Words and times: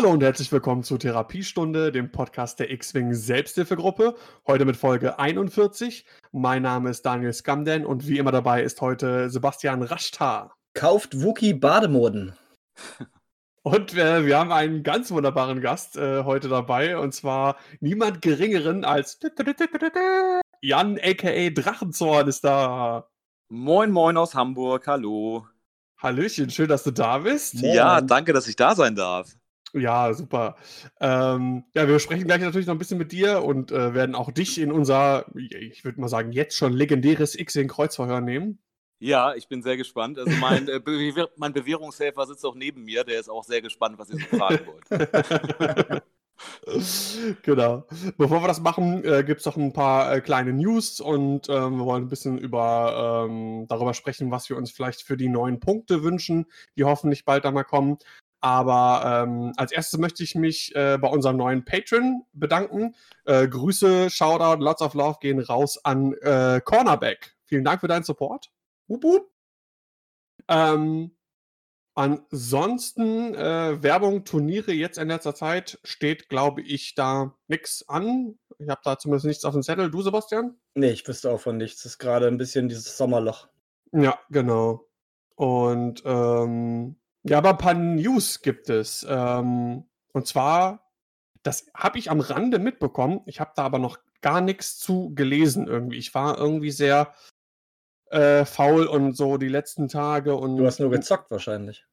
Hallo 0.00 0.12
und 0.12 0.22
herzlich 0.22 0.50
willkommen 0.50 0.82
zur 0.82 0.98
Therapiestunde, 0.98 1.92
dem 1.92 2.10
Podcast 2.10 2.58
der 2.58 2.70
X-Wing 2.70 3.12
Selbsthilfegruppe. 3.12 4.14
Heute 4.46 4.64
mit 4.64 4.78
Folge 4.78 5.18
41. 5.18 6.06
Mein 6.32 6.62
Name 6.62 6.88
ist 6.88 7.04
Daniel 7.04 7.34
Skamden 7.34 7.84
und 7.84 8.08
wie 8.08 8.16
immer 8.16 8.32
dabei 8.32 8.62
ist 8.62 8.80
heute 8.80 9.28
Sebastian 9.28 9.82
Raschtar. 9.82 10.56
Kauft 10.72 11.22
Wookie 11.22 11.52
Bademoden. 11.52 12.34
Und 13.62 13.92
äh, 13.92 14.24
wir 14.24 14.38
haben 14.38 14.52
einen 14.52 14.82
ganz 14.82 15.10
wunderbaren 15.10 15.60
Gast 15.60 15.98
äh, 15.98 16.24
heute 16.24 16.48
dabei 16.48 16.96
und 16.96 17.12
zwar 17.12 17.56
niemand 17.80 18.22
geringeren 18.22 18.86
als 18.86 19.18
Jan 20.62 20.98
aka 20.98 21.50
Drachenzorn 21.50 22.26
ist 22.26 22.42
da. 22.42 23.06
Moin, 23.50 23.90
moin 23.90 24.16
aus 24.16 24.34
Hamburg, 24.34 24.86
hallo. 24.86 25.46
Hallöchen, 25.98 26.48
schön, 26.48 26.68
dass 26.68 26.84
du 26.84 26.90
da 26.90 27.18
bist. 27.18 27.56
Ja, 27.56 28.00
danke, 28.00 28.32
dass 28.32 28.48
ich 28.48 28.56
da 28.56 28.74
sein 28.74 28.94
darf. 28.94 29.36
Ja, 29.72 30.12
super. 30.14 30.56
Ähm, 31.00 31.64
ja, 31.74 31.86
wir 31.86 31.98
sprechen 31.98 32.26
gleich 32.26 32.40
natürlich 32.40 32.66
noch 32.66 32.74
ein 32.74 32.78
bisschen 32.78 32.98
mit 32.98 33.12
dir 33.12 33.44
und 33.44 33.70
äh, 33.70 33.94
werden 33.94 34.14
auch 34.14 34.32
dich 34.32 34.58
in 34.58 34.72
unser, 34.72 35.26
ich 35.36 35.84
würde 35.84 36.00
mal 36.00 36.08
sagen, 36.08 36.32
jetzt 36.32 36.56
schon 36.56 36.72
legendäres 36.72 37.38
X-Wing-Kreuzverhör 37.38 38.20
nehmen. 38.20 38.58
Ja, 38.98 39.34
ich 39.34 39.48
bin 39.48 39.62
sehr 39.62 39.78
gespannt. 39.78 40.18
Also 40.18 40.30
mein, 40.40 40.68
äh, 40.68 40.78
Be 40.78 41.30
mein 41.36 41.52
Bewährungshelfer 41.54 42.26
sitzt 42.26 42.44
auch 42.44 42.54
neben 42.54 42.84
mir, 42.84 43.02
der 43.04 43.18
ist 43.18 43.30
auch 43.30 43.44
sehr 43.44 43.62
gespannt, 43.62 43.98
was 43.98 44.10
ihr 44.10 44.18
so 44.18 44.36
fragen 44.36 44.66
wollt. 44.66 46.02
genau. 47.42 47.86
Bevor 48.18 48.42
wir 48.42 48.48
das 48.48 48.60
machen, 48.60 49.02
äh, 49.04 49.24
gibt 49.24 49.40
es 49.40 49.46
noch 49.46 49.56
ein 49.56 49.72
paar 49.72 50.14
äh, 50.14 50.20
kleine 50.20 50.52
News 50.52 51.00
und 51.00 51.48
ähm, 51.48 51.78
wir 51.78 51.86
wollen 51.86 52.04
ein 52.04 52.08
bisschen 52.08 52.36
über, 52.36 53.26
ähm, 53.26 53.66
darüber 53.68 53.94
sprechen, 53.94 54.30
was 54.30 54.50
wir 54.50 54.56
uns 54.56 54.70
vielleicht 54.70 55.02
für 55.02 55.16
die 55.16 55.28
neuen 55.28 55.60
Punkte 55.60 56.02
wünschen, 56.02 56.46
die 56.76 56.84
hoffentlich 56.84 57.24
bald 57.24 57.46
einmal 57.46 57.64
kommen. 57.64 57.98
Aber 58.40 59.24
ähm, 59.24 59.52
als 59.56 59.70
erstes 59.70 59.98
möchte 59.98 60.22
ich 60.22 60.34
mich 60.34 60.74
äh, 60.74 60.96
bei 60.98 61.08
unserem 61.08 61.36
neuen 61.36 61.64
Patron 61.64 62.24
bedanken. 62.32 62.94
Äh, 63.26 63.48
Grüße, 63.48 64.08
Shoutout, 64.08 64.62
lots 64.62 64.80
of 64.80 64.94
love 64.94 65.18
gehen 65.20 65.40
raus 65.40 65.78
an 65.84 66.14
äh, 66.22 66.60
Cornerback. 66.64 67.36
Vielen 67.44 67.64
Dank 67.64 67.80
für 67.80 67.88
deinen 67.88 68.04
Support. 68.04 68.50
Wup, 68.88 69.04
wup. 69.04 69.30
Ähm, 70.48 71.16
ansonsten 71.94 73.34
äh, 73.34 73.82
Werbung, 73.82 74.24
Turniere 74.24 74.72
jetzt 74.72 74.98
in 74.98 75.08
letzter 75.08 75.34
Zeit 75.34 75.78
steht, 75.84 76.28
glaube 76.28 76.62
ich, 76.62 76.94
da 76.94 77.34
nichts 77.46 77.88
an. 77.88 78.38
Ich 78.58 78.68
habe 78.68 78.80
da 78.84 78.98
zumindest 78.98 79.26
nichts 79.26 79.44
auf 79.44 79.52
dem 79.52 79.62
Zettel. 79.62 79.90
Du, 79.90 80.00
Sebastian? 80.00 80.56
Nee, 80.74 80.90
ich 80.90 81.06
wüsste 81.06 81.30
auch 81.30 81.40
von 81.40 81.58
nichts. 81.58 81.82
Das 81.82 81.92
ist 81.92 81.98
gerade 81.98 82.26
ein 82.26 82.38
bisschen 82.38 82.68
dieses 82.68 82.96
Sommerloch. 82.96 83.48
Ja, 83.92 84.18
genau. 84.30 84.86
Und 85.34 86.02
ähm, 86.04 86.99
ja, 87.22 87.38
aber 87.38 87.50
ein 87.50 87.58
paar 87.58 87.74
News 87.74 88.42
gibt 88.42 88.70
es. 88.70 89.06
Ähm, 89.08 89.84
und 90.12 90.26
zwar, 90.26 90.90
das 91.42 91.66
habe 91.74 91.98
ich 91.98 92.10
am 92.10 92.20
Rande 92.20 92.58
mitbekommen. 92.58 93.20
Ich 93.26 93.40
habe 93.40 93.52
da 93.56 93.64
aber 93.64 93.78
noch 93.78 93.98
gar 94.20 94.40
nichts 94.40 94.78
zu 94.78 95.12
gelesen 95.14 95.66
irgendwie. 95.66 95.98
Ich 95.98 96.14
war 96.14 96.38
irgendwie 96.38 96.70
sehr 96.70 97.14
äh, 98.10 98.44
faul 98.44 98.86
und 98.86 99.16
so 99.16 99.36
die 99.36 99.48
letzten 99.48 99.88
Tage 99.88 100.34
und. 100.34 100.56
Du 100.56 100.66
hast 100.66 100.80
nur 100.80 100.90
gezockt 100.90 101.30
wahrscheinlich. 101.30 101.86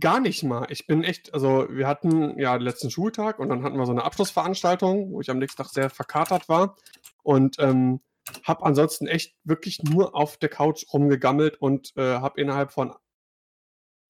gar 0.00 0.20
nicht 0.20 0.42
mal. 0.42 0.66
Ich 0.68 0.86
bin 0.86 1.02
echt, 1.02 1.32
also 1.32 1.66
wir 1.70 1.86
hatten 1.86 2.38
ja 2.38 2.56
den 2.58 2.64
letzten 2.64 2.90
Schultag 2.90 3.38
und 3.38 3.48
dann 3.48 3.62
hatten 3.62 3.78
wir 3.78 3.86
so 3.86 3.92
eine 3.92 4.04
Abschlussveranstaltung, 4.04 5.12
wo 5.12 5.20
ich 5.20 5.30
am 5.30 5.38
nächsten 5.38 5.62
Tag 5.62 5.72
sehr 5.72 5.90
verkatert 5.90 6.48
war. 6.48 6.76
Und 7.22 7.58
ähm, 7.58 8.00
habe 8.42 8.64
ansonsten 8.64 9.06
echt 9.06 9.34
wirklich 9.44 9.82
nur 9.82 10.14
auf 10.14 10.36
der 10.36 10.48
Couch 10.48 10.84
rumgegammelt 10.92 11.60
und 11.60 11.96
äh, 11.96 12.16
habe 12.18 12.40
innerhalb 12.40 12.72
von 12.72 12.94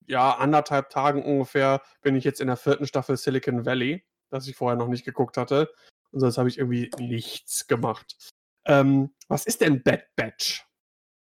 ja, 0.07 0.33
anderthalb 0.33 0.91
Tagen 0.91 1.23
ungefähr 1.25 1.83
bin 2.03 2.17
ich 2.17 2.25
jetzt 2.25 2.41
in 2.41 2.47
der 2.47 2.57
vierten 2.57 2.87
Staffel 2.87 3.17
Silicon 3.17 3.67
Valley, 3.67 4.05
das 4.31 4.47
ich 4.47 4.57
vorher 4.57 4.77
noch 4.77 4.89
nicht 4.89 5.05
geguckt 5.05 5.37
hatte. 5.37 5.71
Und 6.11 6.21
sonst 6.21 6.39
habe 6.39 6.49
ich 6.49 6.59
irgendwie 6.59 6.91
nichts 6.99 7.67
gemacht. 7.67 8.31
Ähm, 8.67 9.13
was 9.29 9.47
ist 9.47 9.61
denn 9.61 9.83
Bad 9.83 10.05
Batch? 10.17 10.65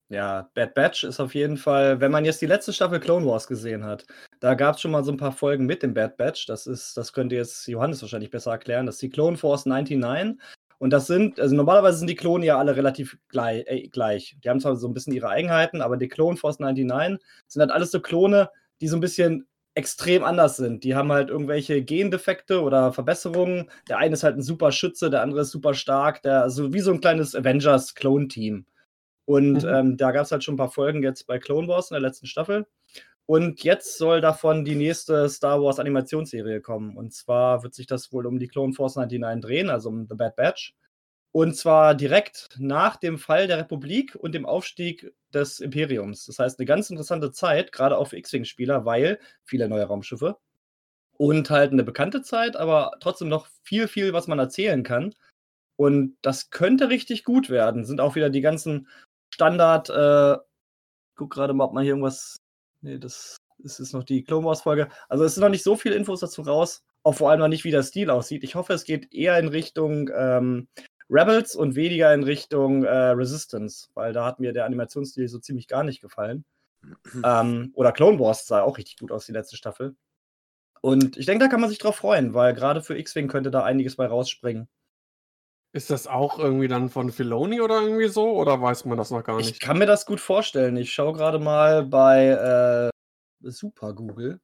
Ja, 0.09 0.49
Bad 0.53 0.73
Batch 0.73 1.05
ist 1.05 1.21
auf 1.21 1.33
jeden 1.33 1.55
Fall, 1.55 2.01
wenn 2.01 2.11
man 2.11 2.25
jetzt 2.25 2.41
die 2.41 2.45
letzte 2.45 2.73
Staffel 2.73 2.99
Clone 2.99 3.25
Wars 3.25 3.47
gesehen 3.47 3.85
hat, 3.85 4.05
da 4.41 4.55
gab 4.55 4.75
es 4.75 4.81
schon 4.81 4.91
mal 4.91 5.05
so 5.05 5.11
ein 5.11 5.17
paar 5.17 5.31
Folgen 5.31 5.65
mit 5.65 5.83
dem 5.83 5.93
Bad 5.93 6.17
Batch. 6.17 6.47
Das 6.47 6.67
ist, 6.67 6.97
das 6.97 7.13
könnte 7.13 7.35
jetzt 7.35 7.65
Johannes 7.67 8.01
wahrscheinlich 8.01 8.29
besser 8.29 8.51
erklären. 8.51 8.85
Das 8.85 8.95
ist 8.95 9.01
die 9.03 9.09
Clone 9.09 9.37
Force 9.37 9.65
99. 9.65 10.37
Und 10.79 10.89
das 10.89 11.07
sind, 11.07 11.39
also 11.39 11.55
normalerweise 11.55 11.99
sind 11.99 12.09
die 12.09 12.15
Klonen 12.15 12.43
ja 12.43 12.57
alle 12.57 12.75
relativ 12.75 13.17
gleich, 13.29 13.63
äh, 13.67 13.87
gleich. 13.87 14.35
Die 14.43 14.49
haben 14.49 14.59
zwar 14.59 14.75
so 14.75 14.87
ein 14.87 14.93
bisschen 14.93 15.13
ihre 15.13 15.29
Eigenheiten, 15.29 15.81
aber 15.81 15.95
die 15.95 16.09
Clone 16.09 16.35
Force 16.37 16.59
99 16.59 17.25
sind 17.47 17.61
halt 17.61 17.71
alles 17.71 17.91
so 17.91 18.01
Klone, 18.01 18.49
die 18.81 18.87
so 18.87 18.97
ein 18.97 19.01
bisschen 19.01 19.47
extrem 19.73 20.23
anders 20.23 20.57
sind. 20.57 20.83
Die 20.83 20.95
haben 20.95 21.11
halt 21.11 21.29
irgendwelche 21.29 21.81
Gendefekte 21.81 22.61
oder 22.61 22.91
Verbesserungen. 22.91 23.69
Der 23.87 23.99
eine 23.99 24.13
ist 24.13 24.23
halt 24.23 24.35
ein 24.35 24.41
super 24.41 24.71
Schütze, 24.71 25.09
der 25.09 25.21
andere 25.21 25.41
ist 25.41 25.51
super 25.51 25.73
stark, 25.73 26.21
der, 26.23 26.41
also 26.41 26.73
wie 26.73 26.81
so 26.81 26.91
ein 26.91 26.99
kleines 26.99 27.35
Avengers-Clone-Team. 27.35 28.65
Und 29.25 29.63
mhm. 29.63 29.69
ähm, 29.69 29.97
da 29.97 30.11
gab 30.11 30.25
es 30.25 30.31
halt 30.31 30.43
schon 30.43 30.55
ein 30.55 30.57
paar 30.57 30.71
Folgen 30.71 31.03
jetzt 31.03 31.25
bei 31.25 31.39
Clone 31.39 31.67
Wars 31.67 31.89
in 31.89 31.95
der 31.95 32.01
letzten 32.01 32.27
Staffel. 32.27 32.67
Und 33.25 33.63
jetzt 33.63 33.97
soll 33.97 34.19
davon 34.19 34.65
die 34.65 34.75
nächste 34.75 35.29
Star 35.29 35.61
Wars 35.61 35.79
Animationsserie 35.79 36.59
kommen. 36.59 36.97
Und 36.97 37.13
zwar 37.13 37.63
wird 37.63 37.73
sich 37.73 37.87
das 37.87 38.11
wohl 38.11 38.25
um 38.25 38.39
die 38.39 38.49
Clone 38.49 38.73
Force 38.73 38.97
99 38.97 39.41
drehen, 39.41 39.69
also 39.69 39.87
um 39.87 40.05
The 40.09 40.15
Bad 40.15 40.35
Batch. 40.35 40.75
Und 41.33 41.55
zwar 41.55 41.95
direkt 41.95 42.49
nach 42.57 42.97
dem 42.97 43.17
Fall 43.17 43.47
der 43.47 43.57
Republik 43.57 44.15
und 44.15 44.33
dem 44.33 44.45
Aufstieg 44.45 45.13
des 45.33 45.61
Imperiums. 45.61 46.25
Das 46.25 46.39
heißt, 46.39 46.59
eine 46.59 46.65
ganz 46.65 46.89
interessante 46.89 47.31
Zeit, 47.31 47.71
gerade 47.71 47.97
auch 47.97 48.09
für 48.09 48.17
X-Wing-Spieler, 48.17 48.85
weil 48.85 49.19
viele 49.45 49.69
neue 49.69 49.85
Raumschiffe 49.85 50.37
und 51.21 51.51
halt 51.51 51.71
eine 51.71 51.83
bekannte 51.83 52.23
Zeit, 52.23 52.57
aber 52.57 52.93
trotzdem 52.99 53.29
noch 53.29 53.47
viel, 53.63 53.87
viel, 53.87 54.11
was 54.11 54.27
man 54.27 54.39
erzählen 54.39 54.81
kann. 54.81 55.13
Und 55.75 56.17
das 56.21 56.49
könnte 56.49 56.89
richtig 56.89 57.23
gut 57.23 57.49
werden. 57.49 57.85
Sind 57.85 58.01
auch 58.01 58.15
wieder 58.15 58.29
die 58.29 58.41
ganzen 58.41 58.87
Standard. 59.33 59.89
Äh, 59.89 60.37
guck 61.15 61.31
gerade 61.31 61.53
mal, 61.53 61.65
ob 61.65 61.73
man 61.73 61.83
hier 61.83 61.91
irgendwas. 61.91 62.37
Nee, 62.81 62.97
das 62.97 63.37
ist, 63.59 63.79
ist 63.79 63.93
noch 63.93 64.03
die 64.03 64.23
Clone 64.23 64.45
Wars-Folge. 64.45 64.89
Also, 65.09 65.23
es 65.23 65.35
sind 65.35 65.41
noch 65.41 65.49
nicht 65.49 65.63
so 65.63 65.75
viele 65.75 65.95
Infos 65.95 66.21
dazu 66.21 66.41
raus. 66.41 66.81
Auch 67.03 67.13
vor 67.13 67.29
allem 67.29 67.39
noch 67.39 67.47
nicht, 67.47 67.63
wie 67.63 67.71
der 67.71 67.83
Stil 67.83 68.09
aussieht. 68.09 68.43
Ich 68.43 68.55
hoffe, 68.55 68.73
es 68.73 68.83
geht 68.83 69.13
eher 69.13 69.37
in 69.39 69.47
Richtung 69.47 70.09
ähm, 70.15 70.67
Rebels 71.11 71.55
und 71.55 71.75
weniger 71.75 72.13
in 72.13 72.23
Richtung 72.23 72.85
äh, 72.85 72.89
Resistance, 72.89 73.89
weil 73.93 74.13
da 74.13 74.25
hat 74.25 74.39
mir 74.39 74.53
der 74.53 74.65
Animationsstil 74.65 75.27
so 75.27 75.39
ziemlich 75.39 75.67
gar 75.67 75.83
nicht 75.83 76.01
gefallen. 76.01 76.45
ähm, 77.23 77.71
oder 77.75 77.91
Clone 77.91 78.17
Wars 78.19 78.47
sah 78.47 78.61
auch 78.61 78.77
richtig 78.77 78.97
gut 78.97 79.11
aus, 79.11 79.25
die 79.25 79.33
letzte 79.33 79.57
Staffel. 79.57 79.95
Und 80.81 81.17
ich 81.17 81.27
denke, 81.27 81.45
da 81.45 81.49
kann 81.49 81.61
man 81.61 81.69
sich 81.69 81.77
drauf 81.77 81.97
freuen, 81.97 82.33
weil 82.33 82.53
gerade 82.53 82.81
für 82.81 82.97
X-Wing 82.97 83.27
könnte 83.27 83.51
da 83.51 83.63
einiges 83.63 83.97
bei 83.97 84.07
rausspringen. 84.07 84.67
Ist 85.73 85.89
das 85.89 86.07
auch 86.07 86.39
irgendwie 86.39 86.67
dann 86.67 86.89
von 86.89 87.11
Filoni 87.11 87.61
oder 87.61 87.81
irgendwie 87.81 88.07
so? 88.07 88.31
Oder 88.31 88.61
weiß 88.61 88.85
man 88.85 88.97
das 88.97 89.11
noch 89.11 89.23
gar 89.23 89.37
nicht? 89.37 89.51
Ich 89.51 89.59
kann 89.59 89.77
mir 89.77 89.85
das 89.85 90.05
gut 90.05 90.19
vorstellen. 90.19 90.75
Ich 90.75 90.91
schaue 90.91 91.13
gerade 91.13 91.39
mal 91.39 91.85
bei 91.85 92.89
äh, 93.41 93.49
Super 93.49 93.93
Google. 93.93 94.39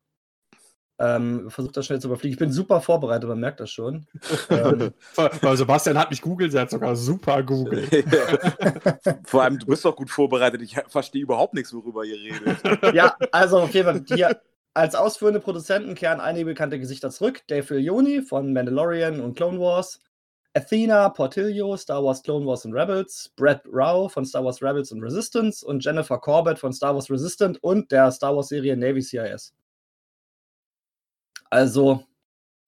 Ähm, 0.99 1.49
versucht 1.51 1.77
das 1.77 1.85
schnell 1.85 2.01
zu 2.01 2.07
überfliegen. 2.07 2.33
Ich 2.33 2.39
bin 2.39 2.51
super 2.51 2.81
vorbereitet, 2.81 3.29
man 3.29 3.39
merkt 3.39 3.59
das 3.59 3.69
schon. 3.69 4.07
ähm, 4.49 4.91
Weil 5.15 5.55
Sebastian 5.55 5.97
hat 5.97 6.09
mich 6.09 6.21
googelt, 6.21 6.53
er 6.55 6.61
hat 6.61 6.71
sogar 6.71 6.95
super 6.95 7.44
Google. 7.44 7.88
Vor 9.25 9.44
allem, 9.44 9.59
du 9.59 9.67
bist 9.67 9.85
doch 9.85 9.95
gut 9.95 10.09
vorbereitet. 10.09 10.61
Ich 10.63 10.75
verstehe 10.88 11.21
überhaupt 11.21 11.53
nichts, 11.53 11.71
worüber 11.73 12.03
ihr 12.03 12.17
redet. 12.17 12.95
ja, 12.95 13.15
also 13.31 13.59
auf 13.59 13.73
jeden 13.75 13.85
Fall, 13.85 14.17
hier 14.17 14.41
als 14.73 14.95
ausführende 14.95 15.39
Produzenten 15.39 15.95
kehren 15.95 16.19
einige 16.19 16.45
bekannte 16.45 16.79
Gesichter 16.79 17.09
zurück. 17.09 17.41
Dave 17.47 17.63
Filoni 17.63 18.21
von 18.21 18.53
Mandalorian 18.53 19.21
und 19.21 19.35
Clone 19.35 19.59
Wars. 19.59 19.99
Athena 20.53 21.09
Portillo, 21.09 21.77
Star 21.77 22.03
Wars 22.03 22.23
Clone 22.23 22.45
Wars 22.45 22.65
und 22.65 22.73
Rebels, 22.73 23.31
Brett 23.35 23.61
Rao 23.71 24.09
von 24.09 24.25
Star 24.25 24.44
Wars 24.44 24.61
Rebels 24.63 24.91
und 24.91 25.03
Resistance 25.03 25.63
und 25.63 25.85
Jennifer 25.85 26.17
Corbett 26.17 26.57
von 26.57 26.73
Star 26.73 26.95
Wars 26.95 27.11
Resistant 27.11 27.61
und 27.63 27.91
der 27.91 28.11
Star 28.11 28.35
Wars 28.35 28.47
Serie 28.47 28.75
Navy 28.75 29.03
CIS. 29.03 29.53
Also, 31.49 32.05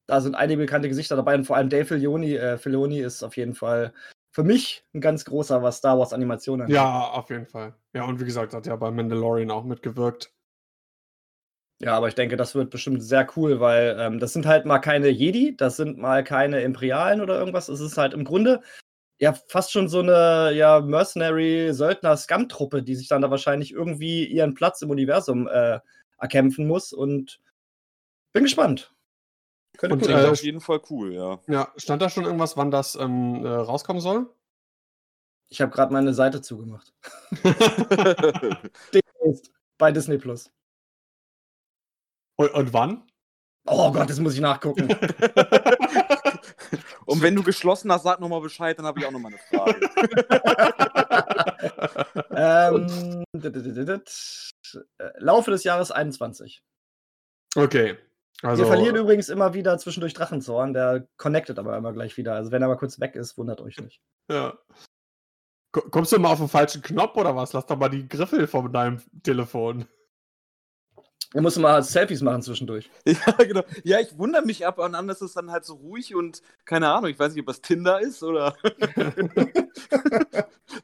da 0.06 0.20
sind 0.20 0.34
einige 0.34 0.62
bekannte 0.62 0.88
Gesichter 0.88 1.16
dabei 1.16 1.34
und 1.34 1.44
vor 1.44 1.56
allem 1.56 1.68
Dave 1.68 1.84
Filoni, 1.84 2.34
äh, 2.34 2.58
Filoni 2.58 3.00
ist 3.00 3.22
auf 3.22 3.36
jeden 3.36 3.54
Fall 3.54 3.92
für 4.32 4.44
mich 4.44 4.84
ein 4.94 5.00
ganz 5.00 5.24
großer, 5.24 5.62
was 5.62 5.78
Star 5.78 5.98
Wars 5.98 6.12
Animationen 6.12 6.62
angeht. 6.62 6.76
Ja, 6.76 7.10
auf 7.10 7.30
jeden 7.30 7.46
Fall. 7.46 7.74
Ja, 7.92 8.04
und 8.04 8.20
wie 8.20 8.24
gesagt, 8.24 8.54
hat 8.54 8.66
ja 8.66 8.76
bei 8.76 8.90
Mandalorian 8.90 9.50
auch 9.50 9.64
mitgewirkt. 9.64 10.32
Ja, 11.82 11.96
aber 11.96 12.08
ich 12.08 12.14
denke, 12.14 12.36
das 12.36 12.54
wird 12.54 12.70
bestimmt 12.70 13.02
sehr 13.02 13.26
cool, 13.36 13.58
weil 13.58 13.96
ähm, 13.98 14.20
das 14.20 14.34
sind 14.34 14.44
halt 14.46 14.66
mal 14.66 14.80
keine 14.80 15.08
Jedi, 15.08 15.56
das 15.56 15.76
sind 15.76 15.96
mal 15.96 16.22
keine 16.22 16.60
Imperialen 16.60 17.22
oder 17.22 17.38
irgendwas. 17.38 17.70
Es 17.70 17.80
ist 17.80 17.96
halt 17.96 18.12
im 18.12 18.24
Grunde 18.24 18.60
ja 19.18 19.32
fast 19.48 19.72
schon 19.72 19.88
so 19.88 20.00
eine 20.00 20.52
ja, 20.54 20.80
Mercenary-Söldner-Scum-Truppe, 20.80 22.82
die 22.82 22.96
sich 22.96 23.08
dann 23.08 23.22
da 23.22 23.30
wahrscheinlich 23.30 23.72
irgendwie 23.72 24.26
ihren 24.26 24.54
Platz 24.54 24.82
im 24.82 24.90
Universum 24.90 25.48
äh, 25.48 25.80
erkämpfen 26.18 26.66
muss. 26.66 26.92
Und 26.92 27.40
bin 28.32 28.44
gespannt. 28.44 28.94
Könnte 29.76 29.94
und, 29.96 30.08
äh, 30.08 30.26
auf 30.26 30.42
jeden 30.42 30.60
Fall 30.60 30.80
cool, 30.90 31.14
ja. 31.14 31.40
Ja, 31.48 31.72
stand 31.76 32.02
da 32.02 32.10
schon 32.10 32.24
irgendwas, 32.24 32.56
wann 32.56 32.70
das 32.70 32.96
ähm, 32.96 33.44
äh, 33.44 33.48
rauskommen 33.48 34.02
soll? 34.02 34.28
Ich 35.48 35.60
habe 35.60 35.72
gerade 35.72 35.92
meine 35.92 36.14
Seite 36.14 36.42
zugemacht. 36.42 36.92
bei 39.78 39.90
Disney 39.90 40.18
Plus. 40.18 40.52
Und, 42.36 42.52
und, 42.54 42.72
wann? 42.72 43.06
Oh 43.66 43.90
Gott, 43.92 44.08
das 44.08 44.20
muss 44.20 44.34
ich 44.34 44.40
nachgucken. 44.40 44.88
Und 47.10 47.22
wenn 47.22 47.34
du 47.34 47.42
geschlossen 47.42 47.90
hast, 47.90 48.04
sag 48.04 48.20
nochmal 48.20 48.40
Bescheid, 48.40 48.78
dann 48.78 48.86
habe 48.86 49.00
ich 49.00 49.06
auch 49.06 49.10
nochmal 49.10 49.32
eine 49.32 49.40
Frage. 49.40 49.80
ähm. 52.30 53.24
Äh, 54.98 55.10
Laufe 55.18 55.50
des 55.50 55.64
Jahres 55.64 55.90
21. 55.90 56.62
Okay. 57.56 57.98
Also, 58.42 58.62
Wir 58.62 58.68
verlieren 58.68 58.96
übrigens 58.96 59.28
immer 59.28 59.52
wieder 59.54 59.76
zwischendurch 59.78 60.14
Drachenzorn, 60.14 60.72
der 60.72 61.06
connectet 61.18 61.58
aber 61.58 61.76
immer 61.76 61.92
gleich 61.92 62.16
wieder. 62.16 62.34
Also 62.34 62.50
wenn 62.52 62.62
er 62.62 62.68
mal 62.68 62.78
kurz 62.78 62.98
weg 62.98 63.14
ist, 63.14 63.36
wundert 63.36 63.60
euch 63.60 63.78
nicht. 63.78 64.00
Ja. 64.30 64.54
Ko- 65.72 65.82
Kommst 65.90 66.12
du 66.12 66.16
immer 66.16 66.30
auf 66.30 66.38
den 66.38 66.48
falschen 66.48 66.80
Knopf 66.82 67.16
oder 67.16 67.36
was? 67.36 67.52
Lass 67.52 67.66
doch 67.66 67.76
mal 67.76 67.90
die 67.90 68.08
Griffel 68.08 68.46
von 68.46 68.72
deinem 68.72 69.02
Telefon. 69.22 69.86
Er 71.32 71.42
muss 71.42 71.56
mal 71.58 71.80
Selfies 71.82 72.22
machen 72.22 72.42
zwischendurch. 72.42 72.90
ja, 73.06 73.14
genau. 73.38 73.62
Ja, 73.84 74.00
ich 74.00 74.16
wundere 74.18 74.44
mich 74.44 74.66
ab 74.66 74.78
und 74.78 74.94
an, 74.96 75.06
dass 75.06 75.20
es 75.20 75.34
dann 75.34 75.52
halt 75.52 75.64
so 75.64 75.74
ruhig 75.74 76.14
und 76.16 76.42
keine 76.64 76.88
Ahnung, 76.88 77.08
ich 77.10 77.18
weiß 77.20 77.34
nicht, 77.34 77.42
ob 77.42 77.46
das 77.46 77.60
Tinder 77.60 78.00
ist 78.00 78.22
oder. 78.22 78.56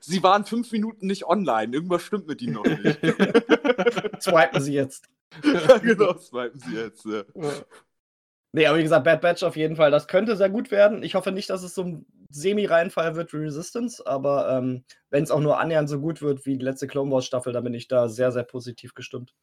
Sie 0.00 0.22
waren 0.22 0.44
fünf 0.44 0.70
Minuten 0.72 1.06
nicht 1.06 1.24
online. 1.26 1.72
Irgendwas 1.74 2.02
stimmt 2.02 2.26
mit 2.28 2.42
ihnen 2.42 2.54
noch 2.54 2.64
nicht. 2.64 3.00
Swipen 4.22 4.60
sie 4.60 4.74
jetzt. 4.74 5.08
Ja, 5.44 5.78
genau, 5.78 6.16
swipen 6.18 6.58
sie 6.60 6.76
jetzt. 6.76 7.04
Ja. 7.04 7.24
Nee, 8.52 8.66
aber 8.66 8.78
wie 8.78 8.82
gesagt, 8.82 9.04
Bad 9.04 9.20
Batch 9.20 9.42
auf 9.42 9.56
jeden 9.56 9.76
Fall. 9.76 9.90
Das 9.90 10.08
könnte 10.08 10.36
sehr 10.36 10.48
gut 10.48 10.70
werden. 10.70 11.02
Ich 11.02 11.14
hoffe 11.14 11.30
nicht, 11.32 11.50
dass 11.50 11.62
es 11.62 11.74
so 11.74 11.82
ein 11.82 12.06
Semi-Reinfall 12.30 13.14
wird 13.14 13.32
wie 13.32 13.38
Resistance, 13.38 14.02
aber 14.06 14.48
ähm, 14.50 14.84
wenn 15.10 15.22
es 15.24 15.30
auch 15.30 15.40
nur 15.40 15.58
annähernd 15.58 15.88
so 15.88 16.00
gut 16.00 16.22
wird 16.22 16.46
wie 16.46 16.56
die 16.56 16.64
letzte 16.64 16.86
Clone 16.86 17.10
Wars 17.10 17.26
Staffel, 17.26 17.52
dann 17.52 17.64
bin 17.64 17.74
ich 17.74 17.86
da 17.88 18.08
sehr, 18.08 18.32
sehr 18.32 18.44
positiv 18.44 18.94
gestimmt. 18.94 19.34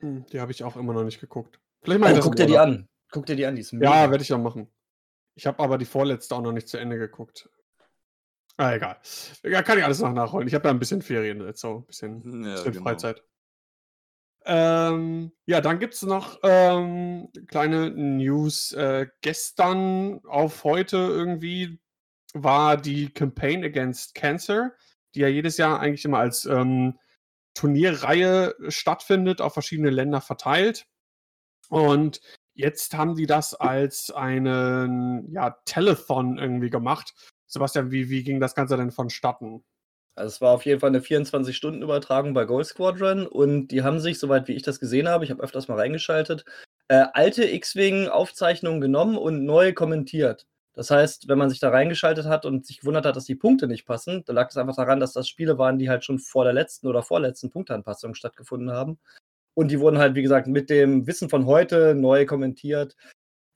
Hm, 0.00 0.24
Die 0.32 0.40
habe 0.40 0.52
ich 0.52 0.62
auch 0.62 0.76
immer 0.76 0.92
noch 0.92 1.04
nicht 1.04 1.20
geguckt. 1.20 1.58
Vielleicht 1.82 2.00
ich 2.00 2.10
Oh, 2.10 2.14
das 2.14 2.24
guck 2.24 2.36
dir 2.36 2.46
die 2.46 2.58
an. 2.58 2.88
Guck 3.10 3.26
dir 3.26 3.36
die 3.36 3.44
an, 3.46 3.56
die 3.56 3.62
ist 3.62 3.72
Ja, 3.72 3.78
mega. 3.78 4.10
werde 4.10 4.22
ich 4.22 4.32
auch 4.32 4.38
machen. 4.38 4.68
Ich 5.34 5.46
habe 5.46 5.58
aber 5.62 5.76
die 5.78 5.84
vorletzte 5.84 6.34
auch 6.34 6.42
noch 6.42 6.52
nicht 6.52 6.68
zu 6.68 6.78
Ende 6.78 6.96
geguckt. 6.98 7.48
Ah, 8.56 8.74
egal. 8.74 8.98
Ja, 9.42 9.62
kann 9.62 9.78
ich 9.78 9.84
alles 9.84 10.00
noch 10.00 10.12
nachholen. 10.12 10.46
Ich 10.46 10.54
habe 10.54 10.68
ja 10.68 10.70
ein 10.74 10.78
bisschen 10.78 11.02
Ferien 11.02 11.40
jetzt, 11.40 11.60
so 11.60 11.78
ein 11.78 11.86
bisschen, 11.86 12.44
Ja, 12.44 12.52
bisschen 12.54 12.72
genau. 12.72 12.84
Freizeit. 12.84 13.24
Ähm, 14.46 15.32
ja, 15.46 15.60
dann 15.60 15.78
gibt 15.78 15.94
es 15.94 16.02
noch 16.02 16.38
ähm, 16.42 17.28
kleine 17.48 17.90
News. 17.90 18.72
Äh, 18.72 19.08
gestern 19.20 20.20
auf 20.26 20.64
heute 20.64 20.96
irgendwie 20.96 21.78
war 22.32 22.76
die 22.76 23.10
Campaign 23.12 23.64
Against 23.64 24.14
Cancer, 24.14 24.72
die 25.14 25.20
ja 25.20 25.28
jedes 25.28 25.56
Jahr 25.56 25.80
eigentlich 25.80 26.04
immer 26.04 26.18
als 26.18 26.46
ähm, 26.46 26.98
Turnierreihe 27.54 28.54
stattfindet, 28.68 29.40
auf 29.40 29.52
verschiedene 29.52 29.90
Länder 29.90 30.20
verteilt. 30.20 30.86
Und 31.68 32.20
jetzt 32.54 32.94
haben 32.94 33.14
die 33.16 33.26
das 33.26 33.54
als 33.54 34.10
einen 34.10 35.32
ja, 35.32 35.56
Telethon 35.64 36.38
irgendwie 36.38 36.70
gemacht. 36.70 37.14
Sebastian, 37.46 37.90
wie, 37.90 38.08
wie 38.10 38.22
ging 38.22 38.40
das 38.40 38.54
Ganze 38.54 38.76
denn 38.76 38.92
vonstatten? 38.92 39.64
Also 40.20 40.34
es 40.34 40.40
war 40.40 40.52
auf 40.52 40.66
jeden 40.66 40.80
Fall 40.80 40.90
eine 40.90 41.00
24-Stunden-Übertragung 41.00 42.34
bei 42.34 42.44
Gold 42.44 42.66
Squadron 42.66 43.26
und 43.26 43.68
die 43.68 43.82
haben 43.82 44.00
sich, 44.00 44.18
soweit 44.18 44.48
wie 44.48 44.52
ich 44.52 44.62
das 44.62 44.78
gesehen 44.78 45.08
habe, 45.08 45.24
ich 45.24 45.30
habe 45.30 45.42
öfters 45.42 45.66
mal 45.66 45.78
reingeschaltet, 45.78 46.44
äh, 46.88 47.06
alte 47.14 47.44
X-Wing-Aufzeichnungen 47.50 48.80
genommen 48.80 49.16
und 49.16 49.44
neu 49.44 49.72
kommentiert. 49.72 50.46
Das 50.74 50.90
heißt, 50.90 51.28
wenn 51.28 51.38
man 51.38 51.50
sich 51.50 51.58
da 51.58 51.70
reingeschaltet 51.70 52.26
hat 52.26 52.44
und 52.44 52.66
sich 52.66 52.80
gewundert 52.80 53.06
hat, 53.06 53.16
dass 53.16 53.24
die 53.24 53.34
Punkte 53.34 53.66
nicht 53.66 53.86
passen, 53.86 54.22
dann 54.26 54.36
lag 54.36 54.50
es 54.50 54.56
einfach 54.56 54.76
daran, 54.76 55.00
dass 55.00 55.12
das 55.12 55.28
Spiele 55.28 55.58
waren, 55.58 55.78
die 55.78 55.88
halt 55.88 56.04
schon 56.04 56.18
vor 56.18 56.44
der 56.44 56.52
letzten 56.52 56.86
oder 56.86 57.02
vorletzten 57.02 57.50
Punkteanpassung 57.50 58.14
stattgefunden 58.14 58.70
haben. 58.70 58.98
Und 59.54 59.70
die 59.70 59.80
wurden 59.80 59.98
halt, 59.98 60.14
wie 60.14 60.22
gesagt, 60.22 60.46
mit 60.46 60.70
dem 60.70 61.06
Wissen 61.06 61.28
von 61.28 61.46
heute 61.46 61.94
neu 61.94 62.26
kommentiert. 62.26 62.94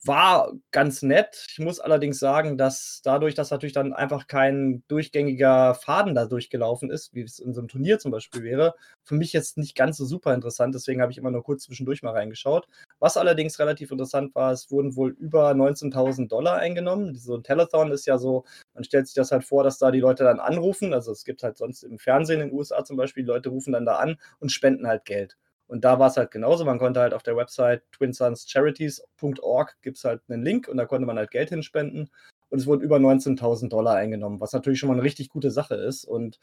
War 0.07 0.53
ganz 0.71 1.01
nett. 1.01 1.47
Ich 1.49 1.59
muss 1.61 1.81
allerdings 1.81 2.19
sagen, 2.19 2.59
dass 2.59 3.01
dadurch, 3.03 3.35
dass 3.35 3.51
natürlich 3.51 3.73
dann 3.73 3.95
einfach 3.95 4.27
kein 4.27 4.83
durchgängiger 4.87 5.75
Faden 5.75 6.15
da 6.15 6.27
durchgelaufen 6.27 6.91
ist, 6.91 7.15
wie 7.15 7.23
es 7.23 7.39
in 7.39 7.55
so 7.55 7.61
einem 7.61 7.69
Turnier 7.69 7.99
zum 7.99 8.11
Beispiel 8.11 8.43
wäre, 8.43 8.75
für 9.03 9.15
mich 9.15 9.33
jetzt 9.33 9.57
nicht 9.57 9.75
ganz 9.75 9.97
so 9.97 10.05
super 10.05 10.35
interessant. 10.35 10.75
Deswegen 10.75 11.01
habe 11.01 11.11
ich 11.11 11.17
immer 11.17 11.31
nur 11.31 11.43
kurz 11.43 11.63
zwischendurch 11.65 12.03
mal 12.03 12.11
reingeschaut. 12.13 12.67
Was 12.99 13.17
allerdings 13.17 13.59
relativ 13.59 13.91
interessant 13.93 14.35
war, 14.35 14.53
es 14.53 14.71
wurden 14.71 14.95
wohl 14.95 15.11
über 15.13 15.55
19.000 15.55 16.31
Dollar 16.31 16.57
eingenommen. 16.59 17.15
So 17.15 17.35
ein 17.37 17.43
Telethon 17.43 17.91
ist 17.91 18.07
ja 18.07 18.19
so, 18.19 18.45
man 18.75 18.85
stellt 18.85 19.07
sich 19.07 19.15
das 19.15 19.31
halt 19.33 19.45
vor, 19.45 19.65
dass 19.65 19.79
da 19.79 19.91
die 19.91 20.01
Leute 20.01 20.25
dann 20.25 20.39
anrufen. 20.39 20.93
Also 20.93 21.13
es 21.13 21.25
gibt 21.25 21.43
halt 21.43 21.57
sonst 21.57 21.83
im 21.83 21.99
Fernsehen 21.99 22.43
in 22.43 22.49
den 22.49 22.57
USA 22.59 22.85
zum 22.85 22.99
Beispiel, 22.99 23.23
die 23.23 23.29
Leute 23.29 23.49
rufen 23.49 23.73
dann 23.73 23.87
da 23.87 23.97
an 23.97 24.17
und 24.39 24.53
spenden 24.53 24.87
halt 24.87 25.07
Geld. 25.07 25.39
Und 25.75 25.85
da 25.85 25.99
war 25.99 26.07
es 26.07 26.17
halt 26.17 26.31
genauso. 26.31 26.65
Man 26.65 26.79
konnte 26.79 27.01
halt 27.01 27.13
auf 27.13 27.25
der 27.25 27.37
Website 27.37 27.83
twinsunscharities.org 27.91 29.77
gibt 29.83 29.97
es 29.97 30.05
halt 30.05 30.23
einen 30.29 30.45
Link 30.45 30.69
und 30.69 30.77
da 30.77 30.87
konnte 30.87 31.05
man 31.05 31.17
halt 31.17 31.33
Geld 31.33 31.49
hinspenden. 31.49 32.13
Und 32.49 32.59
es 32.61 32.69
wurden 32.69 32.83
über 32.83 32.99
19.000 32.99 33.71
Dollar 33.71 33.97
eingenommen, 33.97 34.41
was 34.41 34.53
natürlich 34.53 34.79
schon 34.79 34.87
mal 34.87 34.93
eine 34.93 35.03
richtig 35.03 35.31
gute 35.31 35.51
Sache 35.51 35.75
ist. 35.75 36.05
Und 36.05 36.39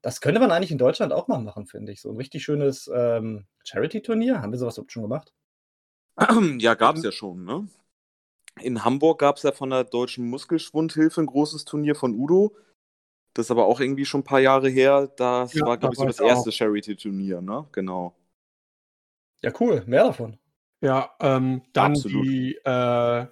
das 0.00 0.20
könnte 0.20 0.38
man 0.38 0.52
eigentlich 0.52 0.70
in 0.70 0.78
Deutschland 0.78 1.12
auch 1.12 1.26
mal 1.26 1.40
machen, 1.40 1.66
finde 1.66 1.90
ich. 1.90 2.00
So 2.00 2.12
ein 2.12 2.16
richtig 2.18 2.44
schönes 2.44 2.88
ähm, 2.94 3.48
Charity-Turnier. 3.64 4.42
Haben 4.42 4.52
wir 4.52 4.60
sowas 4.60 4.76
überhaupt 4.76 4.92
schon 4.92 5.02
gemacht? 5.02 5.32
Ja, 6.60 6.74
gab 6.74 6.94
es 6.94 7.02
ja 7.02 7.10
schon, 7.10 7.44
ne? 7.44 7.66
In 8.60 8.84
Hamburg 8.84 9.18
gab 9.18 9.38
es 9.38 9.42
ja 9.42 9.50
von 9.50 9.70
der 9.70 9.82
Deutschen 9.82 10.30
Muskelschwundhilfe 10.30 11.20
ein 11.20 11.26
großes 11.26 11.64
Turnier 11.64 11.96
von 11.96 12.14
Udo. 12.14 12.54
Das 13.34 13.46
ist 13.46 13.50
aber 13.50 13.66
auch 13.66 13.80
irgendwie 13.80 14.04
schon 14.04 14.20
ein 14.20 14.24
paar 14.24 14.38
Jahre 14.38 14.68
her. 14.68 15.08
Das 15.16 15.52
Ja, 15.54 15.66
war, 15.66 15.76
da 15.76 15.88
glaube 15.88 15.94
ich, 15.94 15.98
so 15.98 16.06
das 16.06 16.20
erste 16.20 16.52
Charity-Turnier, 16.52 17.40
ne? 17.40 17.66
Genau. 17.72 18.14
Ja, 19.42 19.52
cool. 19.60 19.82
Mehr 19.86 20.04
davon. 20.04 20.38
Ja, 20.80 21.10
ähm, 21.20 21.62
dann 21.72 21.92
Absolut. 21.92 22.24
die, 22.24 22.54
äh, 22.64 23.26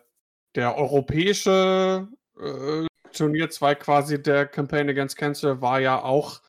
der 0.55 0.77
europäische 0.77 2.09
äh, 2.41 2.87
Turnierzweig 3.13 3.81
quasi 3.81 4.21
der 4.23 4.47
Campaign 4.47 4.89
Against 4.91 5.17
Cancer 5.17 5.61
war 5.63 5.81
ja 5.81 6.03
auch, 6.03 6.41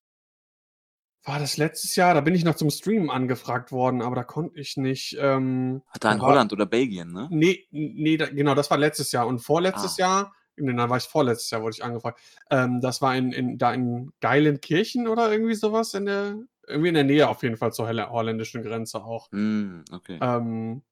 war 1.24 1.40
das 1.40 1.58
letztes 1.58 1.96
Jahr? 1.96 2.14
Da 2.14 2.22
bin 2.22 2.36
ich 2.36 2.44
noch 2.46 2.56
zum 2.56 2.70
Stream 2.70 3.10
angefragt 3.10 3.72
worden, 3.72 4.02
aber 4.02 4.16
da 4.16 4.24
konnte 4.24 4.60
ich 4.60 4.78
nicht. 4.78 5.18
Ähm, 5.20 5.84
Hat 5.90 6.04
da 6.04 6.12
in 6.14 6.20
Aber- 6.20 6.28
Holland 6.30 6.54
oder 6.54 6.66
Belgien, 6.66 7.12
ne? 7.12 7.28
nee, 7.32 7.68
nee, 7.72 8.18
da, 8.18 8.28
genau, 8.28 8.56
das 8.56 8.72
war 8.72 8.78
letztes 8.78 9.12
Jahr. 9.12 9.28
Und 9.28 9.40
vorletztes 9.40 9.98
Jahr, 9.98 10.34
nee, 10.56 10.74
dann 10.74 10.90
war 10.90 10.98
ich 10.98 11.04
vorletztes 11.04 11.50
Jahr, 11.52 11.62
wurde 11.62 11.76
ich 11.76 11.84
angefragt. 11.84 12.20
Ähm, 12.50 12.80
das 12.82 13.02
war 13.02 13.16
in, 13.16 13.34
in, 13.34 13.58
da 13.58 13.74
in 13.74 14.12
Geilenkirchen 14.22 15.08
oder 15.08 15.32
irgendwie 15.32 15.56
sowas 15.56 15.94
in 15.94 16.06
der, 16.06 16.36
irgendwie 16.68 16.90
in 16.90 16.96
der 16.96 17.04
Nähe 17.04 17.30
auf 17.30 17.44
jeden 17.44 17.58
Fall 17.58 17.74
zur 17.74 17.88
holländischen 17.88 18.62
Grenze 18.62 19.04
auch. 19.04 19.32
Hm, 19.32 19.86
okay. 19.92 20.20
Ähm, 20.22 20.84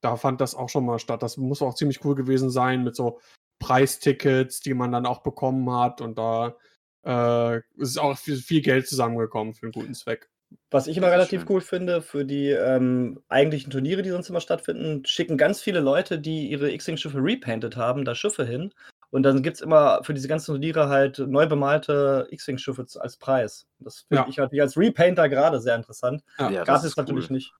da 0.00 0.16
fand 0.16 0.40
das 0.40 0.54
auch 0.54 0.68
schon 0.68 0.84
mal 0.84 0.98
statt. 0.98 1.22
Das 1.22 1.36
muss 1.36 1.62
auch 1.62 1.74
ziemlich 1.74 2.04
cool 2.04 2.14
gewesen 2.14 2.50
sein 2.50 2.84
mit 2.84 2.94
so 2.94 3.20
Preistickets, 3.58 4.60
die 4.60 4.74
man 4.74 4.92
dann 4.92 5.06
auch 5.06 5.22
bekommen 5.22 5.70
hat. 5.70 6.00
Und 6.00 6.18
da 6.18 6.56
äh, 7.04 7.60
ist 7.76 7.98
auch 7.98 8.16
viel, 8.16 8.36
viel 8.36 8.62
Geld 8.62 8.86
zusammengekommen 8.86 9.54
für 9.54 9.66
einen 9.66 9.72
guten 9.72 9.94
Zweck. 9.94 10.28
Was 10.70 10.86
ich 10.86 10.96
immer 10.96 11.10
relativ 11.10 11.42
schön. 11.42 11.50
cool 11.50 11.60
finde, 11.60 12.02
für 12.02 12.24
die 12.24 12.50
ähm, 12.50 13.20
eigentlichen 13.28 13.70
Turniere, 13.70 14.02
die 14.02 14.10
sonst 14.10 14.28
immer 14.28 14.40
stattfinden, 14.40 15.04
schicken 15.04 15.36
ganz 15.36 15.60
viele 15.60 15.80
Leute, 15.80 16.18
die 16.18 16.48
ihre 16.48 16.70
X-Wing-Schiffe 16.72 17.18
repainted 17.18 17.76
haben, 17.76 18.04
da 18.04 18.14
Schiffe 18.14 18.44
hin. 18.44 18.72
Und 19.14 19.22
dann 19.22 19.42
gibt 19.44 19.54
es 19.58 19.60
immer 19.62 20.02
für 20.02 20.12
diese 20.12 20.26
ganzen 20.26 20.46
Turniere 20.46 20.88
halt 20.88 21.20
neu 21.20 21.46
bemalte 21.46 22.26
X-Wing-Schiffe 22.32 22.84
als 22.98 23.16
Preis. 23.16 23.64
Das 23.78 24.00
finde 24.08 24.24
Ja. 24.24 24.28
ich 24.28 24.36
natürlich 24.38 24.60
als 24.62 24.76
Repainter 24.76 25.28
gerade 25.28 25.60
sehr 25.60 25.76
interessant. 25.76 26.24
Ja, 26.36 26.50
Ja, 26.50 26.74
es 26.76 26.82
ist 26.82 26.96
natürlich 26.96 27.30
cool. 27.30 27.36
nicht. 27.36 27.54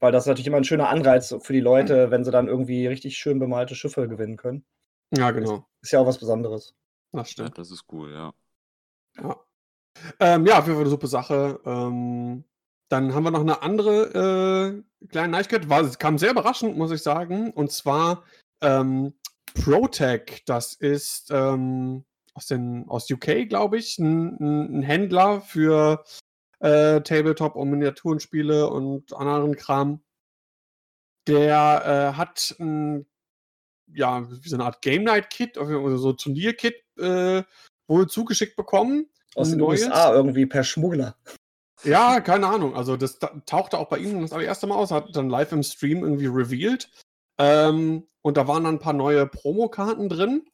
Weil 0.00 0.10
das 0.10 0.24
ist 0.24 0.26
natürlich 0.26 0.48
immer 0.48 0.56
ein 0.56 0.64
schöner 0.64 0.88
Anreiz 0.88 1.32
für 1.40 1.52
die 1.52 1.60
Leute, 1.60 2.10
wenn 2.10 2.24
sie 2.24 2.32
dann 2.32 2.48
irgendwie 2.48 2.88
richtig 2.88 3.16
schön 3.16 3.38
bemalte 3.38 3.76
Schiffe 3.76 4.08
gewinnen 4.08 4.36
können. 4.36 4.64
Ja, 5.16 5.30
genau. 5.30 5.68
Ist 5.82 5.92
ja 5.92 6.00
auch 6.00 6.06
was 6.06 6.18
Besonderes. 6.18 6.74
Das 7.12 7.20
Ja, 7.20 7.24
stimmt. 7.32 7.56
das 7.56 7.70
ist 7.70 7.84
cool, 7.92 8.12
ja. 8.12 8.32
Ja, 9.16 9.36
ähm, 10.18 10.46
ja 10.46 10.58
auf 10.58 10.64
jeden 10.64 10.74
Fall 10.74 10.82
eine 10.82 10.90
super 10.90 11.06
Sache. 11.06 11.60
Ähm, 11.64 12.42
dann 12.88 13.14
haben 13.14 13.22
wir 13.22 13.30
noch 13.30 13.40
eine 13.40 13.62
andere 13.62 14.82
äh, 15.00 15.06
kleine 15.06 15.28
Neuigkeit. 15.28 15.68
War, 15.68 15.82
es 15.82 15.96
kam 15.96 16.18
sehr 16.18 16.32
überraschend, 16.32 16.76
muss 16.76 16.90
ich 16.90 17.04
sagen. 17.04 17.52
Und 17.52 17.70
zwar 17.70 18.24
ähm, 18.62 19.14
ProTech. 19.52 20.42
Das 20.46 20.74
ist 20.74 21.30
ähm, 21.30 22.04
aus, 22.34 22.46
den, 22.46 22.88
aus 22.88 23.10
UK, 23.10 23.48
glaube 23.48 23.78
ich, 23.78 23.98
ein, 23.98 24.78
ein, 24.78 24.82
Händler 24.82 25.40
für 25.40 26.04
äh, 26.60 27.00
Tabletop 27.00 27.56
und 27.56 27.70
Miniaturenspiele 27.70 28.68
und 28.68 29.12
anderen 29.12 29.56
Kram. 29.56 30.02
Der 31.26 32.12
äh, 32.14 32.16
hat 32.16 32.56
ein, 32.58 33.06
ja, 33.86 34.26
so 34.42 34.56
eine 34.56 34.64
Art 34.64 34.82
Game 34.82 35.04
Night 35.04 35.30
Kit, 35.30 35.56
oder 35.56 35.96
so 35.96 36.12
Turnier-Kit 36.12 36.76
äh, 36.98 37.42
wohl 37.86 38.08
zugeschickt 38.08 38.56
bekommen. 38.56 39.08
Aus 39.34 39.50
den 39.50 39.58
neues? 39.58 39.84
USA 39.84 40.12
irgendwie 40.12 40.46
per 40.46 40.64
Schmuggler. 40.64 41.16
Ja, 41.82 42.20
keine 42.20 42.46
Ahnung. 42.46 42.76
Also 42.76 42.96
das 42.96 43.18
ta- 43.18 43.42
tauchte 43.46 43.78
auch 43.78 43.88
bei 43.88 43.98
ihm 43.98 44.22
das 44.22 44.32
allererste 44.32 44.66
Mal 44.66 44.76
aus, 44.76 44.90
hat 44.90 45.14
dann 45.14 45.28
live 45.28 45.52
im 45.52 45.62
Stream 45.62 46.02
irgendwie 46.02 46.26
revealed. 46.26 46.88
Ähm, 47.38 48.06
und 48.22 48.36
da 48.36 48.48
waren 48.48 48.64
dann 48.64 48.76
ein 48.76 48.80
paar 48.80 48.92
neue 48.92 49.26
Promokarten 49.26 50.08
drin, 50.08 50.44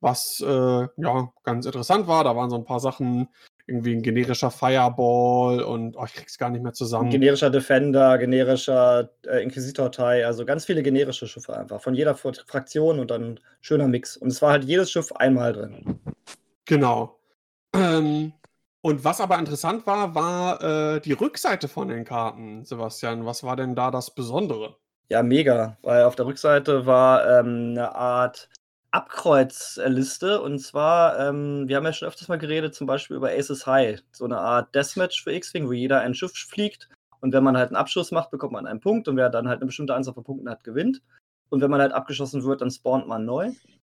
was 0.00 0.40
äh, 0.40 0.88
ja 0.96 1.32
ganz 1.42 1.66
interessant 1.66 2.06
war. 2.06 2.24
Da 2.24 2.34
waren 2.36 2.50
so 2.50 2.56
ein 2.56 2.64
paar 2.64 2.80
Sachen 2.80 3.28
irgendwie 3.66 3.94
ein 3.94 4.02
generischer 4.02 4.50
Fireball 4.50 5.62
und 5.62 5.96
oh, 5.96 6.04
ich 6.04 6.14
krieg's 6.14 6.38
gar 6.38 6.50
nicht 6.50 6.62
mehr 6.62 6.72
zusammen. 6.72 7.10
Generischer 7.10 7.50
Defender, 7.50 8.18
generischer 8.18 9.10
äh, 9.26 9.42
Inquisitor-Tai, 9.42 10.26
also 10.26 10.44
ganz 10.44 10.64
viele 10.64 10.82
generische 10.82 11.28
Schiffe 11.28 11.56
einfach. 11.56 11.80
Von 11.80 11.94
jeder 11.94 12.16
Fraktion 12.16 12.98
und 12.98 13.10
dann 13.10 13.38
schöner 13.60 13.86
Mix. 13.86 14.16
Und 14.16 14.28
es 14.28 14.42
war 14.42 14.50
halt 14.50 14.64
jedes 14.64 14.90
Schiff 14.90 15.12
einmal 15.12 15.52
drin. 15.52 16.00
Genau. 16.64 17.20
Ähm, 17.74 18.32
und 18.80 19.04
was 19.04 19.20
aber 19.20 19.38
interessant 19.38 19.86
war, 19.86 20.14
war 20.14 20.96
äh, 20.96 21.00
die 21.00 21.12
Rückseite 21.12 21.68
von 21.68 21.88
den 21.88 22.04
Karten, 22.04 22.64
Sebastian. 22.64 23.26
Was 23.26 23.44
war 23.44 23.54
denn 23.54 23.74
da 23.74 23.90
das 23.90 24.14
Besondere? 24.14 24.76
Ja, 25.10 25.24
mega, 25.24 25.76
weil 25.82 26.04
auf 26.04 26.14
der 26.14 26.26
Rückseite 26.26 26.86
war 26.86 27.28
ähm, 27.28 27.70
eine 27.72 27.96
Art 27.96 28.48
Abkreuzliste. 28.92 30.40
Und 30.40 30.60
zwar, 30.60 31.18
ähm, 31.18 31.66
wir 31.66 31.76
haben 31.76 31.84
ja 31.84 31.92
schon 31.92 32.06
öfters 32.06 32.28
mal 32.28 32.38
geredet, 32.38 32.76
zum 32.76 32.86
Beispiel 32.86 33.16
über 33.16 33.30
Aces 33.30 33.66
High, 33.66 34.00
so 34.12 34.24
eine 34.24 34.38
Art 34.38 34.72
Deathmatch 34.72 35.24
für 35.24 35.32
X-Wing, 35.32 35.66
wo 35.66 35.72
jeder 35.72 36.00
ein 36.00 36.14
Schiff 36.14 36.32
fliegt. 36.34 36.88
Und 37.20 37.32
wenn 37.32 37.42
man 37.42 37.56
halt 37.56 37.70
einen 37.70 37.76
Abschuss 37.76 38.12
macht, 38.12 38.30
bekommt 38.30 38.52
man 38.52 38.68
einen 38.68 38.78
Punkt. 38.78 39.08
Und 39.08 39.16
wer 39.16 39.30
dann 39.30 39.48
halt 39.48 39.58
eine 39.58 39.66
bestimmte 39.66 39.94
Anzahl 39.94 40.14
von 40.14 40.22
Punkten 40.22 40.48
hat, 40.48 40.62
gewinnt. 40.62 41.02
Und 41.48 41.60
wenn 41.60 41.70
man 41.70 41.80
halt 41.80 41.92
abgeschossen 41.92 42.44
wird, 42.44 42.60
dann 42.60 42.70
spawnt 42.70 43.08
man 43.08 43.24
neu. 43.24 43.50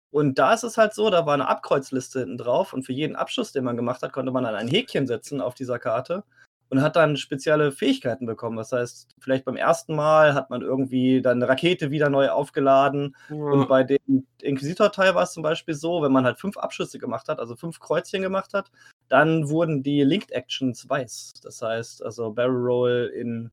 Und 0.09 0.39
da 0.39 0.53
ist 0.53 0.63
es 0.63 0.77
halt 0.77 0.95
so, 0.95 1.11
da 1.11 1.27
war 1.27 1.35
eine 1.35 1.47
Abkreuzliste 1.47 2.21
hinten 2.21 2.39
drauf. 2.39 2.73
Und 2.73 2.87
für 2.87 2.93
jeden 2.93 3.15
Abschuss, 3.15 3.51
den 3.51 3.65
man 3.65 3.77
gemacht 3.77 4.01
hat, 4.01 4.13
konnte 4.13 4.31
man 4.31 4.45
dann 4.45 4.55
ein 4.55 4.67
Häkchen 4.67 5.05
setzen 5.05 5.41
auf 5.41 5.53
dieser 5.53 5.77
Karte 5.77 6.23
und 6.69 6.81
hat 6.81 6.95
dann 6.95 7.17
spezielle 7.17 7.71
Fähigkeiten 7.71 8.25
bekommen. 8.25 8.57
Das 8.57 8.71
heißt, 8.71 9.15
vielleicht 9.19 9.45
beim 9.45 9.55
ersten 9.55 9.95
Mal 9.95 10.33
hat 10.33 10.49
man 10.49 10.61
irgendwie 10.61 11.21
dann 11.21 11.37
eine 11.37 11.47
Rakete 11.47 11.91
wieder 11.91 12.09
neu 12.09 12.29
aufgeladen. 12.29 13.15
Ja. 13.29 13.35
Und 13.35 13.67
bei 13.67 13.83
dem 13.83 14.25
Inquisitor-Teil 14.41 15.15
war 15.15 15.23
es 15.23 15.33
zum 15.33 15.43
Beispiel 15.43 15.75
so, 15.75 16.01
wenn 16.01 16.11
man 16.11 16.25
halt 16.25 16.39
fünf 16.39 16.57
Abschüsse 16.57 16.97
gemacht 16.99 17.27
hat, 17.27 17.39
also 17.39 17.55
fünf 17.55 17.79
Kreuzchen 17.79 18.21
gemacht 18.21 18.53
hat, 18.53 18.71
dann 19.07 19.49
wurden 19.49 19.83
die 19.83 20.03
Linked 20.03 20.31
Actions 20.31 20.89
weiß. 20.89 21.33
Das 21.43 21.61
heißt, 21.61 22.03
also 22.03 22.31
Barrel 22.31 22.55
Roll 22.55 23.11
in 23.15 23.51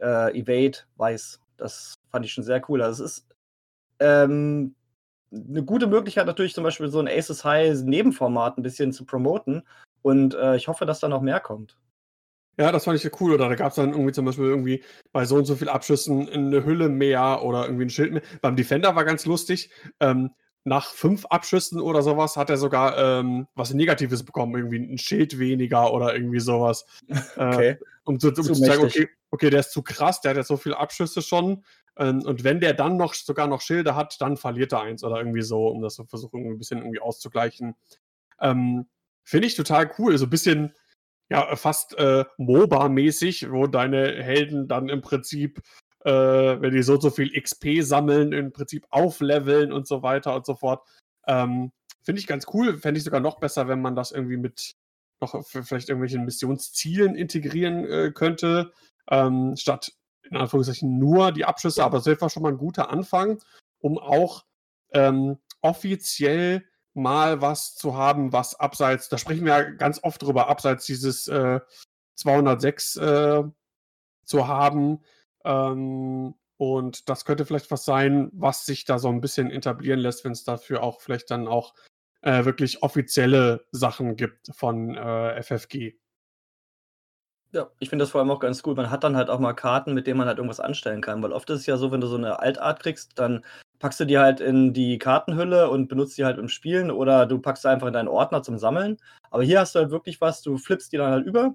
äh, 0.00 0.38
Evade 0.38 0.78
weiß. 0.96 1.40
Das 1.56 1.94
fand 2.10 2.24
ich 2.24 2.32
schon 2.32 2.44
sehr 2.44 2.62
cool. 2.68 2.82
Also 2.82 3.04
es 3.04 3.10
ist 3.12 3.26
ähm, 4.00 4.74
eine 5.32 5.62
gute 5.62 5.86
Möglichkeit 5.86 6.26
natürlich 6.26 6.54
zum 6.54 6.64
Beispiel 6.64 6.88
so 6.88 7.00
ein 7.00 7.08
Aces 7.08 7.44
High 7.44 7.82
Nebenformat 7.82 8.58
ein 8.58 8.62
bisschen 8.62 8.92
zu 8.92 9.04
promoten. 9.04 9.62
Und 10.02 10.34
äh, 10.34 10.56
ich 10.56 10.68
hoffe, 10.68 10.86
dass 10.86 11.00
da 11.00 11.08
noch 11.08 11.20
mehr 11.22 11.40
kommt. 11.40 11.76
Ja, 12.58 12.72
das 12.72 12.84
fand 12.84 12.98
ich 12.98 13.04
ja 13.04 13.10
cool. 13.20 13.32
Oder 13.32 13.48
da 13.48 13.54
gab 13.54 13.70
es 13.70 13.76
dann 13.76 13.92
irgendwie 13.92 14.12
zum 14.12 14.24
Beispiel 14.24 14.46
irgendwie 14.46 14.82
bei 15.12 15.24
so 15.24 15.36
und 15.36 15.44
so 15.44 15.54
viel 15.54 15.68
Abschüssen 15.68 16.28
eine 16.28 16.64
Hülle 16.64 16.88
mehr 16.88 17.42
oder 17.42 17.64
irgendwie 17.64 17.84
ein 17.84 17.90
Schild 17.90 18.12
mehr. 18.12 18.22
Beim 18.40 18.56
Defender 18.56 18.96
war 18.96 19.04
ganz 19.04 19.26
lustig. 19.26 19.70
Ähm, 20.00 20.30
nach 20.64 20.90
fünf 20.92 21.24
Abschüssen 21.26 21.80
oder 21.80 22.02
sowas 22.02 22.36
hat 22.36 22.50
er 22.50 22.56
sogar 22.56 22.98
ähm, 22.98 23.46
was 23.54 23.72
Negatives 23.72 24.24
bekommen, 24.24 24.54
irgendwie 24.54 24.78
ein 24.78 24.98
Schild 24.98 25.38
weniger 25.38 25.92
oder 25.92 26.14
irgendwie 26.14 26.40
sowas. 26.40 26.84
Äh, 27.36 27.54
okay. 27.54 27.68
Äh, 27.68 27.78
um, 28.04 28.18
zu, 28.18 28.28
um 28.28 28.34
zu 28.34 28.54
zeigen, 28.54 28.84
okay, 28.84 29.08
okay, 29.30 29.50
der 29.50 29.60
ist 29.60 29.72
zu 29.72 29.82
krass, 29.82 30.20
der 30.20 30.30
hat 30.30 30.36
jetzt 30.38 30.48
so 30.48 30.56
viele 30.56 30.78
Abschüsse 30.78 31.22
schon. 31.22 31.64
Ähm, 31.96 32.22
und 32.22 32.42
wenn 32.42 32.60
der 32.60 32.74
dann 32.74 32.96
noch 32.96 33.14
sogar 33.14 33.46
noch 33.46 33.60
Schilde 33.60 33.94
hat, 33.94 34.20
dann 34.20 34.36
verliert 34.36 34.72
er 34.72 34.80
eins 34.80 35.04
oder 35.04 35.18
irgendwie 35.18 35.42
so, 35.42 35.68
um 35.68 35.82
das 35.82 35.94
zu 35.94 36.04
versuchen, 36.04 36.44
ein 36.44 36.58
bisschen 36.58 36.78
irgendwie 36.78 37.00
auszugleichen. 37.00 37.74
Ähm, 38.40 38.86
Finde 39.24 39.46
ich 39.46 39.56
total 39.56 39.90
cool. 39.98 40.16
So 40.16 40.26
ein 40.26 40.30
bisschen 40.30 40.74
ja, 41.30 41.54
fast 41.56 41.96
äh, 41.98 42.24
MOBA-mäßig, 42.38 43.50
wo 43.50 43.66
deine 43.66 44.22
Helden 44.22 44.68
dann 44.68 44.88
im 44.88 45.02
Prinzip, 45.02 45.60
äh, 46.04 46.10
wenn 46.10 46.72
die 46.72 46.82
so 46.82 46.98
so 46.98 47.10
viel 47.10 47.30
XP 47.38 47.82
sammeln, 47.82 48.32
im 48.32 48.52
Prinzip 48.52 48.86
aufleveln 48.90 49.72
und 49.72 49.86
so 49.86 50.02
weiter 50.02 50.34
und 50.34 50.46
so 50.46 50.54
fort. 50.54 50.86
Ähm, 51.26 51.72
Finde 52.02 52.20
ich 52.20 52.26
ganz 52.26 52.46
cool. 52.54 52.78
Fände 52.78 52.98
ich 52.98 53.04
sogar 53.04 53.20
noch 53.20 53.38
besser, 53.38 53.68
wenn 53.68 53.82
man 53.82 53.94
das 53.94 54.12
irgendwie 54.12 54.38
mit 54.38 54.76
noch 55.20 55.44
vielleicht 55.46 55.88
irgendwelchen 55.88 56.24
Missionszielen 56.24 57.16
integrieren 57.16 57.84
äh, 57.84 58.12
könnte, 58.12 58.72
ähm, 59.10 59.56
statt 59.56 59.92
in 60.22 60.36
Anführungszeichen 60.36 60.98
nur 60.98 61.32
die 61.32 61.44
Abschüsse. 61.44 61.84
Aber 61.84 61.98
das 61.98 62.06
wäre 62.06 62.30
schon 62.30 62.42
mal 62.42 62.52
ein 62.52 62.58
guter 62.58 62.90
Anfang, 62.90 63.42
um 63.80 63.98
auch 63.98 64.44
ähm, 64.92 65.38
offiziell 65.60 66.64
mal 66.98 67.40
was 67.40 67.74
zu 67.74 67.96
haben, 67.96 68.32
was 68.32 68.54
abseits, 68.54 69.08
da 69.08 69.16
sprechen 69.16 69.44
wir 69.46 69.58
ja 69.58 69.62
ganz 69.70 70.00
oft 70.02 70.22
drüber, 70.22 70.48
abseits 70.48 70.84
dieses 70.86 71.28
äh, 71.28 71.60
206 72.16 72.96
äh, 72.96 73.44
zu 74.24 74.48
haben. 74.48 75.00
Ähm, 75.44 76.34
und 76.58 77.08
das 77.08 77.24
könnte 77.24 77.46
vielleicht 77.46 77.70
was 77.70 77.84
sein, 77.84 78.30
was 78.32 78.66
sich 78.66 78.84
da 78.84 78.98
so 78.98 79.08
ein 79.08 79.20
bisschen 79.20 79.50
etablieren 79.50 80.00
lässt, 80.00 80.24
wenn 80.24 80.32
es 80.32 80.44
dafür 80.44 80.82
auch 80.82 81.00
vielleicht 81.00 81.30
dann 81.30 81.46
auch 81.46 81.74
äh, 82.22 82.44
wirklich 82.44 82.82
offizielle 82.82 83.66
Sachen 83.70 84.16
gibt 84.16 84.50
von 84.54 84.96
äh, 84.96 85.40
FFG. 85.42 85.94
Ja, 87.52 87.70
ich 87.78 87.88
finde 87.88 88.02
das 88.02 88.10
vor 88.10 88.20
allem 88.20 88.30
auch 88.30 88.40
ganz 88.40 88.62
gut. 88.62 88.76
Man 88.76 88.90
hat 88.90 89.04
dann 89.04 89.16
halt 89.16 89.30
auch 89.30 89.38
mal 89.38 89.54
Karten, 89.54 89.94
mit 89.94 90.06
denen 90.06 90.18
man 90.18 90.28
halt 90.28 90.38
irgendwas 90.38 90.60
anstellen 90.60 91.00
kann, 91.00 91.22
weil 91.22 91.32
oft 91.32 91.48
ist 91.48 91.60
es 91.60 91.66
ja 91.66 91.78
so, 91.78 91.90
wenn 91.90 92.00
du 92.00 92.06
so 92.06 92.16
eine 92.16 92.40
Altart 92.40 92.82
kriegst, 92.82 93.18
dann 93.18 93.44
packst 93.78 94.00
du 94.00 94.04
die 94.04 94.18
halt 94.18 94.40
in 94.40 94.72
die 94.72 94.98
Kartenhülle 94.98 95.70
und 95.70 95.88
benutzt 95.88 96.18
die 96.18 96.24
halt 96.24 96.38
im 96.38 96.48
Spielen 96.48 96.90
oder 96.90 97.26
du 97.26 97.38
packst 97.38 97.62
sie 97.62 97.70
einfach 97.70 97.86
in 97.86 97.92
deinen 97.92 98.08
Ordner 98.08 98.42
zum 98.42 98.58
Sammeln. 98.58 98.98
Aber 99.30 99.42
hier 99.42 99.60
hast 99.60 99.74
du 99.74 99.80
halt 99.80 99.90
wirklich 99.90 100.20
was, 100.20 100.42
du 100.42 100.58
flippst 100.58 100.92
die 100.92 100.96
dann 100.96 101.12
halt 101.12 101.26
über, 101.26 101.54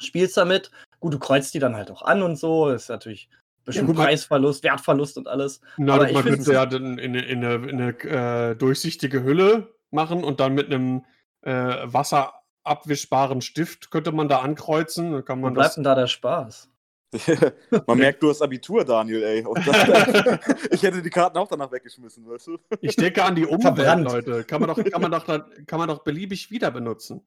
spielst 0.00 0.36
damit. 0.36 0.70
Gut, 1.00 1.14
du 1.14 1.18
kreuzt 1.18 1.54
die 1.54 1.58
dann 1.58 1.76
halt 1.76 1.90
auch 1.90 2.02
an 2.02 2.22
und 2.22 2.36
so. 2.36 2.68
Das 2.68 2.84
ist 2.84 2.88
natürlich 2.88 3.28
bestimmt 3.64 3.96
ja, 3.96 4.04
Preisverlust, 4.04 4.64
Wertverlust 4.64 5.18
und 5.18 5.28
alles. 5.28 5.60
Na, 5.76 5.94
Aber 5.94 6.10
man 6.12 6.24
könnte 6.24 6.52
ja 6.52 6.66
dann 6.66 6.98
in, 6.98 7.14
in, 7.14 7.44
eine, 7.44 7.68
in 7.68 7.80
eine 7.80 8.50
äh, 8.50 8.56
durchsichtige 8.56 9.22
Hülle 9.22 9.74
machen 9.90 10.24
und 10.24 10.40
dann 10.40 10.54
mit 10.54 10.66
einem 10.66 11.04
äh, 11.42 11.52
Wasser 11.84 12.34
abwischbaren 12.64 13.40
Stift 13.42 13.90
könnte 13.90 14.12
man 14.12 14.28
da 14.28 14.40
ankreuzen. 14.40 15.12
Dann 15.12 15.24
kann 15.24 15.40
man 15.40 15.50
Wo 15.50 15.54
bleibt 15.54 15.68
das... 15.68 15.74
denn 15.76 15.84
da 15.84 15.94
der 15.94 16.06
Spaß? 16.06 16.70
Man 17.86 17.98
merkt, 17.98 18.22
du 18.22 18.30
hast 18.30 18.42
Abitur, 18.42 18.84
Daniel, 18.84 19.22
ey. 19.22 19.46
ich 20.70 20.82
hätte 20.82 21.02
die 21.02 21.10
Karten 21.10 21.38
auch 21.38 21.48
danach 21.48 21.70
weggeschmissen, 21.70 22.28
weißt 22.28 22.48
du? 22.48 22.58
Ich 22.80 22.96
denke 22.96 23.24
an 23.24 23.34
die 23.34 23.46
Umwelt, 23.46 23.62
Verbrannt. 23.62 24.04
Leute. 24.04 24.44
Kann 24.44 24.60
man, 24.60 24.68
doch, 24.68 24.84
kann, 24.84 25.02
man 25.02 25.10
doch, 25.10 25.26
kann 25.26 25.78
man 25.78 25.88
doch 25.88 26.02
beliebig 26.04 26.50
wieder 26.50 26.70
benutzen. 26.70 27.22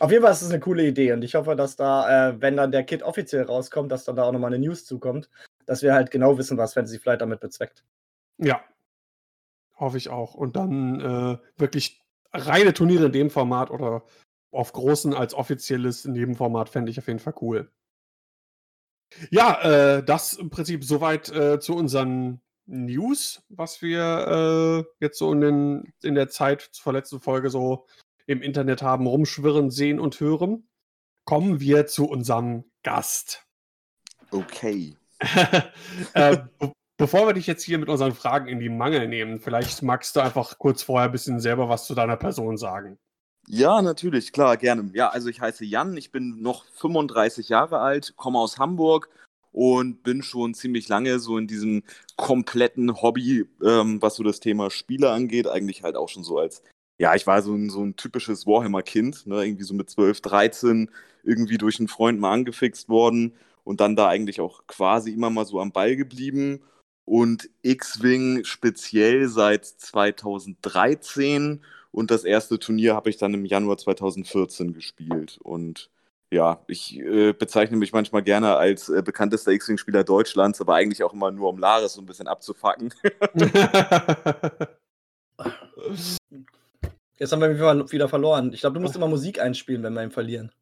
Auf 0.00 0.10
jeden 0.10 0.22
Fall 0.22 0.32
ist 0.32 0.42
es 0.42 0.50
eine 0.50 0.60
coole 0.60 0.86
Idee 0.86 1.12
und 1.12 1.22
ich 1.22 1.34
hoffe, 1.34 1.54
dass 1.54 1.76
da, 1.76 2.30
äh, 2.30 2.40
wenn 2.40 2.56
dann 2.56 2.72
der 2.72 2.82
Kit 2.82 3.02
offiziell 3.02 3.44
rauskommt, 3.44 3.92
dass 3.92 4.04
dann 4.04 4.16
da 4.16 4.24
auch 4.24 4.32
nochmal 4.32 4.52
eine 4.52 4.64
News 4.64 4.84
zukommt, 4.84 5.30
dass 5.66 5.82
wir 5.82 5.94
halt 5.94 6.10
genau 6.10 6.36
wissen, 6.36 6.58
was 6.58 6.74
Fantasy 6.74 6.98
Flight 6.98 7.20
damit 7.20 7.40
bezweckt. 7.40 7.84
Ja, 8.38 8.60
hoffe 9.76 9.96
ich 9.96 10.08
auch. 10.08 10.34
Und 10.34 10.56
dann 10.56 11.00
äh, 11.00 11.38
wirklich 11.60 12.02
reine 12.32 12.74
Turniere 12.74 13.06
in 13.06 13.12
dem 13.12 13.30
Format 13.30 13.70
oder 13.70 14.04
auf 14.52 14.72
großen 14.72 15.14
als 15.14 15.34
offizielles 15.34 16.04
Nebenformat 16.04 16.68
fände 16.68 16.90
ich 16.90 16.98
auf 16.98 17.06
jeden 17.06 17.18
Fall 17.18 17.34
cool. 17.40 17.70
Ja, 19.30 19.60
äh, 19.62 20.04
das 20.04 20.34
im 20.34 20.50
Prinzip 20.50 20.84
soweit 20.84 21.30
äh, 21.30 21.60
zu 21.60 21.74
unseren 21.74 22.40
News, 22.66 23.42
was 23.48 23.82
wir 23.82 24.84
äh, 24.86 25.04
jetzt 25.04 25.18
so 25.18 25.32
in, 25.32 25.40
den, 25.40 25.92
in 26.02 26.14
der 26.14 26.28
Zeit 26.28 26.62
zur 26.72 26.92
letzten 26.92 27.20
Folge 27.20 27.50
so 27.50 27.86
im 28.26 28.42
Internet 28.42 28.82
haben 28.82 29.06
rumschwirren, 29.06 29.70
sehen 29.70 29.98
und 29.98 30.20
hören. 30.20 30.68
Kommen 31.24 31.60
wir 31.60 31.86
zu 31.86 32.08
unserem 32.08 32.64
Gast. 32.82 33.46
Okay. 34.30 34.96
äh, 36.14 36.38
Bevor 37.00 37.26
wir 37.26 37.32
dich 37.32 37.46
jetzt 37.46 37.62
hier 37.62 37.78
mit 37.78 37.88
unseren 37.88 38.12
Fragen 38.12 38.46
in 38.46 38.60
die 38.60 38.68
Mangel 38.68 39.08
nehmen, 39.08 39.40
vielleicht 39.40 39.82
magst 39.82 40.14
du 40.16 40.20
einfach 40.20 40.58
kurz 40.58 40.82
vorher 40.82 41.08
ein 41.08 41.12
bisschen 41.12 41.40
selber 41.40 41.70
was 41.70 41.86
zu 41.86 41.94
deiner 41.94 42.18
Person 42.18 42.58
sagen. 42.58 42.98
Ja, 43.52 43.82
natürlich, 43.82 44.30
klar, 44.32 44.56
gerne. 44.56 44.90
Ja, 44.94 45.08
also 45.08 45.28
ich 45.28 45.40
heiße 45.40 45.64
Jan, 45.64 45.96
ich 45.96 46.12
bin 46.12 46.40
noch 46.40 46.64
35 46.66 47.48
Jahre 47.48 47.80
alt, 47.80 48.14
komme 48.16 48.38
aus 48.38 48.58
Hamburg 48.58 49.08
und 49.50 50.04
bin 50.04 50.22
schon 50.22 50.54
ziemlich 50.54 50.86
lange 50.86 51.18
so 51.18 51.36
in 51.36 51.48
diesem 51.48 51.82
kompletten 52.16 53.02
Hobby, 53.02 53.44
ähm, 53.64 54.00
was 54.00 54.14
so 54.14 54.22
das 54.22 54.38
Thema 54.38 54.70
Spiele 54.70 55.10
angeht, 55.10 55.48
eigentlich 55.48 55.82
halt 55.82 55.96
auch 55.96 56.08
schon 56.08 56.22
so 56.22 56.38
als, 56.38 56.62
ja, 57.00 57.16
ich 57.16 57.26
war 57.26 57.42
so 57.42 57.52
ein, 57.52 57.70
so 57.70 57.82
ein 57.82 57.96
typisches 57.96 58.46
Warhammer-Kind, 58.46 59.26
ne, 59.26 59.44
irgendwie 59.44 59.64
so 59.64 59.74
mit 59.74 59.90
12, 59.90 60.20
13, 60.20 60.88
irgendwie 61.24 61.58
durch 61.58 61.80
einen 61.80 61.88
Freund 61.88 62.20
mal 62.20 62.32
angefixt 62.32 62.88
worden 62.88 63.34
und 63.64 63.80
dann 63.80 63.96
da 63.96 64.06
eigentlich 64.06 64.40
auch 64.40 64.64
quasi 64.68 65.10
immer 65.10 65.30
mal 65.30 65.44
so 65.44 65.58
am 65.60 65.72
Ball 65.72 65.96
geblieben 65.96 66.60
und 67.04 67.50
X-Wing 67.62 68.44
speziell 68.44 69.26
seit 69.26 69.64
2013 69.64 71.62
und 71.90 72.10
das 72.10 72.24
erste 72.24 72.58
Turnier 72.58 72.94
habe 72.94 73.10
ich 73.10 73.16
dann 73.16 73.34
im 73.34 73.44
Januar 73.44 73.78
2014 73.78 74.72
gespielt 74.72 75.38
und 75.42 75.90
ja, 76.32 76.62
ich 76.68 76.96
äh, 76.98 77.32
bezeichne 77.32 77.76
mich 77.76 77.92
manchmal 77.92 78.22
gerne 78.22 78.56
als 78.56 78.88
äh, 78.88 79.02
bekanntester 79.02 79.50
X-Wing-Spieler 79.50 80.04
Deutschlands, 80.04 80.60
aber 80.60 80.76
eigentlich 80.76 81.02
auch 81.02 81.12
immer 81.12 81.32
nur, 81.32 81.48
um 81.48 81.58
Laris 81.58 81.94
so 81.94 82.00
ein 82.00 82.06
bisschen 82.06 82.28
abzufacken. 82.28 82.94
Jetzt 87.18 87.32
haben 87.32 87.42
wir 87.42 87.90
wieder 87.90 88.08
verloren. 88.08 88.52
Ich 88.52 88.60
glaube, 88.60 88.74
du 88.74 88.80
musst 88.80 88.94
immer 88.94 89.08
Musik 89.08 89.40
einspielen, 89.40 89.82
wenn 89.82 89.92
wir 89.92 90.04
ihn 90.04 90.12
verlieren. 90.12 90.52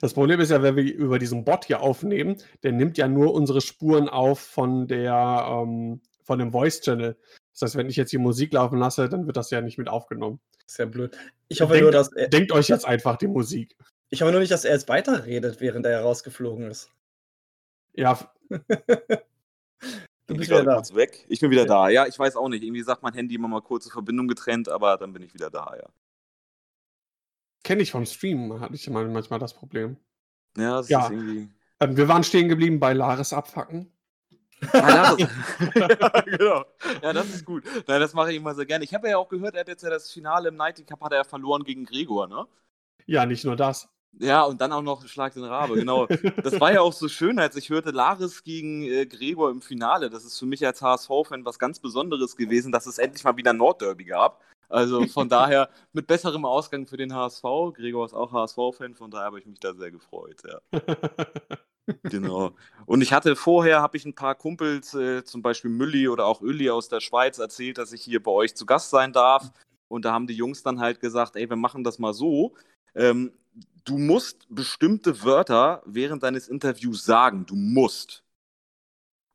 Das 0.00 0.12
Problem 0.12 0.40
ist 0.40 0.50
ja, 0.50 0.62
wenn 0.62 0.76
wir 0.76 0.94
über 0.94 1.18
diesen 1.18 1.44
Bot 1.44 1.64
hier 1.64 1.80
aufnehmen, 1.80 2.36
der 2.62 2.72
nimmt 2.72 2.98
ja 2.98 3.08
nur 3.08 3.32
unsere 3.32 3.62
Spuren 3.62 4.08
auf 4.08 4.40
von 4.40 4.86
der 4.86 5.46
ähm, 5.48 6.02
von 6.28 6.38
dem 6.38 6.52
Voice 6.52 6.80
Channel. 6.82 7.16
Das 7.52 7.62
heißt, 7.62 7.76
wenn 7.76 7.88
ich 7.88 7.96
jetzt 7.96 8.12
die 8.12 8.18
Musik 8.18 8.52
laufen 8.52 8.78
lasse, 8.78 9.08
dann 9.08 9.26
wird 9.26 9.36
das 9.36 9.50
ja 9.50 9.60
nicht 9.62 9.78
mit 9.78 9.88
aufgenommen. 9.88 10.38
Ist 10.66 10.78
ja 10.78 10.84
blöd. 10.84 11.16
Ich 11.48 11.60
hoffe 11.62 11.72
denkt, 11.72 11.82
nur, 11.84 11.90
dass 11.92 12.12
er, 12.12 12.28
denkt 12.28 12.52
euch 12.52 12.68
jetzt 12.68 12.84
einfach 12.86 13.16
die 13.16 13.26
Musik. 13.26 13.74
ich 14.10 14.20
hoffe 14.22 14.30
nur 14.32 14.40
nicht, 14.40 14.52
dass 14.52 14.64
er 14.66 14.74
jetzt 14.74 14.88
weiterredet, 14.88 15.60
während 15.60 15.86
er 15.86 16.02
rausgeflogen 16.02 16.70
ist. 16.70 16.90
Ja, 17.94 18.18
Du 20.26 20.34
Ich 20.34 20.40
bist 20.40 20.50
bin 20.50 20.58
wieder 20.58 20.64
da. 20.64 20.74
kurz 20.74 20.94
weg. 20.94 21.24
Ich 21.30 21.40
bin 21.40 21.50
wieder 21.50 21.62
Ja. 21.62 21.66
da. 21.68 21.88
Ja, 21.88 22.06
ich 22.06 22.18
weiß 22.18 22.36
auch 22.36 22.50
nicht. 22.50 22.62
Irgendwie 22.62 22.82
sagt 22.82 23.02
mein 23.02 23.14
Handy 23.14 23.34
immer 23.34 23.48
mal 23.48 23.62
kurze 23.62 23.88
Verbindung 23.88 24.28
getrennt, 24.28 24.68
aber 24.68 24.98
dann 24.98 25.14
bin 25.14 25.22
ich 25.22 25.32
wieder 25.32 25.48
da, 25.50 25.74
ja. 25.74 25.88
kenne 27.64 27.80
ich 27.82 27.90
vom 27.90 28.04
Stream, 28.04 28.60
hatte 28.60 28.74
ich 28.74 28.88
mal- 28.90 29.08
manchmal 29.08 29.38
das 29.38 29.54
Problem. 29.54 29.96
Ja, 30.58 30.76
das 30.76 30.88
Ja. 30.90 31.04
ist 31.06 31.10
irgendwie. 31.12 31.48
Ähm, 31.80 31.96
wir 31.96 32.08
waren 32.08 32.24
stehen 32.24 32.48
geblieben 32.50 32.78
bei 32.78 32.92
Laris 32.92 33.32
abfacken. 33.32 33.90
Das 34.60 35.18
ist, 35.18 35.28
ja, 35.74 36.20
genau. 36.24 36.64
Ja, 37.02 37.12
das 37.12 37.28
ist 37.28 37.44
gut. 37.44 37.64
Nein, 37.86 38.00
das 38.00 38.14
mache 38.14 38.30
ich 38.30 38.36
immer 38.36 38.54
sehr 38.54 38.66
gerne. 38.66 38.84
Ich 38.84 38.94
habe 38.94 39.08
ja 39.08 39.18
auch 39.18 39.28
gehört, 39.28 39.54
er 39.54 39.60
hat 39.60 39.68
jetzt 39.68 39.82
ja 39.82 39.90
das 39.90 40.10
Finale 40.10 40.48
im 40.48 40.56
Nighty 40.56 40.84
Cup 40.84 41.00
hat 41.00 41.12
er 41.12 41.18
ja 41.18 41.24
verloren 41.24 41.64
gegen 41.64 41.84
Gregor, 41.84 42.26
ne? 42.26 42.46
Ja, 43.06 43.24
nicht 43.26 43.44
nur 43.44 43.56
das. 43.56 43.88
Ja, 44.20 44.42
und 44.44 44.60
dann 44.60 44.72
auch 44.72 44.82
noch 44.82 45.06
Schlag 45.06 45.34
den 45.34 45.44
Rabe, 45.44 45.74
genau. 45.74 46.06
Das 46.42 46.58
war 46.60 46.72
ja 46.72 46.80
auch 46.80 46.92
so 46.92 47.08
schön, 47.08 47.38
als 47.38 47.56
ich 47.56 47.70
hörte, 47.70 47.90
Laris 47.90 48.42
gegen 48.42 48.82
äh, 48.82 49.06
Gregor 49.06 49.50
im 49.50 49.60
Finale. 49.60 50.10
Das 50.10 50.24
ist 50.24 50.38
für 50.38 50.46
mich 50.46 50.66
als 50.66 50.82
HSV-Fan 50.82 51.44
was 51.44 51.58
ganz 51.58 51.78
Besonderes 51.78 52.36
gewesen, 52.36 52.72
dass 52.72 52.86
es 52.86 52.98
endlich 52.98 53.22
mal 53.22 53.36
wieder 53.36 53.52
ein 53.52 53.58
Nordderby 53.58 54.04
gab. 54.04 54.42
Also 54.68 55.06
von 55.06 55.28
daher 55.28 55.68
mit 55.92 56.06
besserem 56.06 56.44
Ausgang 56.44 56.86
für 56.86 56.96
den 56.96 57.14
HSV. 57.14 57.42
Gregor 57.74 58.06
ist 58.06 58.14
auch 58.14 58.32
HSV-Fan, 58.32 58.94
von 58.94 59.10
daher 59.10 59.26
habe 59.26 59.38
ich 59.38 59.46
mich 59.46 59.60
da 59.60 59.74
sehr 59.74 59.90
gefreut, 59.90 60.42
ja. 60.44 60.60
Genau. 62.04 62.54
Und 62.86 63.02
ich 63.02 63.12
hatte 63.12 63.36
vorher, 63.36 63.82
habe 63.82 63.96
ich 63.96 64.04
ein 64.04 64.14
paar 64.14 64.34
Kumpels, 64.34 64.94
äh, 64.94 65.24
zum 65.24 65.42
Beispiel 65.42 65.70
Mülli 65.70 66.08
oder 66.08 66.26
auch 66.26 66.40
Ülli 66.42 66.70
aus 66.70 66.88
der 66.88 67.00
Schweiz, 67.00 67.38
erzählt, 67.38 67.78
dass 67.78 67.92
ich 67.92 68.02
hier 68.02 68.22
bei 68.22 68.30
euch 68.30 68.54
zu 68.54 68.66
Gast 68.66 68.90
sein 68.90 69.12
darf. 69.12 69.50
Und 69.88 70.04
da 70.04 70.12
haben 70.12 70.26
die 70.26 70.34
Jungs 70.34 70.62
dann 70.62 70.80
halt 70.80 71.00
gesagt, 71.00 71.36
ey, 71.36 71.48
wir 71.48 71.56
machen 71.56 71.84
das 71.84 71.98
mal 71.98 72.12
so. 72.12 72.54
Ähm, 72.94 73.32
du 73.84 73.98
musst 73.98 74.46
bestimmte 74.48 75.22
Wörter 75.22 75.82
während 75.86 76.22
deines 76.22 76.48
Interviews 76.48 77.04
sagen. 77.04 77.46
Du 77.46 77.56
musst. 77.56 78.22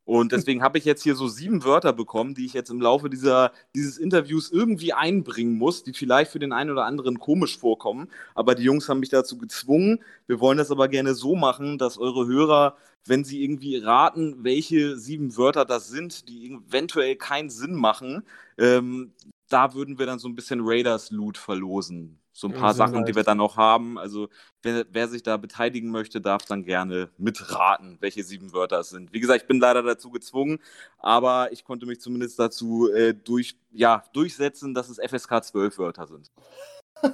Und 0.04 0.32
deswegen 0.32 0.62
habe 0.62 0.76
ich 0.76 0.84
jetzt 0.84 1.02
hier 1.02 1.14
so 1.14 1.28
sieben 1.28 1.64
Wörter 1.64 1.92
bekommen, 1.94 2.34
die 2.34 2.44
ich 2.44 2.52
jetzt 2.52 2.70
im 2.70 2.80
Laufe 2.80 3.08
dieser, 3.08 3.52
dieses 3.74 3.96
Interviews 3.96 4.50
irgendwie 4.50 4.92
einbringen 4.92 5.56
muss, 5.56 5.82
die 5.82 5.94
vielleicht 5.94 6.30
für 6.30 6.38
den 6.38 6.52
einen 6.52 6.70
oder 6.70 6.84
anderen 6.84 7.18
komisch 7.18 7.58
vorkommen. 7.58 8.08
Aber 8.34 8.54
die 8.54 8.64
Jungs 8.64 8.88
haben 8.88 9.00
mich 9.00 9.08
dazu 9.08 9.38
gezwungen. 9.38 10.02
Wir 10.26 10.40
wollen 10.40 10.58
das 10.58 10.70
aber 10.70 10.88
gerne 10.88 11.14
so 11.14 11.36
machen, 11.36 11.78
dass 11.78 11.96
eure 11.96 12.26
Hörer, 12.26 12.76
wenn 13.06 13.24
sie 13.24 13.42
irgendwie 13.42 13.78
raten, 13.78 14.44
welche 14.44 14.98
sieben 14.98 15.36
Wörter 15.38 15.64
das 15.64 15.88
sind, 15.88 16.28
die 16.28 16.52
eventuell 16.52 17.16
keinen 17.16 17.48
Sinn 17.48 17.74
machen, 17.74 18.24
ähm, 18.58 19.12
da 19.48 19.74
würden 19.74 19.98
wir 19.98 20.06
dann 20.06 20.18
so 20.18 20.28
ein 20.28 20.34
bisschen 20.34 20.60
Raiders-Loot 20.62 21.38
verlosen. 21.38 22.18
So 22.36 22.48
ein 22.48 22.52
Ja, 22.52 22.58
paar 22.58 22.74
sehr 22.74 22.88
Sachen, 22.88 23.04
die 23.04 23.14
wir 23.14 23.22
dann 23.22 23.38
noch 23.38 23.56
haben. 23.56 23.96
Also 23.96 24.28
wer, 24.62 24.84
wer 24.90 25.06
sich 25.06 25.22
da 25.22 25.36
beteiligen 25.36 25.90
möchte, 25.90 26.20
darf 26.20 26.44
dann 26.44 26.64
gerne 26.64 27.08
mitraten, 27.16 27.96
welche 28.00 28.24
sieben 28.24 28.52
Wörter 28.52 28.80
es 28.80 28.90
sind. 28.90 29.12
Wie 29.12 29.20
gesagt, 29.20 29.42
ich 29.42 29.46
bin 29.46 29.60
leider 29.60 29.84
dazu 29.84 30.10
gezwungen, 30.10 30.58
aber 30.98 31.52
ich 31.52 31.64
konnte 31.64 31.86
mich 31.86 32.00
zumindest 32.00 32.36
dazu 32.40 32.90
äh, 32.92 33.14
durch, 33.14 33.56
ja, 33.70 34.02
durchsetzen, 34.12 34.74
dass 34.74 34.88
es 34.88 34.98
FSK 34.98 35.44
12 35.44 35.78
Wörter 35.78 36.08
sind. 36.08 36.32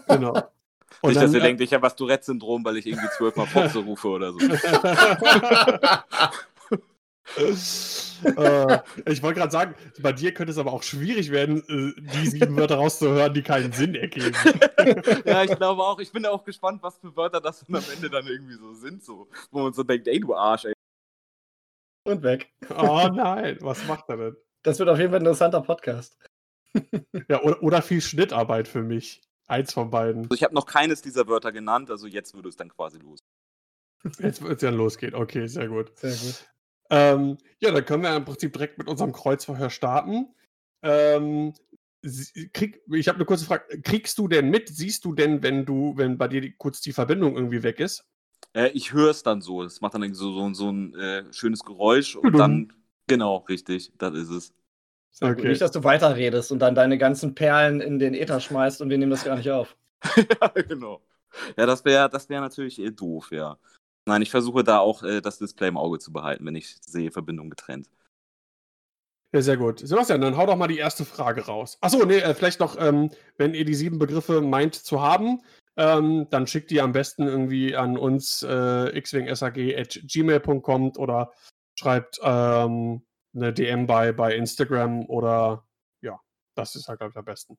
genau. 0.09 0.33
Und 1.03 1.11
Nicht, 1.11 1.23
dass 1.23 1.33
ihr 1.33 1.41
denkt, 1.41 1.61
ich 1.63 1.73
habe 1.73 1.83
das 1.83 1.95
Tourette-Syndrom, 1.95 2.65
weil 2.65 2.77
ich 2.77 2.87
irgendwie 2.87 3.09
zwölfmal 3.17 3.47
Foxe 3.47 3.79
rufe 3.85 4.09
oder 4.09 4.33
so. 4.33 4.39
äh, 7.37 8.79
ich 9.07 9.23
wollte 9.23 9.41
gerade 9.41 9.53
sagen, 9.53 9.75
bei 10.01 10.13
dir 10.13 10.35
könnte 10.35 10.53
es 10.53 10.59
aber 10.59 10.73
auch 10.73 10.83
schwierig 10.83 11.31
werden, 11.31 11.63
äh, 11.69 12.01
die 12.01 12.27
sieben 12.27 12.57
Wörter 12.57 12.77
rauszuhören, 12.77 13.33
die 13.35 13.43
keinen 13.43 13.73
Sinn 13.73 13.95
ergeben. 13.95 14.35
ja, 15.25 15.45
ich 15.45 15.57
glaube 15.57 15.83
auch. 15.83 15.99
Ich 16.01 16.13
bin 16.13 16.27
auch 16.27 16.45
gespannt, 16.45 16.83
was 16.83 16.99
für 16.99 17.15
Wörter 17.17 17.41
das 17.41 17.65
dann 17.65 17.77
am 17.77 17.85
Ende 17.95 18.11
dann 18.11 18.27
irgendwie 18.27 18.55
so 18.55 18.75
sind, 18.75 19.05
so, 19.05 19.29
wo 19.51 19.63
man 19.63 19.73
so 19.73 19.83
denkt, 19.83 20.09
ey, 20.09 20.21
du 20.21 20.35
Arsch, 20.35 20.67
ey. 20.67 20.73
Und 22.05 22.23
weg. 22.23 22.53
Oh 22.71 23.09
nein, 23.13 23.59
was 23.61 23.87
macht 23.87 24.09
er 24.09 24.17
denn? 24.17 24.37
Das 24.63 24.79
wird 24.79 24.89
auf 24.89 24.99
jeden 24.99 25.11
Fall 25.11 25.21
ein 25.21 25.27
interessanter 25.27 25.61
Podcast. 25.61 26.17
Ja, 27.29 27.43
oder, 27.43 27.63
oder 27.65 27.83
viel 27.83 28.01
Schnittarbeit 28.01 28.69
für 28.69 28.83
mich. 28.83 29.23
Eins 29.49 29.73
von 29.73 29.91
beiden. 29.91 30.23
Also 30.23 30.35
ich 30.35 30.45
habe 30.45 30.55
noch 30.55 30.67
keines 30.67 31.03
dieser 31.03 31.27
Wörter 31.27 31.51
genannt, 31.51 31.91
also 31.91 32.07
jetzt 32.07 32.35
würde 32.35 32.49
es 32.49 32.57
dann 32.57 32.69
quasi 32.69 32.99
los. 32.99 33.19
Jetzt 34.21 34.43
wird 34.43 34.57
es 34.57 34.63
ja 34.63 34.71
losgehen. 34.71 35.15
Okay, 35.15 35.49
sehr 35.49 35.67
gut. 35.67 35.99
Sehr 35.99 36.13
gut. 36.13 36.49
Ähm, 36.91 37.39
ja, 37.61 37.71
dann 37.71 37.85
können 37.85 38.03
wir 38.03 38.17
im 38.17 38.25
Prinzip 38.25 38.53
direkt 38.53 38.79
mit 38.79 38.89
unserem 38.89 39.13
Kreuzverhör 39.13 39.71
starten. 39.71 40.29
Ähm, 40.83 41.55
krieg, 42.53 42.83
ich 42.93 43.09
habe 43.09 43.17
eine 43.17 43.25
kurze 43.25 43.45
Frage. 43.45 43.81
Kriegst 43.83 44.19
du 44.19 44.29
denn 44.29 44.51
mit? 44.51 44.69
Siehst 44.69 45.05
du 45.05 45.15
denn, 45.15 45.43
wenn 45.43 45.65
du, 45.65 45.95
wenn 45.97 46.19
bei 46.19 46.29
dir 46.29 46.41
die, 46.41 46.53
kurz 46.53 46.81
die 46.81 46.93
Verbindung 46.93 47.37
irgendwie 47.37 47.63
weg 47.63 47.81
ist? 47.81 48.05
Äh, 48.55 48.71
ich 48.71 48.93
höre 48.93 49.11
es 49.11 49.23
dann 49.23 49.41
so. 49.41 49.63
Das 49.63 49.81
macht 49.81 49.95
dann 49.95 50.03
irgendwie 50.03 50.19
so, 50.19 50.33
so, 50.33 50.55
so 50.55 50.71
ein 50.71 50.95
äh, 50.95 51.25
schönes 51.33 51.61
Geräusch 51.61 52.17
und 52.17 52.37
dann, 52.37 52.73
genau, 53.07 53.39
richtig, 53.49 53.93
das 53.99 54.15
ist 54.15 54.31
es. 54.31 54.55
Okay. 55.21 55.49
Nicht, 55.49 55.61
dass 55.61 55.73
du 55.73 55.85
weiterredest 55.85 56.51
und 56.53 56.61
dann 56.61 56.75
deine 56.75 56.97
ganzen 56.97 57.35
Perlen 57.35 57.81
in 57.81 57.99
den 57.99 58.15
Äther 58.15 58.41
schmeißt 58.41 58.81
und 58.81 58.91
wir 58.91 58.99
nehmen 58.99 59.11
das 59.11 59.25
gar 59.25 59.37
nicht 59.37 59.51
auf. 59.51 59.77
ja, 60.17 60.49
genau. 60.63 61.03
Ja, 61.57 61.67
das 61.67 61.85
wäre 61.85 62.09
das 62.09 62.29
wär 62.29 62.41
natürlich 62.41 62.81
äh, 62.81 62.91
doof, 62.91 63.31
ja. 63.31 63.59
Nein, 64.11 64.23
ich 64.23 64.31
versuche 64.33 64.65
da 64.65 64.81
auch 64.81 65.05
äh, 65.05 65.21
das 65.21 65.39
Display 65.39 65.69
im 65.69 65.77
Auge 65.77 66.01
zu 66.01 66.13
behalten, 66.13 66.45
wenn 66.45 66.57
ich 66.57 66.79
sehe, 66.81 67.13
Verbindung 67.13 67.49
getrennt. 67.49 67.89
Ja, 69.33 69.41
sehr 69.41 69.57
gut. 69.57 69.79
Sebastian, 69.79 70.21
dann 70.21 70.37
hau 70.37 70.47
doch 70.47 70.57
mal 70.57 70.67
die 70.67 70.79
erste 70.79 71.05
Frage 71.05 71.47
raus. 71.47 71.79
Achso, 71.81 72.05
nee, 72.05 72.19
äh, 72.19 72.35
vielleicht 72.35 72.59
noch, 72.59 72.77
ähm, 72.81 73.11
wenn 73.37 73.55
ihr 73.55 73.65
die 73.65 73.75
sieben 73.77 74.01
Begriffe 74.01 74.41
meint 74.41 74.75
zu 74.75 75.01
haben, 75.01 75.43
ähm, 75.77 76.27
dann 76.31 76.49
schickt 76.49 76.73
die 76.73 76.81
am 76.81 76.91
besten 76.91 77.29
irgendwie 77.29 77.77
an 77.77 77.97
uns 77.97 78.43
äh, 78.43 79.01
xwingsag.gmail.com 79.01 80.97
oder 80.97 81.33
schreibt 81.79 82.19
ähm, 82.25 83.07
eine 83.33 83.53
DM 83.53 83.87
bei, 83.87 84.11
bei 84.11 84.35
Instagram 84.35 85.05
oder 85.07 85.65
ja, 86.03 86.19
das 86.57 86.75
ist 86.75 86.89
halt, 86.89 86.99
glaube 86.99 87.13
ich, 87.13 87.17
am 87.17 87.25
besten. 87.25 87.57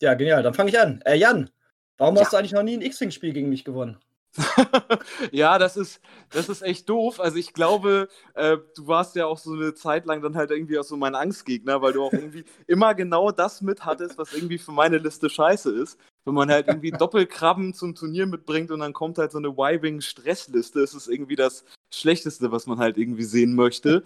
Ja, 0.00 0.14
genial. 0.14 0.42
Dann 0.42 0.54
fange 0.54 0.70
ich 0.70 0.80
an. 0.80 1.02
Äh, 1.04 1.16
Jan, 1.16 1.50
warum 1.98 2.16
Ja. 2.16 2.22
hast 2.22 2.32
du 2.32 2.38
eigentlich 2.38 2.52
noch 2.52 2.62
nie 2.62 2.78
ein 2.78 2.80
X-Wing-Spiel 2.80 3.34
gegen 3.34 3.50
mich 3.50 3.66
gewonnen? 3.66 3.98
ja, 5.32 5.58
das 5.58 5.76
ist, 5.76 6.00
das 6.30 6.48
ist 6.48 6.62
echt 6.62 6.88
doof. 6.88 7.20
Also 7.20 7.36
ich 7.36 7.52
glaube, 7.52 8.08
äh, 8.34 8.58
du 8.76 8.86
warst 8.86 9.16
ja 9.16 9.26
auch 9.26 9.38
so 9.38 9.52
eine 9.52 9.74
Zeit 9.74 10.06
lang 10.06 10.22
dann 10.22 10.36
halt 10.36 10.50
irgendwie 10.50 10.78
auch 10.78 10.84
so 10.84 10.96
mein 10.96 11.14
Angstgegner, 11.14 11.82
weil 11.82 11.92
du 11.92 12.02
auch 12.02 12.12
irgendwie 12.12 12.44
immer 12.66 12.94
genau 12.94 13.30
das 13.30 13.60
mit 13.60 13.84
hattest, 13.84 14.18
was 14.18 14.32
irgendwie 14.32 14.58
für 14.58 14.72
meine 14.72 14.98
Liste 14.98 15.28
scheiße 15.28 15.72
ist. 15.72 15.98
Wenn 16.24 16.34
man 16.34 16.50
halt 16.50 16.68
irgendwie 16.68 16.90
Doppelkrabben 16.90 17.74
zum 17.74 17.94
Turnier 17.94 18.26
mitbringt 18.26 18.70
und 18.70 18.80
dann 18.80 18.92
kommt 18.92 19.18
halt 19.18 19.32
so 19.32 19.38
eine 19.38 19.48
Y-Wing-Stressliste, 19.48 20.80
ist 20.80 20.94
es 20.94 21.08
irgendwie 21.08 21.36
das 21.36 21.64
Schlechteste, 21.92 22.52
was 22.52 22.66
man 22.66 22.78
halt 22.78 22.98
irgendwie 22.98 23.24
sehen 23.24 23.54
möchte. 23.54 24.04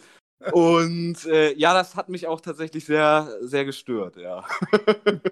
Und 0.53 1.25
äh, 1.27 1.55
ja, 1.55 1.75
das 1.75 1.97
hat 1.97 2.09
mich 2.09 2.27
auch 2.27 2.41
tatsächlich 2.41 2.85
sehr, 2.85 3.37
sehr 3.41 3.65
gestört, 3.65 4.17
ja. 4.17 4.45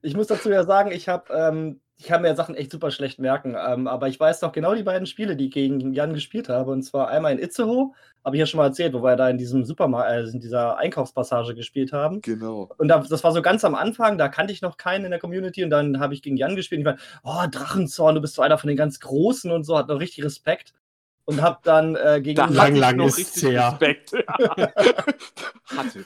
Ich 0.00 0.14
muss 0.14 0.28
dazu 0.28 0.48
ja 0.48 0.64
sagen, 0.64 0.92
ich 0.92 1.08
habe 1.08 1.32
ähm, 1.32 1.80
ich 2.02 2.08
kann 2.08 2.22
mir 2.22 2.34
Sachen 2.34 2.56
echt 2.56 2.72
super 2.72 2.90
schlecht 2.90 3.20
merken, 3.20 3.54
ähm, 3.56 3.86
aber 3.86 4.08
ich 4.08 4.18
weiß 4.18 4.42
noch 4.42 4.50
genau 4.50 4.74
die 4.74 4.82
beiden 4.82 5.06
Spiele, 5.06 5.36
die 5.36 5.46
ich 5.46 5.52
gegen 5.52 5.92
Jan 5.92 6.14
gespielt 6.14 6.48
habe. 6.48 6.72
Und 6.72 6.82
zwar 6.82 7.08
einmal 7.08 7.30
in 7.30 7.38
Itzehoe, 7.38 7.92
habe 8.24 8.34
ich 8.34 8.40
ja 8.40 8.46
schon 8.46 8.58
mal 8.58 8.66
erzählt, 8.66 8.92
wo 8.92 9.04
wir 9.04 9.14
da 9.14 9.28
in 9.28 9.38
diesem 9.38 9.64
Supermarkt, 9.64 10.10
äh, 10.10 10.22
in 10.24 10.40
dieser 10.40 10.78
Einkaufspassage 10.78 11.54
gespielt 11.54 11.92
haben. 11.92 12.20
Genau. 12.20 12.68
Und 12.76 12.88
da, 12.88 12.98
das 12.98 13.22
war 13.22 13.30
so 13.30 13.40
ganz 13.40 13.64
am 13.64 13.76
Anfang, 13.76 14.18
da 14.18 14.28
kannte 14.28 14.52
ich 14.52 14.62
noch 14.62 14.78
keinen 14.78 15.04
in 15.04 15.12
der 15.12 15.20
Community 15.20 15.62
und 15.62 15.70
dann 15.70 16.00
habe 16.00 16.12
ich 16.14 16.22
gegen 16.22 16.36
Jan 16.36 16.56
gespielt 16.56 16.84
und 16.84 16.92
ich 16.92 16.98
war, 17.22 17.44
oh, 17.44 17.46
Drachenzorn, 17.48 18.16
du 18.16 18.20
bist 18.20 18.34
so 18.34 18.42
einer 18.42 18.58
von 18.58 18.66
den 18.66 18.76
ganz 18.76 18.98
Großen 18.98 19.52
und 19.52 19.62
so, 19.62 19.78
hat 19.78 19.86
noch 19.86 20.00
richtig 20.00 20.24
Respekt. 20.24 20.74
Und 21.24 21.40
hab 21.40 21.62
dann 21.62 21.94
äh, 21.94 22.20
gegen 22.20 22.34
Da 22.34 22.46
Lang, 22.46 22.74
lang 22.74 22.96
noch 22.96 23.06
ist's 23.06 23.36
richtig 23.36 23.50
her. 23.50 23.78
Respekt. 23.80 24.12
hatte. 25.76 26.04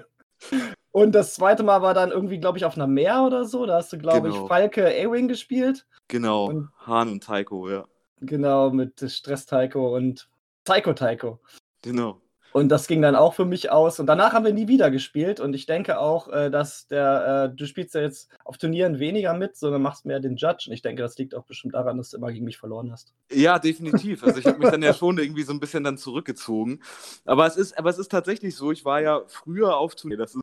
Und 0.92 1.12
das 1.14 1.34
zweite 1.34 1.62
Mal 1.62 1.82
war 1.82 1.94
dann 1.94 2.10
irgendwie, 2.10 2.38
glaube 2.40 2.58
ich, 2.58 2.64
auf 2.64 2.74
einer 2.76 2.86
Meer 2.88 3.22
oder 3.24 3.44
so. 3.44 3.64
Da 3.66 3.76
hast 3.76 3.92
du, 3.92 3.98
glaube 3.98 4.28
Genau. 4.30 4.42
ich, 4.42 4.48
Falke 4.48 4.86
A-Wing 4.86 5.28
gespielt. 5.28 5.86
Genau. 6.08 6.46
Und- 6.46 6.68
Hahn 6.86 7.08
und 7.08 7.22
Taiko, 7.22 7.68
ja. 7.70 7.86
Genau, 8.20 8.70
mit 8.70 9.00
Stress 9.10 9.46
Taiko 9.46 9.96
und 9.96 10.28
Psycho 10.64 10.92
Taiko. 10.92 11.38
Genau. 11.82 12.20
Und 12.52 12.68
das 12.68 12.88
ging 12.88 13.00
dann 13.00 13.14
auch 13.14 13.34
für 13.34 13.44
mich 13.44 13.70
aus. 13.70 14.00
Und 14.00 14.06
danach 14.06 14.32
haben 14.32 14.44
wir 14.44 14.52
nie 14.52 14.66
wieder 14.66 14.90
gespielt. 14.90 15.38
Und 15.38 15.54
ich 15.54 15.66
denke 15.66 16.00
auch, 16.00 16.26
äh, 16.28 16.50
dass 16.50 16.88
der, 16.88 17.44
äh, 17.52 17.56
du 17.56 17.64
spielst 17.64 17.94
ja 17.94 18.00
jetzt 18.00 18.28
auf 18.44 18.58
Turnieren 18.58 18.98
weniger 18.98 19.34
mit, 19.34 19.56
sondern 19.56 19.80
machst 19.82 20.04
mehr 20.04 20.18
den 20.18 20.34
Judge. 20.34 20.64
Und 20.66 20.72
ich 20.74 20.82
denke, 20.82 21.00
das 21.02 21.16
liegt 21.16 21.36
auch 21.36 21.44
bestimmt 21.44 21.74
daran, 21.74 21.96
dass 21.96 22.10
du 22.10 22.16
immer 22.16 22.32
gegen 22.32 22.44
mich 22.44 22.58
verloren 22.58 22.90
hast. 22.90 23.14
Ja, 23.30 23.60
definitiv. 23.60 24.24
Also 24.24 24.40
ich 24.40 24.46
habe 24.46 24.58
mich 24.58 24.68
dann 24.68 24.82
ja 24.82 24.92
schon 24.92 25.16
irgendwie 25.18 25.44
so 25.44 25.52
ein 25.52 25.60
bisschen 25.60 25.84
dann 25.84 25.96
zurückgezogen. 25.96 26.82
Aber 27.24 27.46
es 27.46 27.56
ist, 27.56 27.78
aber 27.78 27.88
es 27.88 27.98
ist 27.98 28.10
tatsächlich 28.10 28.56
so, 28.56 28.72
ich 28.72 28.84
war 28.84 29.00
ja 29.00 29.22
früher 29.28 29.76
auf 29.76 29.94
Turnier. 29.94 30.18
Das 30.18 30.34
ist 30.34 30.40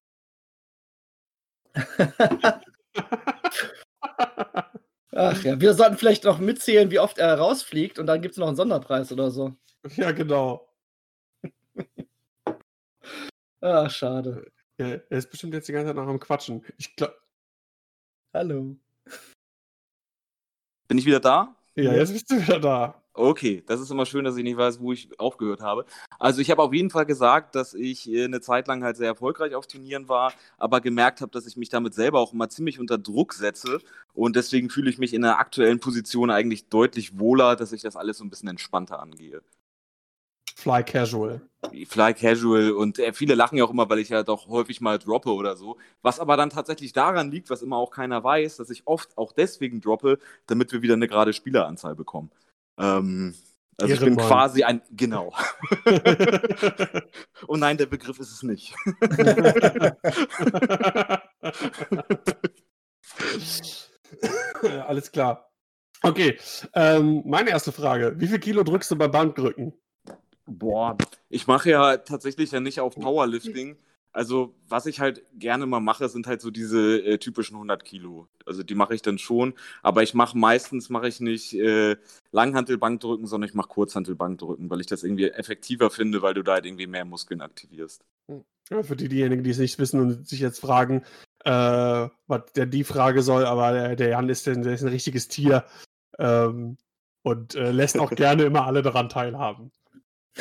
Ach 5.12 5.44
ja, 5.44 5.60
wir 5.60 5.74
sollten 5.74 5.98
vielleicht 5.98 6.26
noch 6.26 6.40
mitzählen, 6.40 6.92
wie 6.92 7.00
oft 7.00 7.18
er 7.18 7.38
rausfliegt. 7.38 7.98
Und 7.98 8.06
dann 8.06 8.22
gibt 8.22 8.34
es 8.34 8.38
noch 8.38 8.48
einen 8.48 8.56
Sonderpreis 8.56 9.12
oder 9.12 9.32
so. 9.32 9.56
Ja, 9.96 10.12
genau. 10.12 10.68
Ah, 13.62 13.90
schade. 13.90 14.52
Ja, 14.78 14.88
er 14.88 15.12
ist 15.12 15.32
bestimmt 15.32 15.54
jetzt 15.54 15.68
die 15.68 15.72
ganze 15.72 15.88
Zeit 15.88 15.96
noch 15.96 16.08
am 16.08 16.20
Quatschen. 16.20 16.66
Ich 16.78 16.96
glaube. 16.96 17.18
Hallo. 18.34 18.76
Bin 20.88 20.98
ich 20.98 21.06
wieder 21.06 21.22
da? 21.22 21.56
Ja, 21.76 21.94
jetzt 21.94 22.12
bist 22.12 22.30
du 22.30 22.42
wieder 22.42 22.60
da. 22.60 23.02
Okay, 23.18 23.64
das 23.66 23.82
ist 23.82 23.90
immer 23.90 24.06
schön, 24.06 24.26
dass 24.26 24.38
ich 24.38 24.44
nicht 24.44 24.58
weiß, 24.58 24.80
wo 24.80 24.94
ich 24.94 25.10
aufgehört 25.20 25.60
habe. 25.62 25.86
Also 26.20 26.40
ich 26.40 26.52
habe 26.52 26.62
auf 26.62 26.72
jeden 26.72 26.92
Fall 26.92 27.08
gesagt, 27.08 27.56
dass 27.56 27.74
ich 27.74 28.08
äh, 28.08 28.26
eine 28.26 28.42
Zeit 28.42 28.68
lang 28.68 28.84
halt 28.84 28.96
sehr 28.96 29.08
erfolgreich 29.08 29.56
auf 29.56 29.66
Turnieren 29.66 30.08
war, 30.08 30.34
aber 30.60 30.82
gemerkt 30.82 31.22
habe, 31.22 31.32
dass 31.32 31.48
ich 31.48 31.58
mich 31.58 31.70
damit 31.70 31.96
selber 31.96 32.20
auch 32.20 32.34
immer 32.34 32.48
ziemlich 32.48 32.80
unter 32.80 33.00
Druck 33.00 33.34
setze 33.34 33.80
und 34.14 34.36
deswegen 34.36 34.70
fühle 34.70 34.92
ich 34.92 35.00
mich 35.00 35.16
in 35.16 35.24
der 35.24 35.40
aktuellen 35.40 35.80
Position 35.80 36.30
eigentlich 36.30 36.70
deutlich 36.70 37.18
wohler, 37.18 37.56
dass 37.56 37.72
ich 37.72 37.82
das 37.82 37.96
alles 37.96 38.20
so 38.20 38.24
ein 38.24 38.30
bisschen 38.30 38.50
entspannter 38.50 39.00
angehe. 39.00 39.42
Fly 40.56 40.84
Casual. 40.84 41.42
Fly 41.88 42.14
Casual 42.14 42.72
und 42.72 43.00
äh, 43.00 43.14
viele 43.14 43.36
lachen 43.36 43.58
ja 43.58 43.64
auch 43.64 43.70
immer, 43.70 43.90
weil 43.90 44.00
ich 44.00 44.10
ja 44.10 44.24
doch 44.24 44.48
häufig 44.48 44.82
mal 44.82 45.00
droppe 45.00 45.32
oder 45.34 45.56
so. 45.56 45.78
Was 46.02 46.20
aber 46.20 46.38
dann 46.38 46.50
tatsächlich 46.50 46.94
daran 46.94 47.32
liegt, 47.32 47.50
was 47.50 47.62
immer 47.62 47.78
auch 47.78 47.92
keiner 47.92 48.24
weiß, 48.24 48.58
dass 48.58 48.70
ich 48.70 48.86
oft 48.86 49.18
auch 49.18 49.32
deswegen 49.34 49.82
droppe, 49.82 50.20
damit 50.46 50.72
wir 50.72 50.82
wieder 50.82 50.96
eine 50.96 51.08
gerade 51.08 51.34
Spieleranzahl 51.34 51.96
bekommen. 51.96 52.32
Ähm, 52.78 53.36
also 53.80 53.94
ich 53.94 54.00
bin 54.00 54.10
Ehrenmann. 54.10 54.28
quasi 54.28 54.64
ein, 54.64 54.82
genau. 54.92 55.34
oh 57.48 57.56
nein, 57.56 57.78
der 57.78 57.86
Begriff 57.86 58.20
ist 58.20 58.32
es 58.32 58.42
nicht. 58.44 58.74
Alles 64.88 65.12
klar. 65.12 65.52
Okay, 66.02 66.38
ähm, 66.74 67.22
meine 67.26 67.52
erste 67.52 67.72
Frage. 67.72 68.16
Wie 68.18 68.28
viel 68.28 68.40
Kilo 68.40 68.64
drückst 68.64 68.90
du 68.92 68.96
beim 68.96 69.12
Bankdrücken? 69.12 69.74
Boah. 70.46 70.98
Ich 71.30 71.46
mache 71.46 71.70
ja 71.70 71.98
tatsächlich 71.98 72.52
ja 72.52 72.60
nicht 72.60 72.80
auf 72.80 72.96
Powerlifting. 72.96 73.78
Also, 74.18 74.56
was 74.68 74.88
ich 74.88 75.00
halt 75.00 75.22
gerne 75.38 75.68
mal 75.68 75.80
mache, 75.80 76.10
sind 76.10 76.26
halt 76.26 76.42
so 76.42 76.50
diese 76.50 76.98
äh, 77.06 77.20
typischen 77.20 77.56
100 77.56 77.86
Kilo. 77.86 78.28
Also, 78.48 78.64
die 78.64 78.74
mache 78.74 78.96
ich 78.96 79.04
dann 79.04 79.20
schon. 79.20 79.54
Aber 79.84 80.02
ich 80.02 80.16
mache 80.16 80.36
meistens, 80.36 80.90
mache 80.90 81.08
ich 81.08 81.20
nicht 81.20 81.54
äh, 81.54 81.98
Langhantelbankdrücken, 82.32 83.28
sondern 83.28 83.48
ich 83.48 83.54
mache 83.54 83.68
Kurzhantelbankdrücken, 83.70 84.72
weil 84.72 84.82
ich 84.82 84.88
das 84.88 85.04
irgendwie 85.04 85.30
effektiver 85.30 85.92
finde, 85.92 86.24
weil 86.24 86.34
du 86.34 86.42
da 86.42 86.54
halt 86.54 86.66
irgendwie 86.66 86.88
mehr 86.88 87.06
Muskeln 87.06 87.42
aktivierst. 87.42 88.04
Ja, 88.72 88.82
für 88.82 88.96
die, 88.96 89.08
diejenigen, 89.08 89.44
die 89.44 89.52
es 89.52 89.60
nicht 89.60 89.78
wissen 89.78 90.00
und 90.02 90.28
sich 90.28 90.40
jetzt 90.40 90.60
fragen, 90.60 91.04
äh, 91.46 92.10
was 92.26 92.52
der 92.56 92.66
die 92.66 92.84
Frage 92.84 93.22
soll, 93.22 93.46
aber 93.46 93.72
der, 93.72 93.96
der 93.96 94.10
Jan 94.10 94.30
ist, 94.30 94.48
ein- 94.48 94.64
der 94.64 94.74
ist 94.74 94.82
ein 94.82 94.90
richtiges 94.90 95.28
Tier 95.28 95.64
ähm, 96.20 96.78
und 97.24 97.56
äh, 97.56 97.72
lässt 97.72 98.00
auch 98.00 98.12
gerne 98.16 98.44
immer 98.44 98.66
alle 98.66 98.82
daran 98.82 99.10
teilhaben. 99.10 99.72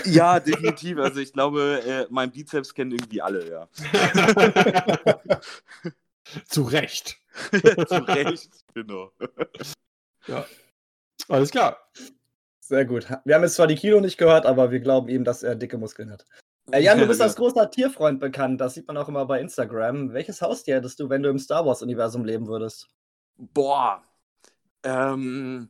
Ja, 0.04 0.40
definitiv. 0.40 0.98
Also, 0.98 1.20
ich 1.20 1.32
glaube, 1.32 1.82
äh, 1.86 2.06
mein 2.10 2.30
Bizeps 2.30 2.74
kennen 2.74 2.92
irgendwie 2.92 3.22
alle, 3.22 3.48
ja. 3.48 3.68
Zu 6.48 6.62
Recht. 6.62 7.18
Zu 7.52 8.06
Recht, 8.06 8.50
genau. 8.74 9.10
Alles 11.28 11.50
klar. 11.50 11.78
Sehr 12.60 12.84
gut. 12.84 13.08
Wir 13.24 13.36
haben 13.36 13.42
jetzt 13.42 13.54
zwar 13.54 13.68
die 13.68 13.76
Kilo 13.76 14.00
nicht 14.00 14.18
gehört, 14.18 14.44
aber 14.44 14.70
wir 14.72 14.80
glauben 14.80 15.08
ihm, 15.08 15.24
dass 15.24 15.42
er 15.42 15.54
dicke 15.54 15.78
Muskeln 15.78 16.10
hat. 16.10 16.24
Äh, 16.72 16.80
Jan, 16.80 16.98
du 16.98 17.06
bist 17.06 17.22
als 17.22 17.36
großer 17.36 17.70
Tierfreund 17.70 18.18
bekannt. 18.18 18.60
Das 18.60 18.74
sieht 18.74 18.88
man 18.88 18.96
auch 18.96 19.08
immer 19.08 19.24
bei 19.26 19.40
Instagram. 19.40 20.12
Welches 20.12 20.42
Haustier 20.42 20.76
hättest 20.76 20.98
du, 20.98 21.08
wenn 21.08 21.22
du 21.22 21.28
im 21.30 21.38
Star 21.38 21.64
Wars-Universum 21.64 22.24
leben 22.24 22.48
würdest? 22.48 22.88
Boah. 23.36 24.02
Ähm, 24.82 25.68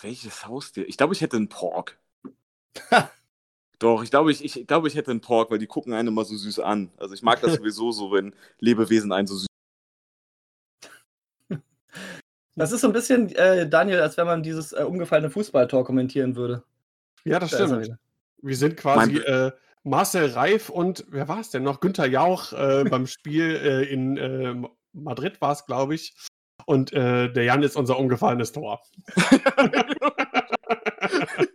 welches 0.00 0.46
Haustier? 0.46 0.88
Ich 0.88 0.96
glaube, 0.96 1.14
ich 1.14 1.20
hätte 1.20 1.36
einen 1.36 1.48
Pork. 1.48 1.98
Doch, 3.82 4.04
ich 4.04 4.10
glaube, 4.10 4.30
ich, 4.30 4.44
ich 4.44 4.64
glaube, 4.68 4.86
ich 4.86 4.94
hätte 4.94 5.10
einen 5.10 5.20
Pork, 5.20 5.50
weil 5.50 5.58
die 5.58 5.66
gucken 5.66 5.92
einen 5.92 6.06
immer 6.06 6.24
so 6.24 6.36
süß 6.36 6.60
an. 6.60 6.92
Also 6.98 7.14
ich 7.14 7.22
mag 7.22 7.40
das 7.40 7.54
sowieso 7.56 7.90
so, 7.90 8.12
wenn 8.12 8.32
Lebewesen 8.60 9.10
einen 9.10 9.26
so 9.26 9.34
süß. 9.34 9.48
Das 12.54 12.70
ist 12.70 12.82
so 12.82 12.86
ein 12.86 12.92
bisschen, 12.92 13.34
äh, 13.34 13.68
Daniel, 13.68 14.00
als 14.00 14.16
wenn 14.16 14.26
man 14.26 14.44
dieses 14.44 14.72
äh, 14.72 14.84
umgefallene 14.84 15.30
Fußballtor 15.30 15.84
kommentieren 15.84 16.36
würde. 16.36 16.62
Ja, 17.24 17.40
das 17.40 17.50
Da 17.50 17.66
stimmt. 17.66 17.96
Wir 18.40 18.56
sind 18.56 18.76
quasi 18.76 19.14
Mein- 19.14 19.22
äh, 19.22 19.50
Marcel 19.82 20.30
Reif 20.30 20.68
und 20.68 21.04
wer 21.08 21.26
war 21.26 21.40
es 21.40 21.50
denn 21.50 21.64
noch? 21.64 21.80
Günther 21.80 22.06
Jauch 22.06 22.52
äh, 22.52 22.84
beim 22.88 23.08
Spiel 23.08 23.56
äh, 23.56 23.92
in 23.92 24.16
äh, 24.16 24.54
Madrid 24.92 25.40
war 25.40 25.52
es, 25.52 25.66
glaube 25.66 25.96
ich. 25.96 26.14
Und 26.66 26.92
äh, 26.92 27.32
der 27.32 27.42
Jan 27.42 27.64
ist 27.64 27.76
unser 27.76 27.98
umgefallenes 27.98 28.52
Tor. 28.52 28.80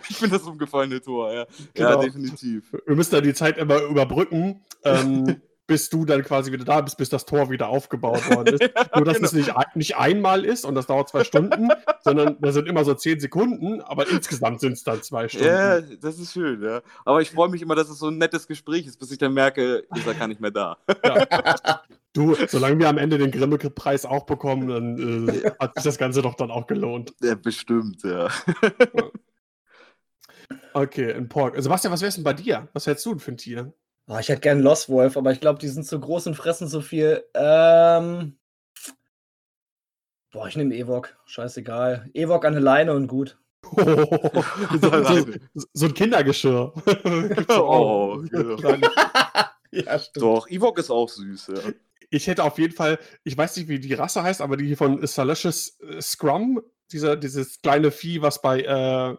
ich 0.08 0.16
finde 0.16 0.38
das 0.38 0.46
umgefallene 0.46 1.00
Tor, 1.00 1.32
ja. 1.32 1.46
Genau. 1.74 1.90
Ja, 1.90 1.96
definitiv. 1.96 2.72
Wir 2.86 2.96
müssen 2.96 3.12
da 3.12 3.20
die 3.20 3.34
Zeit 3.34 3.58
immer 3.58 3.82
überbrücken, 3.82 4.60
ähm, 4.84 5.40
bis 5.66 5.88
du 5.88 6.04
dann 6.04 6.22
quasi 6.22 6.52
wieder 6.52 6.64
da 6.64 6.80
bist, 6.80 6.98
bis 6.98 7.08
das 7.08 7.24
Tor 7.24 7.50
wieder 7.50 7.68
aufgebaut 7.68 8.28
worden 8.28 8.54
ist. 8.54 8.60
Nur, 8.94 9.04
dass 9.04 9.16
genau. 9.16 9.26
es 9.26 9.32
nicht, 9.32 9.52
nicht 9.74 9.96
einmal 9.96 10.44
ist 10.44 10.64
und 10.64 10.74
das 10.74 10.86
dauert 10.86 11.08
zwei 11.08 11.24
Stunden, 11.24 11.68
sondern 12.00 12.36
da 12.40 12.52
sind 12.52 12.68
immer 12.68 12.84
so 12.84 12.94
zehn 12.94 13.20
Sekunden, 13.20 13.80
aber 13.80 14.08
insgesamt 14.08 14.60
sind 14.60 14.72
es 14.72 14.84
dann 14.84 15.02
zwei 15.02 15.28
Stunden. 15.28 15.46
Ja, 15.46 15.80
das 15.80 16.18
ist 16.18 16.32
schön, 16.32 16.62
ja. 16.62 16.82
Aber 17.04 17.22
ich 17.22 17.30
freue 17.30 17.48
mich 17.48 17.62
immer, 17.62 17.74
dass 17.74 17.88
es 17.88 17.98
so 17.98 18.08
ein 18.08 18.18
nettes 18.18 18.46
Gespräch 18.46 18.86
ist, 18.86 18.98
bis 18.98 19.12
ich 19.12 19.18
dann 19.18 19.32
merke, 19.32 19.84
ihr 19.94 20.02
seid 20.02 20.18
gar 20.18 20.28
nicht 20.28 20.40
mehr 20.40 20.50
da. 20.50 20.76
Ja. 21.04 21.80
Du, 22.12 22.36
solange 22.48 22.78
wir 22.78 22.90
am 22.90 22.98
Ende 22.98 23.16
den 23.16 23.30
Grimme-Preis 23.30 24.04
auch 24.04 24.26
bekommen, 24.26 24.68
dann 24.68 25.28
äh, 25.28 25.50
hat 25.58 25.74
sich 25.76 25.84
das 25.84 25.96
Ganze 25.96 26.20
doch 26.20 26.34
dann 26.34 26.50
auch 26.50 26.66
gelohnt. 26.66 27.14
Ja, 27.22 27.34
bestimmt, 27.34 28.02
ja. 28.02 28.28
Okay, 30.74 31.12
ein 31.12 31.28
Pork. 31.28 31.54
Also, 31.54 31.64
Sebastian, 31.64 31.92
was 31.92 32.02
wär's 32.02 32.14
denn 32.14 32.24
bei 32.24 32.32
dir? 32.32 32.68
Was 32.72 32.86
hättest 32.86 33.06
du 33.06 33.10
denn 33.10 33.20
für 33.20 33.32
ein 33.32 33.36
Tier? 33.36 33.72
Oh, 34.08 34.18
ich 34.18 34.28
hätte 34.28 34.40
gern 34.40 34.60
Lost 34.60 34.88
Wolf, 34.88 35.16
aber 35.16 35.32
ich 35.32 35.40
glaube, 35.40 35.58
die 35.58 35.68
sind 35.68 35.86
zu 35.86 35.98
groß 35.98 36.26
und 36.26 36.34
fressen 36.34 36.68
zu 36.68 36.80
viel. 36.80 37.24
Ähm. 37.34 38.36
Boah, 40.32 40.48
ich 40.48 40.56
nehme 40.56 40.74
Ewok. 40.74 41.16
Scheißegal. 41.26 42.10
Ewok 42.14 42.44
an 42.44 42.54
eine 42.54 42.64
Leine 42.64 42.94
und 42.94 43.06
gut. 43.06 43.38
so, 43.76 45.04
so, 45.04 45.26
so 45.72 45.86
ein 45.86 45.94
Kindergeschirr. 45.94 46.72
Oh, 47.50 48.22
genau. 48.28 48.56
ja, 49.70 49.98
stimmt. 49.98 50.22
Doch, 50.22 50.48
Ewok 50.48 50.78
ist 50.78 50.90
auch 50.90 51.08
süß, 51.08 51.48
ja. 51.48 51.72
Ich 52.10 52.26
hätte 52.26 52.44
auf 52.44 52.58
jeden 52.58 52.74
Fall, 52.74 52.98
ich 53.24 53.36
weiß 53.36 53.56
nicht, 53.56 53.68
wie 53.68 53.78
die 53.78 53.94
Rasse 53.94 54.22
heißt, 54.22 54.42
aber 54.42 54.56
die 54.56 54.76
von 54.76 55.06
Salicious 55.06 55.78
äh, 55.80 56.00
Scrum, 56.02 56.60
dieser, 56.90 57.16
dieses 57.16 57.60
kleine 57.60 57.90
Vieh, 57.90 58.22
was 58.22 58.40
bei 58.42 58.60
äh, 58.60 59.10
äh, 59.10 59.16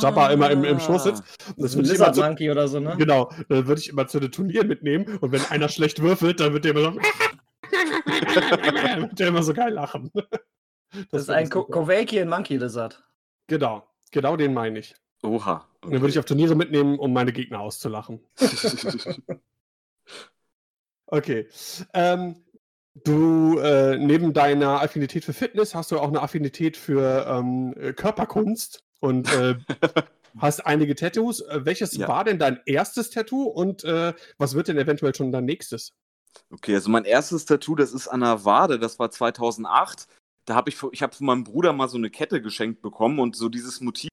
Jabba 0.00 0.30
immer 0.30 0.50
im, 0.50 0.64
im 0.64 0.80
Schoß 0.80 1.04
sitzt. 1.04 1.22
Das 1.56 1.74
immer 1.74 1.84
Lizard 1.84 2.14
zu, 2.14 2.22
Monkey 2.22 2.50
oder 2.50 2.68
so, 2.68 2.80
ne? 2.80 2.94
genau, 2.98 3.30
dann 3.48 3.66
würde 3.66 3.80
ich 3.80 3.88
immer 3.88 4.06
zu 4.06 4.20
den 4.20 4.32
Turnieren 4.32 4.68
mitnehmen 4.68 5.18
und 5.18 5.32
wenn 5.32 5.44
einer 5.46 5.68
schlecht 5.68 6.02
würfelt, 6.02 6.40
dann 6.40 6.52
wird 6.52 6.64
der 6.64 6.72
immer 6.72 6.82
so 6.82 6.96
wird 6.96 7.04
der 9.18 9.28
immer 9.28 9.42
so 9.42 9.54
geil 9.54 9.72
lachen. 9.72 10.10
Das 11.10 11.22
ist 11.22 11.28
wär 11.28 11.34
ein 11.34 11.46
super. 11.46 11.72
Kovakian 11.72 12.28
Monkey 12.28 12.56
Lizard. 12.56 13.02
Genau, 13.48 13.84
genau 14.12 14.36
den 14.36 14.54
meine 14.54 14.78
ich. 14.78 14.94
Oha. 15.24 15.68
Und 15.82 15.90
den 15.90 16.00
würde 16.00 16.10
ich 16.10 16.20
auf 16.20 16.24
Turniere 16.24 16.54
mitnehmen, 16.54 17.00
um 17.00 17.12
meine 17.12 17.32
Gegner 17.32 17.58
auszulachen. 17.58 18.20
Okay. 21.06 21.48
Ähm, 21.92 22.44
du, 22.94 23.58
äh, 23.58 23.96
neben 23.98 24.32
deiner 24.32 24.82
Affinität 24.82 25.24
für 25.24 25.32
Fitness 25.32 25.74
hast 25.74 25.90
du 25.90 25.98
auch 25.98 26.08
eine 26.08 26.22
Affinität 26.22 26.76
für 26.76 27.26
ähm, 27.28 27.74
äh, 27.78 27.92
Körperkunst 27.92 28.84
und 29.00 29.32
äh, 29.32 29.56
hast 30.38 30.66
einige 30.66 30.94
Tattoos. 30.94 31.40
Äh, 31.40 31.64
welches 31.64 31.96
Ja. 31.96 32.08
war 32.08 32.24
denn 32.24 32.38
dein 32.38 32.60
erstes 32.66 33.10
Tattoo 33.10 33.44
und 33.44 33.84
äh, 33.84 34.12
was 34.38 34.54
wird 34.54 34.68
denn 34.68 34.78
eventuell 34.78 35.14
schon 35.14 35.32
dein 35.32 35.44
nächstes? 35.44 35.92
Okay, 36.50 36.74
also 36.74 36.90
mein 36.90 37.04
erstes 37.04 37.44
Tattoo, 37.44 37.74
das 37.76 37.92
ist 37.92 38.08
an 38.08 38.20
der 38.20 38.44
Wade, 38.44 38.78
das 38.78 38.98
war 38.98 39.10
2008. 39.10 40.06
Da 40.46 40.54
habe 40.54 40.68
ich, 40.68 40.76
ich 40.92 41.02
habe 41.02 41.14
von 41.14 41.26
meinem 41.26 41.44
Bruder 41.44 41.72
mal 41.72 41.88
so 41.88 41.96
eine 41.96 42.10
Kette 42.10 42.42
geschenkt 42.42 42.82
bekommen 42.82 43.18
und 43.18 43.36
so 43.36 43.48
dieses 43.48 43.80
Motiv. 43.80 44.10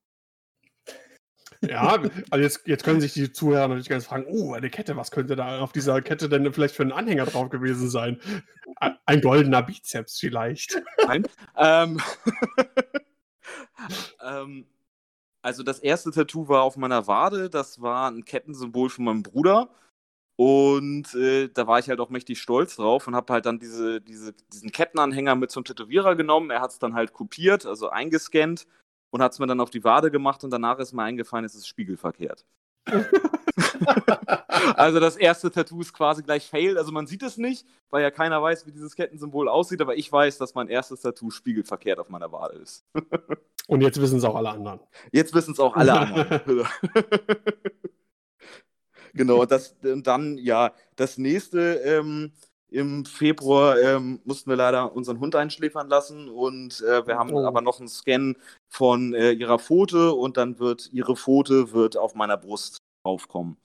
Ja, 1.62 2.02
also 2.32 2.44
jetzt, 2.44 2.68
jetzt 2.68 2.84
können 2.84 3.02
sich 3.02 3.14
die 3.14 3.32
Zuhörer 3.32 3.68
natürlich 3.68 3.90
ganz 3.90 4.06
fragen, 4.06 4.26
oh, 4.28 4.54
eine 4.54 4.70
Kette, 4.72 4.98
was 4.98 5.12
könnte 5.12 5.36
da 5.36 5.60
auf 5.60 5.72
dieser 5.72 6.02
Kette 6.02 6.28
denn 6.28 6.52
vielleicht 6.54 6.76
für 6.76 6.82
einen 6.84 6.92
Anhänger 6.92 7.26
drauf 7.26 7.50
gewesen 7.50 7.90
sein? 7.90 8.20
Ein- 9.06 9.22
goldener 9.22 9.62
Bizeps 9.62 10.20
vielleicht. 10.20 10.82
Ähm, 11.56 12.00
ähm, 14.24 14.66
also 15.44 15.64
das 15.64 15.80
erste 15.80 16.12
Tattoo 16.12 16.48
war 16.48 16.64
auf 16.64 16.78
meiner 16.78 17.08
Wade, 17.08 17.50
das 17.50 17.82
war 17.82 18.10
ein 18.12 18.26
Kettensymbol 18.26 18.90
von 18.90 19.06
meinem 19.06 19.24
Bruder. 19.24 19.70
Und 20.38 21.14
äh, 21.14 21.50
da 21.50 21.68
war 21.68 21.78
ich 21.80 21.90
halt 21.90 22.00
auch 22.00 22.10
mächtig 22.10 22.42
stolz 22.42 22.78
drauf 22.78 23.08
und 23.08 23.16
habe 23.16 23.34
halt 23.34 23.46
dann 23.46 23.60
diese, 23.60 24.02
diese, 24.02 24.34
diesen 24.54 24.72
Kettenanhänger 24.72 25.36
mit 25.36 25.52
zum 25.52 25.64
Tätowierer 25.64 26.16
genommen. 26.16 26.50
Er 26.50 26.62
hat 26.62 26.72
es 26.72 26.80
dann 26.80 26.96
halt 26.96 27.14
kopiert, 27.14 27.66
also 27.68 27.90
eingescannt 27.90 28.66
und 29.12 29.22
hat 29.22 29.34
es 29.34 29.40
mir 29.40 29.48
dann 29.48 29.60
auf 29.60 29.70
die 29.70 29.84
Wade 29.84 30.10
gemacht 30.10 30.44
und 30.44 30.50
danach 30.50 30.80
ist 30.80 30.94
mir 30.94 31.04
eingefallen, 31.04 31.46
es 31.46 31.54
ist 31.54 31.68
spiegelverkehrt. 31.68 32.46
also 34.76 35.00
das 35.00 35.16
erste 35.18 35.52
Tattoo 35.52 35.82
ist 35.82 35.94
quasi 35.94 36.24
gleich 36.24 36.50
fail. 36.50 36.78
Also 36.78 36.92
man 36.92 37.06
sieht 37.08 37.22
es 37.24 37.38
nicht, 37.38 37.66
weil 37.90 38.02
ja 38.02 38.10
keiner 38.12 38.42
weiß, 38.42 38.66
wie 38.66 38.72
dieses 38.72 38.96
Kettensymbol 38.96 39.48
aussieht, 39.48 39.82
aber 39.82 39.96
ich 39.96 40.12
weiß, 40.12 40.38
dass 40.38 40.56
mein 40.56 40.68
erstes 40.68 41.02
Tattoo 41.02 41.30
spiegelverkehrt 41.30 42.00
auf 42.00 42.10
meiner 42.10 42.32
Wade 42.32 42.58
ist. 42.58 42.86
Und 43.68 43.82
jetzt 43.82 44.02
wissen 44.02 44.18
es 44.18 44.24
auch 44.24 44.36
alle 44.36 44.50
anderen. 44.50 44.80
Jetzt 45.12 45.34
wissen 45.34 45.52
es 45.52 45.60
auch 45.60 45.76
alle 45.76 45.94
anderen. 45.94 46.42
genau, 49.14 49.46
das 49.46 49.76
und 49.84 50.08
dann, 50.08 50.38
ja, 50.38 50.74
das 50.96 51.18
nächste 51.18 51.76
ähm, 51.84 52.34
im 52.72 53.06
Februar 53.06 53.78
ähm, 53.80 54.22
mussten 54.24 54.50
wir 54.50 54.56
leider 54.56 54.96
unseren 54.96 55.20
Hund 55.20 55.36
einschläfern 55.36 55.90
lassen 55.90 56.30
und 56.30 56.82
äh, 56.82 57.06
wir 57.06 57.18
haben 57.18 57.34
Oh. 57.34 57.46
aber 57.46 57.62
noch 57.62 57.80
einen 57.80 57.90
Scan 57.90 58.36
von 58.70 59.14
äh, 59.14 59.32
ihrer 59.32 59.60
Pfote 59.60 60.14
und 60.14 60.38
dann 60.38 60.58
wird 60.58 60.90
ihre 60.94 61.16
Pfote 61.18 61.74
wird 61.74 61.98
auf 61.98 62.16
meiner 62.16 62.38
Brust 62.38 62.78
draufkommen. 63.06 63.58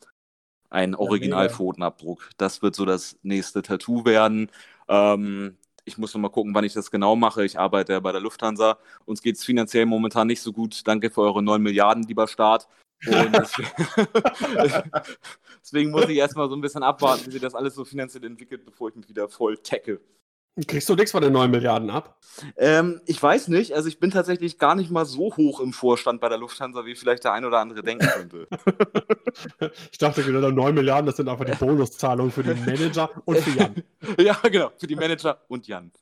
Ein. 0.70 0.96
Originalpfotenabdruck. 0.96 2.30
Das 2.36 2.62
wird 2.62 2.74
so 2.74 2.84
das 2.84 3.16
nächste 3.22 3.62
Tattoo 3.62 4.04
werden. 4.04 4.50
Ähm, 4.88 5.56
ich 5.84 5.96
muss 5.98 6.12
noch 6.12 6.20
mal 6.20 6.28
gucken, 6.28 6.52
wann 6.52 6.64
ich 6.64 6.72
das 6.72 6.90
genau 6.90 7.14
mache. 7.14 7.44
Ich 7.44 7.58
arbeite 7.58 7.92
ja 7.92 8.00
bei 8.00 8.10
der 8.10 8.20
Lufthansa. 8.20 8.76
Uns 9.04 9.22
geht 9.22 9.36
es 9.36 9.44
finanziell 9.44 9.86
momentan 9.86 10.26
nicht 10.26 10.42
so 10.42 10.52
gut. 10.52 10.82
Danke 10.84 11.10
für 11.10 11.20
eure 11.20 11.44
9 11.44 11.62
Milliarden, 11.62 12.02
lieber 12.02 12.26
Staat. 12.26 12.66
Deswegen, 15.62 15.90
muss 15.90 16.08
ich 16.08 16.16
erstmal 16.16 16.48
so 16.48 16.56
ein 16.56 16.60
bisschen 16.60 16.82
abwarten, 16.82 17.26
wie 17.26 17.32
sich 17.32 17.42
das 17.42 17.54
alles 17.54 17.74
so 17.74 17.84
finanziell 17.84 18.24
entwickelt, 18.24 18.64
bevor 18.64 18.88
ich 18.88 18.96
mich 18.96 19.08
wieder 19.08 19.28
voll 19.28 19.58
tacke. 19.58 20.00
Kriegst 20.66 20.88
du 20.88 20.94
nichts 20.94 21.12
von 21.12 21.20
den 21.22 21.34
9 21.34 21.50
Milliarden 21.50 21.90
ab? 21.90 22.18
Ähm, 22.56 23.02
ich 23.04 23.22
weiß 23.22 23.48
nicht, 23.48 23.74
also 23.74 23.88
ich 23.88 24.00
bin 24.00 24.10
tatsächlich 24.10 24.58
gar 24.58 24.74
nicht 24.74 24.90
mal 24.90 25.04
so 25.04 25.36
hoch 25.36 25.60
im 25.60 25.74
Vorstand 25.74 26.18
bei 26.18 26.30
der 26.30 26.38
Lufthansa, 26.38 26.86
wie 26.86 26.94
vielleicht 26.94 27.24
der 27.24 27.34
ein 27.34 27.44
oder 27.44 27.58
andere 27.58 27.82
denken 27.82 28.06
könnte. 28.06 28.48
Ich 29.92 29.98
dachte, 29.98 30.22
genau, 30.22 30.50
9 30.50 30.74
Milliarden, 30.74 31.04
das 31.04 31.16
sind 31.16 31.28
einfach 31.28 31.44
die 31.44 31.52
Bonuszahlungen 31.52 32.32
für 32.32 32.42
den 32.42 32.58
Manager 32.64 33.10
und 33.26 33.36
für 33.36 33.50
Jan. 33.50 33.82
ja, 34.18 34.34
genau, 34.44 34.70
für 34.78 34.86
die 34.86 34.96
Manager 34.96 35.42
und 35.48 35.66
Jan. 35.66 35.92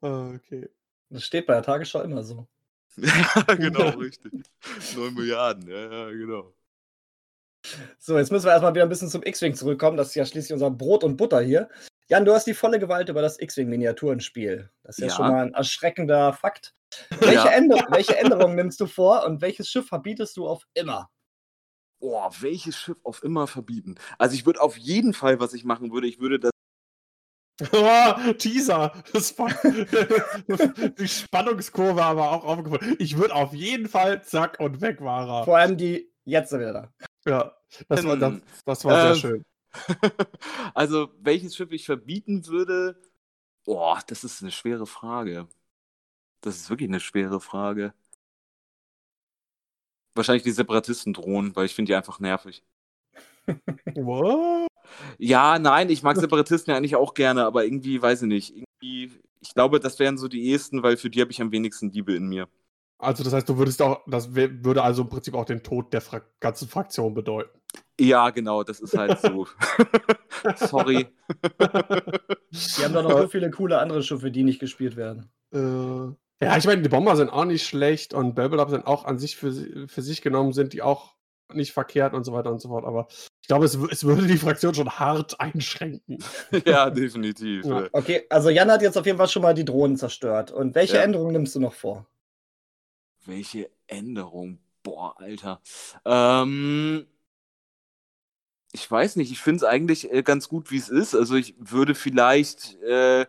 Ah, 0.00 0.30
okay. 0.36 0.68
Das 1.10 1.24
steht 1.24 1.46
bei 1.46 1.54
der 1.54 1.64
Tagesschau 1.64 2.02
immer 2.02 2.22
so. 2.22 2.46
ja, 3.46 3.54
genau, 3.54 3.90
richtig. 3.90 4.32
9 4.96 5.14
Milliarden, 5.14 5.68
ja, 5.68 5.90
ja, 5.90 6.10
genau. 6.10 6.54
So, 7.98 8.16
jetzt 8.16 8.30
müssen 8.30 8.44
wir 8.46 8.52
erstmal 8.52 8.74
wieder 8.74 8.84
ein 8.84 8.88
bisschen 8.88 9.08
zum 9.08 9.22
X-Wing 9.24 9.54
zurückkommen. 9.54 9.96
Das 9.96 10.08
ist 10.08 10.14
ja 10.14 10.24
schließlich 10.24 10.52
unser 10.52 10.70
Brot 10.70 11.02
und 11.04 11.16
Butter 11.16 11.40
hier. 11.40 11.68
Jan, 12.08 12.24
du 12.24 12.32
hast 12.32 12.46
die 12.46 12.54
volle 12.54 12.78
Gewalt 12.78 13.08
über 13.08 13.22
das 13.22 13.40
X-Wing-Miniaturenspiel. 13.40 14.70
Das 14.84 14.98
ist 14.98 15.02
ja, 15.02 15.08
Ja. 15.08 15.14
schon 15.14 15.28
mal 15.28 15.46
ein 15.46 15.54
erschreckender 15.54 16.32
Fakt. 16.32 16.74
Welche, 17.18 17.34
Ja. 17.34 17.46
Änder 17.48 17.84
welche 17.90 18.16
Änderungen 18.16 18.54
nimmst 18.54 18.78
du 18.80 18.86
vor 18.86 19.24
und 19.26 19.40
welches 19.40 19.68
Schiff 19.68 19.88
verbietest 19.88 20.36
du 20.36 20.46
auf 20.46 20.62
immer? 20.74 21.10
Boah, 21.98 22.30
welches 22.40 22.76
Schiff 22.76 22.98
auf 23.02 23.22
immer 23.24 23.46
verbieten? 23.48 23.96
Also 24.18 24.34
ich 24.36 24.46
würde 24.46 24.60
auf 24.60 24.76
jeden 24.76 25.12
Fall, 25.14 25.40
was 25.40 25.52
ich 25.52 25.64
machen 25.64 25.92
würde, 25.92 26.06
ich 26.06 26.20
würde 26.20 26.38
das 26.38 26.52
Oh, 27.72 28.32
Teaser. 28.36 28.92
Das 29.12 29.38
war, 29.38 29.48
die 30.98 31.08
Spannungskurve 31.08 32.02
aber 32.02 32.32
auch 32.32 32.44
aufgefallen. 32.44 32.96
Ich 32.98 33.16
würde 33.16 33.34
auf 33.34 33.54
jeden 33.54 33.88
Fall 33.88 34.22
zack 34.22 34.60
und 34.60 34.80
weg 34.80 35.00
war 35.00 35.40
er. 35.40 35.44
Vor 35.44 35.56
allem 35.56 35.76
die 35.76 36.10
jetzt 36.24 36.50
sind 36.50 36.60
wir 36.60 36.72
da. 36.72 36.92
Ja, 37.26 37.56
das 37.88 38.04
war, 38.04 38.16
das, 38.16 38.40
das 38.64 38.84
war 38.84 39.00
sehr 39.00 39.10
Ähm, 39.12 39.16
schön. 39.16 39.44
also, 40.74 41.08
welches 41.20 41.56
Schiff 41.56 41.72
ich 41.72 41.86
verbieten 41.86 42.46
würde? 42.46 43.00
Boah, 43.64 44.00
das 44.06 44.24
ist 44.24 44.42
eine 44.42 44.52
schwere 44.52 44.86
Frage. 44.86 45.48
Das 46.40 46.56
ist 46.56 46.70
wirklich 46.70 46.88
eine 46.88 47.00
schwere 47.00 47.40
Frage. 47.40 47.94
Wahrscheinlich 50.14 50.44
die 50.44 50.52
Separatisten-Drohnen, 50.52 51.56
weil 51.56 51.66
ich 51.66 51.74
finde 51.74 51.90
die 51.90 51.96
einfach 51.96 52.20
nervig. 52.20 52.62
What? 53.94 54.68
Ja, 55.18 55.58
nein, 55.58 55.90
ich 55.90 56.02
mag 56.02 56.16
Separatisten 56.16 56.70
ja 56.70 56.76
eigentlich 56.76 56.96
auch 56.96 57.14
gerne, 57.14 57.44
aber 57.44 57.64
irgendwie, 57.64 58.00
weiß 58.00 58.22
ich 58.22 58.28
nicht. 58.28 58.54
Irgendwie, 58.56 59.12
ich 59.40 59.54
glaube, 59.54 59.80
das 59.80 59.98
wären 59.98 60.18
so 60.18 60.28
die 60.28 60.46
ehesten, 60.46 60.82
weil 60.82 60.96
für 60.96 61.10
die 61.10 61.20
habe 61.20 61.30
ich 61.30 61.40
am 61.40 61.52
wenigsten 61.52 61.90
Liebe 61.90 62.14
in 62.14 62.28
mir. 62.28 62.48
Also, 62.98 63.22
das 63.22 63.32
heißt, 63.32 63.48
du 63.48 63.58
würdest 63.58 63.82
auch, 63.82 64.00
das 64.06 64.34
würde 64.34 64.82
also 64.82 65.02
im 65.02 65.08
Prinzip 65.08 65.34
auch 65.34 65.44
den 65.44 65.62
Tod 65.62 65.92
der 65.92 66.00
Fra 66.00 66.22
ganzen 66.40 66.68
Fraktion 66.68 67.12
bedeuten. 67.12 67.50
Ja, 68.00 68.30
genau, 68.30 68.62
das 68.62 68.80
ist 68.80 68.96
halt 68.96 69.20
so. 69.20 69.46
Sorry. 70.56 71.06
Die 71.42 72.84
haben 72.84 72.94
doch 72.94 73.02
noch 73.02 73.20
so 73.20 73.28
viele 73.28 73.50
coole 73.50 73.78
andere 73.78 74.02
Schiffe, 74.02 74.30
die 74.30 74.44
nicht 74.44 74.60
gespielt 74.60 74.96
werden. 74.96 75.30
Äh, 75.52 76.44
ja, 76.44 76.56
ich 76.56 76.66
meine, 76.66 76.82
die 76.82 76.88
Bomber 76.88 77.16
sind 77.16 77.30
auch 77.30 77.44
nicht 77.44 77.66
schlecht 77.66 78.14
und 78.14 78.34
Babylab 78.34 78.70
sind 78.70 78.86
auch 78.86 79.04
an 79.04 79.18
sich 79.18 79.36
für, 79.36 79.52
für 79.88 80.02
sich 80.02 80.22
genommen, 80.22 80.52
sind 80.52 80.72
die 80.72 80.82
auch 80.82 81.14
nicht 81.52 81.72
verkehrt 81.72 82.12
und 82.14 82.24
so 82.24 82.32
weiter 82.32 82.50
und 82.50 82.60
so 82.60 82.68
fort. 82.68 82.84
Aber 82.84 83.08
ich 83.46 83.48
glaube, 83.48 83.64
es, 83.64 83.76
es 83.76 84.02
würde 84.02 84.26
die 84.26 84.38
Fraktion 84.38 84.74
schon 84.74 84.90
hart 84.90 85.38
einschränken. 85.38 86.18
ja, 86.66 86.90
definitiv. 86.90 87.64
Ja. 87.64 87.86
Okay, 87.92 88.26
also 88.28 88.50
Jan 88.50 88.68
hat 88.72 88.82
jetzt 88.82 88.98
auf 88.98 89.06
jeden 89.06 89.18
Fall 89.18 89.28
schon 89.28 89.42
mal 89.42 89.54
die 89.54 89.64
Drohnen 89.64 89.96
zerstört. 89.96 90.50
Und 90.50 90.74
welche 90.74 90.96
Ja. 90.96 91.02
Änderungen 91.02 91.30
nimmst 91.30 91.54
du 91.54 91.60
noch 91.60 91.72
vor? 91.72 92.08
Welche 93.24 93.70
Änderung? 93.86 94.58
Boah, 94.82 95.14
Alter. 95.20 95.60
Ähm, 96.04 97.06
ich 98.72 98.90
weiß 98.90 99.14
nicht, 99.14 99.30
ich 99.30 99.38
finde 99.38 99.58
es 99.58 99.62
eigentlich 99.62 100.12
äh, 100.12 100.24
ganz 100.24 100.48
gut, 100.48 100.72
wie 100.72 100.78
es 100.78 100.88
ist. 100.88 101.14
Also 101.14 101.36
ich 101.36 101.54
würde 101.60 101.94
vielleicht 101.94 102.74
äh, 102.82 103.26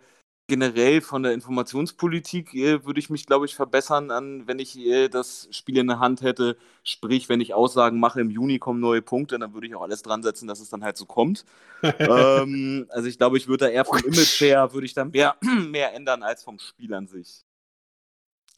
generell 0.47 1.01
von 1.01 1.23
der 1.23 1.33
Informationspolitik, 1.33 2.53
äh, 2.53 2.85
würde 2.85 2.99
ich 2.99 3.09
mich, 3.09 3.25
glaube 3.25 3.45
ich, 3.45 3.55
verbessern, 3.55 4.11
an, 4.11 4.47
wenn 4.47 4.59
ich 4.59 4.77
äh, 4.77 5.09
das 5.09 5.47
Spiel 5.51 5.77
in 5.77 5.87
der 5.87 5.99
Hand 5.99 6.21
hätte. 6.21 6.57
Sprich, 6.83 7.27
wenn 7.27 7.41
ich 7.41 7.53
Aussagen 7.53 7.99
mache, 7.99 8.21
im 8.21 8.29
Juni 8.29 8.57
kommen 8.57 8.79
neue 8.79 9.01
Punkte, 9.01 9.37
dann 9.37 9.53
würde 9.53 9.67
ich 9.67 9.75
auch 9.75 9.81
alles 9.81 10.01
dran 10.03 10.23
setzen, 10.23 10.47
dass 10.47 10.61
es 10.61 10.69
dann 10.69 10.83
halt 10.83 10.95
so 10.97 11.05
kommt. 11.05 11.45
ähm, 11.83 12.87
also 12.89 13.07
ich 13.07 13.17
glaube, 13.17 13.37
ich 13.37 13.47
würde 13.47 13.65
da 13.65 13.71
eher 13.71 13.85
vom 13.85 13.99
Image 13.99 14.39
her, 14.41 14.73
würde 14.73 14.85
ich 14.85 14.93
dann 14.93 15.11
mehr, 15.11 15.35
mehr 15.69 15.93
ändern 15.93 16.23
als 16.23 16.43
vom 16.43 16.59
Spiel 16.59 16.93
an 16.93 17.07
sich. 17.07 17.43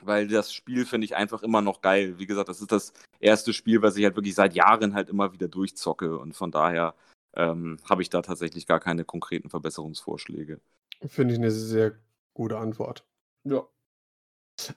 Weil 0.01 0.27
das 0.27 0.53
Spiel 0.53 0.85
finde 0.85 1.05
ich 1.05 1.15
einfach 1.15 1.43
immer 1.43 1.61
noch 1.61 1.81
geil. 1.81 2.19
Wie 2.19 2.27
gesagt, 2.27 2.49
das 2.49 2.61
ist 2.61 2.71
das 2.71 2.93
erste 3.19 3.51
Spiel, 3.51 3.81
was 3.81 3.97
ich 3.97 4.05
halt 4.05 4.15
wirklich 4.15 4.35
seit 4.35 4.53
Jahren 4.53 4.93
halt 4.93 5.09
immer 5.09 5.33
wieder 5.33 5.47
durchzocke. 5.47 6.17
Und 6.17 6.35
von 6.35 6.51
daher 6.51 6.95
ähm, 7.35 7.77
habe 7.89 8.01
ich 8.01 8.09
da 8.09 8.21
tatsächlich 8.21 8.65
gar 8.67 8.79
keine 8.79 9.03
konkreten 9.03 9.49
Verbesserungsvorschläge. 9.49 10.61
Finde 11.07 11.33
ich 11.33 11.39
eine 11.39 11.51
sehr 11.51 11.93
gute 12.33 12.57
Antwort. 12.57 13.05
Ja. 13.43 13.63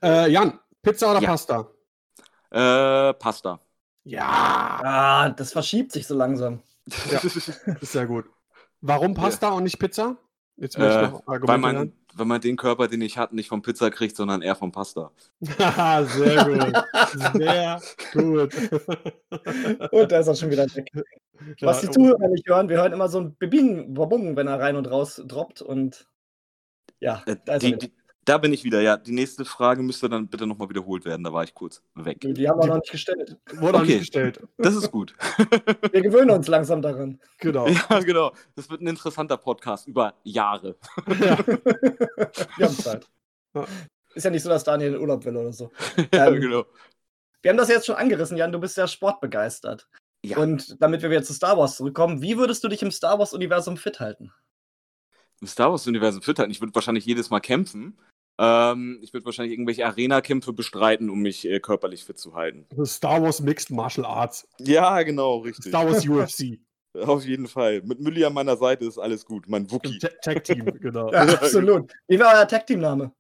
Äh, 0.03 0.31
Jan, 0.31 0.59
Pizza 0.83 1.11
oder 1.11 1.21
Ja. 1.21 1.29
Pasta? 1.29 1.69
Äh, 2.51 3.15
Pasta. 3.15 3.61
Ja, 4.05 4.81
Ah, 4.85 5.31
das 5.31 5.53
verschiebt 5.53 5.93
sich 5.93 6.07
so 6.07 6.15
langsam. 6.15 6.61
Ja. 7.11 7.19
ist 7.81 7.93
sehr 7.93 8.07
gut. 8.07 8.27
Warum 8.81 9.15
Pasta 9.15 9.51
und 9.51 9.63
nicht 9.65 9.79
Pizza? 9.79 10.17
Jetzt 10.57 10.77
möchte 10.79 10.99
Äh, 11.01 11.05
ich 11.07 11.11
noch 11.13 11.27
weil, 11.27 11.35
Argumente 11.37 11.61
man, 11.61 11.93
weil 12.15 12.27
man 12.27 12.41
den 12.41 12.57
Körper, 12.57 12.89
den 12.89 13.01
ich 13.01 13.17
hatte, 13.17 13.35
nicht 13.35 13.49
vom 13.49 13.63
Pizza 13.63 13.91
kriegt, 13.91 14.17
sondern 14.17 14.43
eher 14.43 14.55
vom 14.57 14.71
Pasta. 14.73 15.13
sehr 15.41 16.45
gut. 16.45 16.85
Sehr 17.35 17.81
gut. 18.13 18.55
Und 19.93 20.13
da 20.13 20.19
ist 20.19 20.27
er 20.29 20.35
schon 20.35 20.51
wieder 20.51 20.67
weg. 20.75 20.91
Was 21.61 21.81
die 21.81 21.87
Ja, 21.87 21.93
Zuhörer 21.93 22.29
nicht 22.29 22.47
hören, 22.49 22.69
wir 22.69 22.77
hören 22.79 22.93
immer 22.93 23.09
so 23.09 23.21
ein 23.21 23.35
Bibing, 23.35 23.95
Babung, 23.95 24.37
wenn 24.37 24.47
er 24.47 24.61
rein 24.61 24.77
und 24.77 24.91
raus 24.91 25.21
droppt. 25.27 25.63
Und 25.63 26.07
ja, 27.03 27.23
Äh, 27.27 27.37
da 27.45 27.55
ist 27.57 27.62
die, 27.62 27.77
die, 27.77 27.93
da 28.25 28.38
bin 28.38 28.53
ich 28.53 28.62
wieder, 28.62 28.81
ja. 28.81 28.97
Die 28.97 29.11
nächste 29.12 29.45
Frage 29.45 29.83
müsste 29.83 30.09
dann 30.09 30.29
bitte 30.29 30.47
nochmal 30.47 30.69
wiederholt 30.69 31.05
werden. 31.05 31.25
Da 31.25 31.33
war 31.33 31.43
ich 31.43 31.55
kurz 31.55 31.83
weg. 31.97 32.19
Die 32.21 32.49
haben 32.49 32.61
wir 32.61 32.69
noch 32.69 32.77
nicht 32.77 32.93
gestellt. 32.93 33.37
Wurde 33.55 33.79
Okay. 33.79 33.87
nicht 33.87 33.99
gestellt. 34.01 34.41
Das 34.59 34.77
ist 34.77 34.93
gut. 34.93 35.15
Wir 35.93 36.03
gewöhnen 36.03 36.31
uns 36.31 36.47
langsam 36.47 36.81
daran. 36.83 37.21
Genau. 37.38 37.67
ja, 37.67 37.99
genau. 37.99 38.33
Das 38.55 38.71
wird 38.71 38.81
ein 38.81 38.87
interessanter 38.87 39.37
Podcast 39.37 39.88
über 39.88 40.15
Jahre. 40.23 40.77
Ja. 41.09 41.37
Wir 42.57 42.67
haben 42.67 42.77
Zeit. 42.77 43.09
Ist 44.15 44.23
ja 44.25 44.31
nicht 44.31 44.43
so, 44.45 44.49
dass 44.49 44.62
Daniel 44.62 44.95
in 44.95 45.01
Urlaub 45.01 45.25
will 45.25 45.37
oder 45.37 45.53
so. 45.53 45.73
ja, 46.15 46.29
Ähm, 46.29 46.41
genau. 46.41 46.65
Wir 47.43 47.51
haben 47.51 47.59
das 47.59 47.69
jetzt 47.71 47.87
schon 47.87 47.97
angerissen, 47.97 48.37
Jan. 48.37 48.53
Du 48.53 48.61
bist 48.61 48.77
ja 48.77 48.87
sportbegeistert. 48.87 49.88
Ja. 50.25 50.38
Und 50.38 50.81
damit 50.81 51.03
wir 51.03 51.11
wieder 51.11 51.25
zu 51.25 51.35
Star 51.35 51.59
Wars 51.59 51.75
zurückkommen, 51.77 52.23
wie 52.23 52.38
würdest 52.38 52.62
du 52.62 52.69
dich 52.69 52.83
im 52.83 52.93
Star 52.93 53.19
Wars-Universum 53.19 53.77
fit 53.77 53.99
halten? 53.99 54.33
Im 55.43 55.49
Star 55.49 55.73
Wars-Universum 55.73 56.23
fit 56.23 56.39
halten. 56.39 56.53
Ich 56.53 56.61
würde 56.61 56.73
wahrscheinlich 56.73 57.05
jedes 57.05 57.29
Mal 57.29 57.41
kämpfen. 57.41 57.99
Ähm, 58.39 59.01
ich 59.03 59.13
würde 59.13 59.27
wahrscheinlich 59.27 59.53
irgendwelche 59.53 59.85
Arena-Kämpfe 59.85 60.53
bestreiten, 60.53 61.11
um 61.11 61.19
mich 61.21 61.45
äh, 61.49 61.59
körperlich 61.59 62.05
fit 62.05 62.17
zu 62.17 62.35
halten. 62.35 62.65
Star 62.85 63.21
Wars 63.21 63.41
Mixed 63.43 63.71
Martial 63.73 64.07
Arts. 64.07 64.47
Ja, 64.61 65.03
genau, 65.03 65.39
richtig. 65.39 65.67
Star 65.67 65.85
Wars 65.85 66.07
UFC. 66.07 66.61
Auf 67.07 67.25
jeden 67.25 67.49
Fall. 67.49 67.83
Mit 67.83 67.99
Mülli 67.99 68.25
an 68.25 68.35
meiner 68.35 68.57
Seite 68.57 68.85
ist 68.85 68.99
alles 68.99 69.25
gut. 69.27 69.49
Mein 69.49 69.69
Wookie. 69.71 69.99
Ta- 69.99 70.11
Tag 70.23 70.45
Team, 70.45 70.65
genau. 70.81 71.11
Ja, 71.11 71.23
absolut. 71.23 71.93
Wie 72.07 72.21
war 72.21 72.37
euer 72.37 72.47
Tag-Team-Name? 72.47 73.13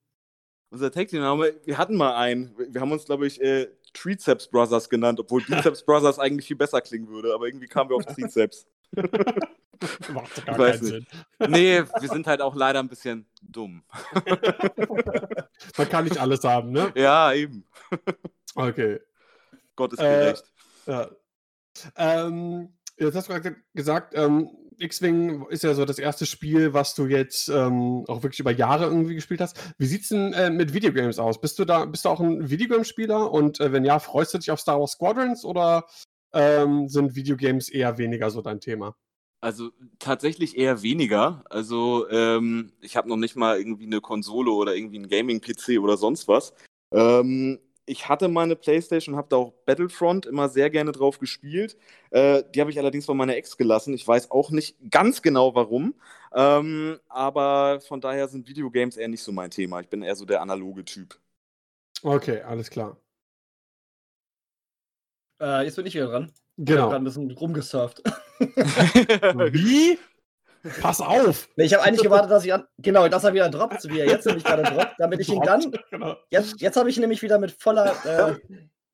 Unser 0.70 0.92
Tag-Team-Name, 0.92 1.54
wir 1.64 1.76
hatten 1.76 1.96
mal 1.96 2.14
einen. 2.14 2.54
Wir 2.56 2.80
haben 2.80 2.92
uns, 2.92 3.04
glaube 3.04 3.26
ich, 3.26 3.40
äh, 3.40 3.66
Triceps 3.94 4.48
Brothers 4.48 4.88
genannt, 4.88 5.18
obwohl 5.18 5.42
Biceps 5.48 5.84
Brothers 5.84 6.18
eigentlich 6.20 6.46
viel 6.46 6.56
besser 6.56 6.80
klingen 6.80 7.08
würde, 7.08 7.34
aber 7.34 7.46
irgendwie 7.46 7.66
kamen 7.66 7.90
wir 7.90 7.96
auf 7.96 8.06
Triceps. 8.06 8.66
Macht 10.12 10.46
gar 10.46 10.58
weiß 10.58 10.78
keinen 10.80 10.86
Sinn. 10.86 11.06
Nee, 11.48 11.82
wir 11.82 12.08
sind 12.08 12.26
halt 12.26 12.40
auch 12.40 12.54
leider 12.54 12.78
ein 12.80 12.88
bisschen 12.88 13.26
dumm. 13.42 13.82
Man 15.76 15.88
kann 15.88 16.04
nicht 16.04 16.18
alles 16.18 16.44
haben, 16.44 16.70
ne? 16.70 16.92
Ja, 16.94 17.32
eben. 17.32 17.64
Okay. 18.54 19.00
Gott 19.74 19.94
ist 19.94 19.98
Äh, 20.00 20.02
gerecht. 20.02 20.44
Ja. 20.86 21.10
Ähm, 21.96 22.74
jetzt 22.98 23.16
hast 23.16 23.28
du 23.28 23.32
gerade 23.32 23.56
gesagt, 23.74 24.14
ähm, 24.14 24.50
X-Wing 24.78 25.46
ist 25.48 25.62
ja 25.62 25.74
so 25.74 25.84
das 25.84 25.98
erste 25.98 26.26
Spiel, 26.26 26.74
was 26.74 26.94
du 26.94 27.06
jetzt 27.06 27.48
ähm, 27.48 28.04
auch 28.08 28.22
wirklich 28.22 28.40
über 28.40 28.50
Jahre 28.50 28.84
irgendwie 28.84 29.14
gespielt 29.14 29.40
hast. 29.40 29.56
Wie 29.78 29.86
sieht's 29.86 30.08
denn 30.08 30.32
äh, 30.32 30.50
mit 30.50 30.74
Videogames 30.74 31.18
aus? 31.18 31.40
Bist 31.40 31.58
du 31.58 31.64
da, 31.64 31.84
bist 31.84 32.04
du 32.04 32.08
auch 32.08 32.20
ein 32.20 32.50
Videogame-Spieler? 32.50 33.30
Und 33.30 33.60
äh, 33.60 33.72
wenn 33.72 33.84
ja, 33.84 33.98
freust 33.98 34.34
du 34.34 34.38
dich 34.38 34.50
auf 34.50 34.60
Star 34.60 34.80
Wars 34.80 34.92
Squadrons 34.92 35.44
oder 35.44 35.86
ähm, 36.32 36.88
sind 36.88 37.14
Videogames 37.14 37.68
eher 37.68 37.98
weniger 37.98 38.30
so 38.30 38.42
dein 38.42 38.60
Thema? 38.60 38.96
Also 39.40 39.70
tatsächlich 39.98 40.56
eher 40.56 40.82
weniger. 40.82 41.42
Also 41.50 42.08
ähm, 42.10 42.72
ich 42.80 42.96
habe 42.96 43.08
noch 43.08 43.16
nicht 43.16 43.34
mal 43.34 43.58
irgendwie 43.58 43.86
eine 43.86 44.00
Konsole 44.00 44.52
oder 44.52 44.74
irgendwie 44.76 44.98
einen 44.98 45.08
Gaming-PC 45.08 45.80
oder 45.80 45.96
sonst 45.96 46.28
was. 46.28 46.54
Ähm, 46.92 47.58
ich 47.84 48.08
hatte 48.08 48.28
meine 48.28 48.54
Playstation, 48.54 49.16
habe 49.16 49.26
da 49.28 49.36
auch 49.36 49.52
Battlefront 49.66 50.26
immer 50.26 50.48
sehr 50.48 50.70
gerne 50.70 50.92
drauf 50.92 51.18
gespielt. 51.18 51.76
Äh, 52.10 52.44
die 52.54 52.60
habe 52.60 52.70
ich 52.70 52.78
allerdings 52.78 53.06
von 53.06 53.16
meiner 53.16 53.36
Ex 53.36 53.56
gelassen. 53.56 53.94
Ich 53.94 54.06
weiß 54.06 54.30
auch 54.30 54.50
nicht 54.50 54.76
ganz 54.90 55.22
genau 55.22 55.56
warum. 55.56 55.94
Ähm, 56.32 57.00
aber 57.08 57.80
von 57.80 58.00
daher 58.00 58.28
sind 58.28 58.48
Videogames 58.48 58.96
eher 58.96 59.08
nicht 59.08 59.22
so 59.22 59.32
mein 59.32 59.50
Thema. 59.50 59.80
Ich 59.80 59.88
bin 59.88 60.02
eher 60.02 60.14
so 60.14 60.24
der 60.24 60.40
analoge 60.40 60.84
Typ. 60.84 61.18
Okay, 62.04 62.42
alles 62.42 62.70
klar. 62.70 63.01
Äh, 65.42 65.64
jetzt 65.64 65.76
bin 65.76 65.84
ich 65.86 65.94
wieder 65.94 66.06
dran. 66.06 66.30
Ich 66.56 66.64
Genau. 66.66 66.82
habe 66.82 66.90
gerade 66.92 67.02
ein 67.02 67.04
bisschen 67.04 67.30
rumgesurft. 67.32 68.02
Wie? 68.38 69.98
Pass 70.80 71.00
auf! 71.00 71.48
Nee, 71.56 71.64
ich 71.64 71.74
habe 71.74 71.82
eigentlich 71.82 72.02
gewartet, 72.04 72.30
dass 72.30 72.44
ich 72.44 72.54
an. 72.54 72.64
Genau, 72.78 73.08
dass 73.08 73.24
er 73.24 73.34
wieder 73.34 73.48
droppt, 73.48 73.88
wie 73.88 73.98
er 73.98 74.06
jetzt 74.06 74.26
nämlich 74.26 74.44
gerade 74.44 74.62
droppt, 74.62 74.94
damit 74.98 75.18
ich 75.20 75.28
ihn 75.28 75.42
dann. 75.42 75.72
Genau. 75.90 76.16
Jetzt, 76.30 76.60
jetzt 76.60 76.76
habe 76.76 76.88
ich 76.88 76.96
ihn 76.96 77.00
nämlich 77.00 77.20
wieder 77.22 77.38
mit 77.38 77.50
voller. 77.52 77.92
Äh, 78.06 78.36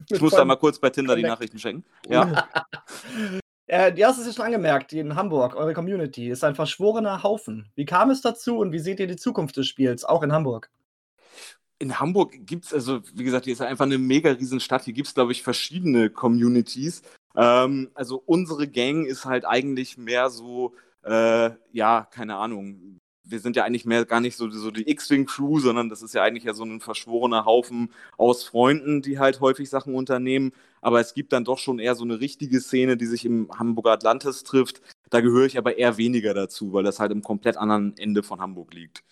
Ich 0.06 0.12
mit 0.12 0.22
muss 0.22 0.32
da 0.32 0.44
mal 0.44 0.56
kurz 0.56 0.78
bei 0.78 0.88
Tinder 0.88 1.16
die. 1.16 1.22
Nachrichten 1.22 1.58
schenken. 1.58 1.84
Ja. 2.08 2.48
Äh, 3.66 3.92
du 3.92 4.02
hast 4.06 4.16
es 4.18 4.26
ja 4.26 4.32
schon 4.32 4.46
angemerkt, 4.46 4.94
in 4.94 5.14
Hamburg, 5.16 5.54
eure 5.54 5.74
Community 5.74 6.30
ist 6.30 6.44
ein 6.44 6.54
verschworener 6.54 7.22
Haufen. 7.22 7.70
Wie 7.74 7.84
kam 7.84 8.08
es 8.08 8.22
dazu 8.22 8.56
und 8.58 8.72
wie 8.72 8.78
seht 8.78 9.00
ihr 9.00 9.06
die 9.06 9.16
Zukunft 9.16 9.58
des 9.58 9.66
Spiels, 9.66 10.04
auch 10.04 10.22
in 10.22 10.32
Hamburg? 10.32 10.70
In 11.80 12.00
Hamburg 12.00 12.46
gibt 12.46 12.64
es, 12.66 12.74
also 12.74 13.00
wie 13.14 13.24
gesagt, 13.24 13.44
hier 13.44 13.52
ist 13.52 13.60
einfach 13.60 13.84
eine 13.84 13.98
mega 13.98 14.32
riesen 14.32 14.60
Stadt. 14.60 14.84
Hier 14.84 14.94
gibt 14.94 15.08
es, 15.08 15.14
glaube 15.14 15.32
ich, 15.32 15.42
verschiedene 15.42 16.10
Communities. 16.10 17.02
Ähm, 17.36 17.90
also 17.94 18.20
unsere 18.26 18.66
Gang 18.66 19.06
ist 19.06 19.24
halt 19.24 19.44
eigentlich 19.44 19.96
mehr 19.96 20.28
so, 20.28 20.74
äh, 21.04 21.50
ja, 21.72 22.08
keine 22.10 22.36
Ahnung. 22.36 22.98
Wir 23.24 23.40
sind 23.40 23.56
ja 23.56 23.64
eigentlich 23.64 23.84
mehr 23.84 24.04
gar 24.06 24.20
nicht 24.20 24.36
so, 24.36 24.50
so 24.50 24.70
die 24.70 24.90
X-Wing-Crew, 24.90 25.60
sondern 25.60 25.88
das 25.88 26.02
ist 26.02 26.14
ja 26.14 26.22
eigentlich 26.22 26.44
ja 26.44 26.54
so 26.54 26.64
ein 26.64 26.80
verschworener 26.80 27.44
Haufen 27.44 27.92
aus 28.16 28.42
Freunden, 28.42 29.02
die 29.02 29.18
halt 29.18 29.40
häufig 29.40 29.70
Sachen 29.70 29.94
unternehmen. 29.94 30.52
Aber 30.80 30.98
es 31.00 31.14
gibt 31.14 31.32
dann 31.32 31.44
doch 31.44 31.58
schon 31.58 31.78
eher 31.78 31.94
so 31.94 32.04
eine 32.04 32.20
richtige 32.20 32.60
Szene, 32.60 32.96
die 32.96 33.06
sich 33.06 33.24
im 33.24 33.50
Hamburger 33.56 33.92
Atlantis 33.92 34.42
trifft. 34.44 34.80
Da 35.10 35.20
gehöre 35.20 35.46
ich 35.46 35.58
aber 35.58 35.78
eher 35.78 35.96
weniger 35.98 36.34
dazu, 36.34 36.72
weil 36.72 36.84
das 36.84 37.00
halt 37.00 37.12
im 37.12 37.22
komplett 37.22 37.56
anderen 37.56 37.96
Ende 37.98 38.22
von 38.22 38.40
Hamburg 38.40 38.74
liegt. 38.74 39.04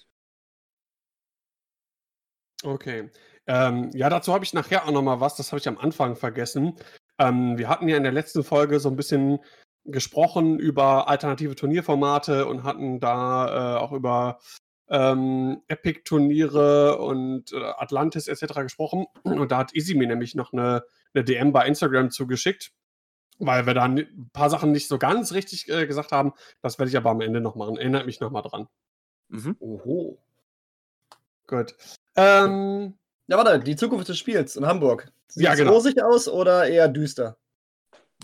Okay. 2.63 3.11
Ähm, 3.47 3.91
ja, 3.95 4.09
dazu 4.09 4.33
habe 4.35 4.45
ich 4.45 4.55
nachher 4.55 4.87
auch 4.87 4.91
noch 4.91 5.03
mal 5.03 5.21
was, 5.21 5.37
das 5.37 5.53
habe 5.53 5.61
ich 5.61 5.69
am 5.69 5.79
Anfang 5.79 6.17
vergessen. 6.17 6.75
Ähm, 7.19 7.59
wir 7.59 7.69
hatten 7.69 7.89
ja 7.89 7.97
in 7.97 8.03
der 8.03 8.13
letzten 8.13 8.43
Folge 8.43 8.81
so 8.81 8.89
ein 8.89 8.97
bisschen 8.97 9.39
gesprochen 9.85 10.59
über 10.59 11.09
alternative 11.09 11.55
Turnierformate 11.55 12.47
und 12.47 12.65
hatten 12.65 12.99
da 12.99 13.77
äh, 13.77 13.79
auch 13.79 13.93
über 13.93 14.41
ähm, 14.89 15.63
Epic-Turniere 15.69 16.99
und 16.99 17.53
äh, 17.53 17.57
Atlantis 17.77 18.29
etc. 18.29 18.55
gesprochen. 18.63 19.07
Und 19.23 19.53
da 19.53 19.59
hat 19.59 19.75
Izzy 19.75 19.95
mir 19.95 20.07
nämlich 20.07 20.35
noch 20.35 20.53
eine, 20.53 20.85
eine 21.15 21.25
DM 21.25 21.53
bei 21.53 21.67
Instagram 21.67 22.11
zugeschickt, 22.11 22.73
weil 23.39 23.67
wir 23.67 23.75
da 23.75 23.85
ein 23.85 24.31
paar 24.33 24.51
Sachen 24.51 24.73
nicht 24.73 24.89
so 24.89 24.99
ganz 24.99 25.33
richtig 25.33 25.69
äh, 25.69 25.87
gesagt 25.87 26.13
haben. 26.13 26.33
Das 26.63 26.79
werde 26.79 26.91
ich 26.91 26.97
aber 26.97 27.11
am 27.11 27.21
Ende 27.21 27.41
noch 27.41 27.57
machen. 27.57 27.77
Erinnert 27.77 28.07
mich 28.07 28.21
noch 28.21 28.31
mal 28.31 28.43
dran. 28.43 28.69
Mhm. 29.29 29.57
Oho. 29.61 30.19
Gut. 31.47 31.77
Ähm, 32.17 32.95
Ja, 33.29 33.37
warte, 33.39 33.59
die 33.61 33.77
Zukunft 33.77 34.09
des 34.09 34.19
Spiels 34.19 34.57
in 34.57 34.67
Hamburg. 34.67 35.13
Sieht 35.29 35.45
Ja, 35.45 35.53
es 35.53 35.59
genau. 35.59 35.73
rosig 35.73 36.03
aus 36.03 36.29
oder 36.29 36.67
eher 36.69 36.89
düster? 36.89 37.37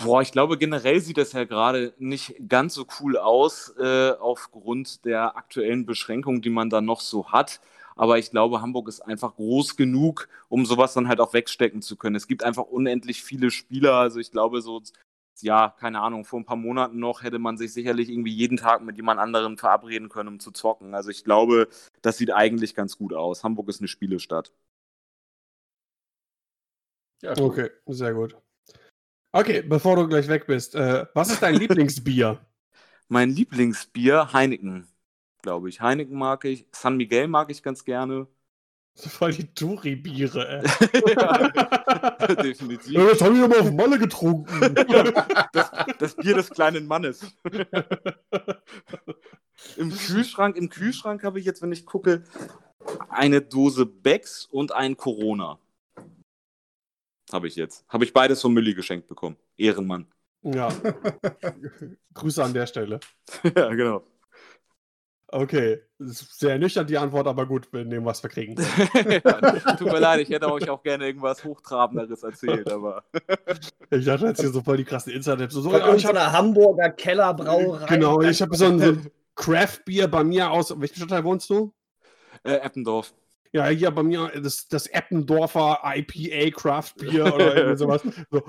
Boah, 0.02 0.22
ich 0.22 0.32
glaube, 0.32 0.56
generell 0.56 1.00
sieht 1.00 1.18
das 1.18 1.32
ja 1.32 1.44
gerade 1.44 1.94
nicht 1.98 2.34
ganz 2.48 2.74
so 2.74 2.86
cool 3.00 3.18
aus, 3.18 3.74
äh, 3.78 4.12
aufgrund 4.12 5.04
der 5.04 5.36
aktuellen 5.36 5.84
Beschränkungen, 5.84 6.40
die 6.40 6.50
man 6.50 6.70
da 6.70 6.80
noch 6.80 7.00
so 7.00 7.30
hat. 7.30 7.60
Aber 7.94 8.18
ich 8.18 8.30
glaube, 8.30 8.62
Hamburg 8.62 8.88
ist 8.88 9.00
einfach 9.02 9.36
groß 9.36 9.76
genug, 9.76 10.28
um 10.48 10.64
sowas 10.64 10.94
dann 10.94 11.08
halt 11.08 11.20
auch 11.20 11.34
wegstecken 11.34 11.82
zu 11.82 11.96
können. 11.96 12.16
Es 12.16 12.26
gibt 12.26 12.42
einfach 12.42 12.64
unendlich 12.64 13.22
viele 13.22 13.50
Spieler. 13.50 13.94
Also 13.96 14.18
ich 14.18 14.30
glaube, 14.30 14.62
so, 14.62 14.80
ja, 15.42 15.74
keine 15.78 16.00
Ahnung, 16.00 16.24
vor 16.24 16.40
ein 16.40 16.44
paar 16.44 16.56
Monaten 16.56 16.98
noch 16.98 17.22
hätte 17.22 17.38
man 17.38 17.56
sich 17.58 17.72
sicherlich 17.72 18.08
irgendwie 18.08 18.32
jeden 18.32 18.56
Tag 18.56 18.82
mit 18.82 18.96
jemand 18.96 19.20
anderem 19.20 19.58
verabreden 19.58 20.08
können, 20.08 20.28
um 20.28 20.40
zu 20.40 20.50
zocken. 20.52 20.94
Also 20.94 21.10
ich 21.10 21.24
glaube, 21.24 21.68
das 22.02 22.18
sieht 22.18 22.32
eigentlich 22.32 22.74
ganz 22.74 22.96
gut 22.98 23.12
aus. 23.14 23.44
Hamburg 23.44 23.68
ist 23.68 23.80
eine 23.80 23.88
Spielestadt. 23.88 24.52
Ja, 27.22 27.36
Okay, 27.38 27.70
sehr 27.86 28.14
gut. 28.14 28.36
Okay, 29.32 29.62
bevor 29.62 29.96
du 29.96 30.08
gleich 30.08 30.28
weg 30.28 30.46
bist, 30.46 30.74
äh, 30.74 31.06
was 31.14 31.30
ist 31.30 31.42
dein 31.42 31.54
Lieblingsbier? 31.58 32.38
Mein 33.08 33.30
Lieblingsbier, 33.30 34.32
Heineken, 34.32 34.88
glaube 35.42 35.68
ich. 35.68 35.80
Heineken 35.80 36.18
mag 36.18 36.44
ich. 36.44 36.66
San 36.72 36.96
Miguel 36.96 37.28
mag 37.28 37.50
ich 37.50 37.62
ganz 37.62 37.84
gerne. 37.84 38.28
Voll 38.94 39.32
die 39.32 39.52
Touri-Biere, 39.54 40.62
ey. 40.62 41.14
ja, 41.14 41.48
definitiv. 42.42 42.92
Ja, 42.92 43.06
das 43.06 43.22
habe 43.22 43.36
ich 43.36 43.42
aber 43.42 43.60
auf 43.60 43.70
Molle 43.70 43.98
getrunken. 43.98 44.74
Das, 45.52 45.70
das 45.98 46.16
Bier 46.16 46.34
des 46.34 46.48
kleinen 46.48 46.86
Mannes. 46.86 47.26
Im 49.76 49.90
Kühlschrank, 49.90 50.56
im 50.56 50.70
Kühlschrank 50.70 51.24
habe 51.24 51.38
ich 51.38 51.44
jetzt, 51.44 51.60
wenn 51.60 51.72
ich 51.72 51.84
gucke, 51.84 52.24
eine 53.10 53.42
Dose 53.42 53.84
Becks 53.84 54.46
und 54.46 54.72
ein 54.72 54.96
Corona. 54.96 55.58
Habe 57.30 57.48
ich 57.48 57.56
jetzt. 57.56 57.84
Habe 57.88 58.04
ich 58.04 58.12
beides 58.14 58.40
von 58.40 58.54
Mülli 58.54 58.74
geschenkt 58.74 59.08
bekommen. 59.08 59.36
Ehrenmann. 59.58 60.06
ja. 60.42 60.70
Grüße 62.14 62.42
an 62.42 62.54
der 62.54 62.66
Stelle. 62.66 63.00
ja, 63.54 63.68
genau. 63.74 64.04
Okay, 65.34 65.80
sehr 65.98 66.58
nüchtern 66.58 66.86
die 66.86 66.98
Antwort, 66.98 67.26
aber 67.26 67.46
gut, 67.46 67.72
wir 67.72 67.86
nehmen, 67.86 68.04
was 68.04 68.22
wir 68.22 68.28
kriegen. 68.28 68.54
ja, 69.24 69.76
tut 69.76 69.90
mir 69.90 69.98
leid, 69.98 70.20
ich 70.20 70.28
hätte 70.28 70.52
euch 70.52 70.68
auch 70.68 70.82
gerne 70.82 71.06
irgendwas 71.06 71.42
Hochtrabenderes 71.42 72.22
erzählt, 72.22 72.70
aber. 72.70 73.02
Ich 73.90 74.08
hatte 74.08 74.26
jetzt 74.26 74.40
hier 74.40 74.50
so 74.50 74.62
voll 74.62 74.78
die 74.78 74.84
krassen 74.84 75.12
Insider-Tipps. 75.12 75.52
So, 75.52 75.62
Von 75.62 75.72
ja, 75.72 75.78
ich 75.78 76.04
hab, 76.04 76.12
irgendeiner 76.12 76.32
Hamburger 76.32 76.90
Kellerbrauerei. 76.90 77.86
genau, 77.86 78.22
ich 78.22 78.40
habe 78.40 78.56
so 78.56 78.66
ein, 78.66 78.78
so 78.78 78.86
ein 78.86 79.10
Craft-Bier 79.34 80.08
bei 80.08 80.24
mir 80.24 80.50
aus. 80.50 80.78
Welchen 80.78 80.96
Stadtteil 80.96 81.24
wohnst 81.24 81.50
du? 81.50 81.74
Äh, 82.42 82.54
Eppendorf. 82.54 83.12
Ja, 83.54 83.66
hier 83.66 83.90
bei 83.90 84.02
mir 84.02 84.32
das, 84.42 84.66
das 84.66 84.86
Eppendorfer 84.86 85.80
IPA 85.84 86.56
Craft 86.58 86.94
Bier 86.98 87.34
oder 87.34 87.54
irgendwie 87.56 87.76
sowas. 87.76 88.00
So, 88.30 88.42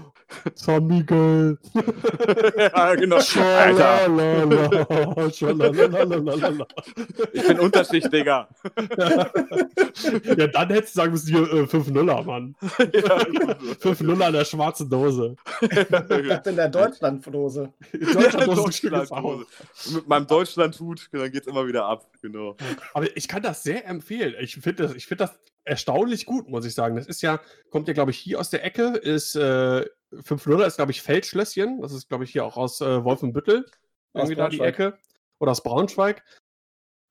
San 0.55 0.87
Miguel. 0.87 1.57
ja, 2.57 2.95
genau. 2.95 3.17
Alter, 3.17 4.07
ich 7.33 7.47
bin 7.47 7.59
Unterschicht, 7.59 8.13
Digga. 8.13 8.47
ja, 10.37 10.47
dann 10.47 10.69
hättest 10.69 10.95
du 10.95 10.99
sagen 11.01 11.11
müssen, 11.11 11.27
hier 11.27 11.51
äh, 11.51 11.63
5-0er, 11.63 12.23
Mann. 12.23 12.55
ja, 12.61 13.17
5-0er 13.19 14.27
in 14.27 14.33
der 14.33 14.45
schwarzen 14.45 14.89
Dose. 14.89 15.35
Ich 15.59 15.69
bin 15.69 16.29
in 16.45 16.55
der 16.55 16.69
Deutschlanddose. 16.69 17.73
Deutschlanddose 17.91 18.61
auch. 18.61 18.65
Deutschlandhose. 18.65 19.45
Mit 19.95 20.07
meinem 20.07 20.27
Deutschlandhut, 20.27 21.09
dann 21.11 21.29
geht's 21.29 21.47
immer 21.47 21.67
wieder 21.67 21.85
ab, 21.85 22.07
genau. 22.21 22.55
Aber 22.93 23.17
ich 23.17 23.27
kann 23.27 23.41
das 23.41 23.63
sehr 23.63 23.85
empfehlen. 23.85 24.35
Ich 24.39 24.53
finde 24.55 24.83
das, 24.83 24.92
ich 24.95 25.05
find 25.05 25.21
das 25.21 25.39
erstaunlich 25.65 26.25
gut, 26.25 26.49
muss 26.49 26.65
ich 26.65 26.73
sagen. 26.73 26.95
Das 26.95 27.07
ist 27.07 27.21
ja, 27.21 27.39
kommt 27.69 27.87
ja, 27.87 27.93
glaube 27.93 28.11
ich, 28.11 28.17
hier 28.17 28.39
aus 28.39 28.49
der 28.49 28.63
Ecke, 28.63 28.97
ist 28.97 29.35
äh, 29.35 29.85
5-0er, 30.11 30.65
ist, 30.65 30.77
glaube 30.77 30.91
ich, 30.91 31.01
Feldschlösschen. 31.01 31.81
Das 31.81 31.93
ist, 31.93 32.09
glaube 32.09 32.23
ich, 32.23 32.31
hier 32.31 32.45
auch 32.45 32.57
aus 32.57 32.81
äh, 32.81 33.03
Wolfenbüttel. 33.03 33.65
Irgendwie 34.13 34.35
da 34.35 34.49
die. 34.49 34.59
Ecke. 34.59 34.97
Oder 35.39 35.51
aus 35.51 35.63
Braunschweig. 35.63 36.23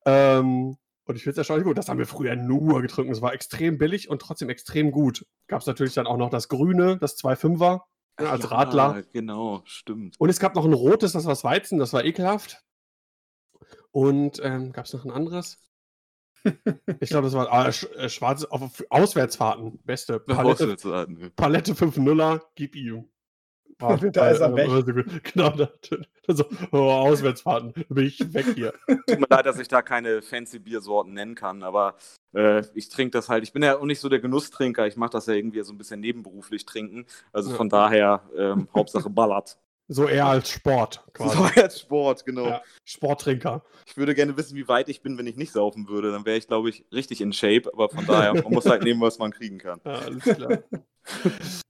Ähm, 0.07 0.76
und 1.05 1.16
ich 1.16 1.22
finde 1.22 1.33
es 1.33 1.39
erstaunlich 1.39 1.66
gut. 1.66 1.78
Das 1.78 1.89
haben 1.89 1.99
wir 1.99 2.07
früher 2.07 2.37
nur 2.37 2.80
getrunken. 2.80 3.12
Es 3.12 3.22
war 3.22 3.35
extrem 3.35 3.78
billig 3.78 4.09
und 4.09 4.22
trotzdem 4.22 4.49
extrem 4.49 4.93
gut. 4.93 5.26
Gab 5.49 5.61
es 5.61 5.66
natürlich 5.66 5.95
dann 5.95 6.07
auch 6.07 6.16
noch 6.16 6.30
das 6.30 6.49
Grüne, 6.49 6.99
das 6.99 7.18
2,5er 7.18 7.80
ja, 8.20 8.30
als 8.30 8.45
Ja, 8.45 8.51
Radler. 8.51 9.03
Genau, 9.12 9.62
stimmt. 9.64 10.18
Und 10.18 10.28
es 10.28 10.39
gab 10.39 10.55
noch 10.55 10.64
ein 10.64 10.72
rotes, 10.72 11.12
das 11.12 11.24
war 11.24 11.33
das 11.33 11.45
Weizen, 11.45 11.78
das 11.78 11.93
war 11.93 12.05
ekelhaft. 12.05 12.62
Und 13.91 14.41
ähm, 14.43 14.72
gab 14.72 14.87
es 14.87 14.93
noch 14.93 15.05
ein 15.05 15.11
anderes? 15.11 15.59
Ich 17.01 17.11
glaube, 17.11 17.24
das 17.26 17.34
war 17.34 17.53
ah, 17.53 17.70
sch 17.70 17.86
äh, 17.97 18.09
schwarze 18.09 18.51
auf, 18.51 18.62
auf 18.62 18.84
Auswärtsfahrten. 18.90 19.78
Beste. 19.84 20.20
Palette, 20.20 20.64
Auswärtsfahrten. 20.64 21.32
Palette 21.36 21.72
5-0er, 21.74 22.40
gib 22.55 22.76
ihm. 22.76 23.09
Da 24.12 24.30
ist 24.30 24.40
er 24.40 24.55
weg. 24.55 24.68
so 24.70 24.84
gut. 24.84 25.24
Genau, 25.32 25.51
da, 25.57 25.68
da, 26.26 26.34
so, 26.34 26.45
oh, 26.70 26.78
Auswärtsfahrten, 26.78 27.72
bin 27.88 28.07
ich 28.07 28.32
weg 28.32 28.47
hier. 28.55 28.72
Tut 28.86 29.20
mir 29.20 29.26
leid, 29.28 29.47
dass 29.47 29.59
ich 29.59 29.66
da 29.66 29.82
keine 29.82 30.22
fancy 30.22 30.61
Biersorten 30.61 31.14
nennen 31.14 31.34
kann, 31.34 31.64
aber 31.64 31.97
äh, 32.32 32.62
ich 32.74 32.88
trinke 32.90 33.11
das 33.11 33.28
halt. 33.28 33.43
Ich 33.43 33.53
bin 33.53 33.62
ja 33.62 33.76
auch 33.78 33.84
nicht 33.84 34.01
so 34.01 34.09
der 34.09 34.20
Genusstrinker. 34.20 34.86
Ich 34.86 34.97
mache 34.97 35.11
das 35.11 35.26
ja 35.26 35.34
irgendwie 35.34 35.62
so 35.62 35.72
ein 35.72 35.78
bisschen 35.78 36.01
nebenberuflich 36.01 36.64
trinken. 36.64 37.07
Also 37.32 37.51
Ja. 37.51 37.57
von 37.57 37.68
daher, 37.68 38.22
ähm, 38.36 38.68
Hauptsache 38.72 39.11
ballert. 39.11 39.59
So 39.93 40.09
eher 40.09 40.26
als 40.26 40.51
Sport 40.51 41.05
quasi. 41.12 41.36
So 41.36 41.62
als 41.62 41.80
Sport, 41.80 42.24
genau. 42.24 42.47
Ja, 42.47 42.62
Sporttrinker. 42.84 43.62
Ich 43.86 43.97
würde 43.97 44.14
gerne 44.14 44.36
wissen, 44.36 44.57
wie 44.57 44.66
weit 44.68 44.88
ich 44.88 45.03
bin, 45.03 45.18
wenn 45.18 45.26
ich 45.26 45.36
nicht 45.36 45.53
saufen 45.53 45.88
würde. 45.88 46.12
Dann 46.12 46.24
wäre 46.24 46.38
ich, 46.38 46.47
glaube 46.47 46.70
ich, 46.70 46.84
richtig 46.93 47.20
in 47.20 47.32
Shape. 47.32 47.70
Aber 47.72 47.90
von 47.90 48.07
daher, 48.07 48.34
man 48.34 48.53
muss 48.53 48.66
halt 48.66 48.82
nehmen, 48.82 49.01
was 49.01 49.18
man 49.18 49.32
kriegen 49.32 49.59
kann. 49.59 49.80
Ja, 49.84 49.93
alles 49.93 50.22
klar. 50.22 50.59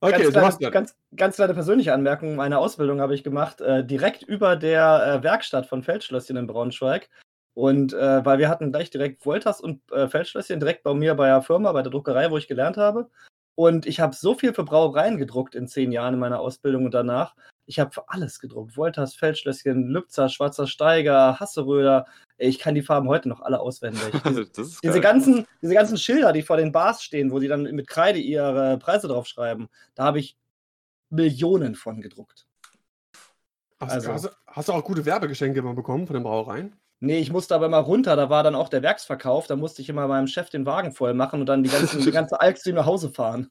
Okay, 0.00 0.12
ganz, 0.12 0.30
kleine, 0.30 0.32
Sebastian. 0.32 0.72
ganz, 0.72 0.96
ganz 1.16 1.36
kleine 1.36 1.54
persönliche 1.54 1.94
Anmerkung. 1.94 2.36
Meine 2.36 2.58
Ausbildung 2.58 3.00
habe 3.00 3.14
ich 3.14 3.24
gemacht 3.24 3.62
äh, 3.62 3.82
direkt 3.84 4.22
über 4.22 4.54
der 4.54 5.20
äh, 5.20 5.22
Werkstatt 5.22 5.66
von 5.66 5.82
Feldschlösschen 5.82 6.36
in 6.36 6.46
Braunschweig. 6.46 7.08
Und 7.54 7.94
äh, 7.94 8.22
weil 8.24 8.38
wir 8.38 8.50
hatten 8.50 8.70
gleich 8.72 8.90
direkt 8.90 9.24
Voltas 9.24 9.62
und 9.62 9.80
äh, 9.90 10.06
Feldschlösschen 10.06 10.60
direkt 10.60 10.82
bei 10.82 10.92
mir 10.92 11.14
bei 11.14 11.28
der 11.28 11.40
Firma, 11.40 11.72
bei 11.72 11.80
der 11.80 11.90
Druckerei, 11.90 12.30
wo 12.30 12.36
ich 12.36 12.46
gelernt 12.46 12.76
habe. 12.76 13.08
Und 13.54 13.86
ich 13.86 13.98
habe 13.98 14.14
so 14.14 14.34
viel 14.34 14.52
für 14.52 14.64
Brauereien 14.64 15.16
gedruckt 15.16 15.54
in 15.54 15.66
zehn 15.66 15.90
Jahren 15.90 16.14
in 16.14 16.20
meiner 16.20 16.40
Ausbildung 16.40 16.84
und 16.84 16.92
danach. 16.92 17.34
Ich 17.66 17.80
habe 17.80 17.90
für 17.90 18.08
alles 18.08 18.38
gedruckt. 18.38 18.76
Voltas, 18.76 19.14
Feldschlösschen, 19.14 19.88
Lübzer, 19.88 20.28
Schwarzer 20.28 20.66
Steiger, 20.66 21.38
Hasseröder. 21.40 22.06
Ich 22.38 22.58
kann 22.58 22.74
die 22.74 22.82
Farben 22.82 23.08
heute 23.08 23.28
noch 23.28 23.40
alle 23.40 23.60
auswendig. 23.60 24.00
Diese, 24.24 24.46
das 24.46 24.68
ist 24.68 24.84
diese, 24.84 25.00
geil. 25.00 25.02
ganzen, 25.02 25.46
diese 25.62 25.74
ganzen 25.74 25.96
Schilder, 25.98 26.32
die 26.32 26.42
vor 26.42 26.56
den 26.56 26.70
Bars 26.70 27.02
stehen, 27.02 27.30
wo 27.30 27.40
sie 27.40 27.48
dann 27.48 27.62
mit 27.62 27.88
Kreide 27.88 28.18
ihre 28.18 28.78
Preise 28.78 29.08
draufschreiben, 29.08 29.68
da 29.94 30.04
habe 30.04 30.20
ich 30.20 30.36
Millionen 31.10 31.74
von 31.74 32.00
gedruckt. 32.00 32.46
Hast, 33.80 33.92
also- 33.92 34.12
hast, 34.12 34.36
hast 34.46 34.68
du 34.68 34.72
auch 34.72 34.84
gute 34.84 35.04
Werbegeschenke 35.04 35.58
immer 35.58 35.74
bekommen 35.74 36.06
von 36.06 36.14
den 36.14 36.22
Brauereien? 36.22 36.76
Nee, 37.00 37.18
ich 37.18 37.30
musste 37.30 37.54
aber 37.54 37.66
immer 37.66 37.78
runter, 37.78 38.16
da 38.16 38.30
war 38.30 38.42
dann 38.42 38.54
auch 38.54 38.70
der 38.70 38.82
Werksverkauf, 38.82 39.46
da 39.46 39.56
musste 39.56 39.82
ich 39.82 39.88
immer 39.90 40.08
meinem 40.08 40.28
Chef 40.28 40.48
den 40.48 40.64
Wagen 40.64 40.92
voll 40.92 41.12
machen 41.12 41.40
und 41.40 41.46
dann 41.46 41.62
die, 41.62 41.68
ganzen, 41.68 42.02
die 42.02 42.10
ganze 42.10 42.40
Alkstream 42.40 42.76
nach 42.76 42.86
Hause 42.86 43.10
fahren. 43.10 43.50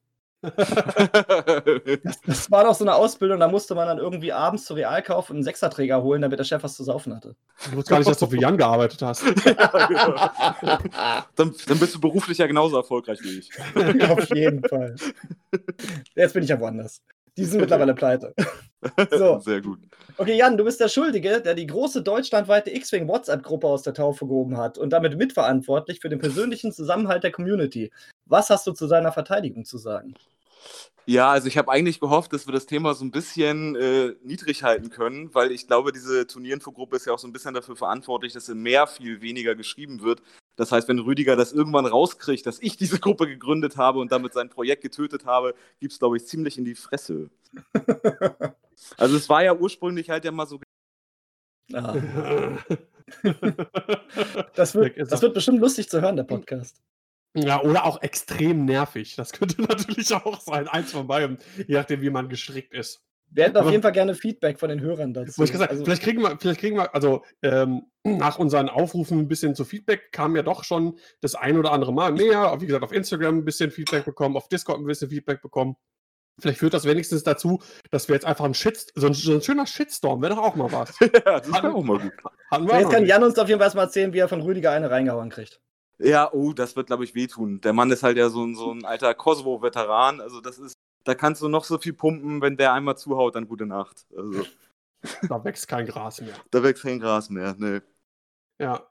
Das, 2.04 2.22
das 2.22 2.52
war 2.52 2.64
doch 2.64 2.76
so 2.76 2.84
eine 2.84 2.96
Ausbildung, 2.96 3.40
da 3.40 3.48
musste 3.48 3.76
man 3.76 3.88
dann 3.88 3.98
irgendwie 3.98 4.32
abends 4.32 4.66
zu 4.66 4.74
Real 4.74 5.02
kaufen 5.02 5.32
und 5.32 5.38
einen 5.38 5.44
Sechserträger 5.44 6.04
holen, 6.04 6.22
damit 6.22 6.40
der 6.40 6.44
Chef 6.44 6.64
was 6.64 6.76
zu 6.76 6.84
saufen 6.84 7.16
hatte. 7.16 7.36
Ich 7.66 7.76
wusste 7.76 7.92
gar 7.92 8.00
nicht, 8.00 8.10
dass 8.10 8.20
du 8.20 8.28
für 8.28 8.38
Jan 8.38 8.58
gearbeitet 8.58 9.02
hast. 9.02 9.24
dann, 11.36 11.54
dann 11.68 11.80
bist 11.80 11.96
du 11.96 12.00
beruflich 12.00 12.38
ja 12.38 12.48
genauso 12.48 12.78
erfolgreich 12.78 13.20
wie 13.24 13.40
ich. 13.40 13.50
Auf 14.10 14.30
jeden 14.34 14.64
Fall. 14.68 14.96
Jetzt 16.16 16.34
bin 16.34 16.44
ich 16.44 16.50
ja 16.50 16.60
woanders. 16.60 17.02
Die 17.38 17.44
sind 17.44 17.62
mittlerweile 17.62 17.94
pleite. 17.94 18.34
So. 19.10 19.40
Sehr 19.40 19.62
gut. 19.62 19.80
Okay, 20.18 20.38
Jan, 20.38 20.58
du 20.58 20.64
bist 20.64 20.80
der 20.80 20.90
Schuldige, 20.90 21.42
der 21.42 21.56
die 21.56 21.66
große 21.66 22.04
deutschlandweite 22.04 22.70
X-Wing 22.70 23.08
WhatsApp-Gruppe 23.08 23.66
aus 23.66 23.82
der 23.82 23.96
Taufe 23.96 24.28
gehoben 24.28 24.58
hat 24.58 24.78
und 24.78 24.92
damit 24.92 25.18
mitverantwortlich 25.18 26.02
für 26.02 26.10
den 26.10 26.20
persönlichen 26.20 26.72
Zusammenhalt 26.72 27.24
der 27.24 27.32
Community. 27.32 27.92
Was 28.28 28.52
hast 28.52 28.68
du 28.68 28.74
zu 28.74 28.86
seiner 28.86 29.12
Verteidigung 29.12 29.66
zu 29.66 29.80
sagen? 29.80 30.14
Ja, 31.08 31.30
also 31.30 31.48
ich 31.48 31.58
habe 31.58 31.72
eigentlich 31.72 32.00
gehofft, 32.00 32.34
dass 32.34 32.48
wir 32.48 32.54
das 32.54 32.66
Thema 32.66 32.96
so 32.96 33.06
ein 33.06 33.12
bisschen 33.12 33.76
äh, 33.76 34.16
niedrig 34.24 34.64
halten 34.64 34.90
können, 34.90 35.34
weil 35.36 35.52
ich 35.52 35.68
glaube, 35.68 35.92
diese 35.92 36.26
Turnierinfogruppe 36.26 36.96
ist 36.96 37.06
ja 37.06 37.14
auch 37.14 37.20
so 37.20 37.28
ein 37.28 37.34
bisschen 37.34 37.54
dafür 37.54 37.76
verantwortlich, 37.76 38.34
dass 38.34 38.50
in 38.50 38.64
mehr 38.64 38.88
viel 38.88 39.22
weniger 39.22 39.54
geschrieben 39.54 40.02
wird. 40.02 40.24
Das 40.56 40.72
heißt, 40.72 40.88
wenn 40.88 41.00
Rüdiger 41.00 41.36
das 41.36 41.52
irgendwann 41.52 41.86
rauskriegt, 41.86 42.46
dass 42.48 42.60
ich 42.60 42.78
diese 42.78 43.00
Gruppe 43.00 43.28
gegründet 43.28 43.78
habe 43.78 44.00
und 44.00 44.12
damit 44.12 44.34
sein 44.34 44.50
Projekt 44.50 44.82
getötet 44.82 45.26
habe, 45.26 45.54
gibt 45.80 45.94
es, 45.94 46.00
glaube 46.00 46.18
ich, 46.18 46.26
ziemlich 46.26 46.58
in 46.58 46.66
die 46.66 46.76
Fresse. 46.76 47.30
Also 48.98 49.16
es 49.16 49.30
war 49.30 49.42
ja 49.42 49.56
ursprünglich 49.56 50.10
halt 50.10 50.26
ja 50.26 50.32
mal 50.32 50.46
so 50.46 50.60
Ah, 51.74 51.96
das, 54.56 54.76
wird, 54.76 54.98
das 54.98 55.22
wird 55.22 55.34
bestimmt 55.34 55.60
lustig 55.60 55.90
zu 55.90 56.02
hören, 56.02 56.16
der 56.16 56.24
Podcast. 56.24 56.82
Ja, 57.36 57.62
oder 57.62 57.86
auch 57.86 58.02
extrem 58.02 58.66
nervig. 58.66 59.16
Das 59.16 59.32
könnte 59.32 59.62
natürlich 59.70 60.14
auch 60.14 60.42
sein. 60.42 60.68
Eins 60.68 60.92
von 60.92 61.08
beiden, 61.08 61.38
je 61.68 61.76
nachdem, 61.76 62.02
wie 62.02 62.10
man 62.10 62.30
gestrickt 62.30 62.74
ist. 62.74 63.02
Wir 63.32 63.44
hätten 63.46 63.58
auf 63.58 63.70
jeden 63.70 63.82
Fall 63.82 63.92
gerne 63.92 64.16
Feedback 64.16 64.60
von 64.60 64.70
den 64.70 64.80
Hörern 64.80 65.14
dazu. 65.14 65.44
Ich 65.44 65.52
gesagt, 65.52 65.72
Also, 65.72 65.84
vielleicht 65.84 66.04
kriegen 66.04 66.22
wir, 66.22 66.38
vielleicht 66.40 66.62
kriegen 66.62 66.78
wir, 66.78 66.94
also 66.96 67.24
ähm, 67.42 67.88
nach 68.04 68.40
unseren 68.40 68.70
Aufrufen 68.70 69.20
ein 69.20 69.28
bisschen 69.28 69.56
zu 69.56 69.66
Feedback 69.66 70.12
kam 70.12 70.36
ja 70.36 70.44
doch 70.44 70.64
schon 70.64 70.98
das 71.22 71.36
ein 71.36 71.58
oder 71.58 71.72
andere 71.72 71.92
Mal 71.92 72.14
mehr. 72.14 72.56
Wie 72.60 72.66
gesagt, 72.66 72.84
auf 72.84 72.94
Instagram 72.94 73.40
ein 73.40 73.46
bisschen 73.46 73.72
Feedback 73.72 74.06
bekommen, 74.06 74.38
auf 74.38 74.48
Discord 74.48 74.80
ein 74.80 74.86
bisschen 74.86 75.10
Feedback 75.10 75.42
bekommen. 75.42 75.76
Vielleicht 76.40 76.60
führt 76.60 76.74
das 76.74 76.86
wenigstens 76.86 77.24
dazu, 77.24 77.62
dass 77.92 78.08
wir 78.10 78.16
jetzt 78.16 78.26
einfach 78.26 78.46
ein 78.46 78.54
Shit, 78.54 78.92
so 78.96 79.08
ein, 79.08 79.14
so 79.14 79.36
ein 79.36 79.42
schöner 79.42 79.66
Shitstorm 79.66 80.22
wäre 80.22 80.36
doch 80.36 80.44
auch 80.44 80.56
mal 80.56 80.72
was. 80.72 80.98
ja, 81.02 81.40
das 81.40 81.52
wäre 81.52 81.74
auch 81.74 81.84
mal 81.84 82.00
gut. 82.00 82.14
Hatten 82.52 82.68
so, 82.68 82.74
wir 82.74 82.80
jetzt 82.80 82.92
kann. 82.92 83.06
Jan 83.06 83.24
uns 83.24 83.40
auf 83.40 83.48
jeden 83.48 83.60
Fall 83.60 83.68
erstmal 83.68 83.86
erzählen, 83.86 84.14
wie 84.14 84.20
er 84.20 84.28
von 84.28 84.42
Rüdiger 84.42 84.72
eine 84.72 84.92
reingehauen 84.92 85.30
kriegt. 85.30 85.62
Ja, 86.00 86.32
oh, 86.34 86.54
das 86.54 86.76
wird, 86.76 86.88
glaube 86.88 87.04
ich, 87.04 87.16
wehtun. 87.16 87.62
Der 87.62 87.74
Mann 87.74 87.92
ist 87.92 88.04
halt 88.04 88.18
ja 88.18 88.30
so 88.30 88.44
ein, 88.46 88.56
so 88.56 88.72
ein 88.72 88.84
alter 88.86 89.14
Kosovo-Veteran. 89.14 90.20
Also 90.22 90.42
das 90.42 90.60
ist, 90.60 90.76
da 91.06 91.16
kannst 91.16 91.42
du 91.42 91.48
noch 91.48 91.64
so 91.64 91.78
viel 91.78 91.94
pumpen, 91.94 92.42
wenn 92.42 92.58
der 92.58 92.74
einmal 92.74 92.98
zuhaut, 92.98 93.36
dann 93.36 93.48
gute 93.48 93.66
Nacht. 93.66 94.06
Also 94.16 94.46
Da 95.30 95.44
wächst 95.44 95.68
kein 95.68 95.86
Gras 95.86 96.22
mehr. 96.22 96.36
da 96.52 96.64
wächst 96.64 96.84
kein 96.84 97.00
Gras 97.00 97.30
mehr. 97.30 97.56
Nee. 97.58 97.82
Ja. 98.60 98.88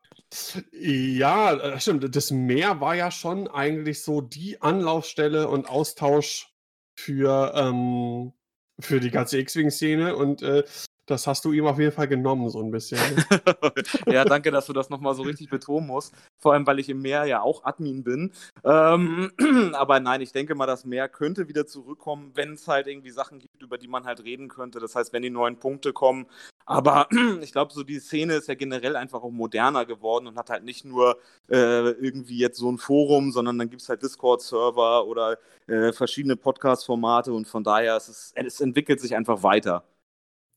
Ja, 0.73 1.55
äh, 1.55 1.81
stimmt. 1.81 2.15
Das 2.15 2.31
Meer 2.31 2.81
war 2.81 2.95
ja 2.95 3.11
schon 3.11 3.49
eigentlich 3.49 4.03
so 4.03 4.21
die 4.21 4.61
Anlaufstelle 4.63 5.49
und 5.49 5.69
Austausch 5.69 6.55
für, 6.99 7.53
ähm, 7.55 8.33
für 8.81 9.01
die 9.01 9.11
ganze 9.11 9.39
X-Wing-Szene 9.39 10.17
und 10.17 10.43
äh, 10.43 10.65
das 11.07 11.27
hast 11.27 11.45
du 11.45 11.53
ihm 11.53 11.67
auf 11.67 11.79
jeden 11.79 11.93
Fall 11.93 12.09
genommen, 12.09 12.49
so 12.49 12.61
ein 12.61 12.71
bisschen. 12.71 12.99
ne? 13.15 13.73
ja, 14.13 14.25
danke, 14.25 14.51
dass 14.51 14.67
du 14.67 14.73
das 14.73 14.89
nochmal 14.91 15.15
so 15.15 15.23
richtig 15.23 15.51
betonen 15.51 15.87
musst. 15.87 16.15
Vor 16.39 16.53
allem, 16.55 16.67
weil 16.67 16.79
ich 16.79 16.89
im 16.89 17.03
Meer 17.03 17.25
ja 17.27 17.43
auch 17.43 17.65
Admin 17.65 18.03
bin. 18.03 18.33
Ähm, 18.65 19.31
aber 19.75 20.01
nein, 20.01 20.21
ich 20.21 20.33
denke 20.33 20.55
mal, 20.55 20.67
das 20.67 20.85
Meer 20.85 21.09
könnte 21.09 21.49
wieder 21.49 21.67
zurückkommen, 21.67 22.33
wenn 22.35 22.55
es 22.55 22.67
halt 22.69 22.87
irgendwie 22.87 23.11
Sachen 23.11 23.39
gibt, 23.39 23.63
über 23.63 23.77
die 23.77 23.89
man 23.89 24.05
halt 24.05 24.25
reden 24.25 24.49
könnte. 24.49 24.81
Das 24.81 24.95
heißt, 24.95 25.13
wenn 25.13 25.23
die 25.23 25.31
neuen 25.31 25.59
Punkte 25.59 25.93
kommen. 25.93 26.27
Aber 26.67 27.09
ich 27.43 27.53
glaube, 27.53 27.73
so 27.73 27.83
die 27.83 27.99
Szene 27.99 28.35
ist 28.35 28.49
ja 28.49 28.55
generell 28.55 28.97
einfach 28.97 29.23
auch 29.23 29.31
moderner 29.31 29.85
geworden 29.85 30.27
und 30.27 30.37
hat 30.39 30.49
halt 30.49 30.65
nicht 30.65 30.85
nur 30.85 31.19
äh, 31.51 31.91
irgendwie 31.91 32.39
jetzt 32.39 32.59
so 32.59 32.71
ein 32.71 32.79
Forum, 32.79 33.33
sondern 33.33 33.59
dann 33.59 33.69
gibt 33.69 33.83
es 33.83 33.89
halt 33.89 34.03
Discord-Server 34.03 35.05
oder 35.07 35.39
äh, 35.67 35.93
verschiedene 35.93 36.37
Podcast-Formate 36.37 37.33
und 37.33 37.47
von 37.47 37.63
daher 37.63 37.97
ist 37.97 38.09
es, 38.09 38.33
es 38.35 38.61
entwickelt 38.61 39.01
sich 39.01 39.15
einfach 39.15 39.43
weiter. 39.43 39.85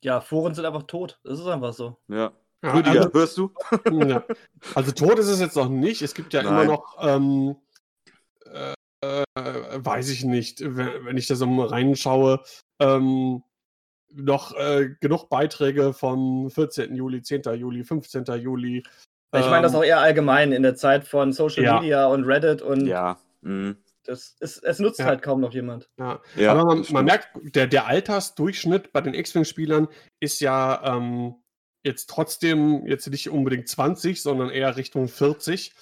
Ja, 0.03 0.21
Foren 0.21 0.53
sind 0.53 0.65
einfach 0.65 0.83
tot. 0.83 1.19
Das 1.23 1.39
ist 1.39 1.47
einfach 1.47 1.73
so. 1.73 1.97
Ja. 2.07 2.31
Rüdiger, 2.63 3.01
also, 3.01 3.13
hörst 3.13 3.37
du? 3.37 3.53
ja. 4.07 4.23
also 4.73 4.91
tot 4.91 5.19
ist 5.19 5.27
es 5.27 5.39
jetzt 5.39 5.55
noch 5.55 5.69
nicht. 5.69 6.01
Es 6.01 6.13
gibt 6.13 6.33
ja 6.33 6.41
immer 6.41 6.65
Nein. 6.65 6.67
noch, 6.67 6.97
ähm, 6.99 7.55
äh, 9.01 9.23
weiß 9.35 10.09
ich 10.09 10.23
nicht, 10.23 10.61
wenn, 10.63 11.17
ich 11.17 11.27
da 11.27 11.35
so 11.35 11.45
mal 11.45 11.67
reinschaue, 11.67 12.41
ähm, 12.79 13.43
noch 14.13 14.55
äh, 14.55 14.89
genug 14.99 15.29
Beiträge 15.29 15.93
vom 15.93 16.49
14. 16.49 16.95
Juli, 16.95 17.21
10. 17.21 17.43
Juli, 17.55 17.83
15. 17.83 18.23
Juli. 18.39 18.83
Ich 19.35 19.45
meine 19.49 19.63
das 19.63 19.73
ähm, 19.73 19.79
auch 19.79 19.83
eher 19.83 19.99
allgemein 19.99 20.51
in 20.51 20.63
der 20.63 20.75
Zeit 20.75 21.05
von 21.05 21.33
Social 21.33 21.63
Ja. 21.63 21.79
Media 21.79 22.07
und 22.07 22.23
Reddit 22.23 22.61
und 22.61 22.87
Ja. 22.87 23.19
Mhm. 23.41 23.77
Das 24.08 24.36
ist, 24.39 24.64
es 24.64 24.80
nutzt 24.80 24.99
Ja. 24.99 25.05
halt 25.05 25.22
kaum 25.22 25.41
noch 25.41 25.53
jemand. 25.53 25.89
Ja, 25.97 26.22
Ja, 26.36 26.51
aber 26.53 26.66
man, 26.66 26.78
das 26.80 26.89
man 26.91 27.05
merkt, 27.05 27.30
der, 27.55 27.68
der 27.68 27.88
Altersdurchschnitt 27.88 28.91
bei 28.93 29.01
den 29.01 29.14
X-Wing-Spielern 29.14 29.88
ist 30.20 30.39
ja 30.39 30.95
ähm, 30.95 31.36
jetzt 31.84 32.10
trotzdem 32.10 32.86
jetzt 32.86 33.08
nicht 33.08 33.30
unbedingt 33.30 33.68
20, 33.68 34.22
sondern 34.22 34.49
eher 34.49 34.76
Richtung 34.78 35.08
40. 35.08 35.74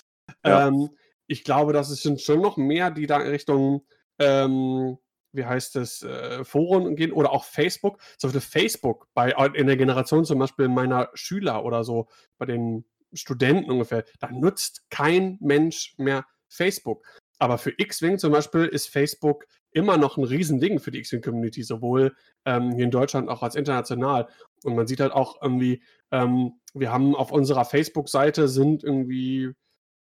Ja. 0.46 0.68
Ähm, 0.68 0.90
ich 1.28 1.44
glaube, 1.44 1.74
das 1.74 1.90
sind 1.90 2.22
schon 2.22 2.42
noch 2.42 2.58
mehr, 2.58 2.92
die 2.92 3.08
da 3.08 3.22
in 3.22 3.30
Richtung, 3.30 3.86
ähm, 4.20 4.98
wie 5.32 5.46
heißt 5.46 5.76
es, 5.76 6.04
äh, 6.04 6.44
Foren 6.44 6.96
gehen 6.96 7.12
oder 7.12 7.32
auch 7.32 7.44
Facebook. 7.46 8.00
Zum 8.18 8.32
Beispiel 8.32 8.42
Facebook 8.62 9.08
bei, 9.14 9.32
in 9.54 9.68
der 9.68 9.78
Generation 9.78 10.26
zum 10.26 10.40
Beispiel 10.40 10.68
meiner 10.68 11.10
Schüler 11.14 11.66
oder 11.66 11.84
so, 11.84 12.08
bei 12.38 12.46
den 12.46 12.86
Studenten 13.14 13.72
ungefähr, 13.72 14.06
da 14.20 14.30
nutzt 14.32 14.84
kein 14.90 15.38
Mensch 15.42 15.96
mehr 15.98 16.26
Facebook. 16.48 17.06
Aber 17.40 17.58
für 17.58 17.74
X-Wing 17.78 18.18
zum 18.18 18.32
Beispiel 18.32 18.66
ist 18.66 18.88
Facebook 18.88 19.46
immer 19.72 19.98
noch 19.98 20.18
ein 20.18 20.24
Riesending 20.24 20.80
für 20.80 20.92
die 20.92 21.00
X-Wing-Community, 21.00 21.64
sowohl 21.64 22.16
ähm, 22.46 22.72
hier 22.74 22.86
in 22.86 22.92
Deutschland 22.92 23.30
auch 23.30 23.44
als 23.44 23.56
international. 23.56 24.28
Und 24.64 24.76
man 24.76 24.88
sieht 24.88 25.02
halt 25.02 25.12
auch 25.12 25.42
irgendwie, 25.42 25.84
ähm, 26.12 26.54
wir 26.74 26.92
haben 26.92 27.14
auf 27.16 27.32
unserer 27.32 27.66
Facebook-Seite 27.66 28.48
sind 28.48 28.84
irgendwie, 28.84 29.52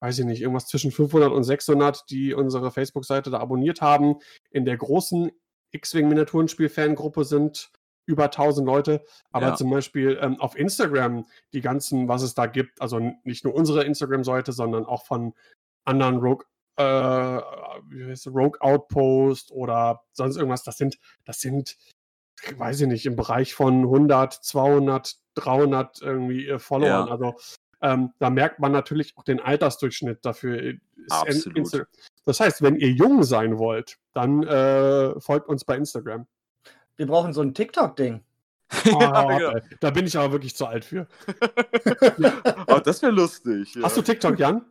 weiß 0.01 0.18
ich 0.18 0.26
nicht, 0.26 0.43
irgendwas 0.43 0.66
zwischen 0.66 0.91
500 0.91 1.33
und 1.33 1.45
600, 1.45 2.05
die 2.11 2.35
unsere 2.35 2.70
Facebook-Seite 2.70 3.30
da 3.30 3.39
abonniert 3.39 3.80
haben. 3.80 4.16
In 4.51 4.66
der 4.66 4.76
großen 4.76 5.30
X-Wing-Miniaturenspiel-Fangruppe 5.70 7.24
sind 7.24 7.70
über 8.05 8.24
1000 8.30 8.66
Leute, 8.66 9.05
aber 9.30 9.49
Ja. 9.49 9.55
zum 9.55 9.70
Beispiel 9.70 10.18
ähm, 10.20 10.39
auf 10.41 10.57
Instagram 10.57 11.24
die 11.53 11.61
ganzen, 11.61 12.09
was 12.09 12.22
es 12.22 12.35
da 12.35 12.47
gibt, 12.47 12.80
also 12.83 13.01
nicht 13.24 13.45
nur 13.45 13.55
unsere 13.55 13.85
Instagram-Seite, 13.85 14.53
sondern 14.53 14.85
auch 14.85 15.07
von 15.07 15.35
anderen 15.85 16.16
Rogue, 16.18 16.45
äh, 16.77 16.83
wie 16.83 18.07
heißt 18.07 18.27
es, 18.27 18.35
Rogue 18.35 18.61
Outpost 18.61 19.53
oder 19.53 20.03
sonst 20.12 20.37
irgendwas, 20.37 20.62
das 20.64 20.79
sind, 20.79 20.99
das 21.25 21.41
sind, 21.41 21.77
weiß 22.57 22.81
ich 22.83 22.89
nicht, 22.89 23.07
im 23.07 23.16
Bereich 23.16 23.55
von 23.55 23.83
100, 23.83 24.33
200, 24.33 25.16
300 25.35 26.03
irgendwie 26.03 26.49
äh, 26.49 26.59
Followern. 26.59 27.07
Ja. 27.07 27.12
Also 27.12 27.35
ähm, 27.83 28.12
da 28.20 28.31
merkt 28.31 28.61
man 28.61 28.73
natürlich 28.73 29.16
auch 29.16 29.25
den 29.25 29.41
Altersdurchschnitt 29.41 30.25
dafür. 30.25 30.62
äh, 30.62 30.79
Absolut. 31.11 31.87
Das 32.25 32.39
heißt, 32.39 32.62
wenn 32.62 32.77
ihr 32.77 32.91
jung 32.91 33.25
sein 33.25 33.59
wollt, 33.59 33.99
dann 34.14 34.45
äh, 34.45 35.20
folgt 35.20 35.49
uns 35.49 35.64
bei 35.64 35.77
Instagram. 35.77 36.27
Wir 36.97 37.07
brauchen 37.07 37.33
so 37.33 37.43
ein 37.43 37.55
TikTok-Ding. 37.55 38.23
Ah, 38.68 38.79
genau. 38.85 39.51
ey, 39.51 39.62
da 39.81 39.91
bin 39.91 40.07
ich 40.07 40.16
aber 40.16 40.33
wirklich 40.33 40.55
zu 40.55 40.66
alt 40.66 40.85
für. 40.85 41.09
oh, 42.68 42.79
das 42.79 43.03
wäre 43.03 43.12
lustig. 43.12 43.75
Ja. 43.75 43.83
Hast 43.83 43.97
du 43.97 44.03
TikTok, 44.03 44.39
Jan? 44.39 44.64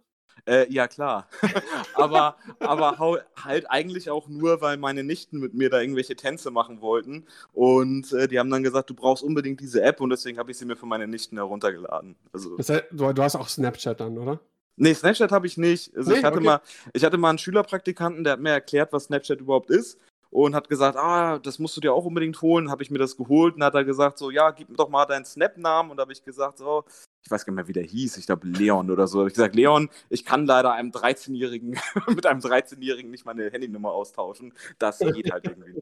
Äh, 0.46 0.72
ja, 0.72 0.88
klar. 0.88 1.28
aber 1.94 2.36
aber 2.60 3.22
halt 3.44 3.70
eigentlich 3.70 4.10
auch 4.10 4.28
nur, 4.28 4.62
weil 4.62 4.78
meine 4.78 5.04
Nichten 5.04 5.40
mit 5.40 5.54
mir 5.54 5.70
da 5.70 5.80
irgendwelche 5.80 6.16
Tänze 6.16 6.52
machen 6.52 6.82
wollten. 6.82 7.26
Und 7.54 8.12
äh, 8.14 8.28
die 8.28 8.40
haben 8.40 8.50
dann 8.50 8.64
gesagt, 8.64 8.90
du 8.90 8.94
brauchst 8.94 9.24
unbedingt 9.24 9.60
diese 9.60 9.82
App 9.82 10.02
und 10.02 10.10
deswegen 10.10 10.38
habe 10.38 10.52
ich 10.52 10.58
sie 10.58 10.66
mir 10.66 10.76
für 10.76 10.86
meine 10.86 11.08
Nichten 11.08 11.38
heruntergeladen. 11.38 12.16
Also, 12.34 12.58
das 12.58 12.70
heißt, 12.70 12.86
du, 12.92 13.14
du 13.14 13.24
hast 13.24 13.36
auch 13.36 13.50
Snapchat 13.50 14.00
dann, 14.00 14.18
oder? 14.18 14.40
Nee, 14.78 14.94
Snapchat 14.94 15.32
habe 15.32 15.48
ich 15.48 15.58
nicht. 15.58 15.96
Also 15.96 16.12
nee, 16.12 16.18
ich, 16.18 16.24
hatte 16.24 16.38
okay. 16.38 16.46
mal, 16.46 16.62
ich 16.94 17.04
hatte 17.04 17.18
mal 17.18 17.30
einen 17.30 17.38
Schülerpraktikanten, 17.38 18.24
der 18.24 18.34
hat 18.34 18.40
mir 18.40 18.52
erklärt, 18.52 18.94
was 18.94 19.06
Snapchat 19.06 19.40
überhaupt 19.40 19.70
ist 19.70 20.00
und 20.32 20.56
hat 20.56 20.70
gesagt, 20.70 20.98
ah, 20.98 21.40
das 21.40 21.60
musst 21.60 21.76
du 21.78 21.82
dir 21.82 21.94
auch 21.94 22.06
unbedingt 22.06 22.42
holen. 22.42 22.72
Habe 22.72 22.82
ich 22.82 22.90
mir 22.90 22.98
das 22.98 23.18
geholt 23.18 23.56
und 23.56 23.64
hat 23.64 23.76
er 23.76 23.84
gesagt, 23.84 24.18
so, 24.18 24.32
ja, 24.32 24.50
gib 24.52 24.70
mir 24.70 24.78
doch 24.78 24.90
mal 24.90 25.06
deinen 25.06 25.26
Snap-Namen. 25.26 25.92
Und 25.92 26.00
habe 26.00 26.14
ich 26.14 26.24
gesagt, 26.24 26.58
so, 26.58 26.86
ich 27.24 27.30
weiß 27.30 27.46
gar 27.46 27.52
nicht 27.54 27.58
mehr, 27.58 27.68
wie 27.68 27.74
der 27.74 27.84
hieß, 27.84 28.18
ich 28.18 28.26
glaube 28.26 28.48
Leon 28.48 28.90
oder 28.90 29.08
so. 29.08 29.26
Ich 29.26 29.34
gesagt, 29.34 29.56
Leon, 29.56 29.90
ich 30.10 30.26
kann 30.26 30.46
leider 30.46 30.74
einem 30.74 30.92
13-Jährigen, 30.92 31.80
mit 32.08 32.26
einem 32.26 32.40
13-Jährigen 32.40 33.12
nicht 33.12 33.26
meine 33.26 33.52
Handynummer 33.52 33.92
austauschen. 33.92 34.54
Das 34.80 35.00
geht 35.00 35.32
halt 35.32 35.46
irgendwie. 35.46 35.82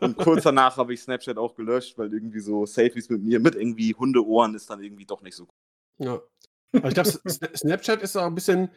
Und 0.00 0.16
kurz 0.16 0.44
danach 0.44 0.76
habe 0.76 0.94
ich 0.94 1.00
Snapchat 1.00 1.38
auch 1.38 1.54
gelöscht, 1.54 1.98
weil 1.98 2.12
irgendwie 2.12 2.40
so 2.40 2.66
Selfies 2.66 3.08
mit 3.08 3.22
mir 3.22 3.40
mit 3.40 3.54
irgendwie 3.54 3.94
Hundeohren 3.94 4.54
ist 4.54 4.70
dann 4.70 4.82
irgendwie 4.82 5.06
doch 5.06 5.22
nicht 5.22 5.36
so 5.36 5.44
cool. 5.44 6.06
Ja. 6.06 6.20
Aber 6.72 6.88
ich 6.88 6.94
glaube, 6.94 7.10
Snapchat 7.10 8.02
ist 8.02 8.16
auch 8.16 8.26
ein 8.26 8.34
bisschen 8.34 8.70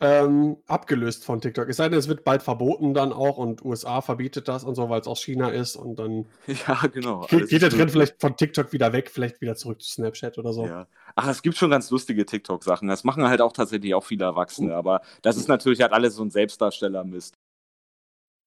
ähm, 0.00 0.56
abgelöst 0.66 1.24
von 1.24 1.40
TikTok. 1.40 1.68
Es 1.68 1.76
sei 1.76 1.88
denn, 1.88 1.98
es 1.98 2.08
wird 2.08 2.24
bald 2.24 2.42
verboten 2.42 2.94
dann 2.94 3.12
auch 3.12 3.38
und 3.38 3.64
USA 3.64 4.00
verbietet 4.00 4.48
das 4.48 4.64
und 4.64 4.74
so, 4.74 4.88
weil 4.90 5.00
es 5.00 5.06
aus 5.06 5.22
China 5.22 5.48
ist 5.48 5.76
und 5.76 5.98
dann 5.98 6.26
ja, 6.46 6.86
genau, 6.92 7.26
geht, 7.28 7.48
geht 7.48 7.62
der 7.62 7.70
Trend 7.70 7.90
vielleicht 7.90 8.20
von 8.20 8.36
TikTok 8.36 8.72
wieder 8.72 8.92
weg, 8.92 9.10
vielleicht 9.10 9.40
wieder 9.40 9.54
zurück 9.54 9.80
zu 9.80 9.90
Snapchat 9.90 10.36
oder 10.38 10.52
so. 10.52 10.66
Ja. 10.66 10.88
Ach, 11.14 11.28
es 11.28 11.42
gibt 11.42 11.56
schon 11.56 11.70
ganz 11.70 11.90
lustige 11.90 12.26
TikTok-Sachen. 12.26 12.88
Das 12.88 13.04
machen 13.04 13.28
halt 13.28 13.40
auch 13.40 13.52
tatsächlich 13.52 13.94
auch 13.94 14.04
viele 14.04 14.24
Erwachsene, 14.24 14.74
aber 14.74 15.00
das 15.22 15.36
ist 15.36 15.48
natürlich 15.48 15.80
halt 15.80 15.92
alles 15.92 16.16
so 16.16 16.24
ein 16.24 16.30
Selbstdarsteller-Mist. 16.30 17.36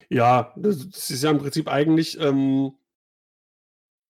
Ja, 0.09 0.53
das 0.55 0.77
ist 0.77 1.23
ja 1.23 1.31
im 1.31 1.37
Prinzip 1.39 1.67
eigentlich 1.69 2.19
ähm, 2.19 2.73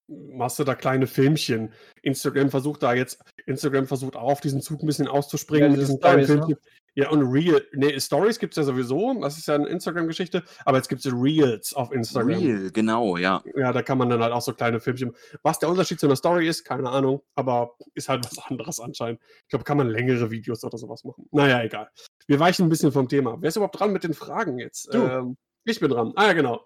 machst 0.07 0.59
du 0.59 0.63
da 0.63 0.75
kleine 0.75 1.07
Filmchen. 1.07 1.73
Instagram 2.01 2.49
versucht 2.49 2.83
da 2.83 2.93
jetzt, 2.93 3.21
Instagram 3.45 3.87
versucht 3.87 4.15
auch 4.15 4.31
auf 4.31 4.41
diesen 4.41 4.61
Zug 4.61 4.81
ein 4.81 4.87
bisschen 4.87 5.07
auszuspringen 5.07 5.71
ja, 5.71 5.71
mit 5.71 5.81
diesen 5.81 5.99
kleinen 5.99 6.21
ne? 6.21 6.27
Filmchen. 6.27 6.49
Ne? 6.51 6.57
Ja, 6.97 7.11
und 7.11 7.21
Real, 7.21 7.63
nee, 7.73 7.99
Stories 7.99 8.39
gibt 8.39 8.53
es 8.53 8.57
ja 8.57 8.63
sowieso, 8.63 9.13
das 9.21 9.37
ist 9.37 9.47
ja 9.47 9.53
eine 9.53 9.67
Instagram-Geschichte, 9.67 10.43
aber 10.65 10.77
jetzt 10.77 10.89
gibt 10.89 11.05
es 11.05 11.13
Reels 11.13 11.75
auf 11.75 11.91
Instagram. 11.91 12.39
Real, 12.39 12.71
genau, 12.71 13.17
ja. 13.17 13.43
Ja, 13.55 13.71
da 13.71 13.83
kann 13.83 13.99
man 13.99 14.09
dann 14.09 14.23
halt 14.23 14.33
auch 14.33 14.41
so 14.41 14.51
kleine 14.51 14.79
Filmchen. 14.79 15.15
Was 15.43 15.59
der 15.59 15.69
Unterschied 15.69 15.99
zu 15.99 16.07
einer 16.07 16.15
Story 16.15 16.47
ist, 16.47 16.63
keine 16.63 16.89
Ahnung, 16.89 17.21
aber 17.35 17.75
ist 17.93 18.09
halt 18.09 18.25
was 18.31 18.43
anderes 18.43 18.79
anscheinend. 18.79 19.21
Ich 19.43 19.49
glaube, 19.49 19.63
kann 19.63 19.77
man 19.77 19.89
längere 19.89 20.31
Videos 20.31 20.63
oder 20.63 20.79
sowas 20.79 21.03
machen. 21.03 21.27
Naja, 21.31 21.61
egal. 21.61 21.87
Wir 22.25 22.39
weichen 22.39 22.65
ein 22.65 22.69
bisschen 22.69 22.91
vom 22.91 23.07
Thema. 23.07 23.37
Wer 23.39 23.49
ist 23.49 23.57
überhaupt 23.57 23.79
dran 23.79 23.93
mit 23.93 24.03
den 24.03 24.15
Fragen 24.15 24.57
jetzt? 24.57 24.91
Du. 24.91 24.97
Ähm, 24.97 25.37
ich 25.65 25.79
bin 25.79 25.91
dran. 25.91 26.13
Ah 26.15 26.25
ja, 26.27 26.33
genau. 26.33 26.65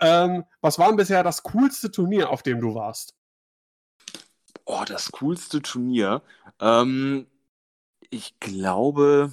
Ähm, 0.00 0.44
was 0.60 0.78
war 0.78 0.88
denn 0.88 0.96
bisher 0.96 1.22
das 1.22 1.42
coolste 1.42 1.90
Turnier, 1.90 2.30
auf 2.30 2.42
dem 2.42 2.60
du 2.60 2.74
warst? 2.74 3.14
Oh, 4.64 4.84
das 4.86 5.12
coolste 5.12 5.62
Turnier. 5.62 6.22
Ähm, 6.60 7.26
ich 8.10 8.38
glaube, 8.40 9.32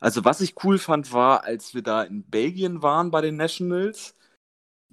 also 0.00 0.24
was 0.24 0.40
ich 0.40 0.62
cool 0.64 0.78
fand, 0.78 1.12
war, 1.12 1.44
als 1.44 1.74
wir 1.74 1.82
da 1.82 2.02
in 2.02 2.24
Belgien 2.24 2.82
waren 2.82 3.10
bei 3.10 3.20
den 3.20 3.36
Nationals, 3.36 4.16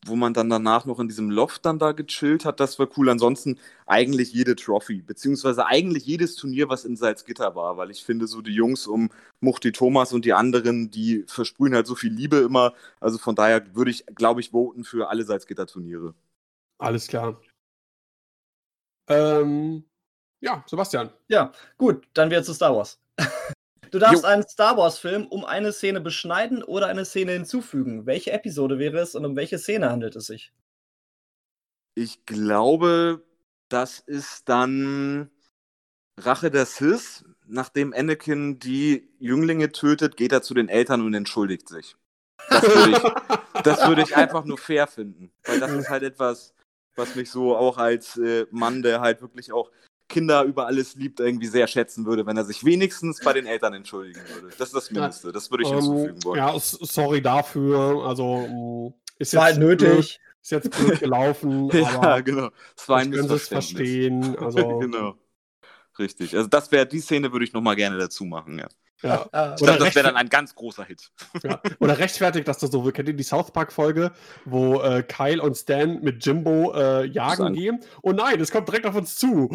wo 0.06 0.16
man 0.16 0.34
dann 0.34 0.50
danach 0.50 0.86
noch 0.86 1.00
in 1.00 1.08
diesem 1.08 1.30
Loft 1.30 1.66
dann 1.66 1.80
da 1.80 1.92
gechillt 1.92 2.46
hat, 2.46 2.60
das 2.60 2.80
war 2.80 2.88
cool. 2.98 3.10
Ansonsten 3.10 3.60
eigentlich 3.86 4.34
jede 4.34 4.56
Trophy, 4.56 5.02
beziehungsweise 5.02 5.66
eigentlich 5.68 6.06
jedes 6.06 6.36
Turnier, 6.36 6.70
was 6.70 6.86
in 6.86 6.96
Salzgitter 6.96 7.56
war, 7.56 7.78
weil 7.78 7.92
ich 7.92 8.04
finde, 8.04 8.28
so 8.28 8.42
die 8.42 8.54
Jungs 8.54 8.88
um 8.88 9.10
Muchti 9.42 9.72
Thomas 9.72 10.14
und 10.14 10.26
die 10.26 10.34
anderen, 10.34 10.90
die 10.90 11.24
versprühen 11.28 11.76
halt 11.76 11.88
so 11.88 11.96
viel 11.96 12.12
Liebe 12.14 12.38
immer. 12.38 12.74
Also 13.00 13.18
von 13.18 13.36
daher 13.36 13.76
würde 13.76 13.92
ich, 13.92 14.06
glaube 14.16 14.42
ich, 14.42 14.52
voten 14.52 14.84
für 14.84 15.10
alle 15.10 15.24
Salzgitter-Turniere. 15.24 16.16
Alles 16.80 17.08
klar. 17.08 17.40
Ähm, 19.08 19.84
ja, 20.42 20.64
Sebastian. 20.68 21.12
Ja, 21.28 21.52
gut, 21.78 22.08
dann 22.14 22.30
wieder 22.30 22.44
zu 22.44 22.54
Star 22.54 22.76
Wars. 22.76 23.00
Du 23.92 24.00
darfst 24.00 24.24
jo. 24.24 24.30
einen 24.30 24.48
Star 24.48 24.78
Wars-Film 24.78 25.28
um 25.28 25.44
eine 25.44 25.74
Szene 25.74 26.00
beschneiden 26.00 26.64
oder 26.64 26.88
eine 26.88 27.04
Szene 27.04 27.34
hinzufügen. 27.34 28.06
Welche 28.06 28.32
Episode 28.32 28.80
wäre 28.80 29.00
es 29.00 29.16
und 29.16 29.26
um 29.26 29.36
welche 29.36 29.60
Szene 29.60 29.90
handelt 29.90 30.16
es 30.16 30.28
sich? 30.28 30.54
Ich 31.94 32.26
glaube, 32.26 33.22
das 33.68 34.00
ist 34.00 34.48
dann 34.48 35.30
Rache 36.18 36.50
der 36.52 36.66
Sith. 36.66 37.26
Nachdem 37.48 37.94
Anakin 37.94 38.60
die 38.60 39.10
Jünglinge 39.20 39.74
tötet, 39.74 40.16
geht 40.16 40.32
er 40.32 40.42
zu 40.42 40.54
den 40.54 40.70
Eltern 40.70 41.02
und 41.02 41.14
entschuldigt 41.14 41.68
sich. 41.68 41.98
Das 42.50 42.64
würde 42.64 42.92
ich, 42.92 43.64
das 43.64 43.88
würde 43.88 44.02
ich 44.04 44.16
einfach 44.16 44.46
nur 44.46 44.58
fair 44.58 44.88
finden. 44.88 45.34
Weil 45.44 45.60
das 45.60 45.72
ist 45.74 45.90
halt 45.90 46.04
etwas, 46.04 46.54
was 46.96 47.16
mich 47.16 47.30
so 47.30 47.58
auch 47.58 47.78
als 47.78 48.18
äh, 48.18 48.48
Mann, 48.52 48.84
der 48.84 49.02
halt 49.02 49.22
wirklich 49.22 49.52
auch 49.52 49.70
Kinder 50.12 50.44
über 50.44 50.68
alles 50.68 50.96
liebt, 50.96 51.20
irgendwie 51.20 51.48
sehr 51.48 51.68
schätzen 51.68 52.06
würde, 52.06 52.26
wenn 52.26 52.38
er 52.38 52.46
sich 52.46 52.64
wenigstens 52.64 53.20
bei 53.24 53.34
den 53.34 53.48
Eltern 53.48 53.74
entschuldigen 53.74 54.22
würde. 54.36 54.50
Das 54.58 54.68
ist 54.68 54.76
das 54.76 54.92
Mindeste. 54.92 55.32
Das 55.32 55.50
würde 55.50 55.64
ich 55.64 55.70
hinzufügen 55.70 56.16
ähm, 56.16 56.24
wollen. 56.24 56.38
Ja, 56.38 56.54
sorry 56.60 57.22
dafür. 57.22 58.06
Also 58.06 58.94
ist 59.18 59.34
jetzt 59.34 59.42
halt 59.42 59.58
nötig. 59.58 60.20
Ist 60.42 60.52
jetzt 60.52 60.76
gut 60.76 61.00
gelaufen. 61.00 61.70
ja, 61.74 62.20
genau. 62.20 62.50
Es 62.76 62.90
war 62.90 62.98
ein 63.00 63.14
es 63.14 63.48
verstehen. 63.48 64.36
Also, 64.42 64.80
genau. 64.80 65.16
Richtig. 66.00 66.36
Also 66.36 66.48
das 66.48 66.72
wäre 66.72 66.86
die 66.86 67.00
Szene, 67.00 67.32
würde 67.32 67.46
ich 67.46 67.54
noch 67.54 67.62
mal 67.62 67.76
gerne 67.76 67.98
dazu 67.98 68.26
machen. 68.26 68.60
Ja. 68.60 68.68
Ja. 69.04 69.28
Ah, 69.32 69.56
ich 69.58 69.64
glaube, 69.64 69.80
das 69.80 69.96
wäre 69.96 70.08
dann 70.08 70.16
ein 70.16 70.30
ganz 70.30 70.56
großer 70.56 70.84
Hit. 70.84 71.12
Ja. 71.44 71.60
Oder 71.80 71.98
rechtfertigt 71.98 72.48
das 72.48 72.60
so. 72.60 72.84
Kennt 72.92 73.08
ihr 73.08 73.16
die 73.16 73.24
South 73.24 73.52
Park-Folge, 73.52 74.12
wo 74.46 74.82
äh, 74.82 75.02
Kyle 75.04 75.42
und 75.42 75.56
Stan 75.56 76.00
mit 76.02 76.24
Jimbo 76.26 76.74
äh, 76.74 77.06
jagen 77.08 77.54
gehen? 77.54 77.80
Oh 78.04 78.12
nein, 78.12 78.40
es 78.40 78.52
kommt 78.52 78.68
direkt 78.68 78.86
auf 78.86 78.96
uns 78.96 79.16
zu. 79.16 79.50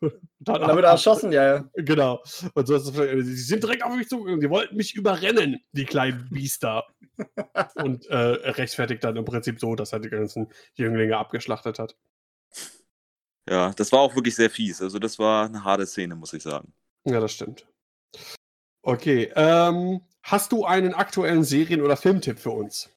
Dann, 0.00 0.60
dann 0.60 0.76
wird 0.76 0.84
er 0.84 0.90
erschossen, 0.92 1.32
ja, 1.32 1.56
ja. 1.56 1.64
Genau. 1.74 2.22
Und 2.54 2.66
so 2.66 2.78
sie 2.78 3.36
sind 3.36 3.62
direkt 3.62 3.82
auf 3.82 3.94
mich 3.94 4.08
zugegangen. 4.08 4.40
Die 4.40 4.50
wollten 4.50 4.76
mich 4.76 4.94
überrennen, 4.94 5.60
die 5.72 5.84
kleinen 5.84 6.28
Biester. 6.30 6.84
und 7.76 8.06
äh, 8.06 8.16
rechtfertigt 8.16 9.02
dann 9.04 9.16
im 9.16 9.24
Prinzip 9.24 9.60
so, 9.60 9.74
dass 9.74 9.92
er 9.92 10.00
die 10.00 10.10
ganzen 10.10 10.48
Jünglinge 10.74 11.16
abgeschlachtet 11.16 11.78
hat. 11.78 11.96
Ja, 13.48 13.72
das 13.74 13.92
war 13.92 14.00
auch 14.00 14.14
wirklich 14.14 14.36
sehr 14.36 14.50
fies. 14.50 14.82
Also, 14.82 14.98
das 14.98 15.18
war 15.18 15.46
eine 15.46 15.64
harte 15.64 15.86
Szene, 15.86 16.14
muss 16.14 16.32
ich 16.32 16.42
sagen. 16.42 16.72
Ja, 17.04 17.20
das 17.20 17.32
stimmt. 17.32 17.66
Okay. 18.82 19.32
Ähm, 19.34 20.02
hast 20.22 20.52
du 20.52 20.64
einen 20.64 20.94
aktuellen 20.94 21.44
Serien- 21.44 21.82
oder 21.82 21.96
Filmtipp 21.96 22.38
für 22.38 22.50
uns? 22.50 22.90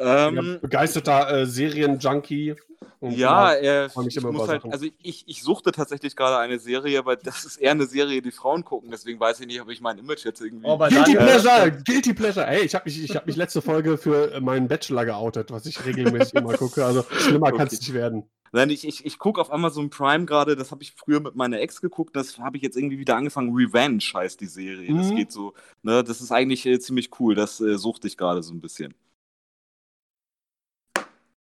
Ähm, 0.00 0.58
begeisterter 0.60 1.30
äh, 1.30 1.46
Serien-Junkie. 1.46 2.56
Ja, 3.02 3.54
äh, 3.54 3.86
ich 3.86 4.22
muss 4.22 4.48
halt, 4.48 4.62
also 4.70 4.86
ich, 5.02 5.24
ich 5.26 5.42
suchte 5.42 5.72
tatsächlich 5.72 6.14
gerade 6.16 6.36
eine 6.36 6.58
Serie, 6.58 6.98
aber 6.98 7.16
das 7.16 7.46
ist 7.46 7.56
eher 7.56 7.70
eine 7.70 7.86
Serie, 7.86 8.20
die 8.20 8.30
Frauen 8.30 8.62
gucken, 8.62 8.90
deswegen 8.90 9.18
weiß 9.18 9.40
ich 9.40 9.46
nicht, 9.46 9.60
ob 9.62 9.70
ich 9.70 9.80
mein 9.80 9.96
Image 9.96 10.24
jetzt 10.26 10.42
irgendwie. 10.42 10.66
Oh, 10.66 10.76
Guilty 10.76 11.14
dann, 11.14 11.24
Pleasure! 11.24 11.66
Äh, 11.66 11.82
Guilty 11.82 12.12
Pleasure! 12.12 12.46
Ey, 12.46 12.62
ich 12.62 12.74
habe 12.74 12.84
mich, 12.84 13.16
hab 13.16 13.26
mich 13.26 13.36
letzte 13.36 13.62
Folge 13.62 13.96
für 13.96 14.38
meinen 14.40 14.68
Bachelor 14.68 15.06
geoutet, 15.06 15.50
was 15.50 15.64
ich 15.64 15.82
regelmäßig 15.84 16.34
immer 16.34 16.52
gucke. 16.54 16.84
Also 16.84 17.04
schlimmer 17.10 17.48
okay. 17.48 17.56
kann 17.56 17.66
es 17.68 17.80
nicht 17.80 17.94
werden. 17.94 18.24
Nein, 18.52 18.68
ich, 18.68 18.86
ich, 18.86 19.06
ich 19.06 19.18
gucke 19.18 19.40
auf 19.40 19.52
Amazon 19.52 19.88
Prime 19.88 20.26
gerade, 20.26 20.56
das 20.56 20.70
habe 20.70 20.82
ich 20.82 20.92
früher 20.92 21.20
mit 21.20 21.36
meiner 21.36 21.60
Ex 21.60 21.80
geguckt, 21.80 22.16
das 22.16 22.38
habe 22.38 22.56
ich 22.56 22.62
jetzt 22.62 22.76
irgendwie 22.76 22.98
wieder 22.98 23.16
angefangen. 23.16 23.54
Revenge 23.54 24.02
heißt 24.12 24.40
die 24.40 24.46
Serie. 24.46 24.90
Mhm. 24.90 24.98
Das 24.98 25.10
geht 25.10 25.32
so, 25.32 25.54
ne, 25.82 26.04
das 26.04 26.20
ist 26.20 26.32
eigentlich 26.32 26.66
äh, 26.66 26.78
ziemlich 26.80 27.10
cool, 27.18 27.34
das 27.34 27.60
äh, 27.60 27.78
suchte 27.78 28.08
ich 28.08 28.16
gerade 28.16 28.42
so 28.42 28.52
ein 28.52 28.60
bisschen. 28.60 28.94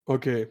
Okay. 0.07 0.49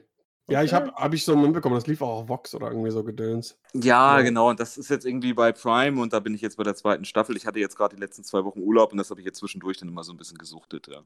Ja, 0.49 0.61
ich 0.61 0.73
habe 0.73 0.91
hab 0.93 1.13
ich 1.13 1.23
so 1.23 1.37
mitbekommen, 1.37 1.75
das 1.75 1.87
lief 1.87 2.01
auch 2.01 2.21
auf 2.21 2.29
Vox 2.29 2.53
oder 2.53 2.67
irgendwie 2.67 2.91
so 2.91 3.03
gedöns. 3.03 3.57
Ja, 3.73 4.17
ja, 4.17 4.23
genau. 4.23 4.49
Und 4.49 4.59
das 4.59 4.77
ist 4.77 4.89
jetzt 4.89 5.05
irgendwie 5.05 5.33
bei 5.33 5.53
Prime 5.53 6.01
und 6.01 6.11
da 6.11 6.19
bin 6.19 6.33
ich 6.35 6.41
jetzt 6.41 6.57
bei 6.57 6.63
der 6.63 6.75
zweiten 6.75 7.05
Staffel. 7.05 7.37
Ich 7.37 7.45
hatte 7.45 7.59
jetzt 7.59 7.77
gerade 7.77 7.95
die 7.95 8.01
letzten 8.01 8.23
zwei 8.25 8.43
Wochen 8.43 8.59
Urlaub 8.59 8.91
und 8.91 8.97
das 8.97 9.09
habe 9.09 9.21
ich 9.21 9.25
jetzt 9.25 9.39
zwischendurch 9.39 9.77
dann 9.77 9.87
immer 9.87 10.03
so 10.03 10.11
ein 10.11 10.17
bisschen 10.17 10.37
gesuchtet, 10.37 10.87
ja. 10.87 11.03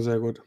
Sehr 0.00 0.20
gut. 0.20 0.42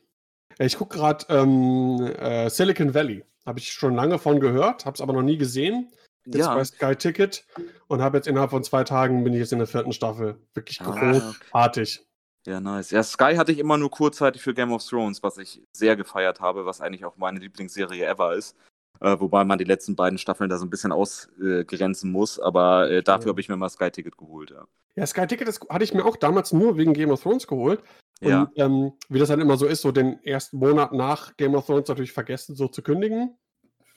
Ich 0.60 0.78
gucke 0.78 0.98
gerade 0.98 1.26
ähm, 1.30 2.00
äh, 2.20 2.50
Silicon 2.50 2.94
Valley. 2.94 3.26
Habe 3.46 3.60
ich 3.60 3.72
schon 3.72 3.96
lange 3.96 4.18
von 4.18 4.39
gehört, 4.39 4.86
habe 4.86 4.96
es 4.96 5.02
aber 5.02 5.14
noch 5.14 5.24
nie 5.24 5.38
gesehen. 5.38 5.92
Jetzt 6.26 6.38
ja. 6.38 6.54
bei 6.54 6.64
Sky 6.64 6.96
Ticket 6.96 7.46
und 7.88 8.02
habe 8.02 8.18
jetzt 8.18 8.28
innerhalb 8.28 8.52
von 8.52 8.64
zwei 8.64 8.84
Tagen 8.84 9.24
bin 9.24 9.34
ich 9.34 9.39
jetzt 9.39 9.54
in 9.54 9.58
der 9.58 9.68
vierten 9.68 9.92
Staffel. 9.92 10.39
Wirklich 10.54 10.80
ah, 10.82 10.92
großartig. 10.92 12.06
Ja, 12.46 12.60
nice. 12.60 12.92
Ja, 12.92 13.04
Sky 13.04 13.36
hatte 13.36 13.52
ich 13.52 13.60
immer 13.60 13.78
nur 13.78 13.92
kurzzeitig 13.92 14.42
für 14.42 14.54
Game 14.54 14.72
of 14.72 14.84
Thrones, 14.84 15.22
was 15.22 15.38
ich 15.38 15.62
sehr 15.74 15.96
gefeiert 15.96 16.39
habe, 16.39 16.66
was 16.66 16.82
eigentlich 16.82 17.06
auch 17.06 17.18
meine 17.18 17.39
Lieblingsserie 17.39 18.06
ever 18.06 18.36
ist. 18.36 18.56
Äh, 19.00 19.20
wobei 19.20 19.44
man 19.44 19.58
die 19.58 19.64
letzten 19.64 19.96
beiden 19.96 20.18
Staffeln 20.18 20.50
da 20.50 20.58
so 20.58 20.66
ein 20.66 20.70
bisschen 20.70 20.92
ausgrenzen 20.92 22.10
äh, 22.10 22.14
muss, 22.14 22.39
aber 22.39 22.89
äh, 22.89 23.04
dafür 23.04 23.28
ja. 23.28 23.30
habe 23.30 23.42
ich 23.42 23.50
mir 23.50 23.58
mal 23.58 23.70
Sky 23.70 23.89
Ticket 23.89 24.18
geholt, 24.18 24.52
ja. 24.52 24.66
Ja, 24.96 25.08
Sky 25.08 25.26
Ticket 25.26 25.48
das 25.48 25.60
hatte 25.70 25.84
ich 25.84 25.94
mir 25.94 26.06
auch 26.06 26.18
damals 26.18 26.52
nur 26.52 26.78
wegen 26.78 26.94
Game 26.94 27.12
of 27.12 27.22
Thrones 27.22 27.48
geholt. 27.48 27.82
Und 28.22 28.30
ja. 28.30 28.52
ähm, 28.56 28.94
wie 29.10 29.18
das 29.18 29.30
dann 29.30 29.42
immer 29.42 29.58
so 29.58 29.66
ist, 29.66 29.82
so 29.82 29.92
den 29.92 30.24
ersten 30.24 30.58
Monat 30.58 30.94
nach 30.94 31.36
Game 31.38 31.56
of 31.56 31.66
Thrones 31.66 31.88
natürlich 31.88 32.12
vergessen, 32.12 32.56
so 32.56 32.68
zu 32.68 32.84
kündigen. 32.84 33.36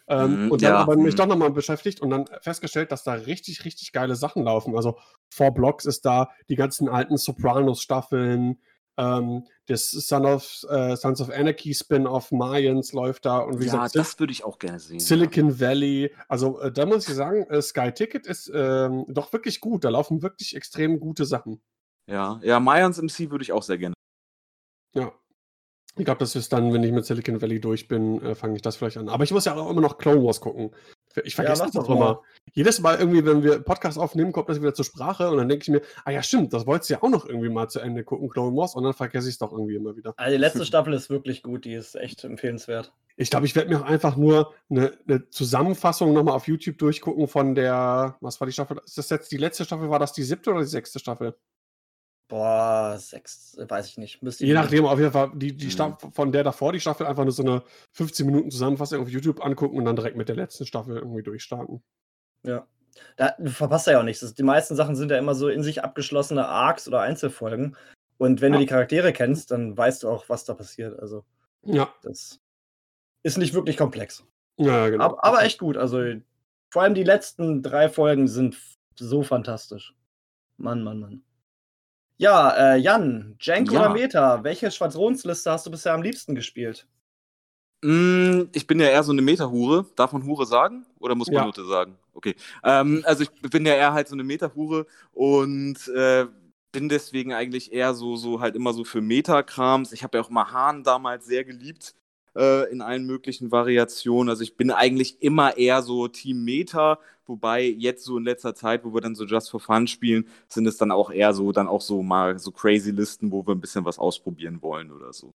Ähm, 0.07 0.45
Mhm, 0.47 0.51
und 0.53 0.63
dann 0.63 0.73
ja, 0.73 0.79
aber 0.79 0.97
mich 0.97 1.15
mhm. 1.15 1.19
doch 1.19 1.27
nochmal 1.27 1.51
beschäftigt 1.51 2.01
und 2.01 2.11
dann 2.11 2.27
festgestellt, 2.43 2.93
dass 2.93 3.05
da 3.05 3.15
richtig, 3.15 3.65
richtig 3.65 3.93
geile 3.93 4.17
Sachen 4.17 4.45
laufen. 4.45 4.77
Also 4.77 4.99
Four 5.31 5.53
Blocks 5.53 5.87
ist 5.87 6.05
da, 6.05 6.31
die 6.49 6.57
ganzen 6.57 6.89
alten 6.89 7.17
Sopranos-Staffeln, 7.17 8.61
ähm, 8.97 9.47
das 9.67 9.91
Son 9.91 10.27
of, 10.27 10.65
äh, 10.69 10.95
Sons 10.97 11.21
of 11.21 11.31
Anarchy 11.31 11.75
Spin-off 11.75 12.31
Mayans 12.33 12.93
läuft 12.93 13.25
da 13.25 13.39
und 13.39 13.59
wie 13.61 13.65
Ja, 13.65 13.73
gesagt, 13.73 13.97
das 13.97 14.21
würde 14.21 14.33
ich 14.33 14.45
auch 14.45 14.59
gerne 14.59 14.79
sehen. 14.79 15.01
Silicon 15.01 15.59
Valley. 15.59 16.13
Also 16.29 16.61
äh, 16.61 16.71
da 16.71 16.87
muss 16.87 17.09
ich 17.09 17.15
sagen, 17.15 17.45
äh, 17.49 17.63
Sky 17.63 17.91
Ticket 17.93 18.27
ist 18.27 18.51
ähm, 18.55 19.05
doch 19.09 19.33
wirklich 19.33 19.61
gut. 19.61 19.85
Da 19.85 19.89
laufen 19.89 20.23
wirklich 20.23 20.55
extrem 20.55 21.01
gute 21.01 21.25
Sachen. 21.25 21.63
Ja, 22.07 22.39
ja, 22.43 22.61
Mayans 22.61 22.99
MC 23.01 23.31
würde 23.31 23.43
ich 23.43 23.53
auch 23.53 23.63
sehr 23.63 23.79
gerne. 23.79 23.95
Ja. 24.95 25.13
Ich 25.97 26.05
glaube, 26.05 26.19
das 26.19 26.35
ist 26.35 26.53
dann, 26.53 26.73
wenn 26.73 26.83
ich 26.83 26.91
mit 26.91 27.07
Silicon 27.07 27.41
Valley 27.41 27.61
durch 27.61 27.87
bin, 27.87 28.21
äh, 28.21 28.35
fange 28.35 28.57
ich 28.57 28.63
das 28.63 28.75
vielleicht 28.77 28.97
an. 28.97 29.09
Aber 29.09 29.23
ich 29.23 29.31
muss 29.31 29.45
ja 29.45 29.55
auch 29.55 29.71
immer 29.71 29.81
noch 29.81 29.97
Clone 29.99 30.25
Wars 30.25 30.41
gucken. 30.41 30.71
Ich 31.23 31.37
vergesse 31.37 31.63
mach 31.63 31.67
das 31.67 31.75
doch 31.75 31.89
auch 31.89 31.95
immer. 31.95 32.23
Jedes 32.53 32.81
Mal 32.81 32.99
irgendwie, 32.99 33.25
wenn 33.25 33.45
wir 33.45 33.61
Podcast 33.61 33.97
aufnehmen, 33.97 34.33
kommt 34.33 34.49
das 34.49 34.61
wieder 34.61 34.75
zur 34.75 34.85
Sprache 34.85 35.31
und 35.31 35.37
dann 35.37 35.49
denke 35.49 35.63
ich 35.63 35.69
mir, 35.69 35.83
ah 36.05 36.11
ja, 36.11 36.23
stimmt, 36.23 36.53
das 36.53 36.67
wolltest 36.67 36.91
du 36.91 36.95
ja 36.95 37.03
auch 37.03 37.09
noch 37.09 37.27
irgendwie 37.27 37.49
mal 37.49 37.69
zu 37.69 37.79
Ende 37.79 38.03
gucken, 38.03 38.29
Clone 38.29 38.57
Wars, 38.57 38.75
und 38.75 38.83
dann 38.83 38.93
vergesse 38.93 39.29
ich 39.29 39.35
es 39.35 39.39
doch 39.39 39.53
irgendwie 39.53 39.77
immer 39.77 39.95
wieder. 39.95 40.15
Also 40.17 40.33
die 40.33 40.41
letzte 40.41 40.65
Staffel 40.65 40.93
ist 40.95 41.11
wirklich 41.11 41.45
gut, 41.45 41.65
die 41.65 41.75
ist 41.75 41.95
echt 41.95 42.25
empfehlenswert. 42.25 42.93
Ich 43.17 43.31
glaube, 43.31 43.47
ich 43.47 43.55
werde 43.55 43.71
mir 43.71 43.81
auch 43.81 43.87
einfach 43.87 44.17
nur 44.17 44.53
eine, 44.69 44.93
eine 45.07 45.29
Zusammenfassung 45.31 46.13
nochmal 46.13 46.35
auf 46.35 46.49
YouTube 46.49 46.79
durchgucken 46.79 47.29
von 47.29 47.55
der, 47.55 48.17
was 48.21 48.41
war 48.41 48.47
die 48.47 48.53
Staffel? 48.53 48.81
Ist 48.85 48.99
das 48.99 49.11
jetzt 49.11 49.31
die 49.31 49.37
letzte 49.37 49.65
Staffel? 49.65 49.89
War 49.91 50.01
das 50.01 50.13
die 50.13 50.25
siebte 50.25 50.51
oder 50.51 50.61
die 50.61 50.67
sechste 50.67 50.99
Staffel? 50.99 51.37
Boah, 52.29 52.97
sechs, 52.99 53.57
weiß 53.59 53.87
ich 53.89 53.99
nicht. 53.99 54.23
Müsste 54.23 54.47
Je 54.47 54.55
nachdem, 54.55 54.87
auf 54.87 54.99
jeden 54.99 55.13
Fall, 55.13 55.31
die, 55.35 55.55
die. 55.57 55.71
Staffel, 55.71 56.11
von 56.13 56.33
der 56.33 56.43
davor, 56.43 56.73
die 56.73 56.81
Staffel, 56.81 57.07
einfach 57.07 57.25
nur 57.25 57.33
so 57.33 57.43
eine 57.43 57.63
15 57.93 58.25
Minuten 58.25 58.51
Zusammenfassung 58.51 59.03
auf 59.03 59.09
YouTube 59.09 59.45
angucken 59.45 59.77
und 59.77 59.85
dann 59.85 59.97
direkt 59.97 60.17
mit 60.17 60.29
der 60.29 60.37
letzten 60.37 60.65
Staffel 60.65 60.97
irgendwie 60.97 61.23
durchstarten. 61.23 61.83
Ja. 62.45 62.67
Da, 63.17 63.35
du 63.39 63.51
verpasst 63.51 63.89
ja 63.89 63.99
auch 63.99 64.05
nichts. 64.05 64.35
Die 64.35 64.43
meisten 64.43 64.75
Sachen 64.77 64.97
sind 64.97 65.11
ja 65.11 65.19
immer 65.19 65.35
so 65.35 65.49
in 65.49 65.63
sich 65.63 65.83
abgeschlossene 65.85 66.47
Arcs 66.47 66.89
oder 66.89 67.01
Einzelfolgen. 67.01 67.77
Und 68.19 68.41
wenn 68.41 68.53
Ja. 68.53 68.59
du 68.59 68.65
die 68.65 68.71
Charaktere 68.71 69.13
kennst, 69.13 69.51
dann 69.51 69.77
weißt 69.77 70.05
du 70.05 70.09
auch, 70.09 70.29
was 70.29 70.45
da 70.45 70.55
passiert. 70.55 70.99
Also, 71.01 71.25
Ja, 71.65 71.93
das 72.03 72.41
ist 73.23 73.37
nicht 73.37 73.53
wirklich 73.53 73.77
komplex. 73.77 74.25
ja, 74.59 74.89
genau. 74.89 75.05
Aber, 75.05 75.25
aber 75.25 75.43
echt 75.43 75.59
gut. 75.59 75.77
Also, 75.77 76.01
vor 76.71 76.83
allem 76.83 76.95
die 76.95 77.03
letzten 77.05 77.63
drei 77.63 77.89
Folgen 77.89 78.29
sind 78.29 78.57
so 78.99 79.23
fantastisch. 79.23 79.95
Mann, 80.57 80.83
Mann, 80.85 81.01
Mann. 81.01 81.25
Ja, 82.17 82.75
äh, 82.75 82.77
Jan, 82.77 83.37
Jank 83.41 83.73
Ja. 83.73 83.81
oder 83.81 83.89
Meta, 83.93 84.45
welche 84.45 84.71
Schwadronsliste 84.71 85.51
hast 85.51 85.67
du 85.67 85.71
bisher 85.71 85.95
am 85.95 86.03
liebsten 86.03 86.35
gespielt? 86.35 86.87
Mm, 87.83 88.45
ich 88.53 88.67
bin 88.67 88.81
ja 88.81 88.87
eher 88.87 89.03
so 89.03 89.13
eine 89.13 89.21
Meta-Hure. 89.23 89.87
Darf 89.97 90.13
man 90.13 90.25
Hure 90.25 90.47
sagen? 90.47 90.87
Oder 91.01 91.15
muss 91.15 91.27
man 91.29 91.37
Ja. 91.37 91.45
Nutte 91.45 91.65
sagen? 91.67 91.99
Okay. 92.15 92.35
Ähm, 92.63 93.03
also 93.05 93.25
ich 93.25 93.31
bin 93.51 93.67
ja 93.67 93.75
eher 93.75 93.93
halt 93.93 94.09
so 94.09 94.15
eine 94.15 94.25
Meta-Hure 94.25 94.87
und 95.13 95.89
äh, 95.89 96.27
bin 96.73 96.89
deswegen 96.89 97.33
eigentlich 97.33 97.73
eher 97.73 97.95
so, 97.95 98.17
so 98.17 98.41
halt 98.41 98.57
immer 98.57 98.73
so 98.73 98.85
für 98.85 99.01
Meta-Krams. 99.01 99.93
Ich 99.93 100.03
habe 100.03 100.17
ja 100.19 100.25
auch 100.25 100.31
mal 100.31 100.51
Hahn 100.53 100.83
damals 100.85 101.27
sehr 101.27 101.45
geliebt 101.45 101.95
äh, 102.37 102.71
in 102.71 102.83
allen 102.83 103.07
möglichen 103.07 103.53
Variationen. 103.53 104.29
Also 104.29 104.43
ich 104.43 104.57
bin 104.57 104.71
eigentlich 104.71 105.23
immer 105.23 105.57
eher 105.57 105.83
so 105.83 106.09
Team 106.09 106.45
Meta, 106.45 106.99
wobei 107.27 107.65
jetzt 107.65 108.05
so 108.05 108.19
in 108.19 108.25
letzter 108.25 108.55
Zeit, 108.55 108.85
wo 108.85 108.95
wir 108.95 109.01
dann 109.01 109.15
so 109.15 109.25
Just 109.25 109.51
for 109.51 109.61
Fun 109.61 109.87
spielen, 109.87 110.29
sind 110.49 110.67
es 110.67 110.77
dann 110.77 110.91
auch 110.91 111.11
eher 111.11 111.33
so, 111.35 111.53
dann 111.53 111.69
auch 111.69 111.81
so 111.81 112.03
mal 112.03 112.39
so 112.39 112.51
crazy 112.51 112.91
Listen, 112.91 113.33
wo 113.33 113.47
wir 113.47 113.55
ein 113.55 113.61
bisschen 113.61 113.85
was 113.85 113.99
ausprobieren 113.99 114.63
wollen 114.63 114.93
oder 114.93 115.13
so. 115.13 115.33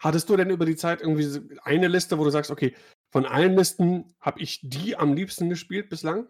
Hattest 0.00 0.28
du 0.28 0.36
denn 0.36 0.50
über 0.50 0.66
die 0.66 0.76
Zeit 0.76 1.00
irgendwie 1.00 1.22
so 1.22 1.40
eine 1.62 1.88
Liste, 1.88 2.18
wo 2.18 2.24
du 2.24 2.30
sagst, 2.30 2.50
okay, 2.50 2.74
von 3.10 3.24
allen 3.24 3.56
Listen 3.56 4.14
habe 4.20 4.40
ich 4.40 4.60
die 4.62 4.96
am 4.96 5.14
liebsten 5.14 5.48
gespielt 5.48 5.88
bislang? 5.88 6.26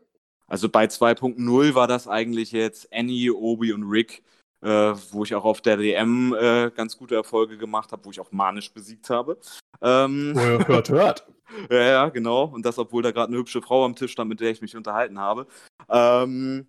Also 0.46 0.68
bei 0.68 0.84
2.0 0.84 1.74
war 1.74 1.88
das 1.88 2.06
eigentlich 2.06 2.52
jetzt 2.52 2.92
Annie, 2.92 3.32
Obi 3.32 3.72
und 3.72 3.84
Rick, 3.84 4.22
äh, 4.64 4.94
wo 5.12 5.24
ich 5.24 5.34
auch 5.34 5.44
auf 5.44 5.60
der 5.60 5.76
DM 5.76 6.34
äh, 6.34 6.70
ganz 6.74 6.96
gute 6.96 7.14
Erfolge 7.14 7.58
gemacht 7.58 7.92
habe, 7.92 8.04
wo 8.04 8.10
ich 8.10 8.18
auch 8.20 8.32
manisch 8.32 8.72
besiegt 8.72 9.10
habe. 9.10 9.38
Ähm, 9.82 10.32
Oh, 10.36 10.66
hört, 10.66 10.88
hört. 10.88 11.26
ja, 11.70 11.82
ja, 11.82 12.08
genau. 12.08 12.44
Und 12.44 12.64
das, 12.64 12.78
obwohl 12.78 13.02
da 13.02 13.10
gerade 13.10 13.28
eine 13.28 13.36
hübsche 13.38 13.60
Frau 13.62 13.84
am 13.84 13.94
Tisch 13.94 14.12
stand, 14.12 14.28
mit 14.30 14.40
der 14.40 14.50
ich 14.50 14.62
mich 14.62 14.76
unterhalten 14.76 15.18
habe. 15.18 15.46
Ähm, 15.88 16.66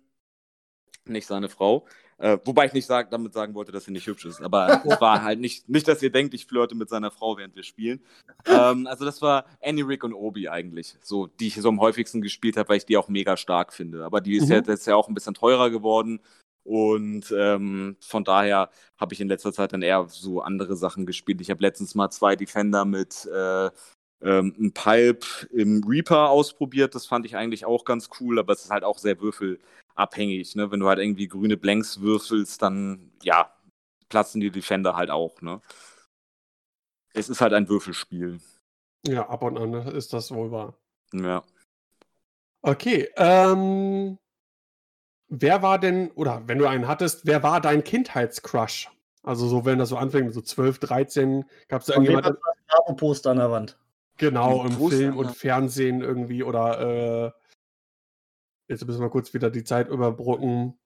nicht 1.06 1.26
seine 1.26 1.48
Frau. 1.48 1.86
Äh, 2.18 2.38
wobei 2.46 2.64
ich 2.66 2.72
nicht 2.72 2.86
sag, 2.86 3.10
damit 3.10 3.34
sagen 3.34 3.54
wollte, 3.54 3.72
dass 3.72 3.84
sie 3.84 3.90
nicht 3.92 4.06
hübsch 4.06 4.24
ist. 4.24 4.40
Aber 4.40 4.82
es 4.86 5.00
war 5.00 5.22
halt 5.22 5.38
nicht, 5.38 5.68
nicht, 5.68 5.86
dass 5.86 6.02
ihr 6.02 6.10
denkt, 6.10 6.32
ich 6.34 6.46
flirte 6.46 6.74
mit 6.74 6.88
seiner 6.88 7.10
Frau, 7.10 7.36
während 7.36 7.54
wir 7.56 7.62
spielen. 7.62 8.02
Ähm, 8.46 8.86
also 8.86 9.04
das 9.04 9.20
war 9.22 9.44
Annie, 9.62 9.86
Rick 9.86 10.02
und 10.02 10.14
Obi 10.14 10.48
eigentlich. 10.48 10.96
So, 11.02 11.26
die 11.26 11.48
ich 11.48 11.56
so 11.56 11.68
am 11.68 11.80
häufigsten 11.80 12.22
gespielt 12.22 12.56
habe, 12.56 12.70
weil 12.70 12.78
ich 12.78 12.86
die 12.86 12.96
auch 12.96 13.08
mega 13.08 13.36
stark 13.36 13.72
finde. 13.72 14.04
Aber 14.04 14.20
die 14.20 14.36
ist 14.36 14.46
Mhm. 14.46 14.52
ja 14.52 14.62
jetzt 14.66 14.86
ja 14.86 14.96
auch 14.96 15.08
ein 15.08 15.14
bisschen 15.14 15.34
teurer 15.34 15.70
geworden. 15.70 16.20
Und 16.66 17.32
ähm, 17.36 17.96
von 18.00 18.24
daher 18.24 18.70
habe 18.98 19.14
ich 19.14 19.20
in 19.20 19.28
letzter 19.28 19.52
Zeit 19.52 19.72
dann 19.72 19.82
eher 19.82 20.06
so 20.08 20.40
andere 20.40 20.76
Sachen 20.76 21.06
gespielt. 21.06 21.40
Ich 21.40 21.50
habe 21.50 21.62
letztens 21.62 21.94
mal 21.94 22.10
zwei 22.10 22.34
Defender 22.34 22.84
mit 22.84 23.26
äh, 23.26 23.70
ähm, 24.22 24.54
ein 24.58 24.72
Pulp 24.72 25.48
im 25.52 25.84
Reaper 25.84 26.30
ausprobiert. 26.30 26.94
Das 26.94 27.06
fand 27.06 27.24
ich 27.26 27.36
eigentlich 27.36 27.64
auch 27.64 27.84
ganz 27.84 28.10
cool, 28.20 28.38
aber 28.38 28.52
es 28.52 28.64
ist 28.64 28.70
halt 28.70 28.84
auch 28.84 28.98
sehr 28.98 29.20
würfelabhängig. 29.20 30.56
Ne? 30.56 30.70
Wenn 30.70 30.80
du 30.80 30.88
halt 30.88 30.98
irgendwie 30.98 31.28
grüne 31.28 31.56
Blanks 31.56 32.00
würfelst, 32.00 32.60
dann 32.62 33.12
ja, 33.22 33.52
platzen 34.08 34.40
die 34.40 34.50
Defender 34.50 34.96
halt 34.96 35.10
auch. 35.10 35.40
Ne? 35.42 35.60
Es 37.12 37.28
ist 37.28 37.40
halt 37.40 37.52
ein 37.52 37.68
Würfelspiel. 37.68 38.40
Ja, 39.06 39.28
ab 39.28 39.42
und 39.42 39.56
an 39.56 39.72
ist 39.72 40.12
das 40.12 40.32
wohl 40.32 40.50
wahr. 40.50 40.74
Ja. 41.12 41.44
Okay, 42.62 43.08
ähm, 43.16 44.18
wer 45.28 45.62
war 45.62 45.78
denn, 45.78 46.10
oder 46.12 46.42
wenn 46.46 46.58
du 46.58 46.66
einen 46.66 46.88
hattest, 46.88 47.26
wer 47.26 47.42
war 47.42 47.60
dein 47.60 47.84
Kindheitscrush? 47.84 48.90
Also 49.22 49.48
so, 49.48 49.64
wenn 49.64 49.78
das 49.78 49.88
so 49.88 49.96
anfängt, 49.96 50.32
so 50.34 50.40
12, 50.40 50.78
13, 50.78 51.44
gab 51.68 51.80
es 51.80 51.86
da 51.88 51.94
Von 51.94 52.04
wem 52.04 52.12
irgendjemand, 52.12 52.38
hast 52.44 52.58
du 52.58 52.62
das 52.68 52.84
Bravo-Poster 52.84 53.30
an 53.30 53.36
der 53.38 53.50
Wand? 53.50 53.78
genau, 54.18 54.62
Ein 54.62 54.68
im 54.68 54.78
Poster, 54.78 54.96
Film 54.96 55.16
und. 55.16 55.36
Fernsehen 55.36 56.00
irgendwie 56.00 56.42
oder, 56.42 56.80
äh, 57.26 57.32
jetzt 58.68 58.86
müssen 58.86 59.00
wir 59.00 59.10
kurz 59.10 59.34
wieder 59.34 59.50
die 59.50 59.64
Zeit 59.64 59.88
überbrücken, 59.88 60.78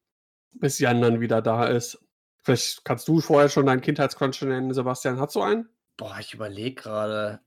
bis 0.52 0.78
Jan 0.78 1.00
dann 1.00 1.20
wieder 1.20 1.42
da 1.42 1.66
ist. 1.66 1.98
Vielleicht 2.42 2.84
kannst 2.84 3.06
du 3.08 3.20
vorher 3.20 3.50
schon 3.50 3.66
deinen 3.66 3.82
Kindheitscrush 3.82 4.42
nennen, 4.42 4.72
Sebastian. 4.72 5.20
Hast 5.20 5.34
du 5.36 5.42
einen? 5.42 5.68
Boah, 5.96 6.16
ich 6.18 6.32
überlege 6.32 6.74
gerade. 6.82 7.40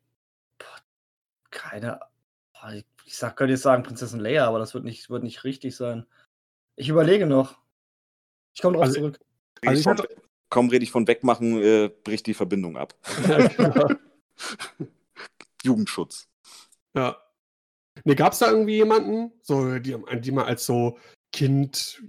Keine. 1.49 1.99
Boah, 2.53 2.71
ich, 2.73 2.85
ich 3.05 3.17
sag, 3.17 3.35
könnte 3.35 3.53
jetzt 3.53 3.63
sagen 3.63 3.83
Prinzessin 3.83 4.19
Leia, 4.19 4.47
aber 4.47 4.59
das 4.59 4.73
wird 4.75 4.83
nicht, 4.83 5.09
wird 5.09 5.23
nicht 5.23 5.43
richtig 5.43 5.75
sein. 5.75 6.05
Ich 6.75 6.89
überlege 6.89 7.25
noch. 7.25 7.57
Ich 8.55 8.61
komme 8.61 8.75
drauf 8.77 8.83
Also- 8.85 8.99
zurück. 8.99 9.19
Also 9.65 9.77
ich 9.79 9.83
von, 9.83 9.97
hatte- 9.97 10.15
kaum 10.49 10.69
rede 10.69 10.83
ich 10.83 10.91
von 10.91 11.07
wegmachen, 11.07 11.61
äh, 11.61 11.89
bricht 12.03 12.27
die 12.27 12.33
Verbindung 12.33 12.77
ab. 12.77 12.93
Ja, 13.27 13.47
genau. 13.47 13.87
Jugendschutz. 15.63 16.27
Ja. 16.95 17.17
Ne, 18.03 18.15
gab 18.15 18.33
es 18.33 18.39
da 18.39 18.49
irgendwie 18.49 18.75
jemanden, 18.75 19.31
so, 19.41 19.79
die, 19.79 19.95
die 20.19 20.31
man 20.31 20.45
als 20.45 20.65
so 20.65 20.97
Kind, 21.31 22.03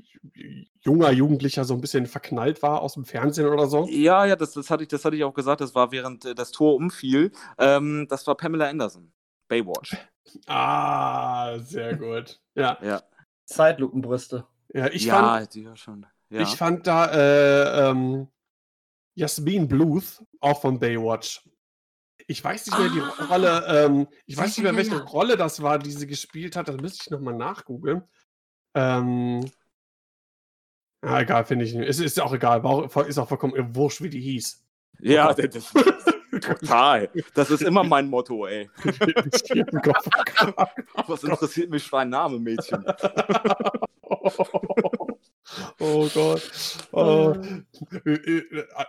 junger 0.81 1.11
Jugendlicher 1.13 1.65
so 1.65 1.75
ein 1.75 1.81
bisschen 1.81 2.07
verknallt 2.07 2.63
war 2.63 2.81
aus 2.83 2.95
dem 2.95 3.05
Fernsehen 3.05 3.47
oder 3.47 3.67
so? 3.69 3.87
Ja, 3.89 4.25
ja, 4.27 4.35
das, 4.37 4.53
das, 4.53 4.71
hatte 4.71 4.83
ich, 4.83 4.89
das 4.89 5.05
hatte 5.05 5.17
ich 5.17 5.25
auch 5.25 5.35
gesagt. 5.35 5.61
Das 5.61 5.75
war 5.75 5.93
während 5.93 6.25
äh, 6.25 6.35
das 6.35 6.51
Tor 6.51 6.75
umfiel. 6.75 7.33
Ähm, 7.59 8.07
das 8.09 8.27
war 8.27 8.35
Pamela 8.37 8.69
Anderson. 8.69 9.13
Baywatch. 9.49 9.97
Ah, 10.47 11.59
sehr 11.61 11.97
gut. 11.97 12.41
Ja, 12.55 12.79
Ja, 12.83 13.03
Zeitlupenbrüste. 13.45 14.47
Ja 14.75 14.89
ich, 14.89 15.05
ja 15.05 15.15
fand, 15.15 15.55
die 15.55 15.69
schon. 15.75 16.07
Ja. 16.31 16.41
ich 16.43 16.57
fand 16.57 16.87
da 16.87 17.07
äh, 17.07 17.91
ähm, 17.91 18.29
Jasmin 19.15 19.69
Bluth, 19.69 20.23
auch 20.41 20.61
von 20.61 20.79
Baywatch. 20.79 21.49
Ich 22.27 22.43
weiß 22.43 22.67
nicht 22.67 22.79
mehr 22.79 22.89
die 22.89 23.01
Ah. 23.01 23.27
Rolle, 23.27 23.65
ähm, 23.69 24.09
ich 24.27 24.37
weiß 24.37 24.57
nicht 24.57 24.63
mehr, 24.63 24.77
welche 24.77 24.97
ja. 24.97 25.03
Rolle 25.03 25.37
das 25.37 25.63
war, 25.63 25.79
die 25.79 25.93
sie 25.93 26.07
gespielt 26.07 26.57
hat. 26.57 26.69
Das 26.69 26.77
müsste 26.77 27.05
ich 27.05 27.11
nochmal 27.11 27.35
nachgoogeln. 27.35 28.03
Ähm, 28.75 29.45
ah, 31.03 31.21
egal, 31.21 31.45
finde 31.45 31.65
ich 31.67 31.75
nicht. 31.75 31.89
Es 31.89 32.01
ist 32.01 32.21
auch 32.21 32.33
egal, 32.33 32.63
auch, 32.63 32.97
ist 33.07 33.19
auch 33.19 33.29
vollkommen 33.29 33.77
wurscht, 33.77 34.01
wie 34.01 34.11
die 34.11 34.21
hieß. 34.21 34.65
ja, 35.01 35.33
das, 35.35 35.51
das, 35.51 35.73
total. 36.41 37.11
Das 37.35 37.51
ist 37.51 37.63
immer 37.63 37.85
mein 37.85 38.09
Motto, 38.09 38.47
ey. 38.47 38.71
Was 41.07 41.23
interessiert 41.23 41.71
mich 41.71 41.85
für 41.85 41.99
ein 41.99 42.09
Name, 42.09 42.41
Mädchen? 42.41 42.85
oh 45.81 46.09
Gott. 46.13 46.43
Oh. 46.93 47.35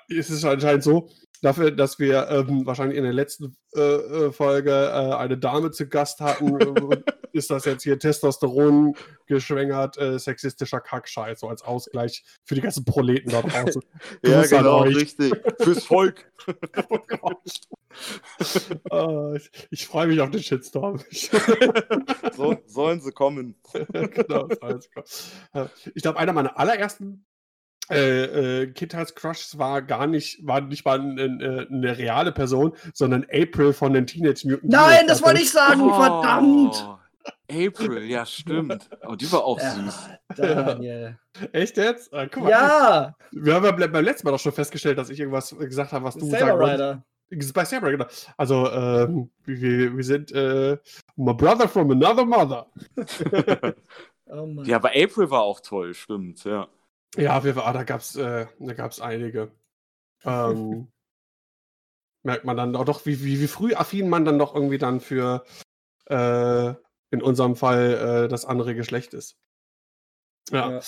Es 0.09 0.29
ist 0.29 0.45
anscheinend 0.45 0.83
so, 0.83 1.09
dafür, 1.41 1.71
dass 1.71 1.99
wir 1.99 2.27
ähm, 2.29 2.65
wahrscheinlich 2.65 2.97
in 2.97 3.03
der 3.03 3.13
letzten 3.13 3.55
äh, 3.75 3.81
äh, 3.81 4.31
Folge 4.31 4.71
äh, 4.71 5.15
eine 5.15 5.37
Dame 5.37 5.71
zu 5.71 5.87
Gast 5.87 6.21
hatten, 6.21 6.59
äh, 6.59 6.97
ist 7.33 7.49
das 7.51 7.65
jetzt 7.65 7.83
hier 7.83 7.99
Testosteron 7.99 8.95
geschwängert, 9.27 9.97
äh, 9.97 10.17
sexistischer 10.17 10.79
Kackscheiß, 10.79 11.39
so 11.39 11.49
als 11.49 11.61
Ausgleich 11.61 12.23
für 12.45 12.55
die 12.55 12.61
ganzen 12.61 12.85
Proleten 12.85 13.31
da 13.31 13.41
draußen. 13.43 13.81
Ja, 14.23 14.45
genau, 14.45 14.83
richtig. 14.83 15.33
Fürs 15.59 15.83
Volk. 15.85 16.31
Oh 16.89 16.99
Gott. 17.07 17.61
Oh, 18.89 19.33
ich 19.35 19.49
ich 19.69 19.87
freue 19.87 20.07
mich 20.07 20.19
auf 20.19 20.31
den 20.31 20.43
Shitstorm. 20.43 20.99
So, 22.35 22.57
sollen 22.65 23.01
sie 23.01 23.11
kommen. 23.11 23.55
genau, 23.71 24.47
sie 24.49 24.55
kommen. 24.57 25.05
Ja, 25.53 25.69
ich 25.93 26.01
glaube, 26.01 26.19
einer 26.19 26.33
meiner 26.33 26.59
allerersten 26.59 27.25
äh, 27.91 28.61
äh, 28.63 28.67
Kindheitscrushs 28.67 29.57
war 29.57 29.81
gar 29.81 30.07
nicht, 30.07 30.45
war 30.45 30.61
nicht 30.61 30.85
mal 30.85 30.99
'n 30.99 31.17
'n 31.17 31.41
äh, 31.41 31.65
'ne 31.69 31.97
reale 31.97 32.31
Person, 32.31 32.73
sondern 32.93 33.25
April 33.31 33.73
von 33.73 33.93
den 33.93 34.07
Teenage 34.07 34.47
Mutant 34.47 34.63
Ninja 34.63 34.87
Nein, 34.87 35.07
das 35.07 35.23
wollte 35.23 35.41
ich 35.41 35.51
sagen, 35.51 35.81
verdammt! 35.93 36.85
Oh, 36.87 36.97
April, 37.51 38.03
ja, 38.03 38.25
stimmt. 38.25 38.89
Oh, 39.07 39.15
die 39.15 39.31
war 39.31 39.43
auch 39.43 39.59
süß. 39.59 40.09
Ja, 40.37 40.63
Daniel. 40.63 41.19
Echt 41.51 41.77
jetzt? 41.77 42.13
Ah, 42.13 42.27
guck 42.31 42.43
mal. 42.43 42.49
Ja, 42.49 43.15
Wir 43.31 43.55
haben 43.55 43.65
ja 43.65 43.71
beim 43.71 44.03
letzten 44.05 44.27
Mal 44.27 44.31
doch 44.31 44.39
schon 44.39 44.51
festgestellt, 44.51 44.97
dass 44.97 45.09
ich 45.09 45.19
irgendwas 45.19 45.55
gesagt 45.57 45.91
habe, 45.91 46.05
was 46.05 46.15
du 46.15 46.25
Saber. 46.29 46.59
Rider. 46.59 47.03
Bei 47.53 47.65
Saber, 47.65 47.91
genau. 47.91 48.05
Also, 48.37 48.71
ähm, 48.71 49.29
wir 49.45 49.95
wir 49.97 50.03
sind, 50.03 50.31
äh, 50.31 50.77
my 51.15 51.33
brother 51.33 51.67
from 51.67 51.91
another 51.91 52.25
mother. 52.25 52.67
Oh. 54.27 54.63
Ja, 54.63 54.77
aber 54.77 54.89
April 54.89 55.29
war 55.29 55.41
auch 55.43 55.59
toll, 55.59 55.93
stimmt, 55.93 56.43
ja. 56.45 56.67
Ja, 57.17 57.43
wir 57.43 57.57
ah, 57.57 57.73
da 57.73 57.83
gab's 57.83 58.15
äh, 58.15 58.47
da 58.59 58.73
gab's 58.73 58.99
einige. 58.99 59.51
Ähm, 60.23 60.87
merkt 62.23 62.45
man 62.45 62.57
dann 62.57 62.75
auch 62.75 62.85
doch, 62.85 63.05
wie 63.05 63.23
wie 63.23 63.39
wie 63.39 63.47
früh 63.47 63.73
affin 63.73 64.09
man 64.09 64.25
dann 64.25 64.39
doch 64.39 64.55
irgendwie 64.55 64.77
dann 64.77 64.99
für, 64.99 65.45
äh, 66.09 66.69
in 67.11 67.21
unserem 67.21 67.55
Fall, 67.55 68.25
äh, 68.25 68.27
das 68.27 68.45
andere 68.45 68.75
Geschlecht 68.75 69.13
ist. 69.13 69.37
Ja. 70.51 70.71
Ja. 70.71 70.79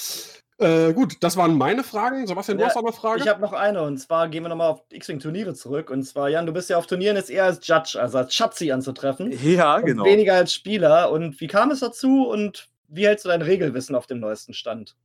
Äh, 0.60 0.94
gut, 0.94 1.18
das 1.22 1.38
waren 1.38 1.56
meine 1.56 1.84
Fragen. 1.84 2.26
Sebastian, 2.26 2.58
du 2.58 2.64
Ja, 2.64 2.70
hast 2.70 2.78
auch 2.78 2.82
noch 2.82 2.90
eine 2.90 2.98
Frage? 2.98 3.22
Ich 3.22 3.28
habe 3.28 3.42
noch 3.42 3.54
eine 3.54 3.84
und 3.84 3.98
zwar 4.00 4.28
gehen 4.28 4.44
wir 4.44 4.50
nochmal 4.50 4.72
auf 4.72 4.84
X-Wing-Turniere 4.90 5.54
zurück. 5.54 5.92
Und 5.92 6.04
zwar, 6.04 6.30
Jan, 6.30 6.48
du 6.48 6.54
bist 6.54 6.70
ja 6.70 6.78
auf 6.78 6.88
Turnieren 6.88 7.16
jetzt 7.16 7.30
eher 7.30 7.44
als 7.46 7.66
Judge, 7.66 8.00
also 8.02 8.18
als 8.18 8.34
Schatzi 8.34 8.72
anzutreffen. 8.72 9.32
Ja, 9.44 9.80
genau. 9.82 10.04
Weniger 10.04 10.34
als 10.34 10.54
Spieler. 10.54 11.12
Und 11.12 11.40
wie 11.40 11.48
kam 11.48 11.70
es 11.70 11.82
dazu 11.82 12.28
und 12.28 12.70
wie 12.88 13.06
hältst 13.06 13.26
du 13.26 13.30
dein 13.30 13.44
Regelwissen 13.44 13.96
auf 13.96 14.08
dem 14.08 14.20
neuesten 14.20 14.56
Stand? 14.56 14.96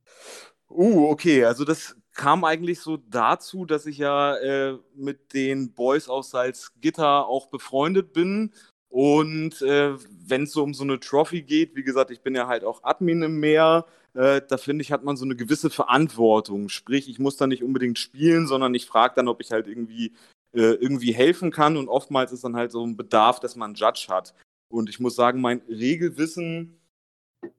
Uh, 0.75 1.09
okay, 1.09 1.45
also 1.45 1.65
das 1.65 1.95
kam 2.13 2.43
eigentlich 2.43 2.79
so 2.79 2.97
dazu, 2.97 3.65
dass 3.65 3.85
ich 3.85 3.97
ja 3.99 4.35
äh, 4.37 4.77
mit 4.95 5.33
den 5.33 5.73
Boys 5.73 6.09
aus 6.09 6.31
Salzgitter 6.31 7.27
auch 7.27 7.47
befreundet 7.47 8.13
bin. 8.13 8.51
Und 8.89 9.61
äh, 9.61 9.95
wenn 10.27 10.43
es 10.43 10.51
so 10.51 10.63
um 10.63 10.73
so 10.73 10.83
eine 10.83 10.99
Trophy 10.99 11.41
geht, 11.41 11.75
wie 11.75 11.83
gesagt, 11.83 12.11
ich 12.11 12.21
bin 12.21 12.35
ja 12.35 12.47
halt 12.47 12.63
auch 12.63 12.83
Admin 12.83 13.23
im 13.23 13.39
Meer, 13.39 13.85
äh, 14.13 14.41
da 14.47 14.57
finde 14.57 14.83
ich, 14.83 14.91
hat 14.91 15.03
man 15.03 15.17
so 15.17 15.25
eine 15.25 15.35
gewisse 15.35 15.69
Verantwortung. 15.69 16.69
Sprich, 16.69 17.09
ich 17.09 17.19
muss 17.19 17.37
da 17.37 17.47
nicht 17.47 17.63
unbedingt 17.63 17.97
spielen, 17.97 18.47
sondern 18.47 18.73
ich 18.75 18.85
frage 18.85 19.15
dann, 19.15 19.27
ob 19.27 19.41
ich 19.41 19.51
halt 19.51 19.67
irgendwie, 19.67 20.13
äh, 20.53 20.73
irgendwie 20.75 21.13
helfen 21.13 21.51
kann. 21.51 21.77
Und 21.77 21.87
oftmals 21.87 22.31
ist 22.31 22.43
dann 22.43 22.55
halt 22.55 22.71
so 22.71 22.85
ein 22.85 22.97
Bedarf, 22.97 23.39
dass 23.39 23.55
man 23.55 23.71
einen 23.71 23.75
Judge 23.75 24.07
hat. 24.09 24.35
Und 24.69 24.89
ich 24.89 24.99
muss 24.99 25.15
sagen, 25.15 25.41
mein 25.41 25.61
Regelwissen 25.67 26.79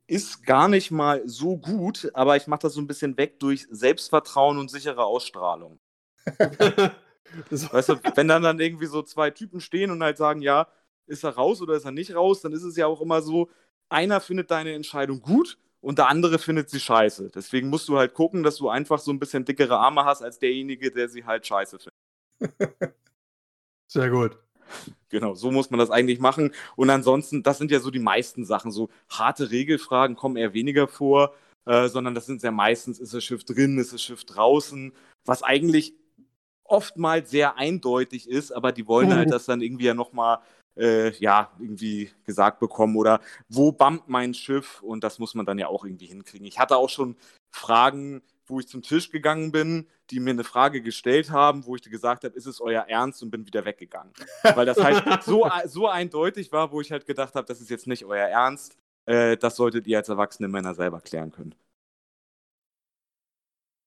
ist 0.07 0.45
gar 0.45 0.69
nicht 0.69 0.91
mal 0.91 1.23
so 1.27 1.57
gut, 1.57 2.11
aber 2.15 2.37
ich 2.37 2.47
mache 2.47 2.63
das 2.63 2.75
so 2.75 2.81
ein 2.81 2.87
bisschen 2.87 3.17
weg 3.17 3.41
durch 3.41 3.67
Selbstvertrauen 3.71 4.59
und 4.59 4.71
sichere 4.71 5.05
Ausstrahlung. 5.05 5.79
Weißt 7.51 7.89
du, 7.89 8.01
wenn 8.15 8.29
dann 8.29 8.43
dann 8.43 8.61
irgendwie 8.61 8.87
so 8.87 9.03
zwei 9.03 9.31
Typen 9.31 9.61
stehen 9.61 9.91
und 9.91 10.03
halt 10.03 10.17
sagen, 10.17 10.43
ja, 10.43 10.69
ist 11.07 11.25
er 11.25 11.31
raus 11.31 11.61
oder 11.63 11.75
ist 11.75 11.85
er 11.85 11.91
nicht 11.91 12.15
raus, 12.15 12.41
dann 12.41 12.53
ist 12.53 12.63
es 12.63 12.77
ja 12.77 12.87
auch 12.87 13.01
immer 13.01 13.23
so, 13.23 13.51
einer 13.89 14.21
findet 14.21 14.51
deine 14.51 14.75
Entscheidung 14.75 15.21
gut 15.21 15.59
und 15.81 15.99
der 15.99 16.09
andere 16.09 16.39
findet 16.39 16.71
sie 16.71 16.81
scheiße. 16.81 17.31
Deswegen 17.35 17.69
musst 17.69 17.89
du 17.89 17.99
halt 17.99 18.15
gucken, 18.15 18.43
dass 18.43 18.57
du 18.57 18.69
einfach 18.69 18.99
so 18.99 19.11
ein 19.13 19.19
bisschen 19.19 19.45
dickere 19.45 19.79
Arme 19.79 20.05
hast 20.05 20.23
als 20.23 20.39
derjenige, 20.39 20.91
der 20.91 21.09
sie 21.09 21.25
halt 21.25 21.47
scheiße 21.47 21.79
findet. 21.79 21.95
Sehr 23.87 24.11
gut. 24.11 24.39
Genau, 25.11 25.35
so 25.37 25.53
muss 25.53 25.71
man 25.71 25.79
das 25.79 25.91
eigentlich 25.91 26.19
machen. 26.19 26.51
Und 26.75 26.91
ansonsten, 26.91 27.45
das 27.45 27.59
sind 27.59 27.71
ja 27.71 27.79
so 27.79 27.93
die 27.93 28.01
meisten 28.01 28.45
Sachen. 28.45 28.73
So 28.73 28.89
harte 29.09 29.53
Regelfragen 29.53 30.17
kommen 30.17 30.37
eher 30.37 30.55
weniger 30.55 30.89
vor, 30.89 31.35
äh, 31.67 31.87
sondern 31.87 32.17
das 32.17 32.27
sind 32.27 32.43
ja 32.43 32.51
meistens, 32.51 32.99
ist 32.99 33.15
das 33.15 33.23
Schiff 33.23 33.45
drin, 33.45 33.79
ist 33.79 33.93
das 33.93 34.03
Schiff 34.03 34.25
draußen, 34.25 34.93
was 35.25 35.45
eigentlich 35.45 35.95
oftmals 36.65 37.31
sehr 37.31 37.57
eindeutig 37.59 38.29
ist, 38.29 38.51
aber 38.51 38.73
die 38.73 38.89
wollen 38.89 39.15
halt 39.15 39.31
das 39.33 39.47
dann 39.47 39.61
irgendwie 39.61 39.85
ja 39.85 39.95
nochmal, 39.95 40.39
äh, 40.77 41.13
ja, 41.19 41.53
irgendwie 41.61 42.11
gesagt 42.25 42.59
bekommen 42.59 42.97
oder 42.97 43.21
wo 43.49 43.71
bammt 43.71 44.09
mein 44.09 44.35
Schiff 44.35 44.83
und 44.83 45.05
das 45.05 45.19
muss 45.19 45.35
man 45.35 45.47
dann 45.47 45.59
ja 45.59 45.69
auch 45.69 45.85
irgendwie 45.85 46.07
hinkriegen. 46.07 46.47
Ich 46.47 46.59
hatte 46.59 46.77
auch 46.77 46.91
schon 46.91 47.17
Fragen, 47.55 48.23
wo 48.47 48.61
ich 48.61 48.69
zum 48.69 48.83
Tisch 48.83 49.11
gegangen 49.11 49.53
bin, 49.53 49.89
die 50.11 50.21
mir 50.21 50.31
eine 50.31 50.45
Frage 50.45 50.83
gestellt 50.83 51.31
haben, 51.31 51.65
wo 51.67 51.77
ich 51.77 51.83
gesagt 51.83 52.25
habe, 52.25 52.35
ist 52.35 52.47
es 52.47 52.61
euer 52.61 52.83
Ernst 52.83 53.23
und 53.23 53.31
bin 53.31 53.47
wieder 53.47 53.65
weggegangen. 53.65 54.13
Weil 54.43 54.67
das 54.67 54.83
halt 54.83 55.05
so, 55.25 55.49
so 55.67 55.89
eindeutig 55.89 56.53
war, 56.53 56.73
wo 56.73 56.81
ich 56.81 56.93
halt 56.93 57.07
gedacht 57.07 57.35
habe, 57.35 57.47
das 57.47 57.61
ist 57.61 57.71
jetzt 57.71 57.87
nicht 57.87 58.05
euer 58.05 58.27
Ernst. 58.27 58.77
Äh, 59.07 59.37
das 59.37 59.57
solltet 59.57 59.87
ihr 59.87 59.99
als 59.99 60.09
erwachsene 60.09 60.49
Männer 60.49 60.75
selber 60.75 61.01
klären 61.01 61.31
können. 61.31 61.55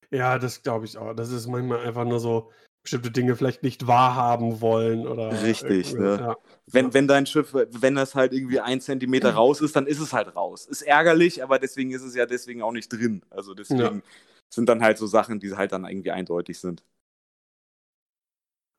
Ja, 0.09 0.39
das 0.39 0.63
glaube 0.63 0.85
ich 0.85 0.97
auch. 0.97 1.13
Das 1.13 1.31
ist 1.31 1.47
manchmal 1.47 1.85
einfach 1.85 2.05
nur 2.05 2.19
so 2.19 2.51
bestimmte 2.81 3.11
Dinge 3.11 3.35
vielleicht 3.35 3.63
nicht 3.63 3.85
wahrhaben 3.85 4.61
wollen 4.61 5.05
oder. 5.05 5.43
Richtig, 5.43 5.93
ne? 5.93 6.17
Ja. 6.21 6.37
Wenn, 6.67 6.93
wenn 6.93 7.07
dein 7.07 7.25
Schiff, 7.25 7.53
wenn 7.53 7.95
das 7.95 8.15
halt 8.15 8.31
irgendwie 8.31 8.61
ein 8.61 8.79
Zentimeter 8.79 9.33
raus 9.33 9.59
ist, 9.59 9.75
dann 9.75 9.87
ist 9.87 9.99
es 9.99 10.13
halt 10.13 10.35
raus. 10.35 10.65
Ist 10.65 10.83
ärgerlich, 10.83 11.43
aber 11.43 11.59
deswegen 11.59 11.91
ist 11.91 12.03
es 12.03 12.15
ja 12.15 12.25
deswegen 12.25 12.61
auch 12.61 12.71
nicht 12.71 12.87
drin. 12.87 13.23
Also 13.29 13.53
deswegen 13.53 14.03
sind 14.49 14.67
dann 14.69 14.81
halt 14.83 14.97
so 14.97 15.07
Sachen, 15.07 15.39
die 15.39 15.55
halt 15.55 15.71
dann 15.71 15.85
irgendwie 15.85 16.11
eindeutig 16.11 16.59
sind. 16.59 16.83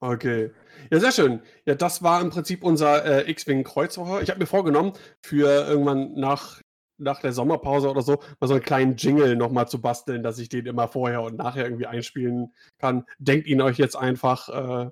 Okay. 0.00 0.52
Ja, 0.92 1.00
sehr 1.00 1.10
schön. 1.12 1.40
Ja, 1.66 1.74
das 1.74 2.02
war 2.04 2.20
im 2.20 2.30
Prinzip 2.30 2.62
unser 2.62 3.04
äh, 3.26 3.30
X-Wing 3.30 3.64
Kreuzwoche. 3.64 4.22
Ich 4.22 4.30
habe 4.30 4.38
mir 4.38 4.46
vorgenommen, 4.46 4.92
für 5.22 5.48
irgendwann 5.66 6.14
nach, 6.14 6.60
nach 6.98 7.20
der 7.20 7.32
Sommerpause 7.32 7.90
oder 7.90 8.02
so, 8.02 8.20
mal 8.38 8.46
so 8.46 8.54
einen 8.54 8.62
kleinen 8.62 8.96
Jingle 8.96 9.34
nochmal 9.36 9.68
zu 9.68 9.80
basteln, 9.80 10.22
dass 10.22 10.38
ich 10.38 10.48
den 10.48 10.66
immer 10.66 10.86
vorher 10.86 11.22
und 11.22 11.36
nachher 11.36 11.64
irgendwie 11.64 11.86
einspielen 11.86 12.52
kann. 12.78 13.06
Denkt 13.18 13.48
ihn 13.48 13.60
euch 13.60 13.76
jetzt 13.78 13.96
einfach, 13.96 14.48
äh, 14.86 14.90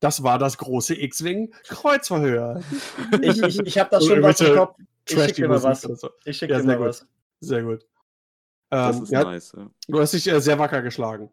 das 0.00 0.22
war 0.24 0.38
das 0.40 0.58
große 0.58 1.00
X-Wing 1.00 1.54
Kreuzverhör. 1.68 2.60
Ich, 3.20 3.44
ich, 3.44 3.64
ich 3.66 3.78
habe 3.78 3.90
das 3.90 4.04
schon 4.06 4.22
was 4.22 4.40
im 4.40 4.50
Kopf. 4.50 4.76
Ich 5.08 5.22
schicke 5.22 5.38
dir 5.42 5.48
mal 5.48 5.62
was. 5.62 5.82
so. 5.82 6.10
Ich 6.24 6.36
schicke 6.38 6.54
Ja, 6.54 6.60
dir 6.60 6.62
sehr 6.62 6.76
mal 6.76 6.78
gut. 6.78 6.98
was. 6.98 7.06
Sehr 7.40 7.62
gut. 7.62 7.86
Das 8.70 8.96
Ähm, 8.96 9.02
ist 9.04 9.10
ja, 9.10 9.24
nice. 9.24 9.52
Ja, 9.56 9.70
Du 9.88 10.00
hast 10.00 10.12
dich 10.12 10.26
äh, 10.28 10.40
sehr 10.40 10.58
wacker 10.58 10.82
geschlagen. 10.82 11.30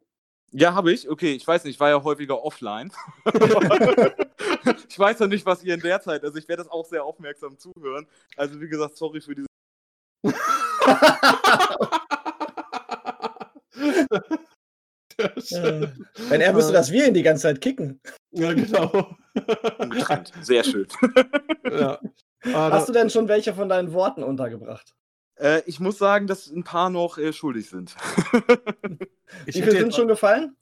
ja 0.51 0.73
habe 0.73 0.91
ich. 0.93 1.09
Okay, 1.09 1.33
ich 1.33 1.45
weiß 1.45 1.63
nicht, 1.65 1.75
ich 1.75 1.79
war 1.79 1.89
ja 1.89 2.01
häufiger 2.03 2.43
offline. 2.43 2.91
ich 4.89 4.97
weiß 4.97 5.19
ja 5.19 5.27
nicht, 5.27 5.45
was 5.45 5.63
ihr 5.63 5.73
in 5.73 5.81
der 5.81 6.01
Zeit, 6.01 6.23
also 6.23 6.37
ich 6.37 6.47
werde 6.47 6.63
das 6.63 6.71
auch 6.71 6.85
sehr 6.85 7.03
aufmerksam 7.03 7.57
zuhören. 7.57 8.07
Also 8.37 8.59
wie 8.61 8.67
gesagt, 8.69 8.95
sorry 8.97 9.19
für 9.21 9.35
diese 9.35 9.47
Äh, 15.17 15.87
Wenn 16.29 16.41
er 16.41 16.55
wüsste, 16.55 16.73
dass 16.73 16.91
wir 16.91 17.07
ihn 17.07 17.13
die 17.13 17.23
ganze 17.23 17.43
Zeit 17.43 17.61
kicken. 17.61 18.01
Ja, 18.31 18.51
genau. 18.53 19.15
getrennt. 19.33 20.33
Sehr 20.41 20.63
schön. 20.63 20.87
ja. 21.63 21.99
Hast 22.43 22.83
da, 22.83 22.85
du 22.87 22.91
denn 22.91 23.09
schon 23.09 23.27
welche 23.27 23.53
von 23.53 23.69
deinen 23.69 23.93
Worten 23.93 24.23
untergebracht? 24.23 24.93
Äh, 25.37 25.61
ich 25.65 25.79
muss 25.79 25.97
sagen, 25.97 26.27
dass 26.27 26.47
ein 26.47 26.63
paar 26.63 26.89
noch 26.89 27.17
äh, 27.17 27.33
schuldig 27.33 27.69
sind. 27.69 27.95
Wie 29.45 29.51
viele 29.51 29.71
sind 29.71 29.93
schon 29.93 30.07
gefallen? 30.07 30.55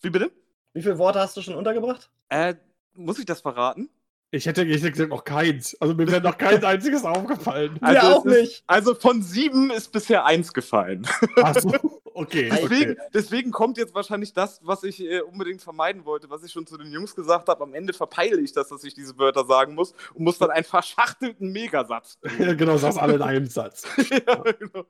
Wie 0.00 0.10
bitte? 0.10 0.32
Wie 0.72 0.82
viele 0.82 0.98
Worte 0.98 1.20
hast 1.20 1.36
du 1.36 1.42
schon 1.42 1.54
untergebracht? 1.54 2.10
Äh, 2.28 2.54
muss 2.94 3.18
ich 3.18 3.26
das 3.26 3.40
verraten? 3.40 3.88
Ich 4.32 4.46
hätte, 4.46 4.62
ich 4.62 4.76
hätte 4.80 4.92
gesagt, 4.92 5.10
noch 5.10 5.24
keins. 5.24 5.76
Also 5.80 5.92
mir 5.94 6.06
wäre 6.06 6.20
noch 6.20 6.38
kein 6.38 6.62
einziges 6.64 7.04
aufgefallen. 7.04 7.72
Mir 7.80 8.00
Also 8.00 8.06
auch 8.18 8.24
ist- 8.26 8.40
nicht. 8.40 8.64
Also 8.68 8.94
von 8.94 9.22
sieben 9.22 9.70
ist 9.72 9.90
bisher 9.90 10.24
eins 10.24 10.52
gefallen. 10.52 11.04
Achso, 11.42 11.72
okay. 12.14 12.48
Deswegen, 12.52 12.92
okay. 12.92 13.00
deswegen 13.12 13.50
kommt 13.50 13.76
jetzt 13.76 13.92
wahrscheinlich 13.92 14.32
das, 14.32 14.60
was 14.62 14.84
ich 14.84 15.00
äh, 15.00 15.22
unbedingt 15.22 15.62
vermeiden 15.62 16.04
wollte, 16.04 16.30
was 16.30 16.44
ich 16.44 16.52
schon 16.52 16.64
zu 16.64 16.78
den 16.78 16.92
Jungs 16.92 17.16
gesagt 17.16 17.48
habe. 17.48 17.64
Am 17.64 17.74
Ende 17.74 17.92
verpeile 17.92 18.40
ich 18.40 18.52
das, 18.52 18.68
dass 18.68 18.84
ich 18.84 18.94
diese 18.94 19.18
Wörter 19.18 19.44
sagen 19.46 19.74
muss 19.74 19.94
und 20.14 20.22
muss 20.22 20.38
dann 20.38 20.50
einen 20.50 20.64
verschachtelten 20.64 21.50
Megasatz. 21.50 22.18
Ja, 22.38 22.54
genau, 22.54 22.76
sag's 22.76 22.98
alle 22.98 23.14
in 23.14 23.22
einem 23.22 23.46
Satz. 23.46 23.82
ja, 24.10 24.36
genau. 24.58 24.84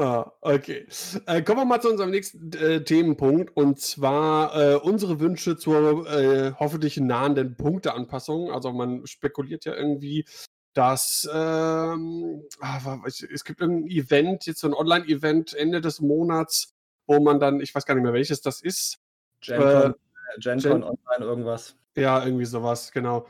Ah, 0.00 0.30
okay. 0.42 0.86
Äh, 1.26 1.42
kommen 1.42 1.58
wir 1.58 1.64
mal 1.64 1.80
zu 1.80 1.90
unserem 1.90 2.10
nächsten 2.10 2.52
äh, 2.52 2.84
Themenpunkt 2.84 3.56
und 3.56 3.80
zwar 3.80 4.56
äh, 4.56 4.76
unsere 4.76 5.18
Wünsche 5.18 5.56
zur 5.56 6.08
äh, 6.08 6.52
hoffentlich 6.56 6.98
nahenden 6.98 7.56
Punkteanpassung. 7.56 8.52
Also 8.52 8.72
man 8.72 9.04
spekuliert 9.08 9.64
ja 9.64 9.74
irgendwie, 9.74 10.24
dass 10.72 11.28
ähm, 11.32 12.44
ah, 12.60 13.00
es 13.06 13.44
gibt 13.44 13.60
irgendein 13.60 13.90
Event, 13.90 14.46
jetzt 14.46 14.60
so 14.60 14.68
ein 14.68 14.74
Online-Event 14.74 15.54
Ende 15.54 15.80
des 15.80 16.00
Monats, 16.00 16.70
wo 17.08 17.18
man 17.18 17.40
dann, 17.40 17.60
ich 17.60 17.74
weiß 17.74 17.84
gar 17.84 17.96
nicht 17.96 18.04
mehr 18.04 18.12
welches 18.12 18.40
das 18.40 18.60
ist, 18.60 19.00
GenCon, 19.40 19.66
äh, 19.66 19.94
Gen- 20.38 20.58
GenCon 20.60 20.82
Online 20.84 21.24
irgendwas. 21.24 21.74
Ja, 21.96 22.24
irgendwie 22.24 22.44
sowas, 22.44 22.92
genau. 22.92 23.26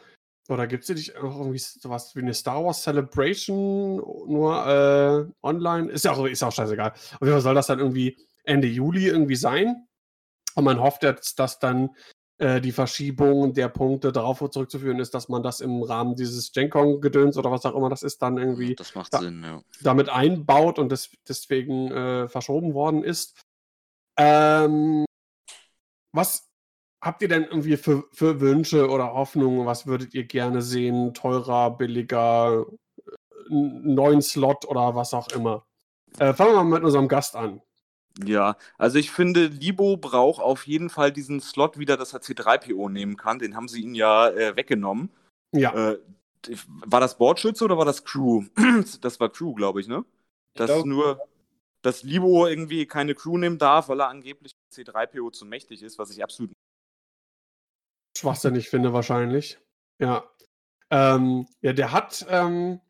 Oder 0.49 0.67
gibt 0.67 0.85
es 0.85 0.89
nicht 0.89 1.17
auch 1.17 1.39
irgendwie 1.39 1.59
sowas 1.59 2.17
wie 2.17 2.21
eine 2.21 2.33
Star 2.33 2.65
Wars 2.65 2.83
Celebration 2.83 3.97
nur 3.97 4.67
äh, 4.67 5.47
online? 5.47 5.91
Ist 5.91 6.07
ja 6.07 6.13
auch, 6.13 6.25
ist 6.27 6.43
auch 6.43 6.53
scheißegal. 6.53 6.91
Auf 6.93 7.21
jeden 7.21 7.33
Fall 7.33 7.41
soll 7.41 7.55
das 7.55 7.67
dann 7.67 7.79
irgendwie 7.79 8.17
Ende 8.45 8.67
Juli 8.67 9.07
irgendwie 9.07 9.37
sein. 9.37 9.87
Und 10.55 10.65
man 10.65 10.81
hofft 10.81 11.03
jetzt, 11.03 11.39
dass 11.39 11.59
dann 11.59 11.91
äh, 12.39 12.61
die 12.61 12.73
Verschiebung 12.73 13.53
der 13.53 13.69
Punkte 13.69 14.11
darauf 14.11 14.39
zurückzuführen 14.51 15.01
ist, 15.01 15.13
dass 15.13 15.29
man 15.29 15.43
das 15.43 15.61
im 15.61 15.83
Rahmen 15.83 16.17
dieses 16.17 16.53
Genkong-Gedöns 16.53 17.37
oder 17.37 17.51
was 17.51 17.67
auch 17.67 17.75
immer 17.75 17.91
das 17.91 18.03
ist, 18.03 18.23
dann 18.23 18.39
irgendwie 18.39 18.75
Das 18.75 18.95
macht 18.95 19.13
Ja. 19.13 19.21
Sinn, 19.21 19.43
ja. 19.43 19.61
damit 19.83 20.09
einbaut 20.09 20.79
und 20.79 20.91
des, 20.91 21.11
deswegen 21.29 21.91
äh, 21.91 22.29
verschoben 22.29 22.75
worden 22.75 23.05
ist. 23.05 23.39
Ähm, 24.17 25.05
was 26.13 26.48
habt 27.01 27.23
ihr 27.23 27.29
denn 27.29 27.45
irgendwie 27.45 27.77
für, 27.77 28.05
für 28.13 28.41
Wünsche 28.41 28.89
oder 28.89 29.13
Hoffnungen? 29.13 29.67
Was 29.67 29.87
würdet 29.87 30.15
ihr 30.15 30.25
gerne 30.25 30.63
sehen? 30.63 31.15
Teurer, 31.15 31.71
billiger, 31.77 32.67
neuen 33.49 34.23
Slot 34.23 34.65
oder 34.67 34.95
was 34.95 35.15
auch 35.15 35.29
immer? 35.33 35.65
Äh, 36.19 36.35
fangen 36.35 36.53
wir 36.53 36.65
mal 36.65 36.77
mit 36.79 36.85
unserem 36.85 37.09
Gast 37.09 37.37
an. 37.37 37.63
Ja, 38.25 38.57
also 38.79 38.99
ich 38.99 39.13
finde, 39.13 39.47
Libo 39.47 39.97
braucht 39.97 40.43
auf 40.43 40.67
jeden 40.67 40.91
Fall 40.91 41.13
diesen 41.13 41.41
Slot 41.41 41.79
wieder, 41.79 41.97
dass 41.97 42.13
er 42.15 42.21
C3PO 42.21 42.89
nehmen 42.91 43.17
kann. 43.17 43.39
Den 43.39 43.55
haben 43.55 43.69
sie 43.69 43.83
ihn 43.83 43.95
ja 43.95 44.29
äh, 44.31 44.57
weggenommen. 44.57 45.11
Ja, 45.53 45.93
Äh, 45.93 45.99
war 46.87 47.01
das 47.01 47.19
Bordschütze 47.19 47.65
oder 47.65 47.79
war 47.79 47.85
das 47.85 48.05
Crew? 48.05 48.45
Das 49.01 49.21
war 49.21 49.29
Crew, 49.29 49.55
glaube 49.55 49.81
ich, 49.81 49.89
ne? 49.89 50.05
Dass 50.55 50.71
glaub- 50.71 50.87
nur, 50.87 51.21
dass 51.83 52.03
Libo 52.03 52.47
irgendwie 52.47 52.87
keine 52.87 53.15
Crew 53.15 53.39
nehmen 53.39 53.59
darf, 53.59 53.89
weil 53.89 54.01
er 54.01 54.09
angeblich 54.09 54.53
C3PO 54.73 55.31
zu 55.31 55.47
mächtig 55.47 55.83
ist, 55.83 55.99
was 55.99 56.11
ich 56.11 56.23
absolut 56.23 56.51
schwachsinnig 58.19 58.69
finde 58.69 58.93
wahrscheinlich. 58.93 59.59
Ja. 59.99 60.25
Ähm, 60.91 61.47
ja, 61.61 61.73
der 61.73 61.93
hat, 61.93 62.27
ähm, 62.29 62.81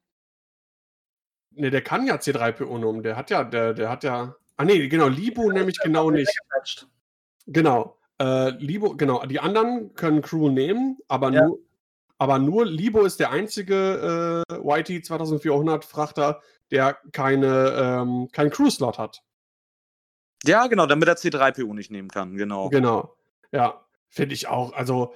ne, 1.51 1.71
der 1.71 1.83
kann 1.83 2.07
ja 2.07 2.17
C3PO 2.17 2.79
nehmen. 2.79 3.03
Der 3.03 3.17
hat 3.17 3.31
ja, 3.31 3.45
der, 3.45 3.75
der 3.75 3.91
hat 3.91 4.05
ja, 4.05 4.35
ah 4.57 4.65
nee, 4.65 4.89
genau, 4.89 5.09
Libo 5.09 5.51
nämlich 5.51 5.79
genau 5.81 6.11
nicht. 6.11 6.33
Genau. 7.47 7.99
Äh, 8.21 8.51
Libo, 8.51 8.97
genau. 8.97 9.25
Die 9.27 9.41
anderen 9.41 9.95
können 9.95 10.23
Crew 10.23 10.49
nehmen, 10.51 10.99
aber 11.09 11.31
Ja. 11.33 11.47
nur, 11.47 11.59
aber 12.19 12.39
nur 12.39 12.67
Libo 12.67 13.05
ist 13.05 13.21
der 13.21 13.31
einzige 13.31 14.45
äh, 14.49 14.55
YT 14.81 15.07
2400 15.07 15.85
Frachter, 15.85 16.41
der 16.71 16.99
keine, 17.13 17.71
ähm, 17.77 18.29
keinen 18.33 18.51
Crew-Slot 18.51 18.99
hat. 18.99 19.23
Ja, 20.45 20.67
genau, 20.67 20.87
damit 20.87 21.09
er 21.09 21.17
C3PO 21.17 21.75
nicht 21.75 21.91
nehmen 21.91 22.09
kann, 22.09 22.37
genau. 22.37 22.69
Genau. 22.71 23.17
Ja, 23.53 23.85
finde 24.09 24.35
ich 24.35 24.49
auch. 24.49 24.73
Also, 24.73 25.15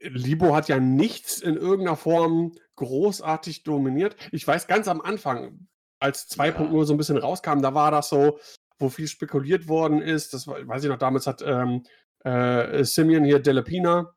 Libo 0.00 0.54
hat 0.54 0.68
ja 0.68 0.78
nichts 0.78 1.40
in 1.40 1.56
irgendeiner 1.56 1.96
Form 1.96 2.52
großartig 2.76 3.62
dominiert. 3.62 4.16
Ich 4.32 4.46
weiß 4.46 4.66
ganz 4.66 4.88
am 4.88 5.00
Anfang, 5.00 5.66
als 5.98 6.30
2.0 6.30 6.84
so 6.84 6.94
ein 6.94 6.98
bisschen 6.98 7.16
rauskam, 7.16 7.60
da 7.60 7.74
war 7.74 7.90
das 7.90 8.08
so, 8.08 8.38
wo 8.78 8.88
viel 8.88 9.08
spekuliert 9.08 9.68
worden 9.68 10.02
ist. 10.02 10.34
Das 10.34 10.46
war, 10.46 10.66
weiß 10.66 10.84
ich 10.84 10.90
noch, 10.90 10.98
damals 10.98 11.26
hat 11.26 11.42
ähm, 11.46 11.84
äh, 12.24 12.84
Simeon 12.84 13.24
hier 13.24 13.38
Delepina, 13.38 14.14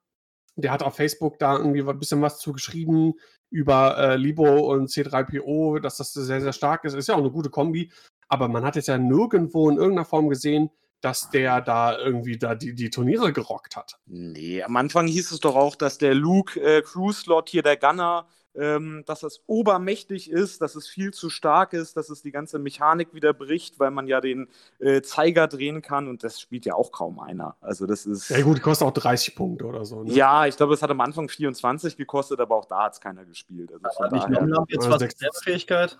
der 0.56 0.72
hat 0.72 0.84
auf 0.84 0.96
Facebook 0.96 1.40
da 1.40 1.56
irgendwie 1.56 1.82
ein 1.82 2.00
bisschen 2.00 2.22
was 2.22 2.40
zu 2.40 2.52
geschrieben 2.52 3.14
über 3.50 3.98
äh, 3.98 4.16
Libo 4.18 4.72
und 4.74 4.90
C3PO, 4.90 5.80
dass 5.80 5.98
das 5.98 6.14
sehr, 6.14 6.42
sehr 6.42 6.54
stark 6.54 6.84
ist. 6.84 6.94
Ist 6.94 7.08
ja 7.08 7.16
auch 7.16 7.20
eine 7.20 7.32
gute 7.32 7.50
Kombi. 7.50 7.92
Aber 8.28 8.50
man 8.50 8.66
hat 8.66 8.76
jetzt 8.76 8.88
ja 8.88 8.98
nirgendwo 8.98 9.70
in 9.70 9.78
irgendeiner 9.78 10.06
Form 10.06 10.28
gesehen, 10.28 10.70
dass 11.08 11.30
der 11.30 11.62
da 11.62 11.97
irgendwie 11.97 12.38
da 12.38 12.53
die, 12.53 12.76
die 12.76 12.89
Turniere 12.89 13.32
gerockt 13.32 13.78
hat. 13.78 13.97
Nee, 14.08 14.62
am 14.62 14.76
Anfang 14.76 15.08
hieß 15.08 15.32
es 15.32 15.39
doch 15.39 15.55
auch, 15.55 15.78
dass 15.78 15.97
der 15.97 16.14
Luke 16.14 16.60
äh, 16.60 16.82
Crew-Slot 16.82 17.47
hier, 17.47 17.64
der 17.64 17.78
Gunner, 17.78 18.28
ähm, 18.55 19.03
dass 19.05 19.22
das 19.22 19.41
obermächtig 19.47 20.30
ist, 20.30 20.62
dass 20.62 20.76
es 20.76 20.86
viel 20.86 21.14
zu 21.14 21.30
stark 21.30 21.72
ist, 21.72 21.95
dass 21.95 22.10
es 22.10 22.24
die 22.24 22.32
ganze 22.32 22.60
Mechanik 22.60 23.14
wieder 23.14 23.32
bricht, 23.32 23.80
weil 23.80 23.89
man 23.89 24.08
ja 24.08 24.20
den 24.20 24.49
äh, 24.80 25.01
Zeiger 25.01 25.47
drehen 25.47 25.82
kann 25.82 26.10
und 26.10 26.26
das 26.26 26.41
spielt 26.41 26.66
ja 26.66 26.74
auch 26.74 26.91
kaum 26.91 27.22
einer. 27.22 27.55
Also 27.62 27.86
das 27.86 28.05
ist. 28.05 28.28
Ja 28.28 28.41
gut, 28.41 28.62
kostet 28.62 28.86
auch 28.86 28.93
30 28.93 29.34
Punkte 29.34 29.64
oder 29.64 29.86
so. 29.86 30.03
Ne? 30.03 30.12
Ja, 30.12 30.45
ich 30.45 30.58
glaube, 30.58 30.74
es 30.74 30.82
hat 30.82 30.91
am 30.91 30.99
Anfang 30.99 31.30
24 31.30 31.95
gekostet, 31.95 32.41
aber 32.41 32.58
auch 32.58 32.66
da 32.66 32.84
hat 32.84 32.95
es 32.95 32.99
keiner 32.99 33.24
gespielt. 33.24 33.72
Also 33.72 33.86
von 33.95 34.05
Hat 34.08 34.12
nicht 34.12 34.26
daher, 34.26 34.66
jetzt 34.68 34.86
Ja, 34.86 34.99
was 34.99 35.41
Fähigkeit? 35.41 35.97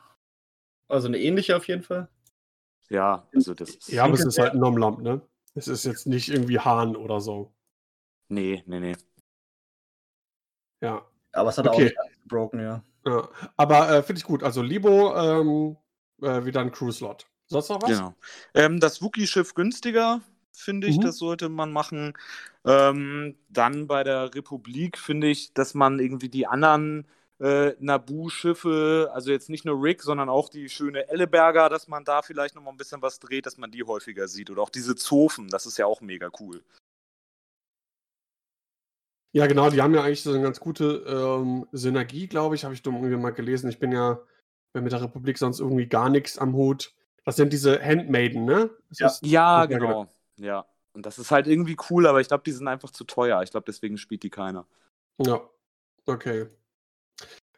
Also 0.90 1.08
eine 1.08 1.18
ähnliche 1.18 1.56
auf 1.56 1.66
jeden 1.70 1.84
Fall. 1.84 2.10
Ja, 2.90 3.28
also 3.34 3.54
das 3.54 3.70
ist. 3.70 3.90
Ja, 3.90 4.04
aber 4.06 4.14
es 4.14 4.26
ist 4.26 4.40
halt 4.40 4.54
ein 4.54 4.60
Nomlamp, 4.60 5.02
ne? 5.02 5.22
Es 5.56 5.68
ist 5.68 5.86
jetzt 5.86 6.08
nicht 6.08 6.30
irgendwie 6.30 6.60
Hahn 6.60 6.96
oder 6.96 7.20
so. 7.20 7.52
Nee, 8.30 8.64
nee, 8.68 8.80
nee. 8.80 8.96
Ja. 10.82 11.06
Aber 11.32 11.50
es 11.50 11.58
hat 11.58 11.68
Okay. 11.68 11.76
auch 11.76 12.04
nicht 12.06 12.22
gebroken, 12.24 12.60
ja. 12.60 12.84
ja. 13.06 13.30
Aber 13.56 13.90
äh, 13.90 14.04
finde 14.04 14.20
ich 14.20 14.26
gut. 14.26 14.44
Also 14.44 14.62
Libo 14.62 15.16
ähm, 15.16 15.78
äh, 16.22 16.46
wieder 16.46 16.62
ein 16.62 16.72
Crew-Slot. 16.72 17.28
Sonst 17.48 17.70
noch 17.70 17.82
was? 17.82 17.90
Genau. 17.90 18.16
Ähm, 18.54 18.80
das 18.80 19.02
Wookie-Schiff 19.02 19.54
günstiger, 19.54 20.22
finde 20.52 20.88
ich, 20.88 20.98
Mhm. 20.98 21.02
das 21.02 21.18
sollte 21.18 21.50
man 21.50 21.72
machen. 21.72 22.14
Ähm, 22.66 23.38
dann 23.50 23.88
bei 23.88 24.04
der 24.04 24.34
Republik 24.36 24.98
finde 24.98 25.28
ich, 25.28 25.54
dass 25.54 25.74
man 25.74 26.00
irgendwie 26.00 26.30
die 26.30 26.48
anderen 26.48 27.08
äh, 27.40 27.74
Naboo-Schiffe, 27.80 29.10
also 29.14 29.32
jetzt 29.32 29.50
nicht 29.50 29.66
nur 29.66 29.82
Rick, 29.82 30.02
sondern 30.02 30.30
auch 30.30 30.50
die 30.50 30.70
schöne 30.70 31.08
Elleberger, 31.10 31.70
dass 31.70 31.88
man 31.88 32.04
da 32.04 32.22
vielleicht 32.22 32.56
noch 32.56 32.64
mal 32.64 32.72
ein 32.72 32.78
bisschen 32.78 33.02
was 33.02 33.20
dreht, 33.20 33.46
dass 33.46 33.58
man 33.58 33.72
die 33.72 33.84
häufiger 33.84 34.28
sieht. 34.28 34.50
Oder 34.50 34.62
auch 34.62 34.70
diese 34.70 34.96
Zofen, 34.96 35.48
das 35.50 35.66
ist 35.66 35.78
ja 35.78 35.86
auch 35.86 36.02
mega 36.02 36.30
cool. 36.40 36.64
Ja, 39.34 39.46
genau, 39.46 39.70
die 39.70 39.82
haben 39.82 39.94
ja 39.94 40.04
eigentlich 40.04 40.24
so 40.24 40.32
eine 40.32 40.42
ganz 40.42 40.60
gute 40.60 41.04
ähm, 41.08 41.68
Synergie, 41.72 42.28
glaube 42.28 42.56
ich, 42.56 42.64
habe 42.64 42.74
ich 42.74 42.82
dumm 42.82 42.96
irgendwie 42.96 43.18
mal 43.18 43.32
gelesen. 43.32 43.70
Ich 43.70 43.78
bin 43.78 43.92
ja 43.92 44.20
mit 44.74 44.92
der 44.92 45.02
Republik 45.02 45.38
sonst 45.38 45.60
irgendwie 45.60 45.88
gar 45.88 46.10
nichts 46.10 46.38
am 46.38 46.54
Hut. 46.54 46.94
Das 47.24 47.36
sind 47.36 47.52
diese 47.52 47.80
Handmaiden, 47.80 48.46
ne? 48.46 48.70
Ja. 48.92 49.08
Ja, 49.08 49.18
Ja, 49.22 49.66
genau. 49.66 50.08
Ja. 50.38 50.66
Und 50.94 51.06
das 51.06 51.20
ist 51.20 51.30
halt 51.30 51.46
irgendwie 51.46 51.78
cool, 51.90 52.08
aber 52.08 52.22
ich 52.22 52.28
glaube, 52.28 52.44
die 52.44 52.52
sind 52.52 52.68
einfach 52.68 52.90
zu 52.90 53.04
teuer. 53.04 53.44
Ich 53.44 53.52
glaube, 53.52 53.66
deswegen 53.68 53.98
spielt 53.98 54.24
die 54.24 54.32
keiner. 54.32 54.66
Ja, 55.20 55.42
okay. 56.08 56.48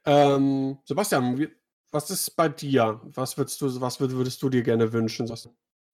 Ähm, 0.05 0.77
Sebastian, 0.85 1.47
was 1.91 2.09
ist 2.09 2.35
bei 2.35 2.49
dir? 2.49 3.01
Was 3.03 3.37
würdest 3.37 3.61
du, 3.61 3.81
was 3.81 3.99
würd- 3.99 4.11
würdest 4.11 4.41
du 4.41 4.49
dir 4.49 4.63
gerne 4.63 4.91
wünschen? 4.93 5.29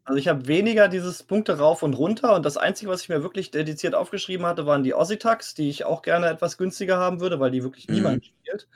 Also 0.08 0.20
ich 0.20 0.28
habe 0.28 0.48
weniger 0.48 0.88
dieses 0.88 1.24
Punkte 1.24 1.58
rauf 1.58 1.82
und 1.82 1.96
runter 1.96 2.36
und 2.36 2.46
das 2.46 2.58
Einzige, 2.58 2.92
was 2.92 3.02
ich 3.02 3.10
mir 3.10 3.24
wirklich 3.24 3.50
dediziert 3.50 3.96
aufgeschrieben 3.96 4.46
hatte, 4.46 4.66
waren 4.68 4.84
die 4.84 4.94
Aussie-Tags, 4.94 5.56
die 5.56 5.70
ich 5.70 5.86
auch 5.86 6.04
gerne 6.04 6.28
etwas 6.28 6.58
günstiger 6.58 6.98
haben 6.98 7.22
würde, 7.22 7.40
weil 7.40 7.50
die 7.50 7.64
wirklich 7.64 7.88
Mhm. 7.88 7.96
niemand 7.96 8.26
spielt. 8.26 8.68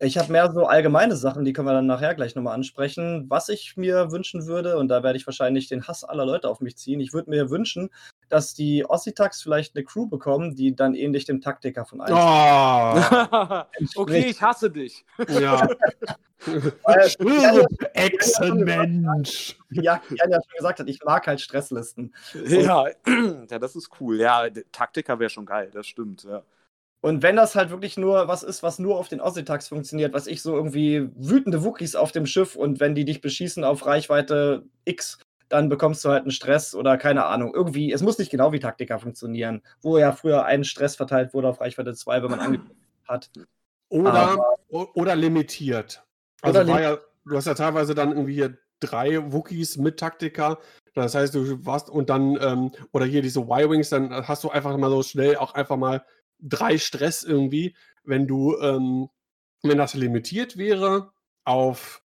Ich 0.00 0.16
habe 0.16 0.30
mehr 0.30 0.52
so 0.52 0.64
allgemeine 0.66 1.16
Sachen, 1.16 1.44
die 1.44 1.52
können 1.52 1.66
wir 1.66 1.72
dann 1.72 1.86
nachher 1.86 2.14
gleich 2.14 2.36
nochmal 2.36 2.54
ansprechen. 2.54 3.26
Was 3.28 3.48
ich 3.48 3.76
mir 3.76 4.12
wünschen 4.12 4.46
würde, 4.46 4.78
und 4.78 4.86
da 4.88 5.02
werde 5.02 5.18
ich 5.18 5.26
wahrscheinlich 5.26 5.66
den 5.66 5.88
Hass 5.88 6.04
aller 6.04 6.24
Leute 6.24 6.48
auf 6.48 6.60
mich 6.60 6.76
ziehen, 6.76 7.00
ich 7.00 7.12
würde 7.12 7.30
mir 7.30 7.50
wünschen, 7.50 7.90
dass 8.28 8.54
die 8.54 8.84
Aussie-Tags 8.84 9.42
vielleicht 9.42 9.74
eine 9.74 9.84
Crew 9.84 10.06
bekommen, 10.06 10.54
die 10.54 10.76
dann 10.76 10.94
ähnlich 10.94 11.24
dem 11.24 11.40
Taktiker 11.40 11.84
von 11.84 12.00
1 12.00 12.12
Oh, 12.12 12.14
okay, 14.02 14.26
ich 14.28 14.40
hasse 14.40 14.70
dich. 14.70 15.04
ja. 15.28 15.66
Echsenmensch. 17.94 19.56
Ja, 19.70 20.00
Jan 20.08 20.30
ja 20.30 20.38
schon 20.40 20.56
gesagt 20.56 20.80
hat, 20.80 20.88
ich 20.88 21.00
mag 21.04 21.26
halt 21.26 21.40
Stresslisten. 21.40 22.14
Ja, 22.46 22.86
ja, 23.50 23.58
das 23.58 23.76
ist 23.76 23.90
cool. 24.00 24.18
Ja, 24.18 24.48
der 24.48 24.64
Taktiker 24.72 25.18
wäre 25.18 25.28
schon 25.28 25.44
geil, 25.44 25.70
das 25.72 25.86
stimmt. 25.86 26.22
Ja. 26.24 26.42
Und 27.00 27.22
wenn 27.22 27.36
das 27.36 27.54
halt 27.54 27.70
wirklich 27.70 27.96
nur 27.96 28.26
was 28.26 28.42
ist, 28.42 28.62
was 28.62 28.78
nur 28.78 28.98
auf 28.98 29.08
den 29.08 29.20
Aussie-Tags 29.20 29.68
funktioniert, 29.68 30.12
was 30.12 30.26
ich 30.26 30.42
so 30.42 30.56
irgendwie 30.56 31.08
wütende 31.14 31.64
Wookies 31.64 31.94
auf 31.94 32.10
dem 32.10 32.26
Schiff 32.26 32.56
und 32.56 32.80
wenn 32.80 32.94
die 32.94 33.04
dich 33.04 33.20
beschießen 33.20 33.62
auf 33.62 33.86
Reichweite 33.86 34.64
X, 34.84 35.18
dann 35.48 35.68
bekommst 35.68 36.04
du 36.04 36.10
halt 36.10 36.22
einen 36.22 36.30
Stress 36.30 36.74
oder 36.74 36.98
keine 36.98 37.24
Ahnung. 37.26 37.54
Irgendwie, 37.54 37.92
es 37.92 38.02
muss 38.02 38.18
nicht 38.18 38.30
genau 38.30 38.52
wie 38.52 38.58
Taktika 38.58 38.98
funktionieren, 38.98 39.62
wo 39.80 39.96
ja 39.96 40.12
früher 40.12 40.44
ein 40.44 40.64
Stress 40.64 40.96
verteilt 40.96 41.32
wurde 41.34 41.48
auf 41.48 41.60
Reichweite 41.60 41.94
2, 41.94 42.22
wenn 42.22 42.30
man 42.30 42.40
angegriffen 42.40 42.76
hat. 43.06 43.30
Oder, 43.88 44.36
o- 44.68 44.88
oder 44.94 45.16
limitiert. 45.16 46.04
Also 46.42 46.60
Oder 46.60 46.68
war 46.68 46.82
ja, 46.82 46.98
du 47.24 47.36
hast 47.36 47.46
ja 47.46 47.54
teilweise 47.54 47.94
dann 47.94 48.10
irgendwie 48.10 48.34
hier 48.34 48.58
drei 48.80 49.32
Wookies 49.32 49.76
mit 49.76 49.98
Taktika. 49.98 50.58
Das 50.94 51.14
heißt, 51.14 51.34
du 51.34 51.64
warst 51.64 51.88
und 51.88 52.10
dann, 52.10 52.38
ähm, 52.40 52.72
oder 52.92 53.06
hier 53.06 53.22
diese 53.22 53.40
Y-Wings, 53.40 53.88
dann 53.90 54.10
hast 54.26 54.44
du 54.44 54.50
einfach 54.50 54.76
mal 54.76 54.90
so 54.90 55.02
schnell 55.02 55.36
auch 55.36 55.54
einfach 55.54 55.76
mal 55.76 56.04
drei 56.40 56.78
Stress 56.78 57.22
irgendwie, 57.22 57.74
wenn 58.04 58.26
du, 58.26 58.56
ähm, 58.60 59.08
wenn 59.62 59.78
das 59.78 59.94
limitiert 59.94 60.56
wäre 60.56 61.12
auf, 61.44 62.02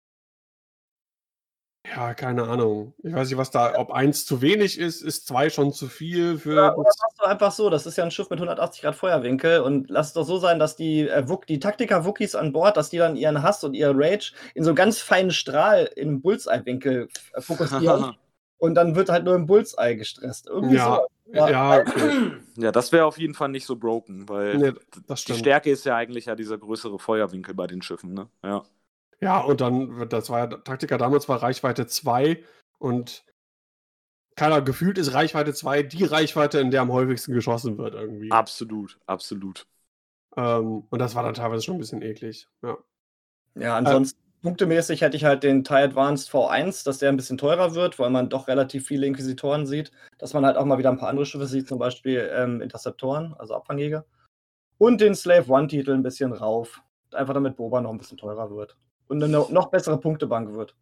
ja, 1.94 2.14
keine 2.14 2.44
Ahnung. 2.44 2.94
Ich 3.02 3.14
weiß 3.14 3.28
nicht, 3.28 3.38
was 3.38 3.50
da, 3.50 3.78
ob 3.78 3.92
eins 3.92 4.26
zu 4.26 4.42
wenig 4.42 4.78
ist, 4.78 5.02
ist 5.02 5.26
zwei 5.26 5.50
schon 5.50 5.72
zu 5.72 5.86
viel 5.86 6.38
für. 6.38 6.52
Oder, 6.52 6.78
oder 6.78 6.88
machst 6.88 7.20
du 7.20 7.24
einfach 7.24 7.52
so, 7.52 7.70
das 7.70 7.86
ist 7.86 7.96
ja 7.96 8.04
ein 8.04 8.10
Schiff 8.10 8.28
mit 8.28 8.38
180 8.38 8.82
Grad 8.82 8.96
Feuerwinkel 8.96 9.60
und 9.60 9.88
lass 9.88 10.08
es 10.08 10.12
doch 10.14 10.24
so 10.24 10.38
sein, 10.38 10.58
dass 10.58 10.74
die, 10.74 11.08
äh, 11.08 11.24
die 11.48 11.60
Taktiker-Wookies 11.60 12.34
an 12.34 12.52
Bord, 12.52 12.76
dass 12.76 12.90
die 12.90 12.98
dann 12.98 13.16
ihren 13.16 13.42
Hass 13.42 13.62
und 13.62 13.74
ihr 13.74 13.92
Rage 13.94 14.32
in 14.54 14.64
so 14.64 14.74
ganz 14.74 14.98
feinen 14.98 15.30
Strahl 15.30 15.88
im 15.94 16.20
Bullseye-Winkel 16.22 17.08
äh, 17.34 17.40
fokussieren 17.40 18.16
und 18.58 18.74
dann 18.74 18.94
wird 18.94 19.08
halt 19.08 19.24
nur 19.24 19.34
im 19.34 19.46
Bullseye 19.46 19.96
gestresst. 19.96 20.46
Irgendwie 20.48 20.76
ja, 20.76 21.00
so. 21.26 21.32
Ja. 21.32 21.50
ja, 21.50 21.80
okay. 21.80 22.32
ja, 22.56 22.72
das 22.72 22.92
wäre 22.92 23.04
auf 23.06 23.18
jeden 23.18 23.34
Fall 23.34 23.48
nicht 23.48 23.66
so 23.66 23.76
broken, 23.76 24.28
weil 24.28 24.56
Nee, 24.58 24.72
das 25.06 25.24
die. 25.24 25.34
Stärke 25.34 25.70
ist 25.70 25.84
ja 25.84 25.96
eigentlich 25.96 26.26
ja 26.26 26.34
dieser 26.36 26.58
größere 26.58 26.98
Feuerwinkel 26.98 27.54
bei 27.54 27.66
den 27.66 27.82
Schiffen, 27.82 28.14
ne? 28.14 28.28
Ja. 28.42 28.64
Ja, 29.20 29.40
und 29.40 29.60
dann, 29.60 29.96
wird- 29.96 30.12
das 30.12 30.28
war 30.30 30.40
ja, 30.40 30.46
Taktiker 30.46 30.98
damals 30.98 31.28
war 31.28 31.42
Reichweite 31.42 31.86
2 31.86 32.42
und 32.78 33.24
keiner 34.36 34.60
gefühlt 34.60 34.98
ist 34.98 35.14
Reichweite 35.14 35.54
2 35.54 35.82
die 35.82 36.04
Reichweite, 36.04 36.60
in 36.60 36.70
der 36.70 36.82
am 36.82 36.92
häufigsten 36.92 37.32
geschossen 37.32 37.78
wird 37.78 37.94
irgendwie. 37.94 38.30
Absolut, 38.30 38.98
absolut. 39.06 39.66
Ähm, 40.36 40.84
und 40.90 40.98
das 40.98 41.14
war 41.14 41.22
dann 41.22 41.34
teilweise 41.34 41.62
schon 41.62 41.76
ein 41.76 41.80
bisschen 41.80 42.02
eklig. 42.02 42.46
Ja, 42.62 42.76
ja 43.54 43.76
ansonsten 43.76 44.20
ähm, 44.20 44.25
punktemäßig 44.46 45.00
hätte 45.00 45.16
ich 45.16 45.24
halt 45.24 45.42
den 45.42 45.64
TIE 45.64 45.74
Advanced 45.74 46.30
V1, 46.30 46.84
dass 46.84 46.98
der 46.98 47.08
ein 47.08 47.16
bisschen 47.16 47.36
teurer 47.36 47.74
wird, 47.74 47.98
weil 47.98 48.10
man 48.10 48.28
doch 48.28 48.46
relativ 48.46 48.86
viele 48.86 49.04
Inquisitoren 49.04 49.66
sieht. 49.66 49.90
Dass 50.18 50.34
man 50.34 50.46
halt 50.46 50.56
auch 50.56 50.64
mal 50.64 50.78
wieder 50.78 50.90
ein 50.90 50.98
paar 50.98 51.08
andere 51.08 51.26
Schiffe 51.26 51.46
sieht, 51.46 51.66
zum 51.66 51.80
Beispiel 51.80 52.30
ähm, 52.32 52.60
Interceptoren, 52.60 53.34
also 53.38 53.56
Abfangjäger. 53.56 54.04
Und 54.78 55.00
den 55.00 55.16
Slave 55.16 55.50
One-Titel 55.50 55.90
ein 55.90 56.04
bisschen 56.04 56.32
rauf. 56.32 56.80
Einfach 57.12 57.34
damit 57.34 57.56
Boba 57.56 57.80
noch 57.80 57.90
ein 57.90 57.98
bisschen 57.98 58.18
teurer 58.18 58.48
wird. 58.50 58.76
Und 59.08 59.20
eine 59.20 59.46
noch 59.50 59.70
bessere 59.70 59.98
Punktebank 59.98 60.54
wird. 60.54 60.76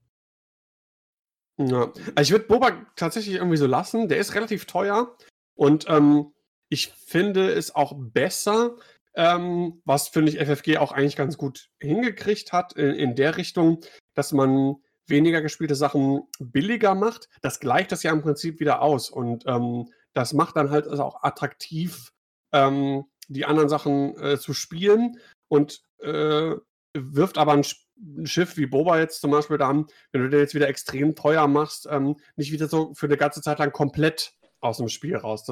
Ja. 1.57 1.91
Also 2.15 2.23
ich 2.23 2.33
würde 2.33 2.47
Boba 2.47 2.73
tatsächlich 2.97 3.37
irgendwie 3.37 3.57
so 3.57 3.67
lassen. 3.67 4.09
Der 4.09 4.19
ist 4.19 4.35
relativ 4.35 4.67
teuer. 4.67 5.17
Und 5.55 5.87
ähm, 5.89 6.35
ich 6.69 6.89
finde 6.89 7.51
es 7.51 7.75
auch 7.75 7.95
besser, 7.97 8.77
ähm, 9.15 9.81
was 9.85 10.09
finde 10.09 10.33
ich 10.33 10.39
FFG 10.39 10.79
auch 10.79 10.93
eigentlich 10.93 11.17
ganz 11.17 11.39
gut 11.39 11.71
hingekriegt 11.81 12.53
hat 12.53 12.73
in, 12.75 12.95
in 12.95 13.17
der 13.17 13.37
Richtung, 13.37 13.81
dass 14.15 14.33
man 14.33 14.77
weniger 15.07 15.43
gespielte 15.43 15.75
Sachen 15.75 16.23
billiger 16.39 16.95
macht. 16.95 17.29
Das 17.43 17.61
gleicht 17.61 17.93
das 17.93 18.03
ja 18.03 18.13
im 18.13 18.23
Prinzip 18.23 18.61
wieder 18.61 18.83
aus. 18.83 19.11
Und 19.11 19.45
ähm, 19.47 19.89
das 20.15 20.33
macht 20.33 20.57
dann 20.57 20.71
halt 20.71 20.89
also 20.89 21.03
auch 21.05 21.23
attraktiv, 21.23 22.13
ähm, 22.53 23.05
die 23.29 23.45
anderen 23.45 23.69
Sachen 23.69 24.17
äh, 24.19 24.39
zu 24.39 24.55
spielen 24.55 25.19
und 25.49 25.83
äh, 25.99 26.55
wirft 26.95 27.39
aber 27.39 27.53
ein, 27.53 27.65
ein, 27.97 28.27
Schiff 28.27 28.57
wie 28.57 28.67
Boba 28.67 28.99
jetzt 28.99 29.21
zum 29.21 29.31
Beispiel 29.31 29.59
da, 29.59 29.71
wenn 29.71 30.23
du 30.23 30.29
den 30.29 30.41
jetzt 30.41 30.55
wieder 30.55 30.69
extrem 30.69 31.15
teuer 31.15 31.47
machst, 31.49 31.87
ähm, 31.91 32.17
nicht 32.37 32.53
wieder 32.53 32.69
so 32.69 32.95
für 32.95 33.07
eine 33.07 33.17
ganze 33.17 33.43
Zeit 33.43 33.59
lang 33.59 33.73
komplett 33.73 34.35
aus 34.61 34.79
dem 34.79 34.89
Spiel 34.89 35.17
raus. 35.17 35.47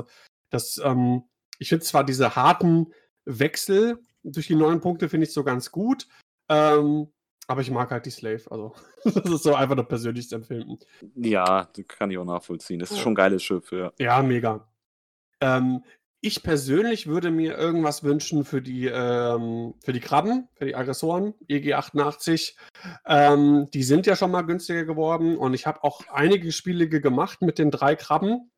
Das, 0.51 0.81
ähm, 0.83 1.25
ich 1.59 1.69
finde 1.69 1.85
zwar 1.85 2.05
diese 2.05 2.37
harten 2.37 2.93
Wechsel 3.25 3.99
durch 4.25 4.47
die 4.47 4.55
neuen 4.55 4.81
Punkte 4.81 5.09
finde 5.09 5.27
ich 5.27 5.33
so 5.33 5.45
ganz 5.45 5.71
gut, 5.71 6.07
ähm, 6.49 7.09
aber 7.49 7.61
ich 7.61 7.71
mag 7.71 7.91
halt 7.91 8.07
die 8.07 8.11
Slave. 8.11 8.43
Also, 8.51 8.75
das 9.05 9.31
ist 9.31 9.43
so 9.43 9.55
einfach 9.55 9.77
das 9.77 9.89
persönlichste 9.89 10.37
Empfinden. 10.37 10.79
Ja, 11.17 11.69
kann 11.89 12.11
ich 12.11 12.19
auch 12.19 12.25
nachvollziehen. 12.25 12.79
Das 12.79 12.91
ist 12.91 12.99
schon 12.99 13.13
ein 13.13 13.17
geiles 13.17 13.43
Schiff, 13.43 13.73
ja. 13.73 13.93
Ja, 13.99 14.23
mega. 14.23 14.69
Ähm, 15.41 15.83
ich 16.25 16.45
persönlich 16.45 17.09
würde 17.09 17.33
mir 17.33 17.59
irgendwas 17.59 18.05
wünschen 18.05 18.45
für 18.45 18.63
die, 18.63 18.87
ähm, 18.87 19.75
für 19.85 19.93
die 19.93 19.99
Krabben, 19.99 20.49
für 20.55 20.67
die 20.67 20.77
Aggressoren, 20.77 21.35
EG88. 21.49 22.55
Ähm, 23.07 23.69
die 23.75 23.83
sind 23.83 24.07
ja 24.07 24.15
schon 24.15 24.31
mal 24.31 24.43
günstiger 24.43 24.85
geworden 24.85 25.37
und 25.37 25.53
ich 25.53 25.67
habe 25.67 25.83
auch 25.83 26.07
einige 26.13 26.53
Spiele 26.53 26.89
gemacht 26.89 27.43
mit 27.43 27.59
den 27.59 27.73
drei 27.73 27.97
Krabben. 27.97 28.53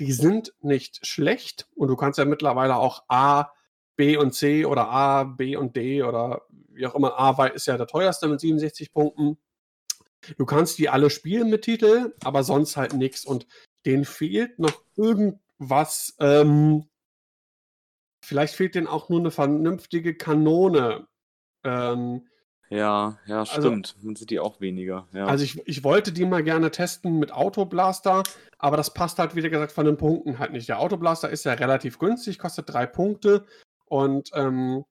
Die 0.00 0.10
sind 0.10 0.52
nicht 0.60 1.06
schlecht 1.06 1.68
und 1.76 1.88
du 1.88 1.96
kannst 1.96 2.18
ja 2.18 2.24
mittlerweile 2.24 2.74
auch 2.74 3.04
A, 3.08 3.52
B 3.96 4.16
und 4.16 4.32
C 4.32 4.64
oder 4.64 4.88
A, 4.88 5.24
B 5.24 5.56
und 5.56 5.76
D 5.76 6.02
oder 6.02 6.42
wie 6.68 6.86
auch 6.86 6.94
immer. 6.94 7.18
A 7.18 7.46
ist 7.46 7.66
ja 7.66 7.76
der 7.76 7.86
teuerste 7.86 8.28
mit 8.28 8.40
67 8.40 8.92
Punkten. 8.92 9.38
Du 10.36 10.44
kannst 10.44 10.78
die 10.78 10.88
alle 10.88 11.10
spielen 11.10 11.50
mit 11.50 11.62
Titel, 11.62 12.14
aber 12.24 12.42
sonst 12.42 12.76
halt 12.76 12.94
nichts 12.94 13.24
und 13.24 13.46
denen 13.84 14.04
fehlt 14.04 14.58
noch 14.58 14.82
irgendwas, 14.96 16.14
ähm, 16.18 16.86
Vielleicht 18.26 18.56
fehlt 18.56 18.74
denen 18.74 18.88
auch 18.88 19.08
nur 19.08 19.20
eine 19.20 19.30
vernünftige 19.30 20.16
Kanone. 20.16 21.06
Ähm, 21.62 22.26
ja, 22.70 23.20
ja, 23.26 23.38
also 23.38 23.52
stimmt. 23.52 23.94
Also, 23.94 24.04
Dann 24.04 24.16
sind 24.16 24.30
die 24.30 24.40
auch 24.40 24.60
weniger. 24.60 25.06
Ja. 25.12 25.26
Also 25.26 25.44
ich, 25.44 25.64
ich 25.64 25.84
wollte 25.84 26.10
die 26.10 26.24
mal 26.24 26.42
gerne 26.42 26.72
testen 26.72 27.20
mit 27.20 27.30
Autoblaster, 27.30 28.24
aber 28.58 28.76
das 28.76 28.92
passt 28.92 29.20
halt, 29.20 29.36
wie 29.36 29.48
gesagt, 29.48 29.70
von 29.70 29.86
den 29.86 29.96
Punkten 29.96 30.40
halt 30.40 30.50
nicht. 30.50 30.68
Der 30.68 30.80
Autoblaster 30.80 31.30
ist 31.30 31.44
ja 31.44 31.52
relativ 31.52 32.00
günstig, 32.00 32.40
kostet 32.40 32.68
drei 32.68 32.84
Punkte. 32.84 33.46
Und 33.86 34.30
ähm, 34.34 34.84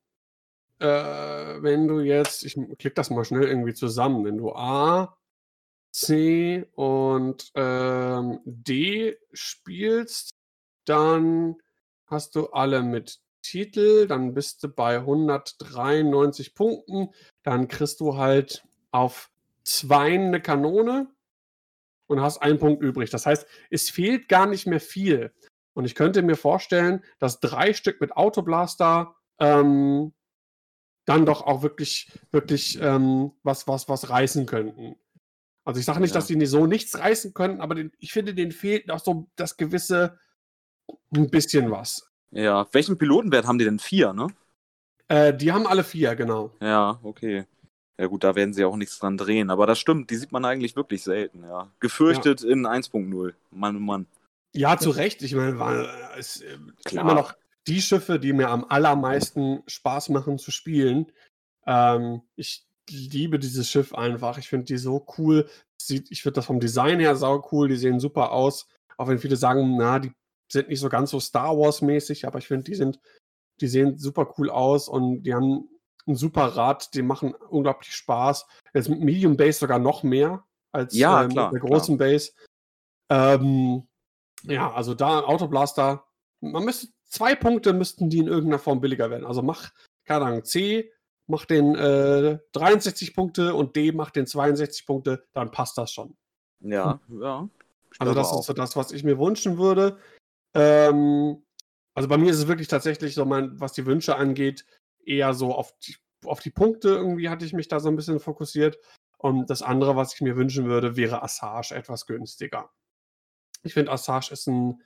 äh, 0.80 0.88
wenn 0.88 1.88
du 1.88 2.00
jetzt, 2.02 2.44
ich 2.44 2.58
klick 2.78 2.96
das 2.96 3.10
mal 3.10 3.24
schnell 3.24 3.44
irgendwie 3.44 3.74
zusammen, 3.74 4.26
wenn 4.26 4.38
du 4.38 4.54
A, 4.54 5.18
C 5.92 6.66
und 6.76 7.52
ähm, 7.56 8.40
D 8.44 9.18
spielst, 9.32 10.36
dann 10.86 11.56
hast 12.08 12.36
du 12.36 12.48
alle 12.48 12.84
mit 12.84 13.20
Titel, 13.42 14.08
dann 14.08 14.34
bist 14.34 14.64
du 14.64 14.70
bei 14.70 14.98
193 14.98 16.56
Punkten. 16.56 17.10
Dann 17.44 17.68
kriegst 17.68 18.00
du 18.00 18.18
halt 18.18 18.66
auf 18.92 19.30
zwei 19.64 20.14
eine 20.16 20.42
Kanone 20.42 21.08
und 22.08 22.22
hast 22.22 22.40
einen 22.40 22.60
Punkt 22.60 22.84
übrig. 22.84 23.10
Das 23.10 23.26
heißt, 23.26 23.48
es 23.70 23.90
fehlt 23.90 24.28
gar 24.28 24.48
nicht 24.48 24.68
mehr 24.68 24.80
viel. 24.80 25.32
Und 25.76 25.86
ich 25.86 25.94
könnte 25.94 26.24
mir 26.24 26.38
vorstellen, 26.38 27.04
dass 27.20 27.42
drei 27.42 27.74
Stück 27.74 28.02
mit 28.02 28.14
Autoblaster 28.16 29.14
ähm, 29.40 30.14
dann 31.06 31.26
doch 31.26 31.46
auch 31.46 31.62
wirklich, 31.62 32.12
wirklich 32.32 32.80
ähm, 32.82 33.34
was, 33.44 33.68
was, 33.68 33.88
was 33.88 34.10
reißen 34.10 34.46
könnten. 34.48 34.96
Also 35.66 35.80
ich 35.80 35.86
sage 35.86 36.00
nicht, 36.00 36.12
ja. 36.12 36.16
dass 36.16 36.28
die 36.28 36.46
so 36.46 36.66
nichts 36.66 36.98
reißen 36.98 37.34
können, 37.34 37.60
aber 37.60 37.76
den, 37.76 37.92
ich 38.00 38.14
finde, 38.14 38.34
denen 38.34 38.52
fehlt 38.52 38.88
noch 38.88 39.00
so 39.00 39.30
das 39.36 39.58
gewisse 39.58 40.18
ein 41.14 41.30
bisschen 41.30 41.70
was. 41.72 42.10
Ja, 42.32 42.68
welchen 42.72 42.98
Pilotenwert 42.98 43.46
haben 43.46 43.60
die 43.60 43.66
denn? 43.66 43.80
Vier, 43.80 44.14
ne? 44.14 44.28
Äh, 45.08 45.34
die 45.34 45.52
haben 45.52 45.68
alle 45.68 45.84
vier, 45.84 46.16
genau. 46.16 46.52
Ja, 46.62 47.00
okay. 47.04 47.46
Ja 47.98 48.08
gut, 48.08 48.24
da 48.24 48.36
werden 48.36 48.54
sie 48.54 48.66
auch 48.66 48.76
nichts 48.76 49.00
dran 49.00 49.18
drehen. 49.18 49.50
Aber 49.50 49.66
das 49.68 49.80
stimmt, 49.80 50.10
die 50.10 50.16
sieht 50.16 50.32
man 50.32 50.46
eigentlich 50.46 50.76
wirklich 50.76 51.04
selten, 51.04 51.44
ja. 51.44 51.70
Gefürchtet 51.80 52.42
ja. 52.42 52.50
in 52.50 52.66
1.0. 52.66 53.34
Mann, 53.52 53.82
Mann. 53.82 54.06
Ja, 54.56 54.78
zu 54.78 54.90
Recht. 54.90 55.22
Ich 55.22 55.36
meine, 55.36 55.60
war 55.60 55.88
es 56.18 56.42
äh, 56.42 56.58
immer 56.92 57.14
noch 57.14 57.34
die 57.68 57.82
Schiffe, 57.82 58.20
die 58.20 58.34
mir 58.34 58.50
am 58.50 58.66
allermeisten 58.66 59.64
Spaß 59.68 60.10
machen 60.10 60.38
zu 60.38 60.52
spielen. 60.52 61.12
Ähm, 61.66 62.22
ich 62.36 62.66
liebe 62.90 63.40
dieses 63.40 63.70
Schiff 63.70 63.94
einfach. 63.94 64.38
Ich 64.38 64.48
finde 64.48 64.66
die 64.66 64.78
so 64.78 65.06
cool. 65.18 65.50
ich 65.90 66.22
finde 66.22 66.36
das 66.36 66.46
vom 66.46 66.60
Design 66.60 67.00
her 67.00 67.16
sau 67.16 67.48
cool. 67.52 67.68
Die 67.68 67.76
sehen 67.76 68.00
super 68.00 68.32
aus. 68.32 68.68
Auch 68.98 69.08
wenn 69.08 69.20
viele 69.20 69.36
sagen, 69.36 69.78
na, 69.78 70.00
die 70.00 70.14
sind 70.52 70.70
nicht 70.70 70.80
so 70.80 70.90
ganz 70.90 71.12
so 71.12 71.20
Star 71.20 71.58
Wars-mäßig, 71.58 72.26
aber 72.26 72.40
ich 72.40 72.48
finde, 72.48 72.64
die 72.64 72.76
sind, 72.76 73.00
die 73.60 73.68
sehen 73.68 73.98
super 73.98 74.34
cool 74.38 74.50
aus 74.50 74.88
und 74.88 75.24
die 75.24 75.34
haben 75.34 75.68
ein 76.08 76.16
super 76.16 76.46
Rad, 76.46 76.94
die 76.94 77.02
machen 77.02 77.34
unglaublich 77.34 77.94
Spaß. 77.96 78.46
Jetzt 78.74 78.90
mit 78.90 79.02
Medium 79.02 79.38
Base 79.38 79.60
sogar 79.60 79.80
noch 79.80 80.04
mehr 80.04 80.46
als 80.72 80.96
ja, 80.96 81.24
ähm, 81.24 81.32
klar, 81.32 81.52
der 81.52 81.60
großen 81.60 81.98
klar. 81.98 82.10
Base. 82.10 82.32
Ähm, 83.10 83.88
ja, 84.48 84.72
also 84.74 84.94
da 84.94 85.22
Autoblaster, 85.22 86.06
man 86.42 86.66
müsste 86.66 86.88
zwei 87.06 87.36
Punkte 87.36 87.74
müssten 87.74 88.10
die 88.10 88.20
in 88.20 88.28
irgendeiner 88.28 88.60
Form 88.60 88.82
billiger 88.82 89.10
werden. 89.10 89.26
Also 89.26 89.42
mach, 89.42 89.72
keine 90.06 90.26
Ahnung, 90.26 90.44
C 90.44 90.92
macht 91.28 91.50
den 91.50 91.76
äh, 91.76 92.40
63 92.52 93.16
Punkte 93.16 93.56
und 93.56 93.76
D 93.76 93.92
macht 93.92 94.16
den 94.16 94.28
62 94.28 94.86
Punkte, 94.86 95.26
dann 95.34 95.52
passt 95.52 95.78
das 95.78 95.92
schon. 95.92 96.16
Ja, 96.60 97.00
hm. 97.08 97.22
ja. 97.22 97.50
Also 97.98 98.14
das 98.14 98.32
auch. 98.32 98.42
ist 98.42 98.48
so 98.48 98.54
das, 98.54 98.76
was 98.76 98.92
ich 98.92 99.04
mir 99.04 99.18
wünschen 99.18 99.58
würde. 99.58 99.98
Ähm, 100.54 101.44
also 101.94 102.10
bei 102.10 102.18
mir 102.18 102.32
ist 102.32 102.40
es 102.40 102.48
wirklich 102.48 102.68
tatsächlich 102.68 103.16
so, 103.16 103.26
mein, 103.26 103.60
was 103.60 103.74
die 103.74 103.86
Wünsche 103.86 104.18
angeht, 104.18 104.66
eher 105.06 105.34
so 105.34 105.54
auf 105.54 105.74
die, 105.80 105.96
auf 106.26 106.42
die 106.42 106.50
Punkte 106.50 106.90
irgendwie 106.90 107.30
hatte 107.30 107.46
ich 107.46 107.54
mich 107.54 107.70
da 107.70 107.80
so 107.80 107.88
ein 107.88 107.96
bisschen 107.96 108.20
fokussiert. 108.20 108.78
Und 109.18 109.50
das 109.50 109.62
andere, 109.62 109.96
was 109.96 110.14
ich 110.14 110.22
mir 110.22 110.36
wünschen 110.36 110.66
würde, 110.66 110.98
wäre 110.98 111.24
Assage 111.24 111.74
etwas 111.74 112.06
günstiger. 112.06 112.70
Ich 113.66 113.74
finde, 113.74 113.92
Assage 113.92 114.32
ist 114.32 114.48
ein 114.48 114.82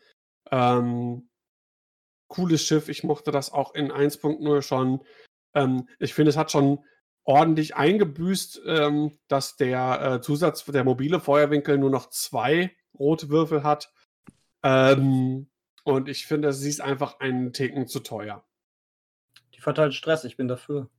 ähm, 0.52 1.30
cooles 2.28 2.64
Schiff. 2.64 2.90
Ich 2.90 3.04
mochte 3.04 3.32
das 3.32 3.52
auch 3.52 3.76
in 3.76 3.92
1.0 3.92 4.62
schon. 4.62 5.04
Ähm, 5.54 5.88
ich 6.00 6.14
finde, 6.14 6.30
es 6.30 6.38
hat 6.38 6.52
schon 6.52 6.84
ordentlich 7.24 7.76
eingebüßt, 7.76 8.62
ähm, 8.66 9.20
dass 9.28 9.56
der 9.58 10.02
äh, 10.02 10.22
Zusatz, 10.22 10.66
der 10.66 10.84
mobile 10.84 11.20
Feuerwinkel 11.20 11.78
nur 11.78 11.90
noch 11.90 12.10
zwei 12.10 12.76
rote 12.98 13.30
Würfel 13.30 13.64
hat. 13.64 13.92
Ähm, 14.64 15.50
und 15.84 16.10
ich 16.10 16.26
finde, 16.26 16.54
sie 16.54 16.70
ist 16.70 16.82
einfach 16.82 17.20
einen 17.20 17.54
Ticken 17.54 17.88
zu 17.88 18.00
teuer. 18.00 18.46
Die 19.54 19.62
verteilt 19.62 19.94
Stress, 19.94 20.24
ich 20.24 20.38
bin 20.38 20.48
dafür. 20.48 20.90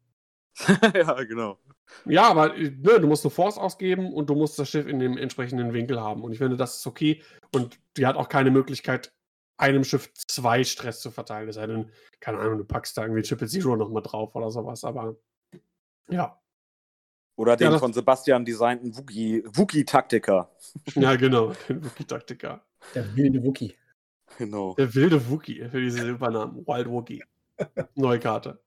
ja, 0.95 1.23
genau. 1.25 1.59
Ja, 2.05 2.29
aber 2.29 2.57
ne, 2.57 3.01
du 3.01 3.07
musst 3.07 3.25
eine 3.25 3.31
Force 3.31 3.59
ausgeben 3.59 4.13
und 4.13 4.31
du 4.31 4.35
musst 4.35 4.59
das 4.59 4.69
Schiff 4.69 4.87
in 4.87 4.99
dem 4.99 5.17
entsprechenden 5.17 5.73
Winkel 5.73 6.01
haben. 6.01 6.23
Und 6.23 6.33
ich 6.33 6.39
finde, 6.39 6.57
das 6.57 6.77
ist 6.77 6.87
okay. 6.87 7.23
Und 7.53 7.79
die 7.97 8.07
hat 8.07 8.17
auch 8.17 8.29
keine 8.29 8.51
Möglichkeit, 8.51 9.13
einem 9.57 9.85
Schiff 9.85 10.13
zwei 10.15 10.65
Stress 10.65 11.01
zu 11.01 11.11
verteilen. 11.11 11.49
Es 11.49 11.57
sei 11.57 11.67
denn, 11.67 11.91
keine 12.21 12.39
Ahnung, 12.39 12.59
du 12.59 12.65
packst 12.65 12.97
da 12.97 13.03
irgendwie 13.03 13.23
Triple 13.23 13.47
Zero 13.47 13.77
nochmal 13.77 14.03
drauf 14.03 14.35
oder 14.35 14.51
sowas. 14.51 14.85
Aber 14.85 15.17
ja. 16.09 16.41
Oder 17.37 17.57
den 17.57 17.73
ja, 17.73 17.79
von 17.79 17.93
Sebastian 17.93 18.45
designten 18.45 18.95
Wookie-Taktiker. 18.97 20.51
ja, 20.95 21.17
genau, 21.17 21.53
den 21.69 21.85
Wookie-Taktiker. 21.85 22.63
Der 22.95 23.17
wilde 23.17 23.43
Wookie. 23.43 23.75
Genau. 24.39 24.75
Der 24.75 24.95
wilde 24.95 25.29
Wookie 25.29 25.69
für 25.69 25.81
diese 25.81 26.09
Übernamen. 26.09 26.67
Wild 26.67 26.89
Wookie. 26.89 27.23
Neue 27.95 28.19
Karte. 28.19 28.63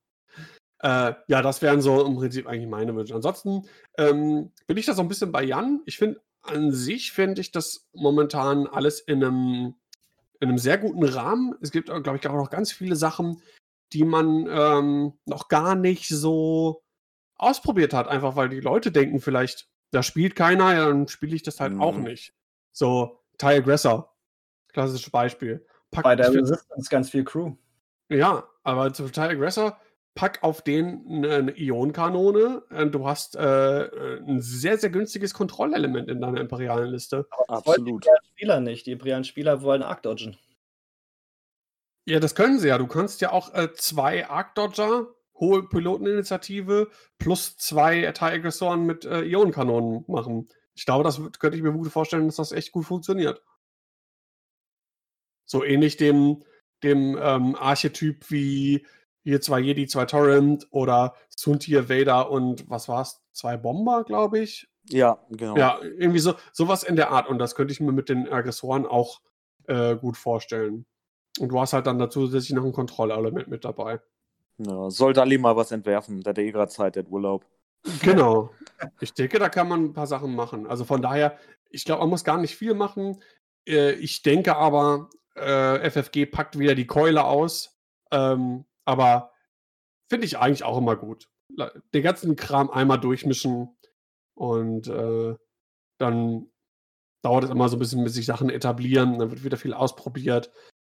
Äh, 0.83 1.13
ja, 1.27 1.41
das 1.41 1.61
wären 1.61 1.81
so 1.81 2.05
im 2.05 2.15
Prinzip 2.15 2.45
eigentlich 2.45 2.69
meine 2.69 2.93
Wünsche. 2.95 3.15
Ansonsten 3.15 3.67
ähm, 3.97 4.51
bin 4.67 4.77
ich 4.77 4.85
da 4.85 4.93
so 4.93 5.01
ein 5.01 5.07
bisschen 5.07 5.31
bei 5.31 5.41
Jan. 5.43 5.81
Ich 5.85 5.97
finde 5.97 6.21
an 6.41 6.73
sich 6.73 7.13
finde 7.13 7.39
ich 7.39 7.51
das 7.53 7.87
momentan 7.93 8.67
alles 8.67 8.99
in 8.99 9.23
einem, 9.23 9.75
in 10.41 10.49
einem 10.49 10.57
sehr 10.57 10.77
guten 10.77 11.05
Rahmen. 11.05 11.55
Es 11.61 11.71
gibt, 11.71 11.87
glaube 11.87 12.17
ich, 12.17 12.27
auch 12.27 12.35
noch 12.35 12.49
ganz 12.49 12.73
viele 12.73 12.97
Sachen, 12.97 13.41
die 13.93 14.03
man 14.03 14.45
ähm, 14.49 15.13
noch 15.25 15.47
gar 15.47 15.75
nicht 15.75 16.09
so 16.09 16.83
ausprobiert 17.37 17.93
hat, 17.93 18.09
einfach 18.09 18.35
weil 18.35 18.49
die 18.49 18.59
Leute 18.59 18.91
denken 18.91 19.21
vielleicht, 19.21 19.69
da 19.91 20.03
spielt 20.03 20.35
keiner, 20.35 20.73
ja, 20.73 20.87
dann 20.87 21.07
spiele 21.07 21.35
ich 21.35 21.43
das 21.43 21.61
halt 21.61 21.79
auch 21.79 21.95
Mhm. 21.97 22.03
nicht. 22.03 22.33
So, 22.73 23.21
Ty 23.37 23.47
Aggressor, 23.57 24.13
klassisches 24.73 25.11
Beispiel. 25.11 25.65
Pack, 25.91 26.03
Bei 26.03 26.15
der 26.15 26.33
Resistance 26.33 26.89
ganz 26.89 27.09
viel 27.09 27.23
Crew. 27.23 27.55
ja, 28.09 28.43
aber 28.63 28.91
zu 28.93 29.07
Ty 29.07 29.21
Aggressor, 29.21 29.79
pack 30.15 30.43
auf 30.43 30.61
den 30.61 31.05
eine, 31.07 31.35
eine 31.35 31.59
Ionenkanone. 31.59 32.63
äh, 32.69 32.87
Du 32.87 33.07
hast 33.07 33.35
äh, 33.35 33.83
äh, 33.83 34.19
ein 34.19 34.41
sehr, 34.41 34.77
sehr 34.77 34.89
günstiges 34.89 35.33
Kontrollelement 35.33 36.09
in 36.09 36.21
deiner 36.21 36.39
imperialen 36.39 36.89
Liste. 36.89 37.27
Absolut. 37.47 37.87
die 37.87 37.91
imperialen 37.91 38.25
Spieler 38.31 38.59
nicht. 38.59 38.85
Die 38.85 38.91
imperialen 38.91 39.23
Spieler 39.23 39.61
wollen 39.61 39.83
Arc 39.83 40.03
dodgen. 40.03 40.37
Ja, 42.05 42.19
das 42.19 42.35
können 42.35 42.59
sie 42.59 42.67
ja. 42.67 42.77
Du 42.77 42.87
kannst 42.87 43.21
ja 43.21 43.31
auch 43.31 43.53
äh, 43.53 43.71
zwei 43.73 44.27
Arc-Dodger, 44.27 45.07
hohe 45.35 45.67
Piloteninitiative, 45.69 46.89
plus 47.17 47.55
zwei 47.57 48.11
Tie-Aggressoren 48.11 48.85
mit 48.85 49.05
äh, 49.05 49.21
Ionenkanonen 49.21 50.03
machen. 50.07 50.49
Ich 50.75 50.85
glaube, 50.85 51.03
das 51.03 51.21
könnte 51.39 51.57
ich 51.57 51.63
mir 51.63 51.71
gut 51.71 51.87
vorstellen, 51.87 52.25
dass 52.25 52.35
das 52.35 52.51
echt 52.51 52.71
gut 52.71 52.85
funktioniert. 52.85 53.41
So 55.45 55.63
ähnlich 55.63 55.97
dem, 55.97 56.43
dem 56.83 57.17
ähm, 57.21 57.55
Archetyp 57.55 58.29
wie 58.29 58.85
hier 59.23 59.41
zwei 59.41 59.59
Jedi, 59.59 59.87
zwei 59.87 60.05
Torrent 60.05 60.67
oder 60.71 61.15
Suntir, 61.29 61.89
Vader 61.89 62.29
und 62.29 62.69
was 62.69 62.87
war's? 62.87 63.21
Zwei 63.31 63.57
Bomber, 63.57 64.03
glaube 64.03 64.39
ich. 64.39 64.67
Ja, 64.89 65.17
genau. 65.29 65.57
Ja, 65.57 65.79
irgendwie 65.81 66.19
so 66.19 66.33
sowas 66.51 66.83
in 66.83 66.95
der 66.95 67.11
Art. 67.11 67.27
Und 67.27 67.39
das 67.39 67.55
könnte 67.55 67.71
ich 67.71 67.79
mir 67.79 67.93
mit 67.93 68.09
den 68.09 68.31
Aggressoren 68.31 68.85
auch 68.85 69.21
äh, 69.67 69.95
gut 69.95 70.17
vorstellen. 70.17 70.85
Und 71.39 71.49
du 71.49 71.59
hast 71.59 71.73
halt 71.73 71.87
dann 71.87 71.97
dazu 71.97 72.25
zusätzlich 72.25 72.53
noch 72.53 72.65
ein 72.65 72.73
Kontrollelement 72.73 73.47
mit 73.47 73.65
dabei. 73.65 74.01
Ja, 74.57 74.89
soll 74.89 75.13
Dali 75.13 75.37
mal 75.37 75.55
was 75.55 75.71
entwerfen? 75.71 76.21
Der 76.21 76.31
hat 76.31 76.37
eh 76.37 76.51
gerade 76.51 76.71
Zeit, 76.71 76.95
der 76.95 77.03
hat 77.03 77.11
Urlaub. 77.11 77.45
Genau. 78.01 78.51
Ich 79.01 79.13
denke, 79.13 79.39
da 79.39 79.49
kann 79.49 79.67
man 79.67 79.85
ein 79.85 79.93
paar 79.93 80.07
Sachen 80.07 80.35
machen. 80.35 80.67
Also 80.67 80.85
von 80.85 81.01
daher, 81.01 81.37
ich 81.69 81.85
glaube, 81.85 82.01
man 82.01 82.09
muss 82.09 82.23
gar 82.23 82.37
nicht 82.37 82.55
viel 82.55 82.73
machen. 82.73 83.21
Äh, 83.67 83.93
ich 83.93 84.21
denke 84.21 84.55
aber, 84.55 85.09
äh, 85.35 85.89
FFG 85.89 86.25
packt 86.27 86.59
wieder 86.59 86.75
die 86.75 86.87
Keule 86.87 87.23
aus. 87.25 87.77
Ähm, 88.11 88.65
aber 88.85 89.31
finde 90.09 90.25
ich 90.25 90.37
eigentlich 90.37 90.63
auch 90.63 90.77
immer 90.77 90.95
gut. 90.95 91.29
Den 91.93 92.03
ganzen 92.03 92.35
Kram 92.35 92.69
einmal 92.69 92.99
durchmischen 92.99 93.77
und 94.35 94.87
äh, 94.87 95.35
dann 95.99 96.47
dauert 97.23 97.45
es 97.45 97.49
immer 97.49 97.69
so 97.69 97.77
ein 97.77 97.79
bisschen, 97.79 98.03
bis 98.03 98.13
sich 98.13 98.25
Sachen 98.25 98.49
etablieren. 98.49 99.19
Dann 99.19 99.31
wird 99.31 99.43
wieder 99.43 99.57
viel 99.57 99.73
ausprobiert. 99.73 100.51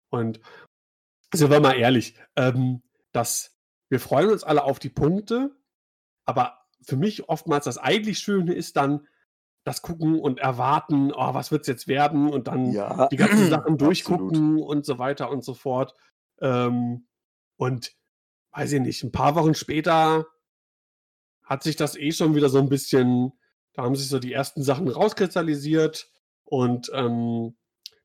Und 0.09 0.39
sind 1.33 1.49
wir 1.49 1.59
mal 1.59 1.73
ehrlich, 1.77 2.15
ähm, 2.35 2.83
dass 3.11 3.57
wir 3.89 3.99
freuen 3.99 4.29
uns 4.29 4.43
alle 4.43 4.63
auf 4.63 4.79
die 4.79 4.89
Punkte, 4.89 5.55
aber 6.25 6.59
für 6.83 6.95
mich 6.95 7.27
oftmals 7.27 7.65
das 7.65 7.77
eigentlich 7.77 8.19
Schöne 8.19 8.53
ist 8.53 8.77
dann 8.77 9.07
das 9.65 9.81
Gucken 9.81 10.19
und 10.19 10.39
Erwarten, 10.39 11.11
oh, 11.11 11.33
was 11.33 11.51
wird 11.51 11.61
es 11.61 11.67
jetzt 11.67 11.87
werden 11.87 12.29
und 12.29 12.47
dann 12.47 12.71
Ja, 12.71 13.07
die 13.07 13.17
ganzen 13.17 13.49
Sachen 13.49 13.73
absolut. 13.73 13.81
durchgucken 13.81 14.61
und 14.61 14.85
so 14.85 14.99
weiter 14.99 15.29
und 15.29 15.43
so 15.43 15.53
fort. 15.53 15.95
Ähm, 16.39 17.07
und 17.59 17.93
weiß 18.51 18.71
ich 18.71 18.79
nicht, 18.79 19.03
ein 19.03 19.11
paar 19.11 19.35
Wochen 19.35 19.53
später 19.53 20.25
hat 21.43 21.61
sich 21.61 21.75
das 21.75 21.97
eh 21.97 22.13
schon 22.13 22.33
wieder 22.33 22.47
so 22.47 22.57
ein 22.57 22.69
bisschen, 22.69 23.33
da 23.73 23.83
haben 23.83 23.97
sich 23.97 24.07
so 24.07 24.17
die 24.17 24.31
ersten 24.31 24.63
Sachen 24.63 24.87
rauskristallisiert 24.87 26.09
und 26.45 26.89
ähm, 26.93 27.57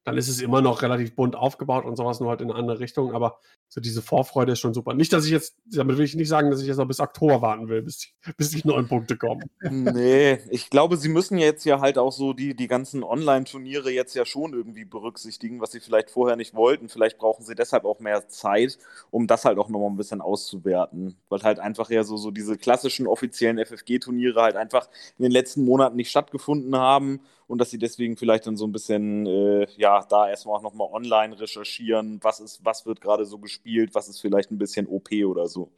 dann 0.04 0.18
ist 0.18 0.28
es 0.28 0.40
immer 0.40 0.60
noch 0.60 0.82
relativ 0.82 1.14
bunt 1.16 1.34
aufgebaut 1.34 1.84
und 1.86 1.96
sowas, 1.96 2.20
nur 2.20 2.28
halt 2.28 2.42
in 2.42 2.50
eine 2.50 2.58
andere 2.58 2.78
Richtung. 2.78 3.14
Aber 3.14 3.38
so 3.68 3.80
diese 3.80 4.02
Vorfreude 4.02 4.52
ist 4.52 4.60
schon 4.60 4.74
super. 4.74 4.92
Nicht, 4.94 5.12
dass 5.12 5.24
ich 5.24 5.30
jetzt, 5.32 5.56
damit 5.64 5.96
will 5.96 6.04
ich 6.04 6.14
nicht 6.14 6.28
sagen, 6.28 6.50
dass 6.50 6.60
ich 6.60 6.66
jetzt 6.66 6.76
noch 6.76 6.86
bis 6.86 7.00
Oktober 7.00 7.40
warten 7.40 7.68
will, 7.68 7.82
bis, 7.82 7.98
die- 7.98 8.08
bis 8.36 8.50
die 8.50 8.66
neuen 8.68 8.86
Punkte 8.86 9.16
kommen. 9.16 9.44
Nee, 9.70 10.38
ich 10.50 10.68
glaube, 10.68 10.98
sie 10.98 11.08
müssen 11.08 11.38
jetzt 11.38 11.64
ja 11.64 11.80
halt 11.80 11.96
auch 11.96 12.12
so 12.12 12.34
die, 12.34 12.54
die 12.54 12.68
ganzen 12.68 13.02
Online-Turniere 13.02 13.90
jetzt 13.90 14.14
ja 14.14 14.26
schon 14.26 14.52
irgendwie 14.52 14.84
berücksichtigen, 14.84 15.60
was 15.60 15.72
sie 15.72 15.80
vielleicht 15.80 16.10
vorher 16.10 16.36
nicht 16.36 16.54
wollten. 16.54 16.88
Vielleicht 16.90 17.16
brauchen 17.18 17.44
sie 17.44 17.54
deshalb 17.54 17.86
auch 17.86 17.98
mehr 17.98 18.28
Zeit, 18.28 18.78
um 19.10 19.26
das 19.26 19.46
halt 19.46 19.58
auch 19.58 19.70
nochmal 19.70 19.88
ein 19.90 19.96
bisschen 19.96 20.20
auszuwerten. 20.20 21.16
Weil 21.30 21.42
halt 21.42 21.58
einfach 21.58 21.88
ja 21.90 22.04
so, 22.04 22.16
so 22.18 22.30
diese 22.30 22.58
klassischen 22.58 23.06
offiziellen 23.06 23.58
FFG-Turniere 23.58 24.42
halt 24.42 24.56
einfach 24.56 24.88
in 25.18 25.22
den 25.22 25.32
letzten 25.32 25.64
Monaten 25.64 25.96
nicht 25.96 26.10
stattgefunden 26.10 26.76
haben 26.76 27.20
und 27.46 27.58
dass 27.58 27.70
sie 27.70 27.78
deswegen 27.78 28.16
vielleicht 28.16 28.46
dann 28.46 28.56
so 28.56 28.66
ein 28.66 28.72
bisschen, 28.72 29.26
äh, 29.26 29.66
ja, 29.76 30.04
da 30.08 30.28
erstmal 30.28 30.56
auch 30.56 30.62
nochmal 30.62 30.88
online 30.92 31.38
recherchieren, 31.38 32.18
was 32.22 32.40
ist, 32.40 32.64
was 32.64 32.86
wird 32.86 33.00
gerade 33.00 33.24
so 33.26 33.38
gespielt, 33.38 33.94
was 33.94 34.08
ist 34.08 34.20
vielleicht 34.20 34.50
ein 34.50 34.58
bisschen 34.58 34.86
OP 34.88 35.10
oder 35.26 35.46
so. 35.48 35.72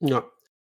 Ja. 0.00 0.24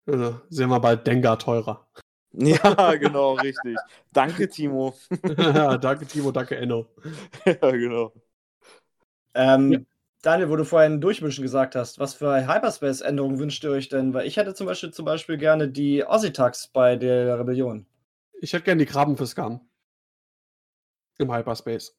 Also 0.06 0.40
sehen 0.50 0.68
wir 0.70 0.80
bald 0.80 1.06
Dengar 1.06 1.38
teurer. 1.38 1.86
Ja, 2.34 2.94
genau, 2.94 3.34
richtig. 3.34 3.76
Danke, 4.10 4.48
Timo. 4.48 4.94
danke, 5.82 6.06
Timo, 6.06 6.32
danke, 6.32 6.56
Enno. 6.56 6.86
ja, 7.44 7.70
genau. 7.72 8.12
Ähm, 9.34 9.72
Ja. 9.72 9.78
Daniel, 10.22 10.48
wo 10.50 10.56
du 10.56 10.64
vorhin 10.64 11.00
durchmischen 11.00 11.42
gesagt 11.42 11.74
hast, 11.74 11.98
was 11.98 12.14
für 12.14 12.46
Hyperspace-Änderungen 12.46 13.38
wünscht 13.40 13.64
ihr 13.64 13.70
euch 13.72 13.88
denn? 13.88 14.14
Weil 14.14 14.26
ich 14.26 14.36
hätte 14.36 14.54
zum 14.54 14.66
Beispiel, 14.66 14.92
zum 14.92 15.04
Beispiel 15.04 15.36
gerne 15.36 15.68
die 15.68 16.04
Ossitax 16.06 16.68
bei 16.68 16.96
der 16.96 17.38
Rebellion. 17.40 17.86
Ich 18.40 18.52
hätte 18.52 18.64
gerne 18.64 18.84
die 18.84 18.90
Krabben 18.90 19.16
für 19.16 19.26
Scum. 19.26 19.60
Im 21.18 21.32
Hyperspace. 21.32 21.96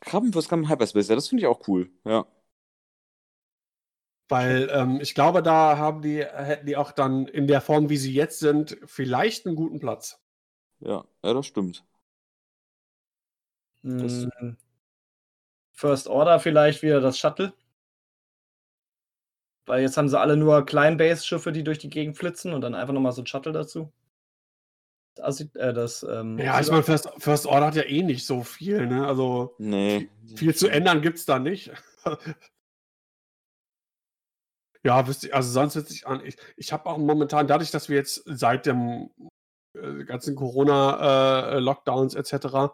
Krabben 0.00 0.32
fürs 0.32 0.46
Scum 0.46 0.68
Hyperspace, 0.68 1.08
ja, 1.08 1.14
das 1.14 1.28
finde 1.28 1.42
ich 1.42 1.46
auch 1.46 1.66
cool. 1.68 1.90
Ja. 2.04 2.26
Weil 4.28 4.70
ähm, 4.72 5.00
ich 5.00 5.14
glaube, 5.14 5.42
da 5.42 5.76
haben 5.76 6.02
die, 6.02 6.24
hätten 6.24 6.66
die 6.66 6.76
auch 6.76 6.92
dann 6.92 7.26
in 7.26 7.46
der 7.48 7.60
Form, 7.60 7.88
wie 7.90 7.96
sie 7.96 8.14
jetzt 8.14 8.38
sind, 8.38 8.78
vielleicht 8.84 9.46
einen 9.46 9.56
guten 9.56 9.80
Platz. 9.80 10.20
Ja, 10.78 11.04
ja, 11.24 11.34
das 11.34 11.46
stimmt. 11.46 11.84
Das- 13.82 14.26
Hm, 14.38 14.56
First 15.72 16.08
Order 16.08 16.38
vielleicht 16.40 16.82
wieder 16.82 17.00
das 17.00 17.18
Shuttle. 17.18 17.52
Weil 19.66 19.82
jetzt 19.82 19.96
haben 19.96 20.08
sie 20.08 20.18
alle 20.18 20.36
nur 20.36 20.66
Kleinbase-Schiffe, 20.66 21.52
die 21.52 21.64
durch 21.64 21.78
die 21.78 21.88
Gegend 21.88 22.16
flitzen 22.18 22.52
und 22.52 22.60
dann 22.60 22.74
einfach 22.74 22.92
nochmal 22.92 23.12
so 23.12 23.22
ein 23.22 23.26
Shuttle 23.26 23.52
dazu. 23.52 23.90
Das, 25.16 25.40
äh, 25.40 25.72
das, 25.72 26.02
ähm, 26.02 26.38
Ja, 26.38 26.60
ich 26.60 26.70
meine, 26.70 26.82
First, 26.82 27.08
First 27.18 27.46
Order 27.46 27.66
hat 27.66 27.74
ja 27.74 27.82
eh 27.82 28.02
nicht 28.02 28.24
so 28.26 28.42
viel, 28.42 28.86
ne? 28.86 29.06
Also 29.06 29.54
Nee. 29.58 30.08
viel 30.36 30.54
zu 30.54 30.68
ändern 30.68 31.02
gibt 31.02 31.18
es 31.18 31.26
da 31.26 31.38
nicht. 31.38 31.72
ja, 34.84 35.06
wüsste 35.06 35.28
ich, 35.28 35.34
also 35.34 35.50
sonst 35.50 35.76
wird 35.76 35.88
sich 35.88 36.06
an. 36.06 36.24
Ich, 36.24 36.36
ich 36.56 36.72
habe 36.72 36.86
auch 36.88 36.98
momentan, 36.98 37.46
dadurch, 37.46 37.70
dass 37.70 37.88
wir 37.88 37.96
jetzt 37.96 38.22
seit 38.26 38.66
dem 38.66 39.10
äh, 39.74 40.04
ganzen 40.04 40.36
Corona-Lockdowns 40.36 42.14
etc. 42.14 42.72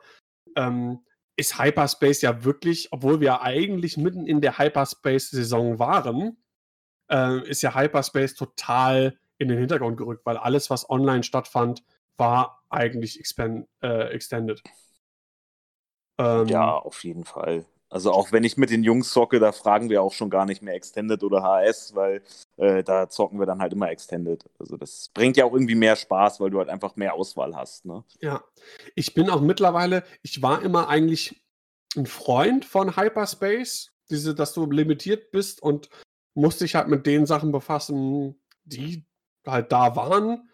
Ähm, 0.56 1.04
ist 1.38 1.58
Hyperspace 1.58 2.22
ja 2.22 2.44
wirklich, 2.44 2.92
obwohl 2.92 3.20
wir 3.20 3.42
eigentlich 3.42 3.96
mitten 3.96 4.26
in 4.26 4.40
der 4.40 4.58
Hyperspace-Saison 4.58 5.78
waren, 5.78 6.36
äh, 7.10 7.46
ist 7.48 7.62
ja 7.62 7.74
Hyperspace 7.74 8.34
total 8.34 9.18
in 9.38 9.48
den 9.48 9.58
Hintergrund 9.58 9.98
gerückt, 9.98 10.24
weil 10.24 10.38
alles, 10.38 10.70
was 10.70 10.88
online 10.88 11.22
stattfand, 11.22 11.84
war 12.18 12.64
eigentlich 12.70 13.18
expen 13.20 13.66
äh, 13.82 14.08
extended. 14.12 14.62
Ähm, 16.18 16.46
Ja, 16.48 16.76
auf 16.76 17.04
jeden 17.04 17.24
Fall. 17.24 17.66
Also 17.88 18.10
auch 18.12 18.32
wenn 18.32 18.44
ich 18.44 18.56
mit 18.56 18.70
den 18.70 18.82
Jungs 18.82 19.10
zocke, 19.12 19.38
da 19.38 19.52
fragen 19.52 19.90
wir 19.90 20.02
auch 20.02 20.12
schon 20.12 20.28
gar 20.30 20.44
nicht 20.44 20.60
mehr 20.62 20.74
Extended 20.74 21.22
oder 21.22 21.42
HS, 21.42 21.94
weil 21.94 22.22
äh, 22.56 22.82
da 22.82 23.08
zocken 23.08 23.38
wir 23.38 23.46
dann 23.46 23.60
halt 23.60 23.72
immer 23.72 23.90
Extended. 23.90 24.44
Also 24.58 24.76
das 24.76 25.10
bringt 25.14 25.36
ja 25.36 25.44
auch 25.44 25.52
irgendwie 25.52 25.76
mehr 25.76 25.94
Spaß, 25.96 26.40
weil 26.40 26.50
du 26.50 26.58
halt 26.58 26.68
einfach 26.68 26.96
mehr 26.96 27.14
Auswahl 27.14 27.54
hast, 27.54 27.84
ne? 27.84 28.04
Ja, 28.20 28.44
ich 28.94 29.14
bin 29.14 29.30
auch 29.30 29.40
mittlerweile, 29.40 30.04
ich 30.22 30.42
war 30.42 30.62
immer 30.62 30.88
eigentlich 30.88 31.44
ein 31.96 32.06
Freund 32.06 32.64
von 32.64 32.96
Hyperspace, 32.96 33.92
diese, 34.10 34.34
dass 34.34 34.52
du 34.52 34.70
limitiert 34.70 35.30
bist 35.30 35.62
und 35.62 35.88
musste 36.34 36.64
dich 36.64 36.74
halt 36.74 36.88
mit 36.88 37.06
den 37.06 37.24
Sachen 37.26 37.52
befassen, 37.52 38.40
die 38.64 39.06
halt 39.46 39.70
da 39.70 39.94
waren. 39.96 40.50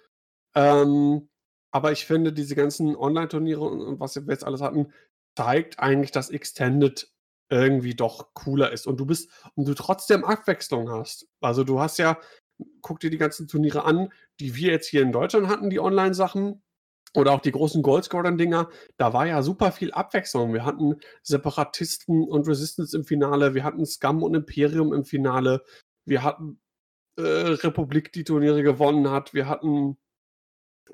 Ähm, 0.55 1.31
aber 1.73 1.91
ich 1.91 2.07
finde, 2.07 2.33
diese 2.33 2.55
ganzen 2.55 2.95
Online-Turniere 2.95 3.63
und, 3.63 3.99
was 3.99 4.15
wir 4.15 4.23
jetzt 4.29 4.45
alles 4.45 4.61
hatten, 4.61 4.93
zeigt 5.37 5.81
eigentlich, 5.81 6.13
dass 6.13 6.31
Extended 6.31 7.11
irgendwie 7.51 7.95
doch 7.95 8.33
cooler 8.35 8.73
ist 8.73 8.87
und 8.87 8.99
du 8.99 9.07
bist 9.07 9.31
und 9.57 9.67
du 9.67 9.75
trotzdem 9.75 10.25
Abwechslung 10.25 10.91
hast. 10.91 11.27
Also 11.41 11.65
du 11.65 11.81
hast 11.81 11.99
ja, 11.99 12.19
guck 12.81 13.01
dir 13.01 13.11
die 13.11 13.19
ganzen 13.19 13.49
Turniere 13.49 13.85
an, 13.85 14.11
die 14.41 14.55
wir 14.55 14.71
jetzt 14.71 14.89
hier 14.89 15.03
in 15.03 15.13
Deutschland 15.13 15.49
hatten, 15.49 15.71
die 15.71 15.81
Online-Sachen 15.81 16.63
oder 17.15 17.33
auch 17.33 17.41
die 17.41 17.53
großen 17.53 17.83
Goldscorer-Dinger, 17.83 18.71
da 18.97 19.13
war 19.13 19.27
ja 19.27 19.43
super 19.43 19.73
viel 19.73 19.93
Abwechslung. 19.93 20.55
Wir 20.55 20.65
hatten 20.65 20.97
Separatisten 21.23 22.25
und 22.25 22.49
Resistance 22.49 22.97
im 22.97 23.05
Finale, 23.05 23.55
wir 23.55 23.65
hatten 23.65 23.85
Scum 23.85 24.23
und 24.23 24.35
Imperium 24.35 24.95
im 24.95 25.05
Finale, 25.05 25.63
wir 26.07 26.23
hatten 26.23 26.59
äh, 27.17 27.23
Republik, 27.23 28.13
die 28.13 28.25
Turniere 28.25 28.63
gewonnen 28.63 29.11
hat, 29.11 29.35
wir 29.35 29.47
hatten 29.47 29.99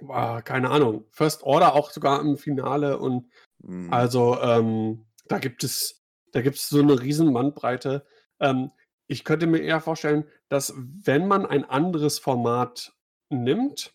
Boah, 0.01 0.43
keine 0.43 0.71
Ahnung. 0.71 1.05
First 1.11 1.43
Order 1.43 1.75
auch 1.75 1.91
sogar 1.91 2.21
im 2.21 2.37
Finale 2.37 2.99
und 2.99 3.31
Hm. 3.65 3.93
also 3.93 4.41
ähm, 4.41 5.07
da 5.27 5.39
gibt 5.39 5.65
es, 5.65 6.05
da 6.33 6.43
gibt 6.43 6.57
es 6.57 6.69
so 6.69 6.81
eine 6.81 7.01
riesen 7.01 7.33
Bandbreite. 7.33 8.07
Ähm, 8.41 8.71
ich 9.07 9.25
könnte 9.25 9.47
mir 9.47 9.59
eher 9.59 9.81
vorstellen, 9.81 10.25
dass 10.49 10.75
wenn 10.77 11.27
man 11.27 11.47
ein 11.47 11.65
anderes 11.65 12.19
Format 12.19 12.93
nimmt, 13.31 13.95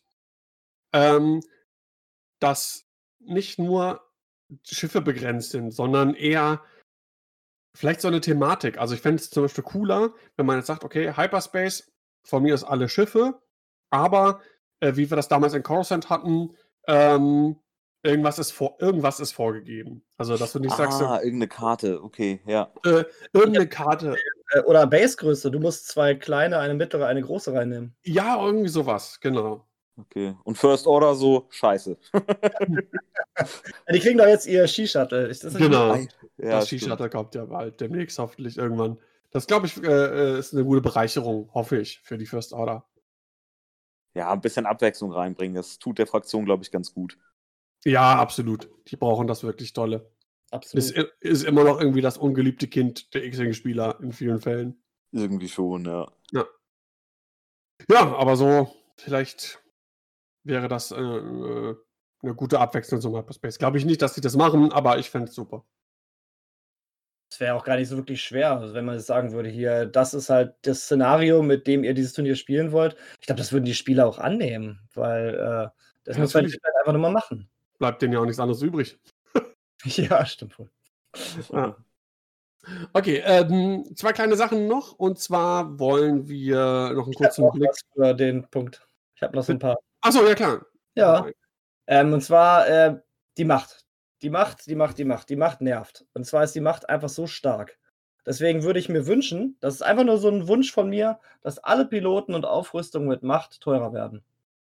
ähm, 0.92 1.42
dass 2.40 2.86
nicht 3.20 3.60
nur 3.60 4.02
Schiffe 4.64 5.02
begrenzt 5.02 5.52
sind, 5.52 5.72
sondern 5.72 6.14
eher 6.14 6.64
vielleicht 7.76 8.02
so 8.02 8.08
eine 8.08 8.22
Thematik. 8.22 8.78
Also 8.78 8.96
ich 8.96 9.02
fände 9.02 9.22
es 9.22 9.30
zum 9.30 9.44
Beispiel 9.44 9.64
cooler, 9.64 10.14
wenn 10.36 10.46
man 10.46 10.58
jetzt 10.58 10.68
sagt, 10.68 10.84
okay, 10.84 11.16
Hyperspace, 11.16 11.92
von 12.26 12.44
mir 12.44 12.54
aus 12.54 12.64
alle 12.64 12.90
Schiffe, 12.90 13.42
aber 13.90 14.42
äh, 14.84 14.96
wie 14.98 15.10
wir 15.10 15.16
das 15.16 15.28
damals 15.28 15.54
in 15.54 15.64
Coruscant 15.64 16.10
hatten, 16.10 16.56
ähm, 16.88 17.56
irgendwas, 18.04 18.38
ist 18.40 18.52
vor, 18.52 18.76
irgendwas 18.80 19.20
ist 19.20 19.32
vorgegeben. 19.32 20.04
Also 20.18 20.36
dass 20.38 20.52
du 20.54 20.60
nicht 20.60 20.76
sagst, 20.76 21.00
so, 21.00 21.06
Ah, 21.06 21.18
irgendeine 21.20 21.48
Karte, 21.48 22.04
okay, 22.04 22.42
ja. 22.46 22.72
äh, 22.86 23.06
irgendeine 23.32 23.68
Karte, 23.68 24.16
Äh, 24.52 24.60
Oder 24.62 24.86
Basegröße. 24.86 25.50
Du 25.50 25.60
musst 25.60 25.88
zwei 25.88 26.14
kleine, 26.16 26.60
eine 26.60 26.74
mittlere, 26.76 27.08
eine 27.08 27.22
große 27.22 27.54
reinnehmen. 27.54 27.96
ja, 28.04 28.44
irgendwie 28.46 28.70
sowas, 28.70 29.20
genau. 29.22 29.66
Okay. 29.96 30.36
Und 30.44 30.58
First 30.58 30.86
Order 30.88 31.14
so, 31.16 31.46
scheiße. 31.52 31.98
Die 33.94 34.00
kriegen 34.00 34.18
doch 34.18 34.26
jetzt 34.28 34.48
ihr 34.48 34.68
Ski-Shuttle. 34.68 35.28
Ist 35.28 35.44
das 35.44 35.54
nicht 35.54 35.64
Genau. 35.64 35.96
Ja, 35.96 36.06
das. 36.38 36.68
Ski-Shuttle 36.68 37.10
kommt 37.10 37.36
ja 37.36 37.46
bald, 37.46 37.80
demnächst 37.80 38.18
hoffentlich 38.20 38.58
irgendwann. 38.58 38.98
Das 39.32 39.48
glaube 39.48 39.68
ich, 39.68 39.82
äh, 39.84 40.38
ist 40.40 40.54
eine 40.54 40.64
gute 40.64 40.82
Bereicherung, 40.82 41.50
hoffe 41.54 41.78
ich, 41.78 42.00
für 42.04 42.18
die 42.18 42.26
First 42.26 42.54
Order. 42.54 42.86
Ja, 44.14 44.32
ein 44.32 44.42
bisschen 44.42 44.66
Abwechslung 44.66 45.12
reinbringen. 45.12 45.56
Das 45.56 45.80
tut 45.80 45.98
der 45.98 46.08
Fraktion, 46.08 46.46
glaube 46.46 46.64
ich, 46.64 46.72
ganz 46.72 46.94
gut. 46.94 47.18
Ja, 47.84 48.16
absolut. 48.20 48.70
Die 48.88 48.96
brauchen 48.96 49.28
das 49.28 49.44
wirklich 49.44 49.74
tolle. 49.74 50.12
Absolut. 50.52 50.86
Ist, 50.86 50.98
ist 51.20 51.44
immer 51.44 51.64
noch 51.64 51.80
irgendwie 51.80 52.02
das 52.02 52.18
ungeliebte 52.18 52.68
Kind 52.68 53.14
der 53.14 53.24
X-Wing-Spieler 53.26 54.00
in 54.02 54.12
vielen 54.12 54.40
Fällen. 54.40 54.84
Irgendwie 55.12 55.50
schon, 55.50 55.86
ja. 55.86 56.12
Ja, 57.90 58.16
aber 58.16 58.36
so, 58.36 58.74
vielleicht 58.98 59.62
wäre 60.44 60.68
das 60.68 60.92
äh, 60.92 61.02
äh, 61.02 61.76
eine 62.22 62.36
gute 62.36 62.60
Abwechslung 62.60 63.02
zum 63.02 63.16
Hyperspace. 63.16 63.58
Glaube 63.58 63.78
ich 63.78 63.86
nicht, 63.86 64.02
dass 64.02 64.16
sie 64.16 64.22
das 64.22 64.36
machen, 64.36 64.72
aber 64.72 64.98
ich 65.00 65.10
fände 65.10 65.28
es 65.28 65.36
super. 65.36 65.66
Es 67.34 67.40
wäre 67.40 67.56
auch 67.56 67.64
gar 67.64 67.78
nicht 67.78 67.88
so 67.88 67.98
wirklich 67.98 68.22
schwer, 68.22 68.60
also 68.60 68.76
wenn 68.76 68.86
man 68.86 68.94
jetzt 68.94 69.08
sagen 69.08 69.32
würde, 69.32 69.50
hier, 69.50 69.88
das 69.88 70.14
ist 70.14 70.30
halt 70.30 70.54
das 70.62 70.82
Szenario, 70.84 71.42
mit 71.42 71.66
dem 71.66 71.84
ihr 71.84 71.96
dieses 71.96 72.14
Turnier 72.14 72.36
spielen 72.36 72.72
wollt. 72.72 72.96
Ich 73.20 73.26
glaube, 73.26 73.40
das 73.40 73.52
würden 73.52 73.66
die 73.66 73.74
Spieler 73.74 74.06
auch 74.06 74.20
annehmen, 74.20 74.80
weil 74.94 75.30
äh, 75.34 75.68
das 76.04 76.18
Ja, 76.18 76.22
muss 76.22 76.34
man 76.36 76.44
halt 76.44 76.62
einfach 76.80 76.94
nur 76.94 77.02
mal 77.02 77.12
machen. 77.12 77.50
Bleibt 77.80 78.04
denen 78.04 78.14
ja 78.14 78.20
auch 78.20 78.26
nichts 78.26 78.40
anderes 78.40 78.62
übrig. 78.62 79.00
ja, 79.84 80.24
stimmt 80.28 80.60
wohl. 80.60 80.70
Ja. 81.52 81.76
Okay, 82.94 83.24
ähm, 83.26 83.84
zwei 83.96 84.14
kleine 84.14 84.36
Sachen 84.36 84.68
noch. 84.68 84.92
Und 84.92 85.18
zwar 85.18 85.80
wollen 85.80 86.28
wir 86.30 86.92
noch 86.94 87.06
einen 87.06 87.14
Ich 87.14 87.18
kurzen 87.18 87.50
Blick. 87.50 87.72
für 87.96 88.14
den 88.14 88.48
Punkt. 88.48 88.86
Ich 89.16 89.24
habe 89.24 89.36
noch 89.36 89.44
so 89.44 89.54
ein 89.54 89.60
paar. 89.60 89.80
Achso, 90.02 90.24
ja 90.24 90.36
klar. 90.36 90.68
Ja. 90.94 91.26
Ähm, 91.88 92.14
und 92.14 92.22
zwar 92.22 92.68
äh, 92.68 93.00
die 93.38 93.46
Macht. 93.46 93.83
Die 94.24 94.30
Macht, 94.30 94.68
die 94.68 94.76
Macht, 94.76 94.98
die 94.98 95.04
Macht. 95.06 95.30
Die 95.30 95.36
Macht 95.36 95.62
nervt. 95.62 96.06
Und 96.14 96.26
zwar 96.26 96.46
ist 96.46 96.56
die 96.56 96.62
Macht 96.62 96.90
einfach 96.90 97.10
so 97.10 97.28
stark. 97.28 97.78
Deswegen 98.26 98.64
würde 98.64 98.80
ich 98.80 98.88
mir 98.88 99.06
wünschen, 99.06 99.58
das 99.60 99.76
ist 99.76 99.82
einfach 99.82 100.06
nur 100.06 100.18
so 100.18 100.30
ein 100.30 100.48
Wunsch 100.48 100.72
von 100.72 100.90
mir, 100.90 101.20
dass 101.42 101.60
alle 101.60 101.86
Piloten 101.86 102.34
und 102.34 102.46
Aufrüstungen 102.46 103.10
mit 103.10 103.22
Macht 103.22 103.60
teurer 103.60 103.92
werden. 103.92 104.24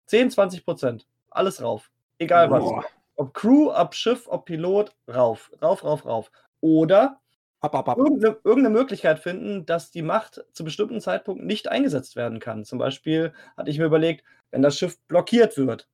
10, 0.06 0.32
20 0.32 0.64
Prozent. 0.64 1.06
Alles 1.31 1.62
rauf. 1.62 1.93
Egal 2.18 2.51
was. 2.51 2.64
Boah. 2.64 2.85
Ob 3.14 3.35
Crew, 3.35 3.70
ob 3.73 3.94
Schiff, 3.94 4.27
ob 4.27 4.47
Pilot, 4.47 4.97
rauf. 5.09 5.52
Rauf, 5.62 5.85
rauf, 5.85 6.05
rauf. 6.05 6.31
Oder 6.60 7.20
Ab, 7.60 7.74
ab, 7.74 7.89
ab. 7.89 7.98
irgendeine, 7.98 8.36
irgendeine 8.44 8.77
Möglichkeit 8.77 9.20
finden, 9.20 9.64
dass 9.64 9.90
die 9.90 10.02
Macht 10.02 10.44
zu 10.52 10.64
bestimmten 10.64 11.01
Zeitpunkten 11.01 11.47
nicht 11.47 11.68
eingesetzt 11.68 12.16
werden 12.16 12.40
kann. 12.40 12.64
Zum 12.64 12.78
Beispiel 12.78 13.32
hatte 13.56 13.70
ich 13.70 13.78
mir 13.78 13.86
überlegt, 13.86 14.24
wenn 14.51 14.62
das 14.62 14.77
Schiff 14.77 14.98
blockiert 15.09 15.56
wird, 15.56 15.89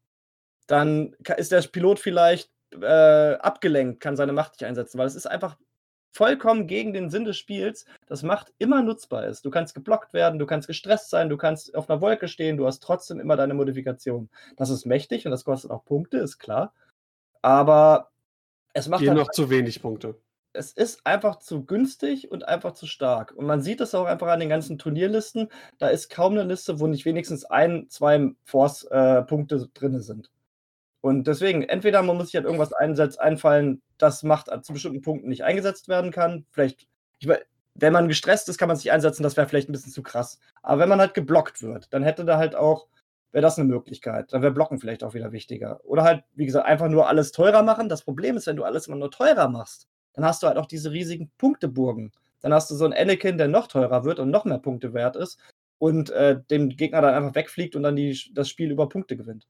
dann 0.67 1.15
ist 1.37 1.53
der 1.53 1.63
Pilot 1.63 1.99
vielleicht 1.99 2.51
äh, 2.81 3.35
abgelenkt, 3.35 4.01
kann 4.01 4.17
seine 4.17 4.33
Macht 4.33 4.53
nicht 4.53 4.65
einsetzen, 4.65 4.99
weil 4.99 5.07
es 5.07 5.15
ist 5.15 5.27
einfach 5.27 5.57
vollkommen 6.13 6.67
gegen 6.67 6.93
den 6.93 7.11
Sinn 7.11 7.25
des 7.25 7.39
Spiels, 7.39 7.87
dass 8.07 8.23
Macht 8.23 8.53
immer 8.59 8.83
nutzbar 8.83 9.27
ist. 9.27 9.45
Du 9.45 9.51
kannst 9.51 9.75
geblockt 9.75 10.13
werden, 10.13 10.39
du 10.39 10.47
kannst 10.47 10.69
gestresst 10.69 11.11
sein, 11.11 11.29
du 11.29 11.37
kannst 11.37 11.75
auf 11.75 11.89
einer 11.89 12.01
Wolke 12.01 12.29
stehen, 12.29 12.57
du 12.57 12.67
hast 12.67 12.83
trotzdem 12.83 13.19
immer 13.19 13.37
deine 13.37 13.55
Modifikation. 13.55 14.29
Das 14.57 14.71
ist 14.71 14.85
mächtig 14.85 15.25
und 15.25 15.31
das 15.31 15.45
kostet 15.45 15.71
auch 15.71 15.85
Punkte, 15.85 16.19
ist 16.19 16.39
klar. 16.39 16.75
Aber 17.41 18.11
es 18.75 18.89
macht 18.89 19.01
Gehen 19.01 19.11
halt 19.11 19.19
noch 19.19 19.31
zu 19.31 19.51
wenig 19.51 19.81
Punkte. 19.83 20.17
es 20.53 20.73
ist 20.73 21.07
einfach 21.07 21.39
zu 21.39 21.65
günstig 21.65 22.31
und 22.31 22.47
einfach 22.47 22.73
zu 22.73 22.87
stark. 22.87 23.33
Und 23.33 23.47
man 23.47 23.63
sieht 23.63 23.81
es 23.81 23.95
auch 23.95 24.05
einfach 24.05 24.29
an 24.29 24.41
den 24.41 24.49
ganzen 24.49 24.79
Turnierlisten. 24.79 25.49
Da 25.79 25.89
ist 25.89 26.11
kaum 26.11 26.33
eine 26.33 26.45
Liste, 26.45 26.79
wo 26.79 26.87
nicht 26.87 27.05
wenigstens 27.05 27.45
ein, 27.45 27.87
zwei 27.89 28.33
Force-Punkte 28.45 29.69
drin 29.73 30.01
sind. 30.01 30.31
Und 31.03 31.27
deswegen, 31.27 31.63
entweder 31.65 32.03
man 32.03 32.17
muss 32.17 32.27
sich 32.29 32.37
halt 32.37 32.47
irgendwas 32.47 32.73
einsetz, 32.73 33.19
einfallen, 33.19 33.83
das 33.99 34.23
macht 34.23 34.49
zu 34.65 34.73
bestimmten 34.73 35.03
Punkten 35.03 35.29
nicht 35.29 35.45
eingesetzt 35.45 35.89
werden 35.89 36.13
kann. 36.13 36.47
Vielleicht, 36.53 36.89
ich, 37.19 37.29
we- 37.29 37.43
wenn 37.75 37.93
man 37.93 38.09
gestresst 38.09 38.49
ist, 38.49 38.59
kann 38.59 38.69
man 38.69 38.77
sich 38.79 38.93
einsetzen, 38.93 39.23
das 39.25 39.37
wäre 39.37 39.49
vielleicht 39.49 39.69
ein 39.69 39.73
bisschen 39.73 39.93
zu 39.93 40.03
krass. 40.03 40.39
Aber 40.63 40.81
wenn 40.81 40.89
man 40.89 41.01
halt 41.01 41.15
geblockt 41.15 41.63
wird, 41.63 41.93
dann 41.93 42.03
hätte 42.05 42.25
da 42.25 42.39
halt 42.39 42.55
auch, 42.55 42.89
wäre 43.33 43.43
das 43.43 43.59
eine 43.59 43.69
Möglichkeit. 43.69 44.33
Dann 44.33 44.43
wäre 44.43 44.53
Blocken 44.53 44.79
vielleicht 44.79 45.05
auch 45.05 45.15
wieder 45.15 45.33
wichtiger. 45.33 45.81
Oder 45.85 46.05
halt, 46.05 46.25
wie 46.35 46.47
gesagt, 46.47 46.67
einfach 46.67 46.89
nur 46.89 47.09
alles 47.09 47.33
teurer 47.33 47.63
machen. 47.63 47.89
Das 47.89 48.03
Problem 48.03 48.37
ist, 48.37 48.47
wenn 48.47 48.57
du 48.57 48.65
alles 48.65 48.87
immer 48.89 48.97
nur 48.97 49.11
teurer 49.11 49.49
machst, 49.49 49.89
dann 50.15 50.25
hast 50.25 50.43
du 50.43 50.47
halt 50.49 50.59
auch 50.59 50.67
diese 50.67 50.93
riesigen 50.93 51.31
Punkteburgen. 51.39 52.13
Dann 52.43 52.53
hast 52.55 52.71
du 52.71 52.75
so 52.77 52.85
einen 52.85 52.95
Anakin, 52.95 53.39
der 53.39 53.49
noch 53.49 53.67
teurer 53.69 54.05
wird 54.05 54.19
und 54.21 54.31
noch 54.31 54.45
mehr 54.45 54.59
Punkte 54.59 54.93
wert 54.95 55.17
ist 55.17 55.39
und 55.79 56.11
äh, 56.11 56.41
dem 56.51 56.69
Gegner 56.71 57.01
dann 57.03 57.15
einfach 57.15 57.35
wegfliegt 57.35 57.75
und 57.77 57.83
dann 57.85 57.97
die, 57.97 58.19
das 58.35 58.49
Spiel 58.51 58.71
über 58.71 58.89
Punkte 58.89 59.17
gewinnt. 59.17 59.47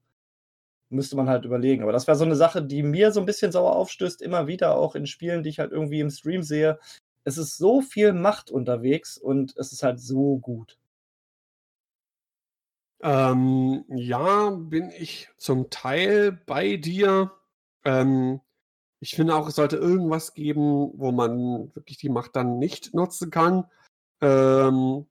Müsste 0.93 1.17
man 1.17 1.29
halt 1.29 1.45
überlegen. 1.45 1.83
Aber 1.83 1.93
das 1.93 2.07
wäre 2.07 2.19
so 2.19 2.25
eine 2.25 2.37
Sache, 2.37 2.63
die 2.63 2.83
mir 2.83 3.13
so 3.13 3.21
ein 3.21 3.27
bisschen 3.27 3.51
sauer 3.51 3.75
aufstößt, 3.77 4.21
immer 4.21 4.47
wieder 4.47 4.77
auch 4.77 4.95
in 4.95 5.07
Spielen, 5.07 5.43
die 5.43 5.49
ich 5.49 5.59
halt 5.59 5.73
irgendwie 5.73 6.01
im 6.01 6.11
Stream 6.11 6.43
sehe. 6.43 6.79
Es 7.25 7.39
ist 7.39 7.57
so 7.57 7.81
viel 7.81 8.13
Macht 8.13 8.51
unterwegs 8.51 9.17
und 9.17 9.57
es 9.57 9.73
ist 9.73 9.83
halt 9.83 10.01
so 10.01 10.39
gut. 10.39 10.79
Ähm, 13.03 13.85
ja, 13.89 14.51
bin 14.51 14.91
ich 14.91 15.31
zum 15.39 15.71
Teil 15.71 16.33
bei 16.33 16.77
dir. 16.77 17.33
Ähm, 17.85 18.41
ich 19.01 19.17
finde 19.17 19.35
auch, 19.35 19.49
es 19.49 19.57
sollte 19.57 19.77
irgendwas 19.77 20.35
geben, 20.35 20.93
wo 20.95 21.11
man 21.11 21.75
wirklich 21.75 21.99
die 21.99 22.09
Macht 22.11 22.37
dann 22.37 22.59
nicht 22.59 22.95
nutzen 22.95 23.31
kann. 23.31 23.65
Ähm, 24.21 25.07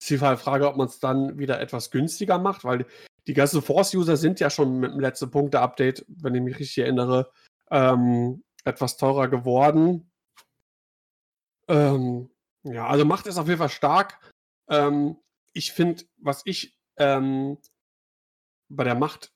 ist 0.00 0.10
die 0.10 0.18
Frage, 0.18 0.68
ob 0.68 0.76
man 0.76 0.86
es 0.86 1.00
dann 1.00 1.38
wieder 1.38 1.60
etwas 1.60 1.90
günstiger 1.90 2.38
macht, 2.38 2.64
weil 2.64 2.86
die 3.26 3.34
ganzen 3.34 3.62
Force-User 3.62 4.16
sind 4.16 4.40
ja 4.40 4.50
schon 4.50 4.78
mit 4.78 4.92
dem 4.92 5.00
letzten 5.00 5.30
Punkte-Update, 5.30 6.04
wenn 6.08 6.34
ich 6.34 6.42
mich 6.42 6.58
richtig 6.58 6.78
erinnere, 6.78 7.32
ähm, 7.70 8.44
etwas 8.64 8.96
teurer 8.96 9.28
geworden. 9.28 10.10
Ähm, 11.68 12.30
ja, 12.62 12.86
also 12.86 13.04
Macht 13.04 13.26
ist 13.26 13.38
auf 13.38 13.48
jeden 13.48 13.58
Fall 13.58 13.68
stark. 13.68 14.20
Ähm, 14.68 15.16
ich 15.52 15.72
finde, 15.72 16.04
was 16.18 16.42
ich 16.44 16.78
ähm, 16.98 17.58
bei 18.68 18.84
der 18.84 18.94
Macht 18.94 19.32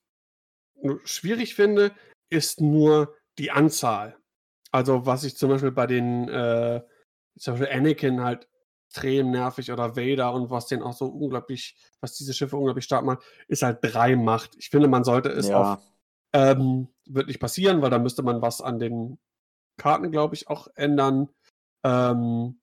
schwierig 1.05 1.55
finde, 1.55 1.95
ist 2.31 2.61
nur 2.61 3.17
die 3.39 3.51
Anzahl. 3.51 4.17
Also 4.73 5.07
was 5.07 5.25
ich 5.25 5.37
zum 5.37 5.51
Beispiel 5.51 5.73
bei 5.73 5.87
den, 5.87 6.29
äh, 6.29 6.83
zum 7.39 7.55
Beispiel 7.55 7.77
Anakin 7.77 8.21
halt 8.23 8.49
extrem 8.91 9.31
nervig 9.31 9.71
oder 9.71 9.97
Vader 9.97 10.33
und 10.35 10.51
was 10.51 10.67
den 10.67 10.83
auch 10.83 10.93
so 10.93 11.07
unglaublich, 11.07 11.77
was 12.01 12.15
diese 12.17 12.35
Schiffe 12.35 12.57
unglaublich 12.57 12.85
stark 12.85 13.05
macht, 13.05 13.23
ist 13.47 13.63
halt 13.63 13.79
drei 13.83 14.17
Macht. 14.17 14.57
Ich 14.59 14.71
finde, 14.71 14.89
man 14.89 15.05
sollte 15.05 15.29
es 15.29 15.49
Ja. 15.49 15.75
auf, 15.75 15.83
ähm, 16.33 16.89
wird 17.07 17.29
nicht 17.29 17.41
passieren, 17.41 17.83
weil 17.83 17.91
da 17.91 17.99
müsste 17.99 18.23
man 18.23 18.43
was 18.43 18.61
an 18.61 18.79
den 18.81 19.19
Karten, 19.77 20.11
glaube 20.11 20.35
ich, 20.35 20.49
auch 20.49 20.69
ändern. 20.75 21.29
Ähm, 21.85 22.61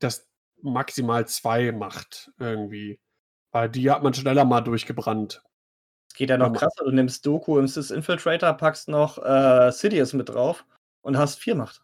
das 0.00 0.28
maximal 0.62 1.26
zwei 1.28 1.72
macht 1.72 2.32
irgendwie. 2.38 2.98
Weil 3.52 3.68
die 3.68 3.90
hat 3.90 4.02
man 4.02 4.14
schneller 4.14 4.44
mal 4.46 4.62
durchgebrannt. 4.62 5.42
Es 6.10 6.14
geht 6.16 6.30
ja 6.30 6.38
noch 6.38 6.48
Ja. 6.48 6.52
krasser. 6.58 6.84
Du 6.84 6.90
nimmst 6.90 7.24
Doku 7.26 7.58
im 7.58 7.68
Sys 7.68 7.90
Infiltrator, 7.90 8.54
packst 8.54 8.88
noch 8.88 9.18
äh, 9.18 9.70
Sidious 9.72 10.14
mit 10.14 10.30
drauf 10.30 10.64
und 11.02 11.18
hast 11.18 11.38
vier 11.38 11.54
Macht. 11.54 11.82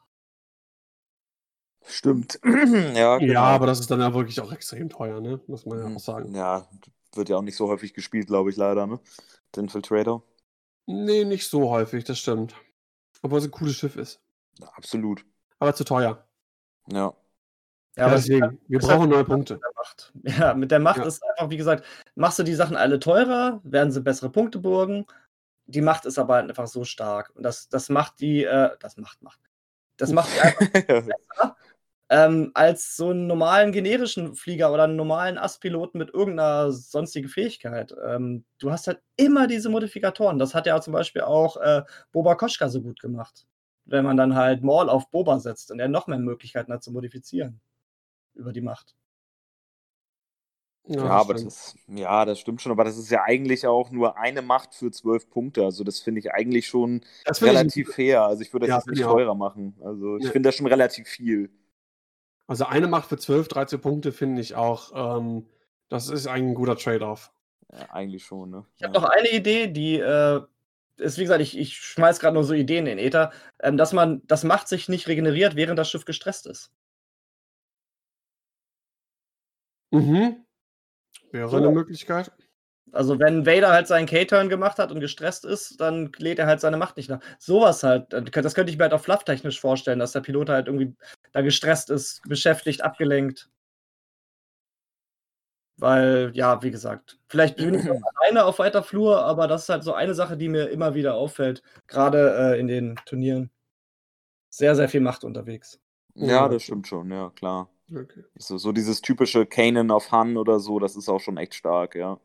Stimmt. 1.89 2.39
ja, 2.44 3.19
genau. 3.19 3.32
Ja, 3.32 3.43
aber 3.43 3.66
das 3.66 3.81
ist 3.81 3.90
dann 3.90 4.01
ja 4.01 4.12
wirklich 4.12 4.40
auch 4.40 4.52
extrem 4.52 4.89
teuer, 4.90 5.20
ne? 5.20 5.40
Muss 5.47 5.65
man 5.66 5.78
ja 5.78 5.89
Mhm. 5.89 5.97
auch 5.97 6.01
sagen. 6.01 6.35
Ja, 6.35 6.69
wird 7.15 7.28
ja 7.28 7.36
auch 7.36 7.43
nicht 7.43 7.56
so 7.56 7.69
häufig 7.69 7.94
gespielt, 7.94 8.27
glaube 8.28 8.51
ich, 8.51 8.56
leider, 8.56 8.86
ne? 8.86 9.01
Der 9.55 9.62
Infiltrator. 9.62 10.23
Nee, 10.86 11.24
nicht 11.24 11.48
so 11.48 11.70
häufig, 11.70 12.05
das 12.05 12.19
stimmt. 12.19 12.55
Obwohl 13.23 13.39
es 13.39 13.44
ein 13.47 13.51
cooles 13.51 13.77
Schiff 13.77 13.97
ist. 13.97 14.20
Ja, 14.60 14.69
absolut. 14.77 15.24
Aber 15.59 15.74
zu 15.74 15.85
teuer. 15.85 16.24
Ja. 16.90 17.15
Ja, 17.97 18.06
ja 18.06 18.10
deswegen, 18.10 18.60
wir 18.69 18.78
brauchen 18.78 19.01
halt 19.01 19.10
neue 19.10 19.24
Punkte. 19.24 19.55
Mit 19.55 19.62
Macht. 19.74 20.12
Ja, 20.39 20.55
mit 20.55 20.70
der 20.70 20.78
Macht 20.78 20.98
ja. 20.98 21.05
ist 21.05 21.23
einfach, 21.24 21.51
wie 21.51 21.56
gesagt, 21.56 21.85
machst 22.15 22.39
du 22.39 22.43
die 22.43 22.55
Sachen 22.55 22.77
alle 22.77 23.01
teurer, 23.01 23.60
werden 23.65 23.90
sie 23.93 24.01
bessere 24.01 24.31
Punkte 24.31 24.59
burgen. 24.60 25.06
Die 25.66 25.81
Macht 25.82 26.05
ist 26.06 26.19
aber 26.19 26.35
halt 26.35 26.48
einfach 26.48 26.66
so 26.69 26.85
stark. 26.85 27.32
Und 27.35 27.43
das, 27.43 27.69
das 27.69 27.89
macht 27.89 28.20
die, 28.20 28.44
äh, 28.44 28.70
das 28.78 28.97
macht, 28.98 29.23
macht. 29.23 29.40
Das 29.97 30.12
macht 30.12 30.28
die 30.35 30.40
einfach 30.40 30.70
besser, 30.86 31.56
ähm, 32.10 32.51
als 32.55 32.97
so 32.97 33.10
einen 33.10 33.26
normalen 33.26 33.72
generischen 33.72 34.35
Flieger 34.35 34.72
oder 34.72 34.85
einen 34.85 34.97
normalen 34.97 35.36
Astpiloten 35.36 35.98
mit 35.98 36.14
irgendeiner 36.14 36.72
sonstigen 36.72 37.28
Fähigkeit. 37.28 37.94
Ähm, 38.06 38.44
du 38.59 38.70
hast 38.70 38.86
halt 38.86 39.01
immer 39.16 39.47
diese 39.47 39.68
Modifikatoren. 39.68 40.39
Das 40.39 40.55
hat 40.55 40.66
ja 40.66 40.80
zum 40.80 40.94
Beispiel 40.94 41.22
auch 41.22 41.56
äh, 41.59 41.82
Boba 42.12 42.35
Koschka 42.35 42.68
so 42.68 42.80
gut 42.80 43.01
gemacht. 43.01 43.47
Wenn 43.85 44.05
man 44.05 44.16
dann 44.16 44.35
halt 44.35 44.62
Maul 44.62 44.89
auf 44.89 45.10
Boba 45.10 45.39
setzt 45.39 45.70
und 45.70 45.80
er 45.80 45.89
noch 45.89 46.06
mehr 46.06 46.18
Möglichkeiten 46.18 46.72
hat 46.72 46.82
zu 46.82 46.93
modifizieren 46.93 47.60
über 48.35 48.52
die 48.52 48.60
Macht. 48.60 48.94
Ja, 50.86 51.05
ja 51.05 51.10
aber 51.10 51.35
das 51.35 51.74
ja, 51.86 52.24
das 52.24 52.39
stimmt 52.40 52.62
schon, 52.62 52.72
aber 52.72 52.85
das 52.85 52.97
ist 52.97 53.10
ja 53.10 53.22
eigentlich 53.24 53.66
auch 53.66 53.90
nur 53.90 54.16
eine 54.16 54.40
Macht 54.40 54.74
für 54.74 54.90
zwölf 54.90 55.28
Punkte. 55.28 55.64
Also 55.64 55.85
das 55.85 56.01
finde 56.01 56.20
ich 56.20 56.32
eigentlich 56.32 56.66
schon 56.66 57.02
relativ 57.43 57.90
ich, 57.90 57.94
fair. 57.94 58.22
Also 58.22 58.40
ich 58.43 58.52
würde 58.55 58.66
das 58.66 58.72
ja, 58.72 58.76
jetzt 58.78 58.89
nicht 58.89 59.02
teurer 59.02 59.35
machen. 59.35 59.76
Also 59.85 60.16
ich 60.16 60.24
ja. 60.24 60.30
finde 60.30 60.48
das 60.48 60.56
schon 60.56 60.66
relativ 60.66 61.06
viel. 61.06 61.51
Also 62.49 62.65
eine 62.65 62.89
Macht 62.89 63.09
für 63.09 63.19
12, 63.19 63.47
13 63.49 63.81
Punkte 63.81 64.11
finde 64.11 64.41
ich 64.41 64.55
auch, 64.55 65.20
ähm, 65.20 65.47
das 65.91 66.09
ist 66.09 66.27
eigentlich 66.27 66.53
ein 66.53 66.55
guter 66.55 66.77
Trade-off. 66.77 67.31
Ja, 67.70 67.91
eigentlich 67.91 68.25
schon, 68.25 68.51
ne? 68.51 68.66
Ich 68.79 68.83
habe 68.83 68.95
noch 68.95 69.05
eine 69.05 69.31
Idee, 69.31 69.66
die 69.66 70.01
äh, 70.01 70.41
ist, 70.97 71.19
wie 71.19 71.23
gesagt, 71.23 71.43
ich, 71.43 71.59
ich 71.59 71.77
schmeiß 71.77 72.20
gerade 72.20 72.35
nur 72.35 72.45
so 72.45 72.55
Ideen 72.55 72.87
in 72.87 72.97
den 72.97 73.07
Äther, 73.07 73.33
ähm, 73.61 73.77
dass 73.77 73.93
man 73.93 74.23
das 74.27 74.45
Macht 74.45 74.66
sich 74.66 74.89
nicht 74.89 75.09
regeneriert, 75.09 75.57
während 75.57 75.79
das 75.79 75.91
Schiff 75.91 76.07
gestresst 76.07 76.47
ist. 76.47 76.73
Mhm. 79.91 80.47
Wäre 81.31 81.51
so. 81.51 81.59
eine 81.59 81.70
Möglichkeit. 81.70 82.33
Also 82.93 83.19
wenn 83.19 83.47
Vader 83.47 83.70
halt 83.70 83.86
seinen 83.86 84.06
K-Turn 84.06 84.48
gemacht 84.48 84.78
hat 84.78 84.90
und 84.93 85.01
gestresst 85.01 85.44
ist, 85.44 85.81
dann 85.81 86.12
lädt 86.19 86.39
er 86.39 86.47
halt 86.47 86.60
seine 86.60 86.77
Macht 86.77 86.97
nicht 86.97 87.10
nach. 87.10 87.20
Sowas 87.39 87.82
halt, 87.82 88.12
äh, 88.12 88.23
das 88.23 88.55
könnte 88.55 88.70
ich 88.73 88.78
mir 88.78 88.85
halt 88.85 88.94
auch 88.94 89.01
flufftechnisch 89.01 89.60
vorstellen, 89.60 89.98
dass 89.98 90.12
der 90.12 90.20
Pilot 90.20 90.48
halt 90.48 90.66
irgendwie 90.66 90.94
da 91.32 91.40
gestresst 91.43 91.90
ist, 91.90 92.23
beschäftigt, 92.28 92.82
abgelenkt. 92.82 93.51
Weil, 95.77 96.32
ja, 96.35 96.60
wie 96.62 96.73
gesagt, 96.73 97.19
vielleicht 97.28 97.56
bin 97.56 97.74
ich 97.74 97.85
noch 97.85 98.01
alleine 98.16 98.44
auf 98.44 98.59
weiter 98.59 98.82
Flur, 98.82 99.24
aber 99.24 99.47
das 99.47 99.62
ist 99.62 99.69
halt 99.69 99.85
so 99.85 99.94
eine 99.94 100.15
Sache, 100.15 100.36
die 100.36 100.48
mir 100.48 100.70
immer 100.70 100.94
wieder 100.94 101.15
auffällt, 101.15 101.62
gerade 101.86 102.55
äh, 102.55 102.60
in 102.60 102.66
den 102.66 102.97
Turnieren. 103.06 103.51
Sehr, 104.51 104.74
sehr 104.74 104.89
viel 104.89 105.01
Macht 105.01 105.24
unterwegs. 105.24 105.81
Ja, 106.15 106.48
das 106.48 106.65
stimmt 106.65 106.89
schon, 106.89 107.10
ja, 107.12 107.31
klar. 107.31 107.69
Okay. 107.90 108.24
So, 108.36 108.59
so 108.59 108.73
dieses 108.73 109.01
typische 109.01 109.47
Kanan 109.47 109.90
of 109.90 110.10
Han 110.10 110.36
oder 110.36 110.59
so, 110.59 110.78
das 110.78 110.97
ist 110.97 111.09
auch 111.09 111.20
schon 111.20 111.36
echt 111.36 111.55
stark, 111.55 111.94
ja. 111.94 112.19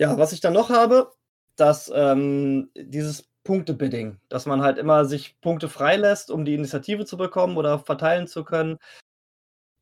Ja, 0.00 0.16
was 0.16 0.32
ich 0.32 0.40
dann 0.40 0.54
noch 0.54 0.70
habe, 0.70 1.12
dass 1.56 1.92
ähm, 1.94 2.70
dieses 2.74 3.28
Punktebidding, 3.44 4.16
dass 4.30 4.46
man 4.46 4.62
halt 4.62 4.78
immer 4.78 5.04
sich 5.04 5.38
Punkte 5.42 5.68
freilässt, 5.68 6.30
um 6.30 6.46
die 6.46 6.54
Initiative 6.54 7.04
zu 7.04 7.18
bekommen 7.18 7.58
oder 7.58 7.78
verteilen 7.78 8.26
zu 8.26 8.42
können, 8.42 8.78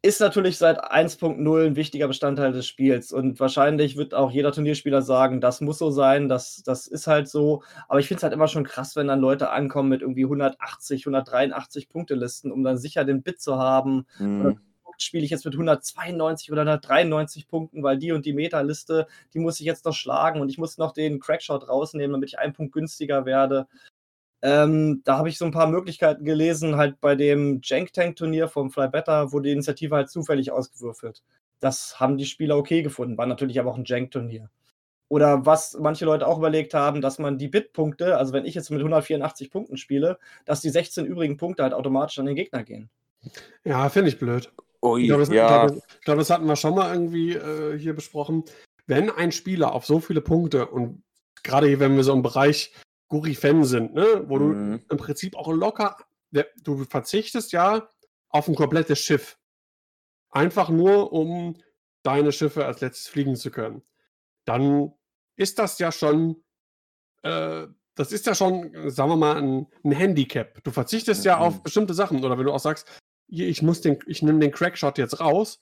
ist 0.03 0.21
natürlich 0.21 0.59
seit 0.59 0.83
1.0 0.83 1.67
ein 1.67 1.77
wichtiger 1.77 2.09
Bestandteil 2.09 2.51
des 2.51 2.67
Spiels. 2.67 3.13
Und 3.13 3.39
wahrscheinlich 3.39 3.97
wird 3.97 4.13
auch 4.13 4.33
jeder 4.33 4.51
Turnierspieler 4.51 5.03
sagen, 5.03 5.41
das 5.41 5.61
muss 5.61 5.79
so 5.79 5.91
sein, 5.93 6.29
das, 6.29 6.63
das 6.65 6.89
ist 6.89 7.07
halt 7.07 7.29
so. 7.29 7.63
Aber 7.87 8.01
ich 8.01 8.09
finde 8.09 8.19
es 8.19 8.23
halt 8.25 8.33
immer 8.33 8.49
schon 8.49 8.65
krass, 8.65 8.97
wenn 8.97 9.07
dann 9.07 9.21
Leute 9.21 9.51
ankommen 9.51 9.89
mit 9.89 10.03
irgendwie 10.03 10.25
180, 10.25 11.03
183 11.03 11.89
Punktelisten, 11.89 12.51
um 12.51 12.65
dann 12.65 12.79
sicher 12.79 13.05
den 13.05 13.23
Bit 13.23 13.41
zu 13.41 13.57
haben. 13.57 14.05
Mhm 14.19 14.59
spiele 15.03 15.25
ich 15.25 15.31
jetzt 15.31 15.45
mit 15.45 15.55
192 15.55 16.53
oder 16.53 16.63
193 16.63 17.49
Punkten, 17.49 17.83
weil 17.83 17.99
die 17.99 18.13
und 18.13 18.25
die 18.27 18.33
Meta-Liste, 18.33 19.07
die 19.35 19.39
muss 19.39 19.61
ich 19.61 19.67
jetzt 19.67 19.85
noch 19.85 19.95
schlagen 19.95 20.41
und 20.41 20.49
ich 20.49 20.59
muss 20.59 20.79
noch 20.79 20.93
den 20.93 21.21
Crackshot 21.21 21.69
rausnehmen, 21.69 22.13
damit 22.13 22.31
ich 22.31 22.39
einen 22.39 22.53
Punkt 22.53 22.73
günstiger 22.73 23.25
werde. 23.25 23.67
Ähm, 24.41 25.03
da 25.05 25.19
habe 25.19 25.29
ich 25.29 25.39
so 25.39 25.45
ein 25.45 25.51
paar 25.51 25.67
Möglichkeiten 25.67 26.25
gelesen, 26.25 26.77
halt 26.77 27.01
bei 27.01 27.17
dem 27.17 27.61
Jank 27.63 27.93
Tank 27.93 28.17
Turnier 28.17 28.49
vom 28.49 28.71
Fly 28.71 28.89
Better 28.89 29.33
wurde 29.33 29.49
die 29.49 29.53
Initiative 29.53 29.95
halt 29.97 30.11
zufällig 30.11 30.53
ausgewürfelt. 30.53 31.23
Das 31.61 31.99
haben 31.99 32.19
die 32.19 32.27
Spieler 32.27 32.57
okay 32.57 32.83
gefunden, 32.83 33.19
war 33.19 33.27
natürlich 33.27 33.59
aber 33.59 33.73
auch 33.73 33.79
ein 33.79 33.85
Jank 33.85 34.13
Turnier. 34.13 34.49
Oder 35.09 35.47
was 35.47 35.77
manche 35.81 36.05
Leute 36.05 36.27
auch 36.27 36.39
überlegt 36.39 36.75
haben, 36.75 37.01
dass 37.01 37.19
man 37.19 37.39
die 37.39 37.49
Bit-Punkte, 37.49 38.17
also 38.17 38.33
wenn 38.33 38.45
ich 38.45 38.55
jetzt 38.55 38.71
mit 38.71 38.81
184 38.81 39.51
Punkten 39.51 39.77
spiele, 39.77 40.19
dass 40.45 40.61
die 40.61 40.71
16 40.71 41.07
übrigen 41.07 41.39
Punkte 41.39 41.63
halt 41.63 41.73
automatisch 41.73 42.19
an 42.19 42.27
den 42.27 42.37
Gegner 42.37 42.63
gehen. 42.63 42.91
Ja, 43.65 43.89
finde 43.89 44.11
ich 44.11 44.19
blöd. 44.19 44.53
Ui, 44.83 45.03
ich 45.03 45.09
glaube, 45.09 45.25
das, 45.25 45.35
ja. 45.35 45.67
glaub, 45.67 45.83
glaub, 46.05 46.19
das, 46.19 46.31
hatten 46.31 46.47
wir 46.47 46.57
schon 46.57 46.75
mal 46.75 46.93
irgendwie 46.93 47.35
äh, 47.35 47.79
hier 47.79 47.95
besprochen. 47.95 48.45
Wenn 48.87 49.11
ein 49.11 49.33
Spieler 49.33 49.73
auf 49.73 49.85
so 49.85 50.01
viele 50.01 50.21
Punkte 50.21 50.67
und 50.67 51.03
gerade 51.43 51.67
hier, 51.67 51.81
wenn 51.81 51.97
wir 51.97 52.05
so 52.05 52.13
im 52.13 52.23
Bereich 52.23 52.73
Guri-Fan 53.09 53.65
sind, 53.65 53.95
ne, 53.95 54.25
wo 54.27 54.39
mhm. 54.39 54.79
du 54.79 54.85
im 54.91 54.97
Prinzip 54.99 55.37
auch 55.37 55.49
locker, 55.49 55.97
du 56.63 56.85
verzichtest 56.85 57.53
ja 57.53 57.89
auf 58.29 58.49
ein 58.49 58.55
komplettes 58.55 58.99
Schiff. 58.99 59.39
Einfach 60.31 60.69
nur, 60.69 61.13
um 61.13 61.57
deine 62.03 62.33
Schiffe 62.33 62.67
als 62.67 62.81
letztes 62.81 63.09
fliegen 63.09 63.37
zu 63.37 63.51
können. 63.51 63.83
Dann 64.45 64.93
ist 65.37 65.59
das 65.59 65.79
ja 65.79 65.91
schon, 65.91 66.43
äh, 67.23 67.67
das 67.95 68.13
ist 68.13 68.27
ja 68.27 68.35
schon, 68.35 68.91
sagen 68.91 69.11
wir 69.11 69.17
mal, 69.17 69.37
ein, 69.37 69.67
ein 69.85 69.93
Handicap. 69.93 70.63
Du 70.65 70.71
verzichtest 70.71 71.23
mhm. 71.23 71.27
ja 71.27 71.39
auf 71.39 71.63
bestimmte 71.63 71.95
Sachen. 71.95 72.25
Oder 72.25 72.39
wenn 72.39 72.45
du 72.45 72.53
auch 72.53 72.61
sagst, 72.61 72.87
ich 73.29 73.63
muss 73.63 73.81
den, 73.81 73.99
ich 74.07 74.23
nehme 74.23 74.41
den 74.41 74.53
Crackshot 74.53 74.99
jetzt 74.99 75.21
raus, 75.21 75.61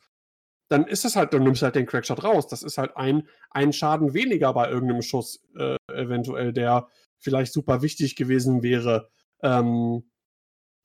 dann 0.69 0.87
ist 0.87 1.05
es 1.05 1.17
halt, 1.17 1.33
du 1.33 1.39
nimmst 1.39 1.63
halt 1.63 1.77
den 1.77 1.87
Crackshot 1.87 2.25
raus. 2.25 2.49
Das 2.49 2.63
ist 2.63 2.79
halt 2.79 2.97
ein, 2.97 3.29
ein 3.51 3.73
Schaden 3.73 4.15
weniger 4.15 4.53
bei 4.53 4.69
irgendeinem 4.69 5.03
Schuss, 5.03 5.45
äh, 5.57 5.77
eventuell, 5.93 6.53
der 6.53 6.89
vielleicht 7.19 7.53
super 7.53 7.83
wichtig 7.83 8.17
gewesen 8.17 8.63
wäre. 8.63 9.11
Ähm, 9.43 10.11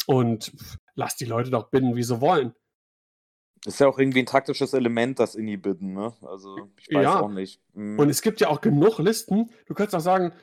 und 0.07 0.51
lass 0.95 1.15
die 1.15 1.25
Leute 1.25 1.49
doch 1.49 1.69
bitten, 1.69 1.95
wie 1.95 2.03
sie 2.03 2.21
wollen. 2.21 2.53
Ist 3.65 3.79
ja 3.79 3.87
auch 3.87 3.99
irgendwie 3.99 4.19
ein 4.19 4.25
taktisches 4.25 4.73
Element, 4.73 5.19
das 5.19 5.35
Inni 5.35 5.55
bitten, 5.55 5.93
ne? 5.93 6.13
Also, 6.23 6.69
ich 6.79 6.95
weiß 6.95 7.03
ja. 7.03 7.19
auch 7.19 7.29
nicht. 7.29 7.61
Mhm. 7.73 7.99
Und 7.99 8.09
es 8.09 8.23
gibt 8.23 8.41
ja 8.41 8.49
auch 8.49 8.59
genug 8.59 8.97
Listen. 8.97 9.51
Du 9.67 9.75
könntest 9.75 9.95
auch 9.95 9.99
sagen, 9.99 10.33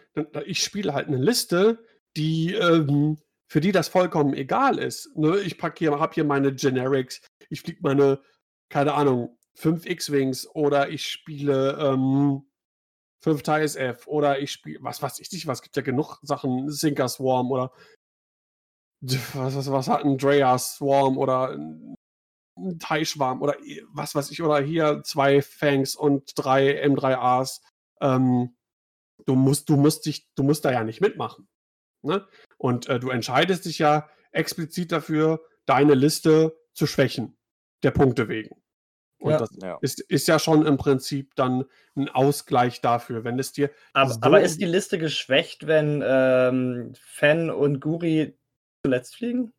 ich 0.46 0.62
spiele 0.62 0.94
halt 0.94 1.08
eine 1.08 1.16
Liste, 1.16 1.84
die 2.16 2.54
ähm, 2.54 3.18
für 3.48 3.60
die 3.60 3.72
das 3.72 3.88
vollkommen 3.88 4.34
egal 4.34 4.78
ist. 4.78 5.16
Ne? 5.16 5.38
Ich 5.40 5.58
packe 5.58 5.78
hier, 5.78 5.98
habe 5.98 6.14
hier 6.14 6.24
meine 6.24 6.54
Generics, 6.54 7.20
ich 7.48 7.62
fliege 7.62 7.80
meine, 7.82 8.20
keine 8.68 8.94
Ahnung, 8.94 9.38
5 9.56 9.86
X-Wings 9.86 10.48
oder 10.54 10.90
ich 10.90 11.08
spiele 11.08 11.78
ähm, 11.80 12.42
5 13.22 13.42
TIE 13.42 13.78
F 13.78 14.06
oder 14.06 14.38
ich 14.38 14.52
spiele, 14.52 14.78
was 14.82 15.02
weiß 15.02 15.18
ich 15.18 15.32
nicht, 15.32 15.46
was 15.46 15.62
gibt 15.62 15.76
ja 15.76 15.82
genug 15.82 16.18
Sachen, 16.22 16.70
Sinker 16.70 17.08
Swarm 17.08 17.50
oder 17.50 17.72
was, 19.00 19.56
was, 19.56 19.70
was 19.70 19.88
hat 19.88 20.04
ein 20.04 20.18
Drea 20.18 20.58
Swarm 20.58 21.18
oder 21.18 21.50
ein 21.50 21.96
TIE 22.78 23.06
Schwarm 23.06 23.42
oder 23.42 23.56
was 23.92 24.14
weiß 24.14 24.30
ich, 24.30 24.42
oder 24.42 24.60
hier 24.60 25.02
zwei 25.04 25.42
Fangs 25.42 25.94
und 25.94 26.32
drei 26.36 26.84
M3As. 26.84 27.60
Ähm, 28.00 28.56
du 29.26 29.34
musst, 29.34 29.68
du 29.68 29.76
musst 29.76 30.06
dich, 30.06 30.28
du 30.34 30.42
musst 30.42 30.64
da 30.64 30.72
ja 30.72 30.84
nicht 30.84 31.00
mitmachen. 31.00 31.48
Ne? 32.02 32.26
Und 32.58 32.88
äh, 32.88 33.00
du 33.00 33.10
entscheidest 33.10 33.64
dich 33.64 33.78
ja 33.78 34.08
explizit 34.32 34.92
dafür, 34.92 35.40
deine 35.64 35.94
Liste 35.94 36.58
zu 36.74 36.86
schwächen, 36.86 37.36
der 37.82 37.92
Punkte 37.92 38.28
wegen. 38.28 38.60
Und 39.20 39.32
ja. 39.32 39.38
das 39.38 39.50
ja. 39.60 39.78
Ist, 39.80 40.00
ist 40.00 40.28
ja 40.28 40.38
schon 40.38 40.64
im 40.64 40.76
Prinzip 40.76 41.34
dann 41.34 41.64
ein 41.96 42.08
Ausgleich 42.08 42.80
dafür, 42.80 43.24
wenn 43.24 43.38
es 43.38 43.52
dir. 43.52 43.70
Aber, 43.92 44.12
so 44.12 44.18
aber 44.22 44.40
ist 44.42 44.60
die 44.60 44.66
Liste 44.66 44.98
geschwächt, 44.98 45.66
wenn 45.66 46.02
ähm, 46.06 46.92
Fan 47.00 47.50
und 47.50 47.80
Guri 47.80 48.38
zuletzt 48.84 49.16
fliegen? 49.16 49.52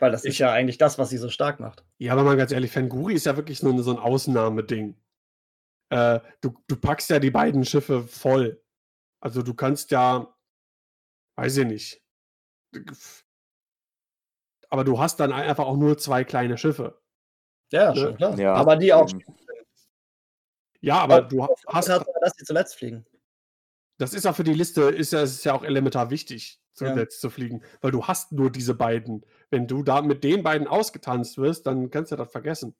Weil 0.00 0.10
das 0.10 0.24
ich, 0.24 0.30
ist 0.30 0.38
ja 0.38 0.50
eigentlich 0.50 0.78
das, 0.78 0.98
was 0.98 1.10
sie 1.10 1.16
so 1.16 1.28
stark 1.28 1.60
macht. 1.60 1.84
Ja, 1.98 2.12
aber 2.12 2.24
mal 2.24 2.36
ganz 2.36 2.50
ehrlich, 2.50 2.72
Fanguri 2.72 3.14
ist 3.14 3.26
ja 3.26 3.36
wirklich 3.36 3.62
nur 3.62 3.80
so 3.84 3.92
ein 3.92 4.00
Ausnahmeding. 4.00 4.96
Äh, 5.90 6.18
du, 6.40 6.54
du 6.66 6.74
packst 6.74 7.08
ja 7.10 7.20
die 7.20 7.30
beiden 7.30 7.64
Schiffe 7.64 8.02
voll. 8.02 8.60
Also 9.20 9.42
du 9.42 9.54
kannst 9.54 9.92
ja, 9.92 10.34
weiß 11.36 11.56
ich 11.58 11.66
nicht. 11.66 12.02
Aber 14.70 14.84
du 14.84 14.98
hast 14.98 15.20
dann 15.20 15.32
einfach 15.32 15.66
auch 15.66 15.76
nur 15.76 15.98
zwei 15.98 16.24
kleine 16.24 16.56
Schiffe. 16.56 17.00
Ja, 17.70 17.92
ne? 17.92 18.00
schon 18.00 18.16
klar. 18.16 18.38
Ja. 18.38 18.54
Aber 18.54 18.76
die 18.76 18.92
auch. 18.92 19.10
Ja, 20.80 20.98
aber, 20.98 21.16
aber 21.16 21.28
du 21.28 21.46
hast. 21.68 21.88
dass 21.88 22.32
die 22.34 22.44
zuletzt 22.44 22.76
fliegen. 22.76 23.06
Das 23.98 24.14
ist 24.14 24.24
ja 24.24 24.32
für 24.32 24.44
die 24.44 24.54
Liste, 24.54 24.82
ist 24.82 25.12
ja, 25.12 25.22
ist 25.22 25.44
ja 25.44 25.54
auch 25.54 25.62
elementar 25.62 26.10
wichtig, 26.10 26.60
zuletzt 26.72 27.22
ja. 27.22 27.28
zu 27.28 27.30
fliegen. 27.30 27.62
Weil 27.80 27.92
du 27.92 28.04
hast 28.06 28.32
nur 28.32 28.50
diese 28.50 28.74
beiden. 28.74 29.24
Wenn 29.50 29.68
du 29.68 29.82
da 29.82 30.02
mit 30.02 30.24
den 30.24 30.42
beiden 30.42 30.66
ausgetanzt 30.66 31.38
wirst, 31.38 31.66
dann 31.66 31.90
kannst 31.90 32.10
du 32.10 32.16
das 32.16 32.32
vergessen. 32.32 32.74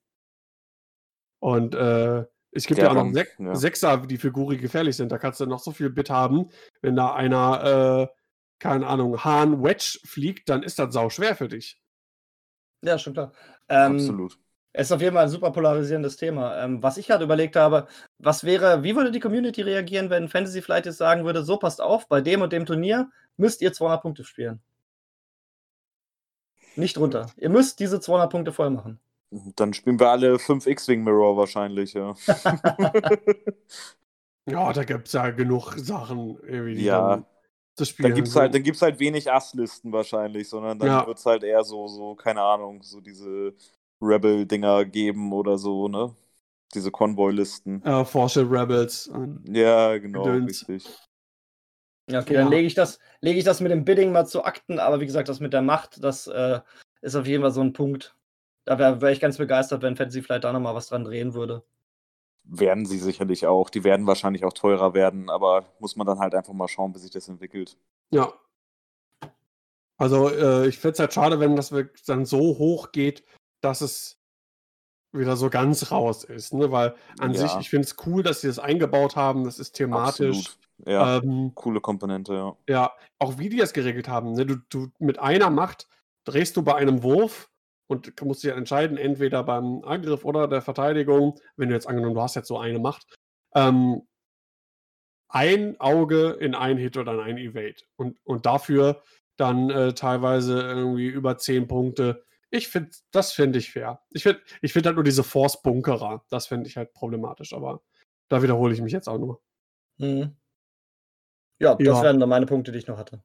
Und 1.39 1.75
äh, 1.75 2.25
es 2.53 2.67
gibt 2.67 2.81
ja, 2.81 2.91
auch 2.91 2.95
noch 2.95 3.13
ja. 3.13 3.55
Sechser, 3.55 3.99
die 3.99 4.19
für 4.19 4.31
Guri 4.31 4.59
gefährlich 4.59 4.97
sind. 4.97 5.11
Da 5.11 5.19
kannst 5.19 5.41
du 5.41 5.47
noch 5.47 5.59
so 5.59 5.73
viel 5.73 5.91
Bit 5.91 6.11
haben, 6.11 6.51
wenn 6.81 6.97
da 6.97 7.15
einer, 7.15 8.11
äh, 8.11 8.22
keine 8.63 8.87
Ahnung, 8.87 9.25
Hahn 9.25 9.65
Wedge 9.65 9.99
fliegt, 10.05 10.49
dann 10.49 10.63
ist 10.63 10.79
das 10.79 10.95
sau 10.95 11.11
schwer 11.11 11.35
für 11.35 11.49
dich. 11.49 11.81
Ja, 12.81 12.97
schon 12.97 13.13
klar. 13.13 13.33
Ähm, 13.69 13.97
Absolut. 13.97 14.39
Es 14.73 14.87
ist 14.87 14.93
auf 14.93 15.01
jeden 15.01 15.15
Fall 15.15 15.25
ein 15.25 15.31
super 15.31 15.51
polarisierendes 15.51 16.17
Thema. 16.17 16.63
Ähm, 16.63 16.81
was 16.81 16.97
ich 16.97 17.09
gerade 17.09 17.25
überlegt 17.25 17.57
habe, 17.57 17.89
was 18.19 18.45
wäre, 18.45 18.85
wie 18.85 18.95
würde 18.95 19.11
die 19.11 19.19
Community 19.19 19.63
reagieren, 19.63 20.11
wenn 20.11 20.29
Fantasy 20.29 20.63
Flight 20.63 20.87
jetzt 20.87 20.99
sagen 20.99 21.25
würde, 21.25 21.43
so 21.43 21.57
passt 21.57 21.81
auf, 21.81 22.09
bei 22.09 22.21
dem 22.21 22.41
und 22.41 22.53
dem 22.53 22.65
Turnier 22.65 23.11
müsst 23.37 23.63
ihr 23.63 23.73
200 23.73 24.01
Punkte 24.01 24.25
spielen. 24.25 24.63
Nicht 26.77 26.97
runter. 26.99 27.33
Ihr 27.37 27.51
müsst 27.51 27.81
diese 27.81 27.99
200 27.99 28.31
Punkte 28.31 28.53
voll 28.53 28.71
machen. 28.71 29.01
Dann 29.57 29.75
spielen 29.75 29.99
wir 29.99 30.09
alle 30.09 30.39
5 30.39 30.67
X-Wing 30.69 31.03
Mirror 31.03 31.37
wahrscheinlich, 31.37 31.95
ja. 31.95 32.15
Ja, 34.47 34.73
da 34.73 34.83
gibt 34.85 35.07
es 35.07 35.13
ja 35.13 35.31
genug 35.31 35.75
Sachen, 35.77 36.37
irgendwie, 36.43 36.75
die 36.75 36.85
Ja. 36.85 37.25
Dann 37.77 37.77
zu 37.77 37.85
spielen 37.87 38.13
Dann 38.13 38.15
gibt's 38.15 38.35
sind. 38.35 38.37
halt, 38.37 38.55
dann 38.55 38.63
gibt's 38.65 38.83
halt 38.83 38.99
wenig 38.99 39.31
Asslisten 39.31 39.93
wahrscheinlich, 39.93 40.49
sondern 40.49 40.79
dann 40.79 40.99
Ja. 40.99 41.07
wird's 41.07 41.25
halt 41.27 41.45
eher 41.45 41.63
so, 41.65 41.87
so, 41.89 42.15
keine 42.17 42.43
Ahnung, 42.43 42.83
so 42.83 43.01
diese 43.01 43.55
Rebel-Dinger 44.01 44.85
geben 44.87 45.33
oder 45.33 45.57
so, 45.59 45.89
ne? 45.89 46.15
Diese 46.75 46.91
Konvoi-Listen. 46.91 47.85
äh, 47.85 48.05
Force 48.05 48.37
Rebels. 48.39 49.11
Ja, 49.45 49.99
genau, 49.99 50.39
Gedöns. 50.39 50.39
richtig. 50.39 50.99
Ja, 52.09 52.21
okay, 52.21 52.35
Ja. 52.35 52.37
dann 52.37 52.49
lege 52.49 52.67
ich, 52.67 52.75
das, 52.75 52.99
lege 53.21 53.39
ich 53.39 53.45
das 53.45 53.61
mit 53.61 53.71
dem 53.71 53.85
Bidding 53.85 54.13
mal 54.13 54.27
zu 54.27 54.45
Akten, 54.45 54.79
aber 54.79 55.01
wie 55.01 55.07
gesagt, 55.07 55.29
das 55.29 55.41
mit 55.41 55.53
der 55.53 55.63
Macht, 55.63 56.03
das 56.03 56.27
äh, 56.27 56.61
ist 57.01 57.15
auf 57.15 57.27
jeden 57.27 57.43
Fall 57.43 57.53
so 57.53 57.61
ein 57.63 57.73
Punkt. 57.73 58.17
Da 58.65 58.79
wäre 58.79 59.01
wär 59.01 59.11
ich 59.13 59.21
ganz 59.21 59.39
begeistert, 59.39 59.83
wenn 59.83 59.97
Fantasy 59.97 60.23
Flight 60.23 60.45
da 60.45 60.53
nochmal 60.53 60.75
was 60.75 60.89
dran 60.89 61.05
drehen 61.05 61.35
würde. 61.35 61.65
Werden 62.45 62.87
sie 62.87 62.99
sicherlich 62.99 63.47
auch. 63.47 63.71
Die 63.71 63.85
werden 63.85 64.07
wahrscheinlich 64.07 64.45
auch 64.45 64.53
teurer 64.53 64.95
werden, 64.95 65.31
aber 65.31 65.65
muss 65.79 65.97
man 65.97 66.07
dann 66.07 66.19
halt 66.19 66.35
einfach 66.35 66.53
mal 66.53 66.69
schauen, 66.69 66.95
wie 66.95 66.99
sich 66.99 67.11
das 67.11 67.29
entwickelt. 67.29 67.77
ja. 68.11 68.33
Also, 69.99 70.31
äh, 70.31 70.67
ich 70.67 70.79
finde 70.79 70.95
es 70.95 70.99
halt 70.99 71.13
schade, 71.13 71.39
wenn 71.39 71.55
das 71.55 71.73
dann 72.07 72.25
so 72.25 72.59
hoch 72.59 72.91
geht, 72.91 73.23
dass 73.61 73.83
es 73.83 74.19
wieder 75.13 75.37
so 75.37 75.49
ganz 75.49 75.93
raus 75.93 76.25
ist. 76.25 76.55
Ne? 76.55 76.73
Weil 76.73 76.97
an 77.21 77.33
Ja. 77.35 77.41
sich, 77.41 77.57
ich 77.61 77.71
finde 77.71 77.87
es 77.87 77.95
cool, 78.07 78.23
dass 78.25 78.41
sie 78.41 78.49
das 78.49 78.59
eingebaut 78.59 79.15
haben. 79.15 79.45
Das 79.45 79.61
ist 79.61 79.73
thematisch. 79.75 80.39
Absolut. 80.39 80.59
Ja, 80.87 81.19
Ähm, 81.19 81.53
coole 81.55 81.81
Komponente, 81.81 82.35
ja. 82.35 82.57
Ja, 82.69 82.93
auch 83.21 83.39
wie 83.39 83.49
die 83.49 83.59
das 83.59 83.73
geregelt 83.73 84.09
haben. 84.09 84.33
Ne? 84.33 84.45
Du, 84.47 84.57
du 84.71 84.89
mit 84.99 85.21
einer 85.21 85.51
Macht 85.51 85.87
drehst 86.25 86.57
du 86.57 86.63
bei 86.63 86.75
einem 86.75 87.05
Wurf 87.05 87.49
und 87.89 88.21
musst 88.23 88.43
dich 88.43 88.51
ja 88.51 88.57
entscheiden, 88.57 88.97
entweder 88.97 89.43
beim 89.45 89.83
Angriff 89.85 90.25
oder 90.25 90.49
der 90.49 90.63
Verteidigung, 90.63 91.39
wenn 91.57 91.69
du 91.69 91.75
jetzt 91.75 91.87
angenommen, 91.87 92.15
du 92.15 92.23
hast 92.23 92.37
jetzt 92.37 92.49
so 92.49 92.59
eine 92.59 92.79
Macht, 92.79 93.15
ähm, 93.55 94.03
ein 95.29 95.81
Auge 95.81 96.31
in 96.41 96.55
ein 96.55 96.77
Hit 96.77 96.97
oder 96.97 97.13
in 97.15 97.21
ein 97.21 97.39
Evade. 97.39 97.77
Und, 97.97 98.19
und 98.25 98.45
dafür 98.47 99.03
dann 99.37 99.71
äh, 99.71 99.95
teilweise 99.95 100.61
irgendwie 100.61 101.07
über 101.07 101.39
10 101.39 101.67
Punkte. 101.69 102.25
Ich 102.51 102.69
finde, 102.69 102.91
das 103.13 103.33
finde 103.33 103.59
ich 103.59 103.73
fair. 103.73 104.01
Ich 104.11 104.23
finde 104.25 104.43
ich 104.61 104.73
find 104.75 104.85
halt 104.85 104.97
nur 104.97 105.05
diese 105.05 105.25
Force-Bunkerer. 105.25 106.25
Das 106.29 106.47
finde 106.49 106.69
ich 106.69 106.77
halt 106.77 106.93
problematisch, 106.93 107.55
aber 107.55 107.83
da 108.29 108.43
wiederhole 108.43 108.75
ich 108.75 108.83
mich 108.83 108.93
jetzt 108.93 109.09
auch 109.09 109.19
nur. 109.19 109.41
Mhm. 109.99 110.37
Ja, 111.59 111.75
das 111.77 111.87
Ja. 111.87 112.03
wären 112.03 112.21
dann 112.21 112.29
meine 112.29 112.47
Punkte, 112.47 112.73
die 112.73 112.79
ich 112.79 112.87
noch 112.87 112.99
hatte. 112.99 113.23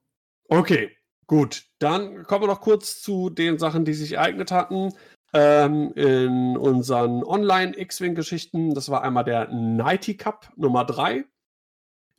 Okay, 0.48 0.96
gut. 1.28 1.66
Dann 1.78 2.24
kommen 2.24 2.42
wir 2.42 2.48
noch 2.48 2.60
kurz 2.60 3.00
zu 3.00 3.30
den 3.30 3.58
Sachen, 3.60 3.84
die 3.84 3.94
sich 3.94 4.14
ereignet 4.14 4.50
hatten. 4.50 4.92
Ähm, 5.34 5.92
in 5.94 6.56
unseren 6.56 7.22
Online-X-Wing-Geschichten. 7.22 8.74
Das 8.74 8.88
war 8.88 9.02
einmal 9.02 9.24
der 9.24 9.48
Nighty 9.48 10.16
Cup 10.16 10.50
Nummer 10.56 10.84
3. 10.84 11.26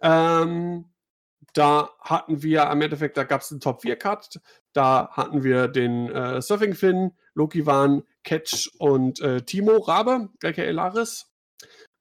Ähm, 0.01 0.85
da 1.53 1.89
hatten 1.99 2.43
wir 2.43 2.69
im 2.69 2.81
Endeffekt, 2.81 3.17
da 3.17 3.23
gab 3.23 3.41
es 3.41 3.51
einen 3.51 3.61
Top 3.61 3.81
4-Cut. 3.81 4.39
Da 4.73 5.09
hatten 5.11 5.43
wir 5.43 5.67
den 5.67 6.09
äh, 6.11 6.39
Surfing 6.39 6.75
Finn, 6.75 7.11
Loki 7.33 7.65
Wan, 7.65 8.03
Catch 8.23 8.69
und 8.77 9.19
äh, 9.21 9.41
Timo 9.41 9.77
Rabe, 9.77 10.29
aka 10.43 10.69
Laris. 10.69 11.31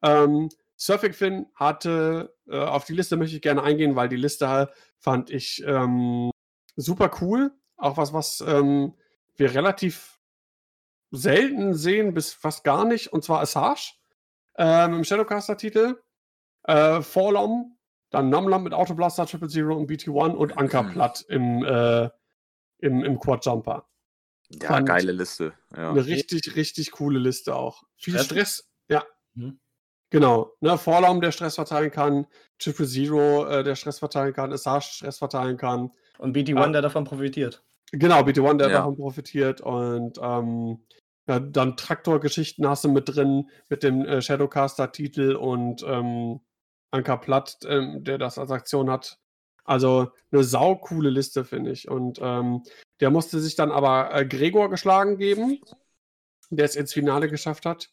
Ähm, 0.02 0.51
Surfing 0.76 1.14
Finn 1.14 1.47
hatte, 1.55 2.35
äh, 2.48 2.59
auf 2.59 2.85
die 2.85 2.93
Liste 2.93 3.16
möchte 3.16 3.36
ich 3.36 3.43
gerne 3.43 3.62
eingehen, 3.62 3.97
weil 3.97 4.10
die 4.10 4.16
Liste 4.16 4.70
fand 4.98 5.30
ich 5.30 5.64
ähm, 5.66 6.30
super 6.78 7.10
cool. 7.20 7.52
Auch 7.76 7.96
was, 7.96 8.12
was 8.12 8.42
ähm, 8.46 8.94
wir 9.36 9.55
relativ 9.55 10.18
selten 11.10 11.74
sehen, 11.74 12.14
bis 12.14 12.32
fast 12.32 12.64
gar 12.64 12.84
nicht, 12.84 13.12
und 13.12 13.24
zwar 13.24 13.40
Assage 13.40 13.94
ähm, 14.56 14.94
im 14.94 15.05
Shadowcaster-Titel. 15.05 15.96
Äh, 16.64 17.00
Forlom, 17.02 17.78
dann 18.10 18.30
Namlam 18.30 18.62
mit 18.62 18.74
Autoblaster, 18.74 19.26
Triple 19.26 19.48
Zero 19.48 19.76
und 19.76 19.88
BT1 19.90 20.32
und 20.32 20.59
Anker 20.59 20.84
Platt 20.84 21.24
im, 21.28 21.64
äh, 21.64 22.10
im, 22.78 23.05
im 23.05 23.18
Quad 23.18 23.44
Jumper. 23.44 23.86
Ja, 24.50 24.68
Fand- 24.68 24.88
geile 24.88 25.12
Liste. 25.12 25.52
Ja. 25.76 25.90
Eine 25.90 26.05
richtig, 26.06 26.56
richtig 26.56 26.90
coole 26.90 27.18
Liste 27.18 27.55
auch. 27.55 27.84
Viel 27.96 28.14
Stress? 28.14 28.26
Stress, 28.26 28.70
ja. 28.88 29.05
Mhm. 29.34 29.60
Genau. 30.10 30.52
Ne, 30.60 30.78
Vorlaum, 30.78 31.20
der 31.20 31.32
Stress 31.32 31.56
verteilen 31.56 31.90
kann, 31.90 32.26
Triple 32.59 32.86
Zero, 32.86 33.46
äh, 33.46 33.62
der 33.62 33.76
Stress 33.76 33.98
verteilen 33.98 34.32
kann, 34.32 34.52
Assage 34.52 34.86
Stress 34.90 35.18
verteilen 35.18 35.59
kann. 35.59 35.92
Und 36.19 36.36
BT1, 36.36 36.59
Ah. 36.70 36.73
der 36.73 36.82
davon 36.82 37.05
profitiert. 37.05 37.62
Genau, 37.93 38.20
BT1, 38.23 38.59
der 38.59 38.69
Ja. 38.70 38.78
davon 38.78 38.97
profitiert 38.97 39.61
und 39.61 40.19
ähm, 40.20 40.85
ja, 41.27 41.40
dann 41.40 41.77
Traktorgeschichten 41.77 42.66
hast 42.69 42.85
du 42.85 42.90
mit 42.90 43.09
drin, 43.09 43.49
mit 43.69 43.82
dem 43.82 44.05
äh, 44.05 44.20
Shadowcaster-Titel 44.23 45.36
und 45.36 45.82
ähm, 45.86 46.40
Anker 46.90 47.19
Platt, 47.19 47.59
ähm, 47.66 48.03
der 48.05 48.19
das 48.19 48.39
als 48.39 48.51
Aktion 48.51 48.90
hat. 48.90 49.19
Also 49.65 50.11
eine 50.32 50.43
saukoole 50.45 51.11
Liste, 51.11 51.45
finde 51.45 51.70
ich. 51.70 51.90
Und 51.90 52.19
ähm, 52.23 52.62
der 53.01 53.11
musste 53.11 53.39
sich 53.40 53.57
dann 53.57 53.70
aber 53.70 54.15
äh, 54.15 54.24
Gregor 54.27 54.70
geschlagen 54.70 55.19
geben, 55.19 55.61
der 56.51 56.65
es 56.65 56.77
ins 56.77 56.95
Finale 56.95 57.28
geschafft 57.28 57.66
hat. 57.66 57.90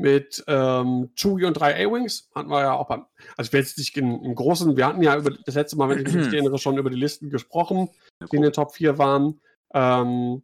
Mit 0.00 0.44
ähm, 0.46 1.10
Chewie 1.16 1.44
und 1.44 1.54
drei 1.54 1.74
A-Wings. 1.74 2.30
Hatten 2.32 2.50
wir 2.50 2.60
ja 2.60 2.72
auch 2.72 2.86
beim. 2.86 3.04
Also 3.36 3.48
ich 3.48 3.52
will 3.52 3.60
jetzt 3.60 3.78
nicht 3.78 3.96
in, 3.96 4.22
im 4.22 4.34
Großen, 4.34 4.76
wir 4.76 4.86
hatten 4.86 5.02
ja 5.02 5.16
über 5.16 5.30
das 5.30 5.56
letzte 5.56 5.76
Mal, 5.76 5.88
wenn 5.88 6.06
ich 6.06 6.14
mich 6.14 6.26
erinnere, 6.32 6.58
schon 6.58 6.78
über 6.78 6.88
die 6.88 6.96
Listen 6.96 7.30
gesprochen 7.30 7.90
die 8.20 8.36
in 8.36 8.42
den 8.42 8.52
Top 8.52 8.72
4 8.72 8.98
waren. 8.98 9.40
Ähm, 9.74 10.42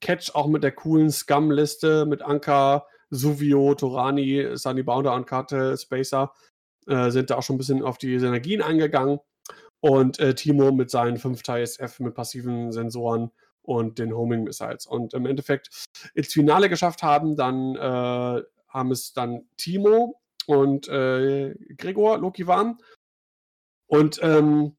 Catch 0.00 0.34
auch 0.34 0.46
mit 0.46 0.62
der 0.62 0.72
coolen 0.72 1.10
Scum-Liste 1.10 2.06
mit 2.06 2.22
Anka, 2.22 2.86
Suvio, 3.10 3.74
Torani, 3.74 4.50
Sunny 4.54 4.82
Bounder 4.82 5.14
und 5.14 5.26
Karte, 5.26 5.76
Spacer 5.78 6.32
äh, 6.86 7.10
sind 7.10 7.30
da 7.30 7.36
auch 7.36 7.42
schon 7.42 7.56
ein 7.56 7.58
bisschen 7.58 7.82
auf 7.82 7.98
die 7.98 8.18
Synergien 8.18 8.62
eingegangen. 8.62 9.20
Und 9.80 10.18
äh, 10.18 10.34
Timo 10.34 10.72
mit 10.72 10.90
seinen 10.90 11.18
5 11.18 11.46
SF 11.46 12.00
mit 12.00 12.14
passiven 12.14 12.72
Sensoren 12.72 13.30
und 13.62 13.98
den 13.98 14.14
Homing 14.14 14.44
Missiles. 14.44 14.86
Und 14.86 15.14
im 15.14 15.26
Endeffekt 15.26 15.68
ins 16.14 16.32
Finale 16.32 16.68
geschafft 16.68 17.02
haben, 17.02 17.36
dann 17.36 17.76
äh, 17.76 18.42
haben 18.74 18.90
es 18.90 19.12
dann 19.12 19.48
Timo 19.56 20.20
und 20.46 20.88
äh, 20.88 21.54
Gregor, 21.76 22.18
Loki 22.18 22.46
waren. 22.46 22.78
Und 23.86 24.18
ähm, 24.22 24.76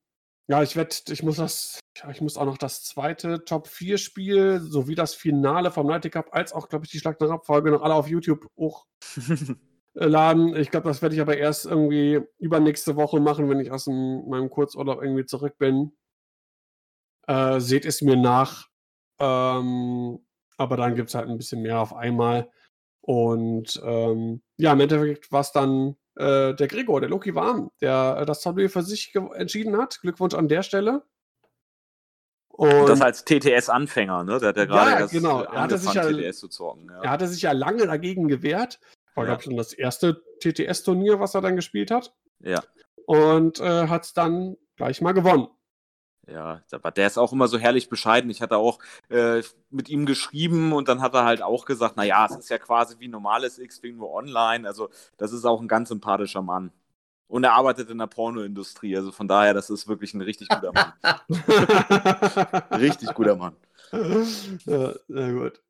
ja, 0.48 0.62
ich 0.62 0.76
werde, 0.76 0.96
ich 1.10 1.24
muss 1.24 1.38
das, 1.38 1.80
ich 2.12 2.22
muss 2.22 2.38
auch 2.38 2.46
noch 2.46 2.58
das 2.58 2.84
zweite 2.84 3.46
Top 3.46 3.68
4 3.68 3.98
Spiel 3.98 4.60
sowie 4.60 4.94
das 4.94 5.16
Finale 5.16 5.72
vom 5.72 5.88
Night 5.88 6.12
Cup 6.12 6.30
als 6.32 6.54
auch, 6.54 6.70
glaube 6.70 6.86
ich, 6.86 6.92
die 6.92 7.00
Schlag 7.00 7.20
nach 7.20 7.32
Abfolge 7.32 7.72
noch 7.72 7.82
alle 7.82 7.96
auf 7.96 8.08
YouTube 8.08 8.46
hochladen. 8.58 10.56
Ich 10.58 10.70
glaube, 10.72 10.88
das 10.90 11.02
werde 11.02 11.16
ich 11.16 11.22
aber 11.22 11.38
erst 11.38 11.66
irgendwie 11.66 12.22
übernächste 12.38 12.96
Woche 12.96 13.20
machen, 13.20 13.50
wenn 13.50 13.60
ich 13.60 13.72
aus 13.72 13.86
dem, 13.86 14.28
meinem 14.28 14.50
Kurzurlaub 14.50 15.02
irgendwie 15.02 15.26
zurück 15.26 15.58
bin. 15.58 15.94
Äh, 17.28 17.60
seht 17.60 17.86
es 17.86 18.02
mir 18.02 18.18
nach. 18.18 18.68
Ähm, 19.20 20.20
aber 20.58 20.78
dann 20.78 20.96
gibt 20.96 21.10
es 21.10 21.16
halt 21.16 21.30
ein 21.30 21.38
bisschen 21.38 21.62
mehr 21.62 21.80
auf 21.80 21.94
einmal. 21.94 22.52
Und 23.08 23.80
ähm, 23.86 24.42
ja, 24.58 24.74
im 24.74 24.80
Endeffekt 24.80 25.32
war 25.32 25.42
es 25.42 25.52
dann 25.52 25.96
äh, 26.16 26.56
der 26.56 26.68
Gregor, 26.68 27.00
der 27.02 27.10
Loki 27.10 27.36
war, 27.36 27.70
der 27.80 28.18
äh, 28.22 28.26
das 28.26 28.42
Turnier 28.42 28.68
für 28.70 28.82
sich 28.82 29.14
entschieden 29.36 29.78
hat. 29.78 30.00
Glückwunsch 30.02 30.34
an 30.34 30.48
der 30.48 30.64
Stelle. 30.64 31.04
Und 32.50 32.88
das 32.88 33.02
als 33.02 33.24
TTS-Anfänger, 33.26 34.24
ne? 34.24 34.40
Der 34.40 34.50
hat 34.50 34.58
ja 34.58 34.66
gerade 34.66 34.92
Ja, 34.92 35.00
erst 35.00 35.14
genau. 35.14 35.42
äh, 35.44 35.46
Er 35.46 35.62
hatte 35.62 35.78
sich 35.78 35.94
ja- 35.94 36.04
TTS 36.10 36.40
zu 36.40 36.48
zocken. 36.48 36.90
Ja. 36.90 37.02
er 37.04 37.10
hatte 37.12 37.28
sich 37.28 37.42
ja 37.42 37.52
lange 37.52 37.86
dagegen 37.86 38.28
gewehrt. 38.28 38.80
War, 39.14 39.26
Ja. 39.26 39.30
glaube 39.32 39.42
ich, 39.42 39.46
schon 39.46 39.58
das 39.58 39.74
erste 39.74 40.24
TTS-Turnier, 40.42 41.20
was 41.20 41.36
er 41.36 41.42
dann 41.42 41.56
gespielt 41.56 41.92
hat. 41.92 42.14
ja. 42.40 42.62
Und 43.08 43.60
äh, 43.60 43.88
hat 43.88 44.06
es 44.06 44.14
dann 44.14 44.58
gleich 44.78 45.00
mal 45.00 45.12
gewonnen. 45.12 45.48
Ja, 46.28 46.62
aber 46.72 46.92
der 46.92 47.08
ist 47.08 47.18
auch 47.18 47.34
immer 47.34 47.48
so 47.48 47.58
herrlich 47.58 47.90
bescheiden. 47.90 48.30
Ich 48.32 48.42
hatte 48.42 48.58
auch 48.58 48.80
äh, 49.10 49.44
mit 49.70 49.90
ihm 49.90 50.06
geschrieben 50.06 50.74
und 50.74 50.88
dann 50.88 51.02
hat 51.02 51.14
er 51.14 51.24
halt 51.24 51.42
auch 51.42 51.66
gesagt, 51.66 51.98
naja, 51.98 52.26
es 52.26 52.36
ist 52.36 52.50
ja 52.50 52.58
quasi 52.58 52.96
wie 53.00 53.08
normales 53.08 53.60
X-Wing 53.60 53.98
nur 53.98 54.12
online. 54.12 54.68
Also 54.68 54.90
das 55.18 55.34
ist 55.34 55.46
auch 55.46 55.62
ein 55.62 55.68
ganz 55.68 55.90
sympathischer 55.90 56.42
Mann. 56.42 56.72
Und 57.28 57.44
er 57.44 57.54
arbeitet 57.54 57.90
in 57.90 57.98
der 57.98 58.08
Pornoindustrie. 58.08 58.96
Also 58.98 59.12
von 59.12 59.28
daher, 59.28 59.54
das 59.54 59.70
ist 59.70 59.88
wirklich 59.88 60.14
ein 60.14 60.22
richtig 60.22 60.50
guter 60.50 60.72
Mann. 60.74 60.94
richtig 62.80 63.14
guter 63.14 63.36
Mann. 63.36 63.56
ja, 63.92 64.94
sehr 65.08 65.34
gut. 65.34 65.62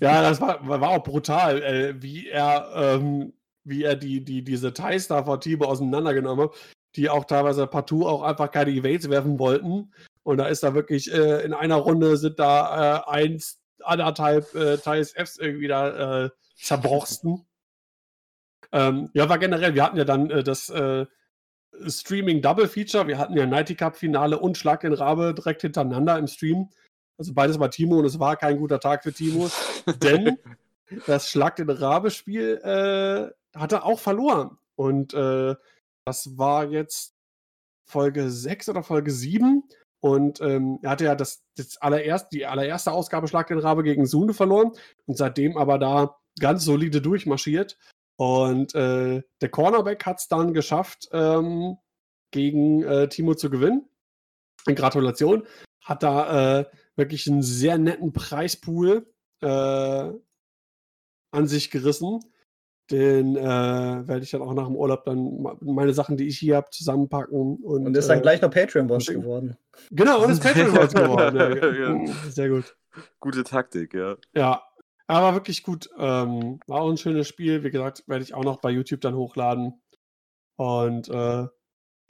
Ja, 0.00 0.22
das 0.22 0.40
war, 0.40 0.66
war 0.66 0.88
auch 0.88 1.02
brutal, 1.02 1.62
äh, 1.62 2.02
wie 2.02 2.28
er, 2.28 2.70
ähm, 2.74 3.34
wie 3.64 3.82
er 3.82 3.94
die, 3.94 4.24
die, 4.24 4.42
diese 4.42 4.72
Timo 4.72 5.64
auseinandergenommen 5.66 6.48
hat. 6.48 6.56
Die 6.96 7.08
auch 7.10 7.24
teilweise 7.24 7.66
partout 7.66 8.06
auch 8.06 8.22
einfach 8.22 8.50
keine 8.50 8.70
Evades 8.70 9.08
werfen 9.08 9.38
wollten. 9.38 9.92
Und 10.22 10.38
da 10.38 10.46
ist 10.46 10.62
da 10.62 10.74
wirklich 10.74 11.12
äh, 11.12 11.44
in 11.44 11.52
einer 11.52 11.76
Runde 11.76 12.16
sind 12.16 12.38
da 12.38 13.04
äh, 13.06 13.10
eins, 13.10 13.60
anderthalb 13.82 14.54
äh, 14.54 14.76
TSFs 14.76 15.38
irgendwie 15.38 15.68
da 15.68 16.24
äh, 16.24 16.30
zerbrochsten. 16.56 17.44
ähm, 18.72 19.10
ja, 19.14 19.28
war 19.28 19.38
generell, 19.38 19.74
wir 19.74 19.82
hatten 19.82 19.96
ja 19.96 20.04
dann 20.04 20.30
äh, 20.30 20.44
das 20.44 20.70
äh, 20.70 21.06
Streaming 21.86 22.42
Double 22.42 22.68
Feature. 22.68 23.08
Wir 23.08 23.18
hatten 23.18 23.36
ja 23.36 23.46
Nighty 23.46 23.74
Cup 23.74 23.96
Finale 23.96 24.38
und 24.38 24.56
Schlag 24.56 24.80
den 24.80 24.92
Rabe 24.92 25.34
direkt 25.34 25.62
hintereinander 25.62 26.18
im 26.18 26.26
Stream. 26.26 26.68
Also 27.18 27.34
beides 27.34 27.58
war 27.58 27.70
Timo 27.70 27.98
und 27.98 28.04
es 28.04 28.18
war 28.18 28.36
kein 28.36 28.58
guter 28.58 28.80
Tag 28.80 29.02
für 29.02 29.12
Timo, 29.12 29.50
denn 30.02 30.38
das 31.06 31.30
Schlag 31.30 31.56
den 31.56 31.70
Rabe-Spiel 31.70 32.60
äh, 32.62 33.58
hat 33.58 33.72
er 33.72 33.84
auch 33.84 33.98
verloren. 33.98 34.58
Und 34.76 35.14
äh, 35.14 35.54
das 36.04 36.36
war 36.38 36.66
jetzt 36.66 37.14
Folge 37.84 38.30
6 38.30 38.68
oder 38.68 38.82
Folge 38.82 39.10
7. 39.10 39.64
Und 40.00 40.40
ähm, 40.40 40.80
er 40.82 40.90
hatte 40.90 41.04
ja 41.04 41.14
das, 41.14 41.44
das 41.56 41.76
allererst, 41.76 42.32
die 42.32 42.44
allererste 42.44 42.90
Ausgabe 42.90 43.28
Schlag 43.28 43.46
den 43.46 43.58
Rabe 43.58 43.84
gegen 43.84 44.06
Sune 44.06 44.34
verloren 44.34 44.72
und 45.06 45.16
seitdem 45.16 45.56
aber 45.56 45.78
da 45.78 46.16
ganz 46.40 46.64
solide 46.64 47.00
durchmarschiert. 47.00 47.78
Und 48.16 48.74
äh, 48.74 49.22
der 49.40 49.48
Cornerback 49.48 50.04
hat 50.04 50.18
es 50.18 50.28
dann 50.28 50.54
geschafft, 50.54 51.08
ähm, 51.12 51.76
gegen 52.32 52.82
äh, 52.82 53.08
Timo 53.08 53.34
zu 53.34 53.48
gewinnen. 53.48 53.88
Gratulation. 54.66 55.46
Hat 55.82 56.02
da 56.02 56.60
äh, 56.60 56.66
wirklich 56.96 57.28
einen 57.28 57.42
sehr 57.42 57.78
netten 57.78 58.12
Preispool 58.12 59.06
äh, 59.40 59.46
an 61.30 61.46
sich 61.46 61.70
gerissen. 61.70 62.20
Den 62.90 63.36
äh, 63.36 63.42
werde 63.42 64.22
ich 64.22 64.30
dann 64.30 64.42
auch 64.42 64.54
nach 64.54 64.66
dem 64.66 64.76
Urlaub 64.76 65.04
dann 65.04 65.46
meine 65.60 65.94
Sachen, 65.94 66.16
die 66.16 66.26
ich 66.26 66.38
hier 66.38 66.56
habe, 66.56 66.68
zusammenpacken. 66.70 67.56
Und, 67.56 67.86
und 67.86 67.96
ist 67.96 68.08
dann 68.08 68.18
äh, 68.18 68.22
gleich 68.22 68.42
noch 68.42 68.50
Patreon-Boss 68.50 69.06
geworden. 69.06 69.56
Genau, 69.90 70.24
und 70.24 70.30
ist 70.30 70.42
Patreon-Boss 70.42 70.92
geworden. 70.92 71.36
Ja, 71.36 71.72
ja. 71.72 72.12
Sehr 72.28 72.48
gut. 72.48 72.76
Gute 73.20 73.44
Taktik, 73.44 73.94
ja. 73.94 74.16
Ja, 74.34 74.62
aber 75.06 75.34
wirklich 75.34 75.62
gut. 75.62 75.88
Ähm, 75.96 76.60
war 76.66 76.82
auch 76.82 76.90
ein 76.90 76.98
schönes 76.98 77.28
Spiel. 77.28 77.62
Wie 77.64 77.70
gesagt, 77.70 78.04
werde 78.06 78.24
ich 78.24 78.34
auch 78.34 78.44
noch 78.44 78.58
bei 78.58 78.70
YouTube 78.70 79.00
dann 79.00 79.14
hochladen. 79.14 79.80
Und 80.56 81.08
äh, 81.08 81.46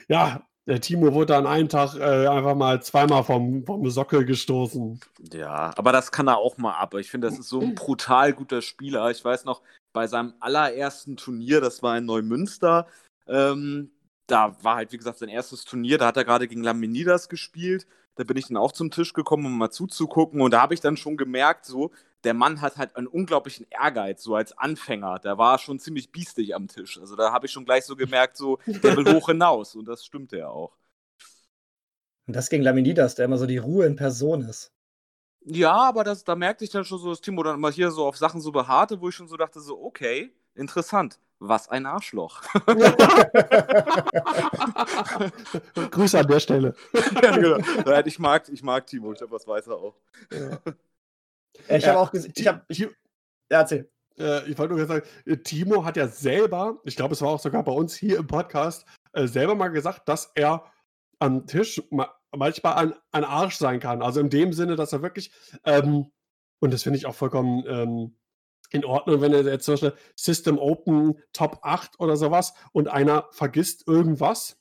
ja, 0.09 0.47
der 0.65 0.79
Timo 0.79 1.13
wurde 1.13 1.35
an 1.35 1.45
einem 1.45 1.67
Tag 1.69 1.95
äh, 1.95 2.27
einfach 2.27 2.55
mal 2.55 2.81
zweimal 2.81 3.23
vom, 3.23 3.65
vom 3.65 3.89
Sockel 3.89 4.25
gestoßen. 4.25 5.01
Ja, 5.33 5.71
aber 5.75 5.91
das 5.91 6.11
kann 6.11 6.27
er 6.27 6.37
auch 6.37 6.57
mal 6.57 6.73
ab. 6.73 6.93
Ich 6.95 7.11
finde, 7.11 7.27
das 7.27 7.37
ist 7.37 7.49
so 7.49 7.59
ein 7.59 7.75
brutal 7.75 8.33
guter 8.33 8.61
Spieler. 8.61 9.11
Ich 9.11 9.23
weiß 9.23 9.43
noch, 9.45 9.61
bei 9.93 10.07
seinem 10.07 10.33
allerersten 10.39 11.17
Turnier, 11.17 11.61
das 11.61 11.83
war 11.83 11.97
in 11.97 12.05
Neumünster, 12.05 12.87
ähm, 13.27 13.91
da 14.27 14.57
war 14.63 14.77
halt, 14.77 14.91
wie 14.91 14.97
gesagt, 14.97 15.19
sein 15.19 15.29
erstes 15.29 15.65
Turnier. 15.65 15.97
Da 15.97 16.07
hat 16.07 16.17
er 16.17 16.25
gerade 16.25 16.47
gegen 16.47 16.63
Laminidas 16.63 17.29
gespielt. 17.29 17.85
Da 18.15 18.23
bin 18.23 18.37
ich 18.37 18.47
dann 18.47 18.57
auch 18.57 18.71
zum 18.71 18.91
Tisch 18.91 19.13
gekommen, 19.13 19.45
um 19.45 19.57
mal 19.57 19.71
zuzugucken. 19.71 20.41
Und 20.41 20.51
da 20.51 20.61
habe 20.61 20.73
ich 20.73 20.81
dann 20.81 20.97
schon 20.97 21.17
gemerkt, 21.17 21.65
so, 21.65 21.91
der 22.23 22.33
Mann 22.33 22.61
hat 22.61 22.77
halt 22.77 22.95
einen 22.95 23.07
unglaublichen 23.07 23.65
Ehrgeiz, 23.69 24.23
so 24.23 24.35
als 24.35 24.57
Anfänger. 24.57 25.19
Der 25.19 25.37
war 25.37 25.59
schon 25.59 25.79
ziemlich 25.79 26.11
biestig 26.11 26.55
am 26.55 26.67
Tisch. 26.67 26.99
Also 26.99 27.15
da 27.15 27.31
habe 27.33 27.47
ich 27.47 27.51
schon 27.51 27.65
gleich 27.65 27.85
so 27.85 27.95
gemerkt, 27.95 28.37
so, 28.37 28.59
der 28.65 28.95
will 28.95 29.13
hoch 29.13 29.27
hinaus. 29.27 29.75
Und 29.75 29.85
das 29.87 30.05
stimmte 30.05 30.37
ja 30.37 30.47
auch. 30.49 30.77
Und 32.27 32.35
das 32.35 32.49
gegen 32.49 32.63
Laminidas, 32.63 33.15
der 33.15 33.25
immer 33.25 33.37
so 33.37 33.45
die 33.45 33.57
Ruhe 33.57 33.85
in 33.85 33.95
Person 33.95 34.41
ist. 34.41 34.71
Ja, 35.45 35.73
aber 35.73 36.03
das, 36.03 36.23
da 36.23 36.35
merkte 36.35 36.63
ich 36.63 36.69
dann 36.69 36.85
schon 36.85 36.99
so, 36.99 37.09
dass 37.09 37.21
Timo 37.21 37.41
dann 37.43 37.55
immer 37.55 37.71
hier 37.71 37.91
so 37.91 38.05
auf 38.05 38.17
Sachen 38.17 38.41
so 38.41 38.51
beharrte, 38.51 39.01
wo 39.01 39.09
ich 39.09 39.15
schon 39.15 39.27
so 39.27 39.35
dachte, 39.35 39.59
so, 39.59 39.83
okay, 39.83 40.31
interessant. 40.55 41.19
Was 41.39 41.67
ein 41.67 41.85
Arschloch. 41.85 42.41
Grüße 45.91 46.19
an 46.19 46.27
der 46.27 46.39
Stelle. 46.39 46.73
ja, 47.21 47.35
genau. 47.35 47.57
Ich 48.05 48.17
mag, 48.17 48.47
ich 48.47 48.63
mag 48.63 48.87
Timo, 48.87 49.11
ich 49.11 49.17
glaube, 49.17 49.33
das 49.33 49.45
weiß 49.45 49.67
er 49.67 49.75
auch. 49.75 49.97
Ja. 50.31 50.57
Ich 51.67 51.85
habe 51.85 51.99
auch 51.99 52.11
gesehen, 52.11 52.31
ich 52.35 52.47
habe, 52.47 52.61
ja, 52.69 52.87
erzähl. 53.49 53.89
Äh, 54.17 54.49
ich 54.49 54.57
wollte 54.57 54.73
nur 54.73 54.85
sagen, 54.85 55.05
Timo 55.43 55.83
hat 55.83 55.97
ja 55.97 56.07
selber, 56.07 56.79
ich 56.85 56.95
glaube, 56.95 57.13
es 57.13 57.21
war 57.21 57.27
auch 57.29 57.41
sogar 57.41 57.61
bei 57.63 57.73
uns 57.73 57.93
hier 57.93 58.19
im 58.19 58.27
Podcast, 58.27 58.85
äh, 59.11 59.27
selber 59.27 59.55
mal 59.55 59.67
gesagt, 59.67 60.07
dass 60.07 60.31
er 60.35 60.71
am 61.19 61.45
Tisch 61.45 61.83
ma 61.89 62.09
manchmal 62.35 62.73
ein, 62.75 62.93
ein 63.11 63.23
Arsch 63.23 63.57
sein 63.57 63.79
kann. 63.79 64.01
Also 64.01 64.19
in 64.19 64.29
dem 64.29 64.53
Sinne, 64.53 64.75
dass 64.75 64.93
er 64.93 65.01
wirklich, 65.01 65.31
ähm, 65.65 66.11
und 66.59 66.73
das 66.73 66.83
finde 66.83 66.97
ich 66.97 67.05
auch 67.05 67.15
vollkommen 67.15 67.63
ähm, 67.67 68.15
in 68.71 68.85
Ordnung, 68.85 69.21
wenn 69.21 69.33
er 69.33 69.43
jetzt 69.43 69.65
zum 69.65 69.73
Beispiel 69.73 69.93
System 70.15 70.57
Open 70.57 71.21
Top 71.31 71.59
8 71.61 71.99
oder 71.99 72.17
sowas 72.17 72.53
und 72.71 72.87
einer 72.87 73.27
vergisst 73.31 73.87
irgendwas. 73.87 74.59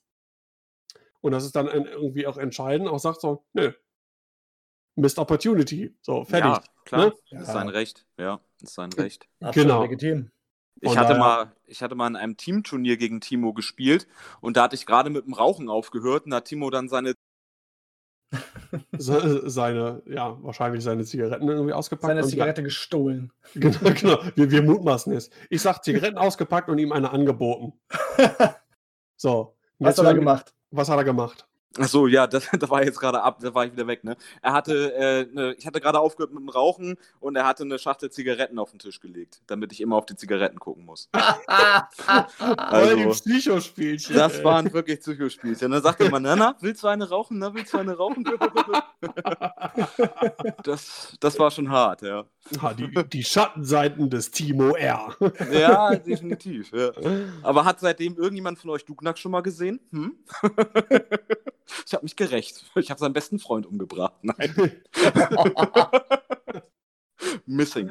Und 1.21 1.33
das 1.33 1.45
ist 1.45 1.57
dann 1.57 1.69
irgendwie 1.69 2.27
auch 2.27 2.37
entscheidend, 2.37 2.89
auch 2.89 2.99
sagt 2.99 3.21
so, 3.21 3.45
nö, 3.53 3.73
Missed 4.95 5.19
Opportunity. 5.19 5.97
So, 6.03 6.25
fertig. 6.25 6.51
Ja, 6.51 6.63
klar. 6.85 7.07
Ne? 7.07 7.13
Ja. 7.31 7.41
Ist 7.41 7.53
sein 7.53 7.69
Recht. 7.69 8.07
Ja, 8.19 8.41
ist 8.61 8.75
sein 8.75 8.93
Recht. 8.93 9.27
Absolut 9.41 9.69
genau. 9.69 9.83
legitim. 9.83 10.31
Ich 10.81 10.97
hatte, 10.97 11.15
mal, 11.15 11.55
ich 11.67 11.83
hatte 11.83 11.95
mal 11.95 12.09
in 12.09 12.17
einem 12.17 12.37
Teamturnier 12.37 12.97
gegen 12.97 13.21
Timo 13.21 13.53
gespielt 13.53 14.09
und 14.41 14.57
da 14.57 14.65
hatte 14.65 14.75
ich 14.75 14.85
gerade 14.85 15.11
mit 15.11 15.25
dem 15.27 15.33
Rauchen 15.33 15.69
aufgehört 15.69 16.25
und 16.25 16.33
da 16.33 16.39
hat 16.39 16.47
Timo 16.47 16.71
dann 16.71 16.89
seine 16.89 17.15
seine, 18.99 20.03
ja, 20.07 20.37
wahrscheinlich 20.43 20.83
seine 20.83 21.05
Zigaretten 21.05 21.49
irgendwie 21.49 21.73
ausgepackt. 21.73 22.07
Seine 22.07 22.25
Zigarette 22.27 22.63
gestohlen. 22.63 23.33
Genau, 23.55 23.79
genau. 23.83 24.19
Wir, 24.35 24.51
wir 24.51 24.63
mutmaßen 24.63 25.13
es. 25.13 25.31
Ich 25.51 25.63
sag 25.63 25.83
Zigaretten 25.83 26.19
ausgepackt 26.19 26.69
und 26.69 26.79
ihm 26.79 26.93
eine 26.93 27.11
angeboten. 27.11 27.75
So. 29.17 29.55
Was 29.79 29.99
hat 29.99 30.07
er 30.07 30.15
gemacht? 30.15 30.53
Was 30.73 30.89
hat 30.89 30.99
er 30.99 31.05
gemacht? 31.05 31.47
Ach 31.79 31.89
so, 31.89 32.07
ja, 32.07 32.27
das, 32.33 32.49
da 32.53 32.69
war 32.69 32.85
jetzt 32.85 33.01
gerade 33.01 33.23
ab, 33.23 33.39
da 33.41 33.55
war 33.55 33.67
ich 33.67 33.73
wieder 33.73 33.87
weg, 33.87 34.05
ne? 34.05 34.17
Er 34.41 34.53
hatte, 34.53 34.95
äh, 34.95 35.27
ne, 35.33 35.55
ich 35.59 35.67
hatte 35.67 35.81
gerade 35.81 36.01
aufgehört 36.01 36.33
mit 36.33 36.43
dem 36.43 36.49
Rauchen 36.49 36.97
und 37.21 37.37
er 37.37 37.47
hatte 37.47 37.63
eine 37.63 37.79
Schachtel 37.79 38.11
Zigaretten 38.11 38.59
auf 38.59 38.71
den 38.71 38.79
Tisch 38.79 39.01
gelegt, 39.01 39.43
damit 39.47 39.73
ich 39.73 39.81
immer 39.81 39.97
auf 39.97 40.07
die 40.07 40.17
Zigaretten 40.17 40.59
gucken 40.59 40.85
muss. 40.85 41.09
also, 42.57 43.11
Psychospielchen. 43.11 44.17
Das 44.17 44.43
waren 44.45 44.73
wirklich 44.73 45.01
Psychospielchen. 45.01 45.71
Dann 45.71 45.83
sagte 45.83 46.11
man, 46.11 46.23
na, 46.23 46.37
na, 46.37 46.57
willst 46.61 46.83
du 46.83 46.89
eine 46.89 47.09
rauchen? 47.09 47.39
Na, 47.39 47.55
willst 47.55 47.73
du 47.73 47.79
eine 47.79 47.97
rauchen? 47.97 48.25
das, 50.65 51.17
das 51.21 51.39
war 51.39 51.51
schon 51.51 51.71
hart, 51.71 52.03
ja. 52.03 52.25
ja 52.51 52.75
die, 52.75 53.09
die 53.09 53.25
Schattenseiten 53.25 54.11
des 54.11 54.31
Timo 54.31 54.75
R. 54.75 55.15
ja, 55.53 55.95
definitiv. 55.97 56.73
Ja. 56.73 56.91
Aber 57.43 57.65
hat 57.65 57.81
seitdem 57.81 58.17
irgendjemand 58.17 58.59
von 58.59 58.71
euch 58.71 58.85
Dugnack 58.85 59.19
schon 59.19 59.33
mal 59.33 59.43
gesehen? 59.43 59.81
Hm? 59.91 60.17
Ich 61.87 61.95
habe 61.95 62.05
mich 62.05 62.17
gerecht. 62.17 62.65
Ich 62.77 62.91
habe 62.91 63.01
seinen 63.01 63.13
besten 63.13 63.39
Freund 63.39 63.67
umgebracht. 63.67 64.15
Nein. 64.23 64.83
Missing. 67.47 67.91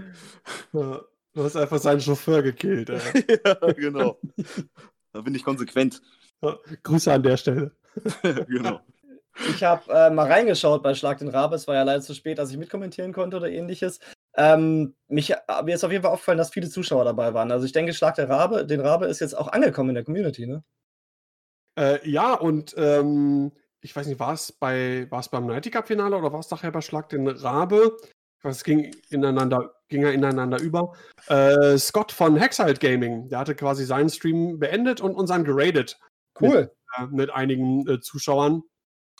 Ja, 0.73 1.01
du 1.33 1.43
hast 1.43 1.55
einfach 1.55 1.79
seinen 1.79 2.01
Chauffeur 2.01 2.41
gekillt. 2.41 2.89
ja, 2.89 3.53
genau. 3.73 4.19
Da 5.13 5.21
bin 5.21 5.35
ich 5.35 5.43
konsequent. 5.43 6.01
Ja, 6.41 6.57
Grüße 6.83 7.11
an 7.11 7.23
der 7.23 7.37
Stelle. 7.37 7.75
genau. 8.47 8.81
Ich 9.49 9.63
habe 9.63 9.91
äh, 9.91 10.09
mal 10.09 10.27
reingeschaut 10.27 10.83
bei 10.83 10.93
Schlag 10.93 11.19
den 11.19 11.29
Rabe. 11.29 11.55
Es 11.55 11.67
war 11.67 11.75
ja 11.75 11.83
leider 11.83 12.01
zu 12.01 12.13
spät, 12.13 12.37
dass 12.37 12.51
ich 12.51 12.57
mitkommentieren 12.57 13.13
konnte 13.13 13.37
oder 13.37 13.49
ähnliches. 13.49 13.99
Ähm, 14.35 14.95
mich, 15.07 15.33
mir 15.63 15.75
ist 15.75 15.83
auf 15.83 15.91
jeden 15.91 16.03
Fall 16.03 16.11
aufgefallen, 16.11 16.37
dass 16.37 16.51
viele 16.51 16.69
Zuschauer 16.69 17.05
dabei 17.05 17.33
waren. 17.33 17.51
Also 17.51 17.65
ich 17.65 17.71
denke, 17.71 17.93
Schlag 17.93 18.15
der 18.15 18.29
Rabe, 18.29 18.65
den 18.65 18.81
Rabe 18.81 19.05
ist 19.07 19.19
jetzt 19.19 19.37
auch 19.37 19.47
angekommen 19.47 19.89
in 19.89 19.95
der 19.95 20.03
Community, 20.03 20.47
ne? 20.47 20.63
Äh, 21.77 22.07
ja, 22.09 22.33
und 22.33 22.75
ähm, 22.77 23.51
ich 23.81 23.95
weiß 23.95 24.07
nicht, 24.07 24.19
war 24.19 24.33
es 24.33 24.51
bei, 24.51 25.09
war 25.09 25.19
es 25.19 25.29
beim 25.29 25.47
Nighty 25.47 25.71
Cup 25.71 25.87
Finale 25.87 26.15
oder 26.15 26.31
war 26.31 26.39
es 26.39 26.51
nachher 26.51 26.71
bei 26.71 26.81
Schlag 26.81 27.09
den 27.09 27.27
Rabe? 27.27 27.97
Ich 28.37 28.45
weiß, 28.45 28.57
es 28.57 28.63
ging 28.63 28.95
ineinander, 29.09 29.75
ging 29.89 30.03
ja 30.03 30.11
ineinander 30.11 30.59
über. 30.59 30.93
Äh, 31.27 31.77
Scott 31.77 32.11
von 32.11 32.37
Hexalt 32.37 32.79
Gaming, 32.79 33.29
der 33.29 33.39
hatte 33.39 33.55
quasi 33.55 33.85
seinen 33.85 34.09
Stream 34.09 34.59
beendet 34.59 35.01
und 35.01 35.15
unseren 35.15 35.43
geradet. 35.43 35.99
Cool. 36.39 36.71
Mit, 36.97 37.11
äh, 37.11 37.15
mit 37.15 37.29
einigen 37.31 37.87
äh, 37.87 37.99
Zuschauern, 37.99 38.63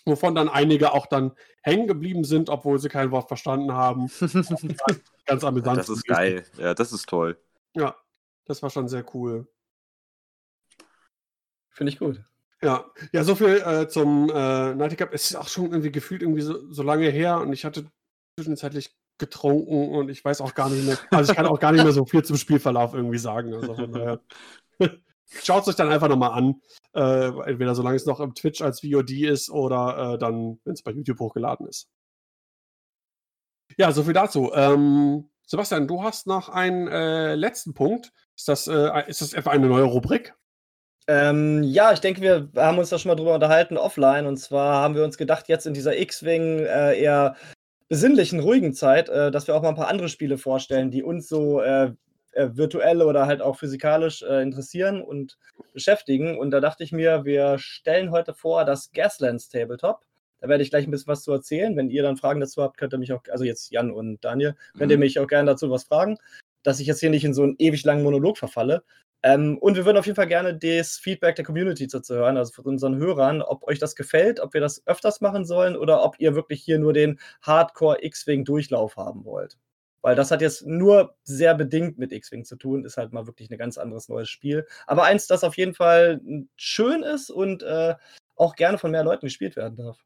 wovon 0.06 0.36
dann 0.36 0.50
einige 0.50 0.94
auch 0.94 1.08
dann 1.08 1.34
hängen 1.64 1.88
geblieben 1.88 2.24
sind, 2.24 2.50
obwohl 2.50 2.80
sie 2.80 2.90
kein 2.90 3.12
Wort 3.12 3.28
verstanden 3.28 3.74
haben. 3.74 4.10
Ganz 5.26 5.44
amüsant. 5.44 5.80
Das 5.80 5.90
ist 5.90 6.06
geil. 6.06 6.46
Ja, 6.58 6.74
das 6.74 6.92
ist 6.92 7.08
toll. 7.08 7.40
Ja, 7.76 7.96
das 8.46 8.62
war 8.62 8.70
schon 8.70 8.88
sehr 8.88 9.06
cool. 9.14 9.48
Finde 11.70 11.92
ich 11.94 12.00
gut. 12.00 12.24
Ja, 12.64 12.86
ja, 13.12 13.24
so 13.24 13.36
viel 13.36 13.62
äh, 13.66 13.88
zum 13.88 14.30
äh, 14.30 14.76
Night 14.76 14.98
Cup. 14.98 15.14
Es 15.14 15.32
ist 15.32 15.36
auch 15.36 15.48
schon 15.48 15.72
irgendwie 15.72 15.92
gefühlt 15.92 16.22
irgendwie 16.22 16.42
so, 16.42 16.72
so 16.72 16.84
lange 16.84 17.10
her 17.10 17.40
und 17.40 17.54
ich 17.54 17.66
hatte 17.66 17.86
zwischenzeitlich 18.38 18.96
getrunken 19.18 19.96
und 19.96 20.10
ich 20.10 20.24
weiß 20.24 20.42
auch 20.42 20.54
gar 20.54 20.70
nicht 20.70 20.86
mehr, 20.86 20.98
also 21.12 21.32
ich 21.32 21.36
kann 21.36 21.46
auch 21.46 21.60
gar 21.60 21.72
nicht 21.72 21.84
mehr 21.84 21.94
so 21.94 22.06
viel 22.06 22.24
zum 22.24 22.38
Spielverlauf 22.38 22.94
irgendwie 22.94 23.18
sagen. 23.18 23.54
Also 23.54 23.76
von 23.76 23.92
daher. 23.92 24.22
Schaut 25.44 25.62
es 25.62 25.70
euch 25.70 25.76
dann 25.76 25.90
einfach 25.90 26.10
nochmal 26.10 26.32
an. 26.32 26.62
Äh, 26.94 27.50
entweder 27.50 27.74
solange 27.74 27.96
es 27.96 28.06
noch 28.06 28.20
im 28.20 28.36
Twitch 28.36 28.62
als 28.62 28.82
VOD 28.82 29.12
ist 29.12 29.50
oder 29.50 30.16
äh, 30.16 30.18
dann, 30.18 30.60
wenn 30.66 30.74
es 30.74 30.84
bei 30.84 30.92
YouTube 30.92 31.20
hochgeladen 31.20 31.68
ist. 31.68 31.88
Ja, 33.78 33.92
so 33.94 34.04
viel 34.04 34.14
dazu. 34.14 34.52
Ähm, 34.54 35.30
Sebastian, 35.48 35.88
du 35.88 36.04
hast 36.04 36.28
noch 36.28 36.50
einen 36.50 36.88
äh, 36.88 37.36
letzten 37.36 37.74
Punkt. 37.74 38.12
Ist 38.36 38.50
das, 38.50 38.68
äh, 38.68 39.08
ist 39.08 39.22
das 39.22 39.34
etwa 39.34 39.52
eine 39.52 39.68
neue 39.68 39.84
Rubrik? 39.84 40.34
Ähm, 41.12 41.64
ja, 41.64 41.92
ich 41.92 42.00
denke, 42.00 42.22
wir 42.22 42.48
haben 42.56 42.78
uns 42.78 42.88
da 42.88 42.98
schon 42.98 43.10
mal 43.10 43.16
drüber 43.16 43.34
unterhalten 43.34 43.76
offline. 43.76 44.26
Und 44.26 44.38
zwar 44.38 44.82
haben 44.82 44.96
wir 44.96 45.04
uns 45.04 45.18
gedacht, 45.18 45.50
jetzt 45.50 45.68
in 45.68 45.74
dieser 45.74 46.00
X-Wing 46.00 46.60
äh, 46.60 46.98
eher 46.98 47.36
besinnlichen, 47.90 48.40
ruhigen 48.40 48.74
Zeit, 48.74 49.10
äh, 49.10 49.30
dass 49.30 49.46
wir 49.46 49.56
auch 49.56 49.62
mal 49.62 49.70
ein 49.70 49.76
paar 49.76 49.90
andere 49.90 50.08
Spiele 50.08 50.38
vorstellen, 50.38 50.90
die 50.90 51.04
uns 51.04 51.28
so 51.28 51.60
äh, 51.60 51.92
äh, 52.32 52.48
virtuell 52.54 53.02
oder 53.02 53.26
halt 53.26 53.42
auch 53.42 53.58
physikalisch 53.58 54.22
äh, 54.22 54.42
interessieren 54.42 55.02
und 55.02 55.38
beschäftigen. 55.74 56.38
Und 56.38 56.52
da 56.52 56.62
dachte 56.62 56.86
ich 56.86 56.94
mir, 56.94 57.26
wir 57.26 57.58
stellen 57.60 58.12
heute 58.12 58.34
vor 58.34 58.64
das 58.64 58.94
Gaslands 58.94 59.50
Tabletop. 59.50 60.06
Da 60.40 60.48
werde 60.48 60.64
ich 60.64 60.70
gleich 60.70 60.88
ein 60.88 60.92
bisschen 60.92 61.12
was 61.12 61.24
zu 61.24 61.34
erzählen. 61.34 61.76
Wenn 61.76 61.90
ihr 61.90 62.04
dann 62.04 62.16
Fragen 62.16 62.40
dazu 62.40 62.64
habt, 62.64 62.78
könnt 62.78 62.94
ihr 62.94 63.00
mich 63.00 63.12
auch, 63.12 63.22
also 63.30 63.44
jetzt 63.44 63.70
Jan 63.70 63.92
und 63.92 64.24
Daniel, 64.24 64.56
könnt 64.78 64.86
mhm. 64.86 64.92
ihr 64.92 64.98
mich 64.98 65.20
auch 65.20 65.28
gerne 65.28 65.52
dazu 65.52 65.70
was 65.70 65.84
fragen, 65.84 66.18
dass 66.64 66.80
ich 66.80 66.88
jetzt 66.88 67.02
hier 67.02 67.10
nicht 67.10 67.26
in 67.26 67.34
so 67.34 67.44
einen 67.44 67.56
ewig 67.60 67.84
langen 67.84 68.04
Monolog 68.04 68.38
verfalle. 68.38 68.84
Ähm, 69.24 69.58
und 69.60 69.76
wir 69.76 69.86
würden 69.86 69.98
auf 69.98 70.06
jeden 70.06 70.16
Fall 70.16 70.28
gerne 70.28 70.58
das 70.58 70.98
Feedback 70.98 71.36
der 71.36 71.46
Community 71.46 71.86
dazu 71.88 72.16
hören, 72.16 72.38
also 72.38 72.54
von 72.54 72.66
unseren 72.66 72.98
Hörern, 72.98 73.42
ob 73.42 73.68
euch 73.68 73.78
das 73.78 73.96
gefällt, 73.96 74.40
ob 74.40 74.54
wir 74.54 74.62
das 74.62 74.86
öfters 74.88 75.22
machen 75.22 75.46
sollen 75.46 75.76
oder 75.76 76.04
ob 76.04 76.20
ihr 76.20 76.34
wirklich 76.34 76.64
hier 76.64 76.80
nur 76.80 76.94
den 76.94 77.20
Hardcore 77.42 78.04
X-Wing-Durchlauf 78.04 78.98
haben 78.98 79.26
wollt. 79.26 79.58
Weil 80.02 80.16
das 80.16 80.32
hat 80.32 80.42
jetzt 80.42 80.66
nur 80.66 81.16
sehr 81.24 81.54
bedingt 81.54 82.00
mit 82.00 82.12
X-Wing 82.12 82.44
zu 82.44 82.56
tun, 82.56 82.86
ist 82.86 82.98
halt 82.98 83.14
mal 83.14 83.28
wirklich 83.28 83.52
ein 83.52 83.58
ganz 83.60 83.78
anderes 83.78 84.10
neues 84.10 84.30
Spiel. 84.30 84.66
Aber 84.88 85.04
eins, 85.04 85.28
das 85.28 85.44
auf 85.44 85.56
jeden 85.58 85.76
Fall 85.76 86.20
schön 86.56 87.04
ist 87.04 87.30
und 87.30 87.62
äh, 87.62 87.94
auch 88.36 88.56
gerne 88.56 88.80
von 88.80 88.90
mehr 88.90 89.04
Leuten 89.04 89.28
gespielt 89.28 89.56
werden 89.56 89.78
darf. 89.78 90.00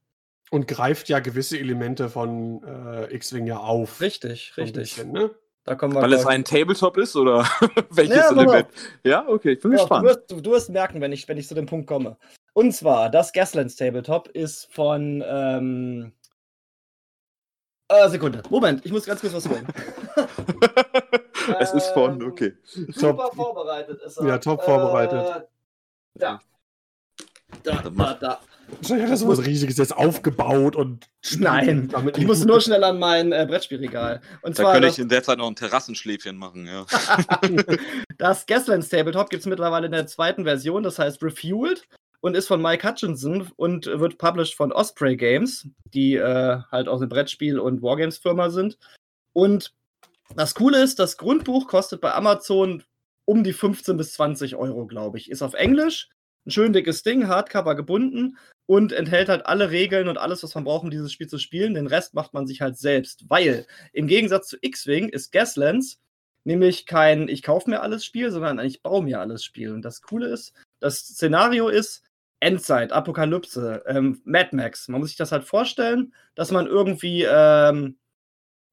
Und 0.51 0.67
greift 0.67 1.07
ja 1.07 1.19
gewisse 1.19 1.57
Elemente 1.57 2.09
von 2.09 2.61
äh, 2.63 3.15
X-Wing 3.15 3.47
ja 3.47 3.57
auf. 3.57 4.01
Richtig, 4.01 4.57
richtig. 4.57 4.95
Bisschen, 4.95 5.13
ne? 5.13 5.31
Da 5.65 5.73
kommen 5.73 5.95
wir 5.95 6.01
Weil 6.03 6.13
es 6.13 6.27
ein 6.27 6.45
Tabletop 6.45 6.95
ist 6.97 7.15
oder 7.15 7.43
welches 7.89 8.15
ja, 8.15 8.29
Element? 8.29 8.67
Ja, 9.03 9.27
okay, 9.27 9.53
ich 9.53 9.59
bin 9.59 9.71
ja, 9.71 9.79
gespannt. 9.79 10.03
Du 10.03 10.09
wirst, 10.09 10.45
du 10.45 10.51
wirst, 10.51 10.69
merken, 10.69 11.01
wenn 11.01 11.11
ich, 11.11 11.27
wenn 11.27 11.39
ich 11.39 11.47
zu 11.47 11.55
dem 11.55 11.65
Punkt 11.65 11.87
komme. 11.87 12.17
Und 12.53 12.71
zwar, 12.73 13.09
das 13.09 13.33
Gaslands 13.33 13.75
Tabletop 13.75 14.27
ist 14.29 14.71
von. 14.71 15.23
Ähm, 15.27 16.11
äh, 17.87 18.09
Sekunde. 18.09 18.43
Moment, 18.49 18.85
ich 18.85 18.91
muss 18.91 19.05
ganz 19.05 19.21
kurz 19.21 19.33
was 19.33 19.49
holen. 19.49 19.67
es 21.59 21.73
ist 21.73 21.87
von, 21.89 22.21
ähm, 22.21 22.27
okay. 22.27 22.53
Super 22.63 23.25
top. 23.25 23.35
vorbereitet 23.35 24.01
ist 24.03 24.17
er. 24.17 24.27
Ja, 24.27 24.37
top 24.37 24.63
vorbereitet. 24.63 25.47
Äh, 26.19 26.37
da. 27.63 27.81
Da, 27.81 27.89
da, 27.89 28.13
da. 28.13 28.39
Wahrscheinlich 28.67 29.03
hat 29.03 29.11
er 29.11 29.17
so 29.17 29.27
was 29.27 29.45
Riesiges 29.45 29.77
jetzt 29.77 29.95
aufgebaut 29.95 30.75
und. 30.75 31.07
Nein, 31.37 31.91
ich 32.17 32.25
musste 32.25 32.47
nur 32.47 32.61
schnell 32.61 32.83
an 32.83 32.99
mein 32.99 33.31
äh, 33.31 33.45
Brettspielregal. 33.47 34.21
Und 34.41 34.57
da 34.57 34.63
zwar 34.63 34.73
könnte 34.73 34.87
ich 34.87 34.99
in 34.99 35.09
der 35.09 35.23
Zeit 35.23 35.37
noch 35.37 35.47
ein 35.47 35.55
Terrassenschläfchen 35.55 36.35
machen, 36.35 36.67
ja. 36.67 36.85
das 38.17 38.45
Gaslands 38.45 38.89
Tabletop 38.89 39.29
gibt 39.29 39.41
es 39.41 39.47
mittlerweile 39.47 39.85
in 39.85 39.91
der 39.91 40.07
zweiten 40.07 40.43
Version, 40.45 40.83
das 40.83 40.97
heißt 40.97 41.21
Refueled 41.23 41.87
und 42.21 42.35
ist 42.35 42.47
von 42.47 42.61
Mike 42.61 42.87
Hutchinson 42.87 43.51
und 43.55 43.85
wird 43.85 44.17
published 44.17 44.55
von 44.55 44.71
Osprey 44.71 45.15
Games, 45.15 45.67
die 45.93 46.15
äh, 46.15 46.57
halt 46.71 46.87
auch 46.87 46.97
eine 46.97 47.07
Brettspiel- 47.07 47.59
und 47.59 47.83
Wargames-Firma 47.83 48.49
sind. 48.49 48.79
Und 49.33 49.73
das 50.35 50.55
Coole 50.55 50.81
ist, 50.81 50.97
das 50.97 51.17
Grundbuch 51.17 51.67
kostet 51.67 52.01
bei 52.01 52.13
Amazon 52.13 52.83
um 53.25 53.43
die 53.43 53.53
15 53.53 53.95
bis 53.97 54.13
20 54.13 54.55
Euro, 54.55 54.87
glaube 54.87 55.19
ich. 55.19 55.29
Ist 55.29 55.43
auf 55.43 55.53
Englisch, 55.53 56.09
ein 56.45 56.51
schön 56.51 56.73
dickes 56.73 57.03
Ding, 57.03 57.27
Hardcover 57.27 57.75
gebunden 57.75 58.37
und 58.67 58.91
enthält 58.91 59.29
halt 59.29 59.45
alle 59.45 59.71
Regeln 59.71 60.07
und 60.07 60.17
alles, 60.17 60.43
was 60.43 60.55
man 60.55 60.63
braucht, 60.63 60.83
um 60.83 60.91
dieses 60.91 61.11
Spiel 61.11 61.27
zu 61.27 61.37
spielen. 61.37 61.73
Den 61.73 61.87
Rest 61.87 62.13
macht 62.13 62.33
man 62.33 62.47
sich 62.47 62.61
halt 62.61 62.77
selbst, 62.77 63.25
weil 63.29 63.65
im 63.93 64.07
Gegensatz 64.07 64.47
zu 64.47 64.57
X-Wing 64.61 65.09
ist 65.09 65.31
Gaslands 65.31 65.99
nämlich 66.45 66.85
kein 66.85 67.27
Ich 67.27 67.43
kaufe 67.43 67.69
mir 67.69 67.81
alles 67.81 68.05
Spiel, 68.05 68.31
sondern 68.31 68.59
Ich 68.59 68.81
baue 68.81 69.03
mir 69.03 69.19
alles 69.19 69.43
Spiel. 69.43 69.71
Und 69.71 69.83
das 69.83 70.01
Coole 70.01 70.27
ist, 70.27 70.53
das 70.79 70.99
Szenario 70.99 71.67
ist 71.67 72.03
Endzeit, 72.39 72.91
Apokalypse, 72.91 73.83
ähm, 73.87 74.21
Mad 74.23 74.55
Max. 74.55 74.87
Man 74.87 75.01
muss 75.01 75.09
sich 75.09 75.17
das 75.17 75.31
halt 75.31 75.43
vorstellen, 75.43 76.13
dass 76.35 76.51
man 76.51 76.67
irgendwie 76.67 77.23
ähm, 77.23 77.97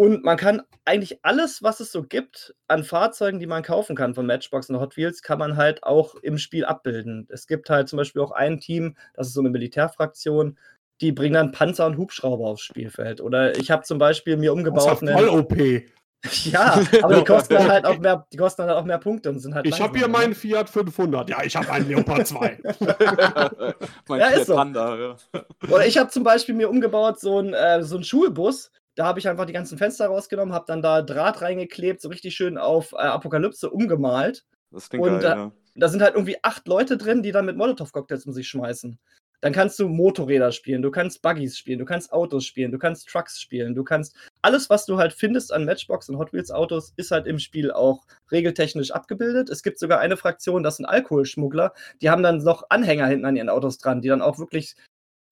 und 0.00 0.24
man 0.24 0.38
kann 0.38 0.62
eigentlich 0.86 1.22
alles, 1.26 1.62
was 1.62 1.78
es 1.80 1.92
so 1.92 2.02
gibt 2.02 2.54
an 2.68 2.84
Fahrzeugen, 2.84 3.38
die 3.38 3.46
man 3.46 3.62
kaufen 3.62 3.94
kann 3.94 4.14
von 4.14 4.24
Matchbox 4.24 4.70
und 4.70 4.80
Hot 4.80 4.96
Wheels, 4.96 5.20
kann 5.20 5.38
man 5.38 5.58
halt 5.58 5.82
auch 5.82 6.14
im 6.14 6.38
Spiel 6.38 6.64
abbilden. 6.64 7.28
Es 7.28 7.46
gibt 7.46 7.68
halt 7.68 7.86
zum 7.90 7.98
Beispiel 7.98 8.22
auch 8.22 8.30
ein 8.30 8.60
Team, 8.60 8.96
das 9.12 9.26
ist 9.26 9.34
so 9.34 9.40
eine 9.40 9.50
Militärfraktion, 9.50 10.56
die 11.02 11.12
bringen 11.12 11.34
dann 11.34 11.52
Panzer 11.52 11.84
und 11.84 11.98
Hubschrauber 11.98 12.46
aufs 12.46 12.62
Spielfeld. 12.62 13.20
Oder 13.20 13.58
ich 13.58 13.70
habe 13.70 13.82
zum 13.82 13.98
Beispiel 13.98 14.38
mir 14.38 14.54
umgebaut. 14.54 15.02
Das 15.02 15.02
ist 15.02 15.12
voll 15.12 15.28
OP. 15.28 15.54
Ja, 16.44 16.78
aber 17.02 17.16
die 17.16 17.24
kosten 17.24 17.54
dann 17.54 17.70
halt 17.70 17.86
auch 17.86 17.98
mehr, 17.98 18.26
die 18.30 18.36
kosten 18.36 18.60
dann 18.62 18.68
halt 18.70 18.78
auch 18.78 18.84
mehr 18.84 18.98
Punkte 18.98 19.30
und 19.30 19.40
sind 19.40 19.54
halt. 19.54 19.66
Ich 19.66 19.80
habe 19.80 19.98
hier 19.98 20.06
meinen 20.06 20.34
Fiat 20.34 20.68
500. 20.68 21.30
Ja, 21.30 21.42
ich 21.42 21.56
habe 21.56 21.72
einen 21.72 21.88
Leopard 21.88 22.26
2. 22.26 22.58
mein 24.06 24.20
ja, 24.20 24.26
Fiat 24.26 24.36
ist 24.36 24.46
so. 24.46 24.54
Panda, 24.54 24.98
ja. 24.98 25.16
Oder 25.66 25.86
ich 25.86 25.96
habe 25.96 26.10
zum 26.10 26.22
Beispiel 26.22 26.54
mir 26.54 26.68
umgebaut 26.68 27.18
so 27.20 27.38
einen, 27.38 27.54
äh, 27.54 27.82
so 27.82 27.94
einen 27.94 28.04
Schulbus, 28.04 28.70
da 28.94 29.06
habe 29.06 29.18
ich 29.18 29.28
einfach 29.28 29.46
die 29.46 29.52
ganzen 29.52 29.78
Fenster 29.78 30.06
rausgenommen, 30.06 30.54
habe 30.54 30.64
dann 30.66 30.82
da 30.82 31.02
Draht 31.02 31.42
reingeklebt, 31.42 32.00
so 32.00 32.08
richtig 32.08 32.34
schön 32.34 32.58
auf 32.58 32.92
äh, 32.92 32.96
Apokalypse 32.96 33.70
umgemalt. 33.70 34.44
Das 34.70 34.88
klingt 34.88 35.06
und 35.06 35.20
geil, 35.20 35.36
ja. 35.36 35.52
da 35.74 35.88
sind 35.88 36.02
halt 36.02 36.14
irgendwie 36.14 36.36
acht 36.42 36.66
Leute 36.68 36.96
drin, 36.96 37.22
die 37.22 37.32
dann 37.32 37.46
mit 37.46 37.56
Molotow-Cocktails 37.56 38.26
um 38.26 38.32
sich 38.32 38.48
schmeißen. 38.48 38.98
Dann 39.42 39.54
kannst 39.54 39.78
du 39.78 39.88
Motorräder 39.88 40.52
spielen, 40.52 40.82
du 40.82 40.90
kannst 40.90 41.22
Buggies 41.22 41.56
spielen, 41.56 41.78
du 41.78 41.86
kannst 41.86 42.12
Autos 42.12 42.44
spielen, 42.44 42.72
du 42.72 42.78
kannst 42.78 43.08
Trucks 43.08 43.40
spielen, 43.40 43.74
du 43.74 43.84
kannst 43.84 44.14
alles, 44.42 44.68
was 44.68 44.84
du 44.84 44.98
halt 44.98 45.14
findest 45.14 45.50
an 45.50 45.64
Matchbox 45.64 46.10
und 46.10 46.18
Hot 46.18 46.34
Wheels 46.34 46.50
Autos, 46.50 46.92
ist 46.96 47.10
halt 47.10 47.26
im 47.26 47.38
Spiel 47.38 47.72
auch 47.72 48.04
regeltechnisch 48.30 48.90
abgebildet. 48.90 49.48
Es 49.48 49.62
gibt 49.62 49.78
sogar 49.78 49.98
eine 49.98 50.18
Fraktion, 50.18 50.62
das 50.62 50.76
sind 50.76 50.84
Alkoholschmuggler, 50.84 51.72
die 52.02 52.10
haben 52.10 52.22
dann 52.22 52.38
noch 52.38 52.64
Anhänger 52.68 53.06
hinten 53.06 53.24
an 53.24 53.36
ihren 53.36 53.48
Autos 53.48 53.78
dran, 53.78 54.02
die 54.02 54.08
dann 54.08 54.20
auch 54.20 54.38
wirklich 54.38 54.76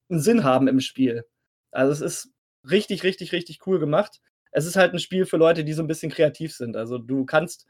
einen 0.09 0.21
Sinn 0.21 0.43
haben 0.43 0.69
im 0.69 0.81
Spiel. 0.81 1.27
Also 1.71 1.93
es 1.93 2.01
ist 2.01 2.33
richtig, 2.69 3.03
richtig, 3.03 3.33
richtig 3.33 3.67
cool 3.67 3.79
gemacht. 3.79 4.21
Es 4.51 4.67
ist 4.67 4.77
halt 4.77 4.93
ein 4.93 4.99
Spiel 4.99 5.27
für 5.27 5.37
Leute, 5.37 5.65
die 5.65 5.73
so 5.73 5.83
ein 5.83 5.89
bisschen 5.89 6.11
kreativ 6.11 6.55
sind. 6.55 6.77
Also 6.77 6.99
du 6.99 7.25
kannst 7.25 7.67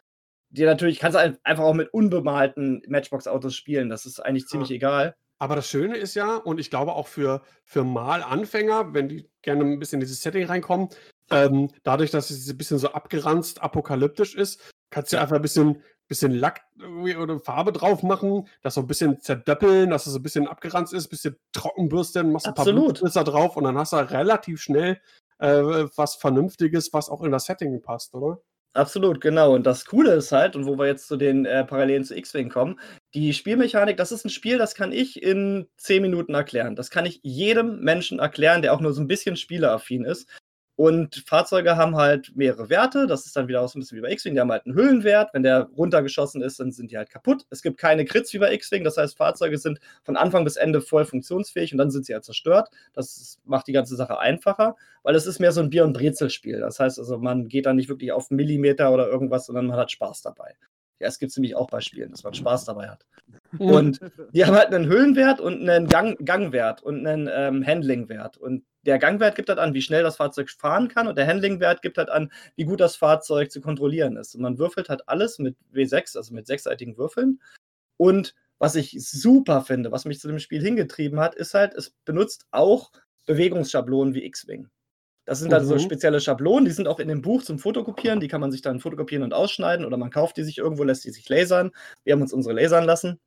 dir 0.51 0.67
natürlich, 0.67 0.99
kannst 0.99 1.17
einfach 1.17 1.65
auch 1.65 1.75
mit 1.75 1.93
unbemalten 1.93 2.83
Matchbox-Autos 2.87 3.55
spielen. 3.55 3.89
Das 3.89 4.07
ist 4.07 4.21
eigentlich 4.21 4.47
ziemlich 4.47 4.71
ja. 4.71 4.77
egal. 4.77 5.17
Aber 5.39 5.55
das 5.55 5.69
Schöne 5.69 5.97
ist 5.97 6.15
ja, 6.15 6.37
und 6.37 6.59
ich 6.59 6.71
glaube 6.71 6.95
auch 6.95 7.07
für, 7.07 7.43
für 7.65 7.85
Mal-Anfänger, 7.85 8.93
wenn 8.93 9.09
die 9.09 9.31
gerne 9.43 9.65
ein 9.65 9.79
bisschen 9.79 9.99
in 9.99 10.01
dieses 10.01 10.21
Setting 10.21 10.47
reinkommen, 10.47 10.89
ähm, 11.31 11.71
dadurch, 11.85 12.11
dass 12.11 12.31
es 12.31 12.49
ein 12.49 12.59
bisschen 12.59 12.79
so 12.79 12.89
abgeranzt, 12.89 13.63
apokalyptisch 13.63 14.35
ist, 14.35 14.61
kannst 14.91 15.13
du 15.13 15.21
einfach 15.21 15.37
ein 15.37 15.43
bisschen 15.43 15.83
bisschen 16.09 16.33
Lack 16.33 16.63
oder 17.21 17.39
Farbe 17.39 17.73
drauf 17.73 18.03
machen, 18.03 18.49
das 18.63 18.75
so 18.75 18.81
ein 18.81 18.87
bisschen 18.87 19.21
zerdöppeln, 19.21 19.91
dass 19.91 20.07
es 20.07 20.13
so 20.13 20.19
ein 20.19 20.23
bisschen 20.23 20.49
abgeranzt 20.49 20.93
ist, 20.93 21.07
ein 21.07 21.11
bisschen 21.11 21.37
trockenbürsten, 21.53 22.33
machst 22.33 22.47
ein 22.47 22.55
paar 22.55 22.65
Blutspritzer 22.65 23.25
drauf 23.25 23.57
und 23.57 23.65
dann 23.65 23.79
hast 23.79 23.93
du 23.93 23.97
relativ 23.97 24.61
schnell 24.61 25.01
äh, 25.39 25.63
was 25.97 26.17
Vernünftiges, 26.17 26.93
was 26.93 27.09
auch 27.09 27.23
in 27.23 27.33
das 27.33 27.45
Setting 27.45 27.81
passt, 27.83 28.15
oder? 28.15 28.41
Absolut, 28.75 29.21
genau. 29.21 29.55
Und 29.55 29.67
das 29.67 29.87
Coole 29.87 30.13
ist 30.15 30.31
halt, 30.31 30.55
und 30.55 30.67
wo 30.67 30.79
wir 30.79 30.87
jetzt 30.87 31.09
zu 31.09 31.17
den 31.17 31.47
äh, 31.47 31.65
Parallelen 31.65 32.05
zu 32.05 32.17
X-Wing 32.17 32.49
kommen, 32.49 32.79
die 33.15 33.33
Spielmechanik, 33.33 33.97
das 33.97 34.13
ist 34.13 34.25
ein 34.25 34.31
Spiel, 34.31 34.59
das 34.59 34.75
kann 34.75 34.93
ich 34.93 35.23
in 35.23 35.67
10 35.79 36.03
Minuten 36.03 36.35
erklären. 36.35 36.77
Das 36.77 36.91
kann 36.91 37.07
ich 37.07 37.21
jedem 37.23 37.81
Menschen 37.81 38.19
erklären, 38.19 38.63
der 38.63 38.75
auch 38.75 38.81
nur 38.81 38.93
so 38.93 39.01
ein 39.01 39.09
bisschen 39.09 39.37
spieleraffin 39.37 40.05
ist. 40.05 40.29
Und 40.79 41.25
Fahrzeuge 41.27 41.77
haben 41.77 41.97
halt 41.97 42.37
mehrere 42.37 42.71
Werte. 42.71 43.09
Das 43.09 43.27
ist 43.27 43.35
dann 43.35 43.49
wieder 43.49 43.63
auch 43.63 43.69
so 43.69 43.77
ein 43.77 43.81
bisschen 43.81 43.99
wie 43.99 44.03
bei 44.03 44.13
X-Wing. 44.13 44.35
Die 44.35 44.41
haben 44.41 44.53
halt 44.53 44.65
einen 44.65 44.77
Hüllenwert. 44.77 45.31
Wenn 45.35 45.43
der 45.43 45.69
runtergeschossen 45.77 46.41
ist, 46.41 46.61
dann 46.61 46.71
sind 46.71 46.93
die 46.93 46.97
halt 46.97 47.11
kaputt. 47.11 47.47
Es 47.51 47.63
gibt 47.63 47.79
keine 47.79 48.05
Crits 48.05 48.33
wie 48.33 48.39
bei 48.39 48.53
X-Wing. 48.53 48.85
Das 48.85 48.97
heißt, 48.97 49.17
Fahrzeuge 49.17 49.59
sind 49.59 49.81
von 50.05 50.17
Anfang 50.17 50.45
bis 50.45 50.55
Ende 50.55 50.81
voll 50.81 51.05
funktionsfähig 51.05 51.73
und 51.73 51.79
dann 51.79 51.91
sind 51.91 52.07
sie 52.07 52.15
halt 52.15 52.25
zerstört. 52.25 52.69
Das 52.93 53.41
macht 53.45 53.67
die 53.67 53.73
ganze 53.73 53.97
Sache 53.97 54.21
einfacher, 54.21 54.77
weil 55.03 55.17
es 55.17 55.27
ist 55.27 55.41
mehr 55.41 55.51
so 55.51 55.61
ein 55.61 55.69
Bier- 55.69 55.83
und 55.83 55.95
Brezelspiel. 55.95 56.61
Das 56.61 56.79
heißt 56.79 57.01
also, 57.01 57.19
man 57.19 57.49
geht 57.49 57.67
dann 57.67 57.75
nicht 57.75 57.89
wirklich 57.89 58.13
auf 58.13 58.31
Millimeter 58.31 58.93
oder 58.93 59.09
irgendwas, 59.09 59.47
sondern 59.47 59.67
man 59.67 59.79
hat 59.79 59.91
Spaß 59.91 60.23
dabei. 60.23 60.55
Ja, 61.01 61.07
es 61.09 61.19
gibt 61.19 61.31
es 61.31 61.37
nämlich 61.37 61.55
auch 61.55 61.69
bei 61.69 61.81
Spielen, 61.81 62.11
dass 62.11 62.25
man 62.25 62.35
Spaß 62.35 62.65
dabei 62.65 62.89
hat. 62.89 63.05
Und 63.59 64.01
die 64.33 64.45
haben 64.45 64.57
halt 64.57 64.73
einen 64.73 64.87
Höhenwert 64.87 65.41
und 65.41 65.69
einen 65.69 65.87
Gang, 65.87 66.25
Gangwert 66.25 66.83
und 66.83 67.07
einen 67.07 67.29
ähm, 67.33 67.67
Handlingwert. 67.67 68.37
Und 68.37 68.65
der 68.89 68.99
Gangwert 68.99 69.37
gibt 69.37 69.51
halt 69.51 69.59
an, 69.59 69.75
wie 69.75 69.83
schnell 69.83 70.03
das 70.03 70.17
Fahrzeug 70.17 70.51
fahren 70.51 70.89
kann 70.89 71.09
und 71.09 71.19
der 71.19 71.27
Handlingwert 71.27 71.83
gibt 71.83 71.99
halt 71.99 72.09
an, 72.09 72.33
wie 72.57 72.65
gut 72.65 72.81
das 72.81 72.97
Fahrzeug 72.97 73.53
zu 73.53 73.61
kontrollieren 73.61 74.17
ist. 74.17 74.35
Und 74.35 74.41
man 74.41 74.59
würfelt 74.59 74.89
halt 74.89 75.07
alles 75.09 75.39
mit 75.39 75.57
W6, 75.75 76.17
also 76.17 76.33
mit 76.33 76.47
sechsseitigen 76.47 76.97
Würfeln. 76.97 77.41
Und 77.99 78.35
was 78.59 78.77
ich 78.77 78.97
super 78.99 79.61
finde, 79.61 79.93
was 79.93 80.07
mich 80.07 80.21
zu 80.21 80.27
dem 80.27 80.39
Spiel 80.39 80.63
hingetrieben 80.63 81.21
hat, 81.21 81.35
ist 81.35 81.53
halt, 81.53 81.75
es 81.75 81.91
benutzt 82.07 82.47
auch 82.51 82.91
Bewegungsschablonen 83.27 84.15
wie 84.15 84.25
X-Wing. 84.25 84.69
Das 85.27 85.41
sind 85.41 85.53
dann 85.53 85.67
so 85.67 85.75
Mhm. 85.75 85.81
spezielle 85.81 86.23
Schablonen, 86.23 86.65
die 86.65 86.71
sind 86.71 86.89
auch 86.89 86.99
in 86.99 87.09
dem 87.09 87.21
Buch 87.21 87.43
zum 87.43 87.59
Fotokopieren, 87.59 88.21
die 88.21 88.29
kann 88.29 88.41
man 88.41 88.51
sich 88.51 88.63
dann 88.63 88.81
fotokopieren 88.81 89.23
und 89.23 89.35
ausschneiden 89.35 89.85
oder 89.85 89.99
man 89.99 90.11
kauft 90.11 90.39
die 90.39 90.45
sich 90.45 90.57
irgendwo, 90.57 90.85
lässt 90.85 91.05
die 91.05 91.11
sich 91.11 91.29
lasern. 91.29 91.73
Wir 92.05 92.15
haben 92.15 92.23
uns 92.23 92.33
unsere 92.33 92.55
lasern 92.55 92.85
lassen. 92.85 93.21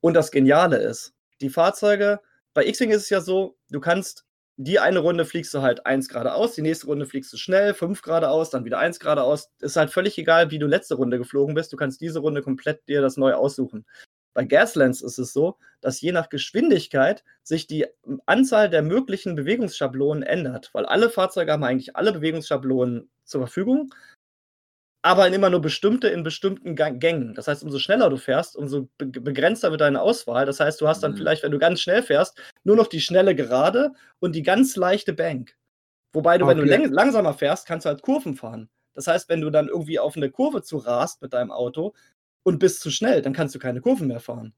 Und 0.00 0.14
das 0.14 0.32
Geniale 0.32 0.78
ist, 0.78 1.14
die 1.40 1.48
Fahrzeuge, 1.50 2.20
bei 2.54 2.66
X-Wing 2.66 2.90
ist 2.90 3.02
es 3.02 3.10
ja 3.10 3.20
so, 3.20 3.56
du 3.70 3.78
kannst 3.78 4.24
die 4.60 4.80
eine 4.80 4.98
Runde 4.98 5.24
fliegst 5.24 5.54
du 5.54 5.62
halt 5.62 5.86
eins 5.86 6.08
geradeaus, 6.08 6.54
die 6.54 6.62
nächste 6.62 6.88
Runde 6.88 7.06
fliegst 7.06 7.32
du 7.32 7.36
schnell, 7.36 7.74
fünf 7.74 8.02
geradeaus, 8.02 8.50
dann 8.50 8.64
wieder 8.64 8.80
eins 8.80 8.98
geradeaus. 8.98 9.52
Ist 9.60 9.76
halt 9.76 9.90
völlig 9.90 10.18
egal, 10.18 10.50
wie 10.50 10.58
du 10.58 10.66
letzte 10.66 10.96
Runde 10.96 11.16
geflogen 11.16 11.54
bist. 11.54 11.72
Du 11.72 11.76
kannst 11.76 12.00
diese 12.00 12.18
Runde 12.18 12.42
komplett 12.42 12.86
dir 12.88 13.00
das 13.00 13.16
neu 13.16 13.34
aussuchen. 13.34 13.86
Bei 14.34 14.44
Gaslands 14.44 15.00
ist 15.00 15.18
es 15.18 15.32
so, 15.32 15.58
dass 15.80 16.00
je 16.00 16.10
nach 16.10 16.28
Geschwindigkeit 16.28 17.22
sich 17.44 17.68
die 17.68 17.86
Anzahl 18.26 18.68
der 18.68 18.82
möglichen 18.82 19.36
Bewegungsschablonen 19.36 20.24
ändert, 20.24 20.70
weil 20.72 20.86
alle 20.86 21.08
Fahrzeuge 21.08 21.52
haben 21.52 21.64
eigentlich 21.64 21.94
alle 21.94 22.12
Bewegungsschablonen 22.12 23.08
zur 23.24 23.42
Verfügung, 23.42 23.94
aber 25.08 25.26
immer 25.28 25.48
nur 25.48 25.60
bestimmte 25.62 26.08
in 26.08 26.22
bestimmten 26.22 26.76
Gängen. 26.76 27.34
Das 27.34 27.48
heißt, 27.48 27.64
umso 27.64 27.78
schneller 27.78 28.10
du 28.10 28.18
fährst, 28.18 28.56
umso 28.56 28.88
be 28.98 29.06
begrenzter 29.06 29.70
wird 29.70 29.80
deine 29.80 30.02
Auswahl. 30.02 30.44
Das 30.44 30.60
heißt, 30.60 30.78
du 30.82 30.86
hast 30.86 31.02
dann 31.02 31.12
Mhm. 31.12 31.16
vielleicht, 31.16 31.42
wenn 31.42 31.50
du 31.50 31.58
ganz 31.58 31.80
schnell 31.80 32.02
fährst, 32.02 32.38
nur 32.62 32.76
noch 32.76 32.88
die 32.88 33.00
schnelle 33.00 33.34
Gerade 33.34 33.92
und 34.20 34.34
die 34.34 34.42
ganz 34.42 34.76
leichte 34.76 35.14
Bank. 35.14 35.56
Wobei 36.12 36.36
du, 36.36 36.46
wenn 36.46 36.58
du 36.58 36.64
Okay. 36.64 36.86
langsamer 36.90 37.32
fährst, 37.32 37.66
kannst 37.66 37.86
du 37.86 37.88
halt 37.88 38.02
Kurven 38.02 38.36
fahren. 38.36 38.68
Das 38.94 39.06
heißt, 39.06 39.28
wenn 39.30 39.40
du 39.40 39.48
dann 39.50 39.68
irgendwie 39.68 39.98
auf 39.98 40.16
eine 40.16 40.30
Kurve 40.30 40.62
zu 40.62 40.76
rast 40.76 41.22
mit 41.22 41.32
deinem 41.32 41.52
Auto 41.52 41.94
und 42.42 42.58
bist 42.58 42.80
zu 42.80 42.90
schnell, 42.90 43.22
dann 43.22 43.32
kannst 43.32 43.54
du 43.54 43.58
keine 43.58 43.80
Kurven 43.80 44.08
mehr 44.08 44.20
fahren. 44.20 44.52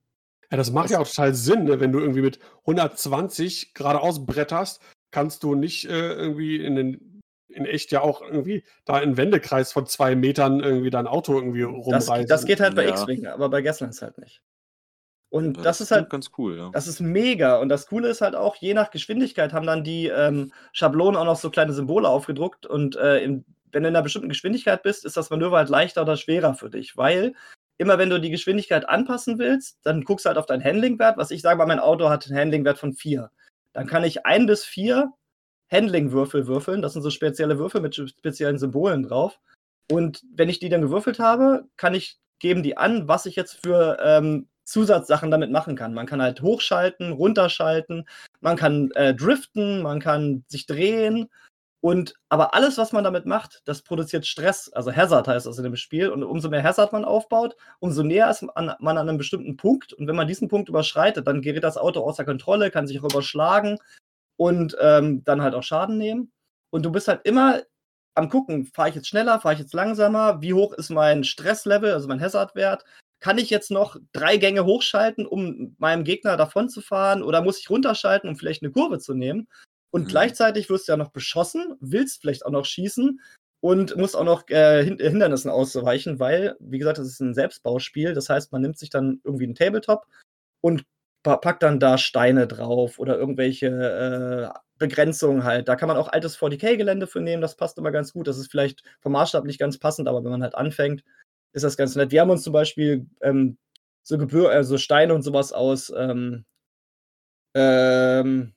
Ja, 0.51 0.57
das 0.57 0.73
macht 0.73 0.87
Das- 0.87 0.93
ja 0.93 0.99
auch 0.99 1.07
total 1.09 1.35
Sinn, 1.35 1.65
ne? 1.65 1.79
wenn 1.79 1.93
du 1.93 2.01
irgendwie 2.01 2.23
mit 2.23 2.41
120 2.67 3.75
geradeaus 3.75 4.27
bretterst, 4.27 4.81
kannst 5.13 5.43
du 5.45 5.55
nicht 5.55 5.85
äh, 5.87 6.13
irgendwie 6.15 6.57
in 6.57 6.75
den 6.77 7.10
in 7.53 7.65
echt 7.67 7.93
ja 7.93 8.01
auch 8.01 8.23
irgendwie 8.23 8.65
da 8.85 9.01
in 9.01 9.17
Wendekreis 9.17 9.73
von 9.73 9.87
zwei 9.87 10.15
Metern 10.15 10.61
irgendwie 10.61 10.91
dein 10.91 11.07
Auto 11.07 11.35
irgendwie 11.35 11.63
Das, 11.63 11.71
rumreisen. 12.09 12.27
das 12.29 12.45
geht 12.45 12.61
halt 12.61 12.75
bei 12.75 12.85
Ja. 12.85 12.91
X-Wing, 12.91 13.27
aber 13.27 13.49
bei 13.49 13.63
Gaslands 13.63 14.03
halt 14.03 14.19
nicht. 14.19 14.43
Und 15.31 15.59
Ja, 15.59 15.63
das 15.63 15.81
ist 15.81 15.93
halt 15.93 16.11
ganz 16.11 16.31
cool, 16.39 16.57
ja. 16.59 16.71
Das 16.73 16.89
ist 16.89 17.01
mega. 17.01 17.59
Und 17.59 17.69
das 17.69 17.87
Coole 17.87 18.09
ist 18.09 18.21
halt 18.21 18.35
auch, 18.35 18.57
je 18.57 18.75
nach 18.75 18.91
Geschwindigkeit 18.91 19.53
haben 19.53 19.67
dann 19.67 19.85
die 19.85 20.09
ähm, 20.09 20.53
Schablonen 20.73 21.17
auch 21.17 21.25
noch 21.25 21.37
so 21.37 21.51
kleine 21.51 21.73
Symbole 21.73 22.09
aufgedruckt. 22.09 22.67
Und 22.67 22.97
äh, 22.97 23.19
im, 23.21 23.45
wenn 23.71 23.85
du 23.85 23.89
in 23.89 23.95
einer 23.95 24.03
bestimmten 24.03 24.29
Geschwindigkeit 24.29 24.83
bist, 24.83 25.05
ist 25.05 25.17
das 25.17 25.31
Manöver 25.31 25.59
halt 25.59 25.69
leichter 25.69 26.03
oder 26.03 26.17
schwerer 26.17 26.55
für 26.55 26.69
dich. 26.69 26.97
Weil 26.97 27.35
immer 27.79 27.97
wenn 27.99 28.11
du 28.11 28.21
die 28.21 28.31
Geschwindigkeit 28.31 28.89
anpassen 28.89 29.39
willst, 29.39 29.79
dann 29.85 30.03
guckst 30.03 30.27
du 30.27 30.29
halt 30.29 30.39
auf 30.39 30.47
deinen 30.47 30.65
Handlingwert. 30.65 31.17
Was 31.17 31.31
ich 31.31 31.43
sage, 31.43 31.59
mal, 31.59 31.67
mein 31.67 31.79
Auto 31.79 32.11
hat 32.11 32.27
einen 32.27 32.37
Handlingwert 32.39 32.79
von 32.79 32.93
4. 32.93 33.31
Dann 33.73 33.87
kann 33.87 34.03
ich 34.03 34.27
ein 34.27 34.47
bis 34.47 34.65
vier 34.65 35.13
Handlingwürfel 35.71 36.47
würfeln. 36.47 36.83
Das 36.83 36.93
sind 36.93 37.03
so 37.03 37.11
spezielle 37.11 37.59
Würfel 37.59 37.81
mit 37.81 37.95
speziellen 37.95 38.59
Symbolen 38.59 39.03
drauf. 39.03 39.39
Und 39.91 40.23
wenn 40.35 40.49
ich 40.49 40.59
die 40.59 40.69
dann 40.69 40.83
gewürfelt 40.83 41.19
habe, 41.19 41.65
kann 41.77 41.95
ich 41.95 42.19
geben 42.39 42.63
die 42.63 42.77
an, 42.77 43.07
was 43.07 43.27
ich 43.27 43.37
jetzt 43.37 43.61
für 43.65 43.99
ähm, 44.03 44.49
Zusatzsachen 44.65 45.31
damit 45.31 45.51
machen 45.51 45.77
kann. 45.77 45.95
Man 45.95 46.07
kann 46.07 46.23
halt 46.23 46.43
hochschalten, 46.43 47.13
runterschalten, 47.13 48.09
man 48.41 48.57
kann 48.57 48.91
äh, 48.93 49.15
driften, 49.15 49.83
man 49.83 50.01
kann 50.01 50.45
sich 50.49 50.67
drehen. 50.67 51.29
Und 51.83 52.15
aber 52.29 52.55
alles, 52.55 52.77
was 52.77 52.93
man 52.93 53.05
damit 53.05 53.25
macht, 53.25 53.63
das 53.65 53.83
produziert 53.83 54.27
Stress. 54.27 54.71
Also 54.73 54.95
Hazard 54.95 55.29
heißt 55.29 55.47
das 55.47 55.57
in 55.57 55.65
dem 55.65 55.77
Spiel. 55.77 56.11
Und 56.11 56.23
umso 56.23 56.51
mehr 56.51 56.63
Hazard 56.63 56.93
man 56.93 57.05
aufbaut, 57.05 57.57
umso 57.79 58.03
näher 58.03 58.31
ist 58.31 58.43
man 58.43 58.69
an 58.69 58.99
einem 58.99 59.17
bestimmten 59.17 59.57
Punkt. 59.57 59.93
Und 59.95 60.07
wenn 60.07 60.17
man 60.17 60.29
diesen 60.29 60.49
Punkt 60.49 60.69
überschreitet, 60.69 61.27
dann 61.27 61.41
gerät 61.43 61.65
das 61.65 61.79
Auto 61.79 62.01
außer 62.01 62.25
Kontrolle, 62.25 62.71
kann 62.71 62.87
sich 62.87 63.01
auch 63.01 63.11
überschlagen 63.11 63.79
und 64.41 64.75
ähm, 64.81 65.23
dann 65.25 65.43
halt 65.43 65.55
auch 65.55 65.63
Schaden 65.63 65.99
nehmen. 65.99 66.33
Und 66.71 66.87
du 66.87 66.91
bist 66.91 67.09
halt 67.09 67.21
immer 67.25 67.61
am 68.15 68.31
gucken, 68.31 68.65
fahre 68.65 68.89
ich 68.89 68.95
jetzt 68.95 69.09
schneller, 69.09 69.39
fahre 69.39 69.53
ich 69.53 69.61
jetzt 69.61 69.75
langsamer, 69.75 70.41
wie 70.41 70.55
hoch 70.55 70.73
ist 70.73 70.89
mein 70.89 71.25
Stresslevel, 71.25 71.93
also 71.93 72.09
mein 72.09 72.23
Hazard-Wert, 72.23 72.87
kann 73.21 73.37
ich 73.37 73.51
jetzt 73.51 73.71
noch 73.71 73.99
drei 74.13 74.39
Gänge 74.39 74.65
hochschalten, 74.65 75.27
um 75.27 75.77
meinem 75.79 76.05
Gegner 76.05 76.39
davon 76.39 76.71
zu 76.71 76.81
fahren 76.81 77.23
oder 77.23 77.43
muss 77.43 77.59
ich 77.59 77.69
runterschalten, 77.69 78.31
um 78.31 78.37
vielleicht 78.37 78.63
eine 78.63 78.73
Kurve 78.73 78.99
zu 78.99 79.13
nehmen? 79.13 79.47
Und 79.91 80.05
Mhm. 80.05 80.09
gleichzeitig 80.09 80.71
wirst 80.71 80.89
du 80.89 80.93
ja 80.93 80.97
noch 80.97 81.11
beschossen, 81.11 81.77
willst 81.81 82.23
vielleicht 82.23 82.47
auch 82.47 82.51
noch 82.51 82.65
schießen 82.65 83.21
und 83.61 83.95
musst 83.99 84.17
auch 84.17 84.25
noch 84.25 84.49
äh, 84.49 84.83
Hin 84.83 84.97
Hindernissen 84.99 85.51
ausweichen, 85.51 86.19
weil, 86.19 86.57
wie 86.61 86.79
gesagt, 86.79 86.97
das 86.97 87.09
ist 87.09 87.21
ein 87.21 87.35
Selbstbauspiel. 87.35 88.15
Das 88.15 88.31
heißt, 88.31 88.53
man 88.53 88.63
nimmt 88.63 88.79
sich 88.79 88.89
dann 88.89 89.21
irgendwie 89.23 89.45
einen 89.45 89.55
Tabletop 89.55 90.07
und 90.63 90.87
packt 91.23 91.63
dann 91.63 91.81
da 91.81 91.99
Steine 91.99 92.47
drauf 92.47 92.99
oder 92.99 93.17
irgendwelche 93.19 93.67
äh, 94.55 94.59
Begrenzungen 94.79 95.45
halt. 95.45 95.69
Da 95.69 95.77
kann 95.77 95.89
man 95.89 95.97
auch 95.97 96.09
altes 96.09 96.39
40k-Gelände 96.39 97.07
für 97.07 97.21
nehmen, 97.21 97.43
das 97.43 97.57
passt 97.57 97.79
immer 97.79 97.91
ganz 97.93 98.13
gut. 98.13 98.27
Das 98.29 98.39
ist 98.39 98.51
vielleicht 98.51 98.83
vom 99.01 99.13
Maßstab 99.13 99.45
nicht 99.45 99.59
ganz 99.61 99.79
passend, 99.79 100.09
aber 100.09 100.25
wenn 100.25 100.31
man 100.31 100.43
halt 100.43 100.55
anfängt, 100.55 101.03
ist 101.53 101.65
das 101.65 101.77
ganz 101.77 101.97
nett. 101.97 102.11
Wir 102.13 102.21
haben 102.23 102.31
uns 102.31 102.43
zum 102.43 102.53
Beispiel 102.53 103.07
ähm, 103.23 103.59
so 104.03 104.17
Gebühr, 104.19 104.51
also 104.51 104.79
Steine 104.79 105.15
und 105.15 105.23
sowas 105.23 105.53
aus, 105.53 105.93
ähm, 105.97 106.45
ähm, 107.55 108.53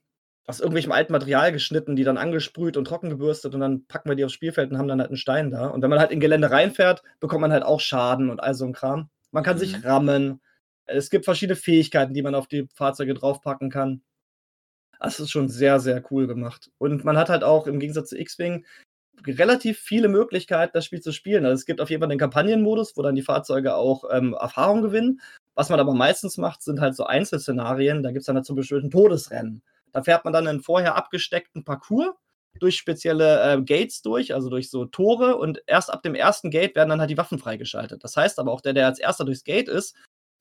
aus 0.46 0.60
irgendwelchem 0.60 0.92
alten 0.92 1.14
Material 1.14 1.52
geschnitten, 1.52 1.96
die 1.96 2.04
dann 2.04 2.18
angesprüht 2.18 2.76
und 2.78 2.86
trocken 2.86 3.10
gebürstet 3.10 3.54
und 3.54 3.62
dann 3.62 3.86
packen 3.88 4.10
wir 4.10 4.16
die 4.16 4.26
aufs 4.26 4.34
Spielfeld 4.34 4.72
und 4.72 4.78
haben 4.78 4.88
dann 4.88 5.00
halt 5.00 5.10
einen 5.10 5.18
Stein 5.18 5.52
da. 5.52 5.68
Und 5.68 5.82
wenn 5.82 5.90
man 5.90 6.00
halt 6.00 6.12
in 6.12 6.20
Gelände 6.20 6.52
reinfährt, 6.52 7.02
bekommt 7.20 7.42
man 7.42 7.52
halt 7.54 7.64
auch 7.64 7.80
Schaden 7.80 8.30
und 8.30 8.40
all 8.42 8.54
so 8.54 8.66
ein 8.66 8.74
Kram. 8.74 9.10
Man 9.32 9.44
kann 9.44 9.58
sich 9.58 9.78
Mhm. 9.78 9.84
rammen. 9.84 10.42
Es 10.86 11.10
gibt 11.10 11.26
verschiedene 11.26 11.56
Fähigkeiten, 11.56 12.14
die 12.14 12.22
man 12.22 12.36
auf 12.36 12.48
die 12.48 12.68
Fahrzeuge 12.74 13.14
draufpacken 13.14 13.70
kann. 13.70 14.02
Das 15.00 15.20
ist 15.20 15.32
schon 15.32 15.50
sehr, 15.50 15.80
sehr 15.80 16.04
cool 16.12 16.28
gemacht. 16.28 16.72
Und 16.78 17.04
man 17.04 17.18
hat 17.18 17.30
halt 17.30 17.44
auch 17.44 17.68
im 17.68 17.80
Gegensatz 17.80 18.10
zu 18.10 18.18
X-Wing 18.18 18.66
relativ 19.26 19.80
viele 19.80 20.08
Möglichkeiten, 20.08 20.72
das 20.74 20.86
Spiel 20.86 21.02
zu 21.02 21.12
spielen. 21.12 21.46
Also 21.46 21.56
es 21.56 21.66
gibt 21.66 21.82
auf 21.82 21.90
jeden 21.90 22.02
Fall 22.02 22.10
den 22.10 22.20
Kampagnenmodus, 22.20 22.98
wo 22.98 23.02
dann 23.02 23.16
die 23.16 23.22
Fahrzeuge 23.22 23.76
auch 23.76 24.04
ähm, 24.12 24.34
Erfahrung 24.34 24.82
gewinnen. 24.82 25.22
Was 25.56 25.70
man 25.70 25.80
aber 25.80 25.94
meistens 25.94 26.38
macht, 26.38 26.64
sind 26.64 26.82
halt 26.82 26.96
so 26.96 27.06
Einzelszenarien. 27.06 28.02
Da 28.02 28.12
gibt 28.12 28.22
es 28.22 28.26
dann 28.26 28.36
halt 28.36 28.46
zum 28.46 28.56
Beispiel 28.56 28.80
ein 28.80 28.92
Todesrennen. 28.92 29.62
Da 29.92 30.02
fährt 30.04 30.24
man 30.24 30.34
dann 30.34 30.48
einen 30.48 30.62
vorher 30.62 30.96
abgesteckten 30.96 31.64
Parcours 31.64 32.16
durch 32.60 32.78
spezielle 32.78 33.54
äh, 33.54 33.62
Gates 33.62 34.02
durch, 34.02 34.34
also 34.34 34.50
durch 34.50 34.70
so 34.70 34.86
Tore. 34.86 35.38
Und 35.38 35.62
erst 35.68 35.92
ab 35.92 36.02
dem 36.04 36.16
ersten 36.16 36.50
Gate 36.50 36.76
werden 36.76 36.90
dann 36.90 37.00
halt 37.00 37.10
die 37.10 37.18
Waffen 37.18 37.40
freigeschaltet. 37.40 38.04
Das 38.04 38.18
heißt 38.18 38.40
aber 38.40 38.52
auch, 38.52 38.62
der, 38.62 38.74
der 38.74 38.88
als 38.88 39.00
erster 39.00 39.26
durchs 39.26 39.44
Gate 39.44 39.70
ist, 39.70 39.96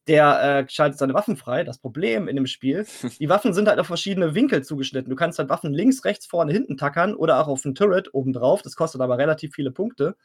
der 0.08 0.42
äh, 0.42 0.68
schaltet 0.68 0.98
seine 0.98 1.14
Waffen 1.14 1.36
frei. 1.36 1.64
Das 1.64 1.78
Problem 1.78 2.28
in 2.28 2.36
dem 2.36 2.46
Spiel, 2.46 2.86
die 3.20 3.28
Waffen 3.28 3.54
sind 3.54 3.68
halt 3.68 3.78
auf 3.78 3.86
verschiedene 3.86 4.34
Winkel 4.34 4.62
zugeschnitten. 4.64 5.10
Du 5.10 5.16
kannst 5.16 5.38
halt 5.38 5.48
Waffen 5.48 5.72
links, 5.72 6.04
rechts, 6.04 6.26
vorne, 6.26 6.52
hinten 6.52 6.76
tackern 6.76 7.14
oder 7.14 7.40
auch 7.40 7.48
auf 7.48 7.64
ein 7.64 7.74
Turret 7.74 8.12
obendrauf. 8.12 8.62
Das 8.62 8.76
kostet 8.76 9.00
aber 9.00 9.18
relativ 9.18 9.54
viele 9.54 9.70
Punkte. 9.70 10.16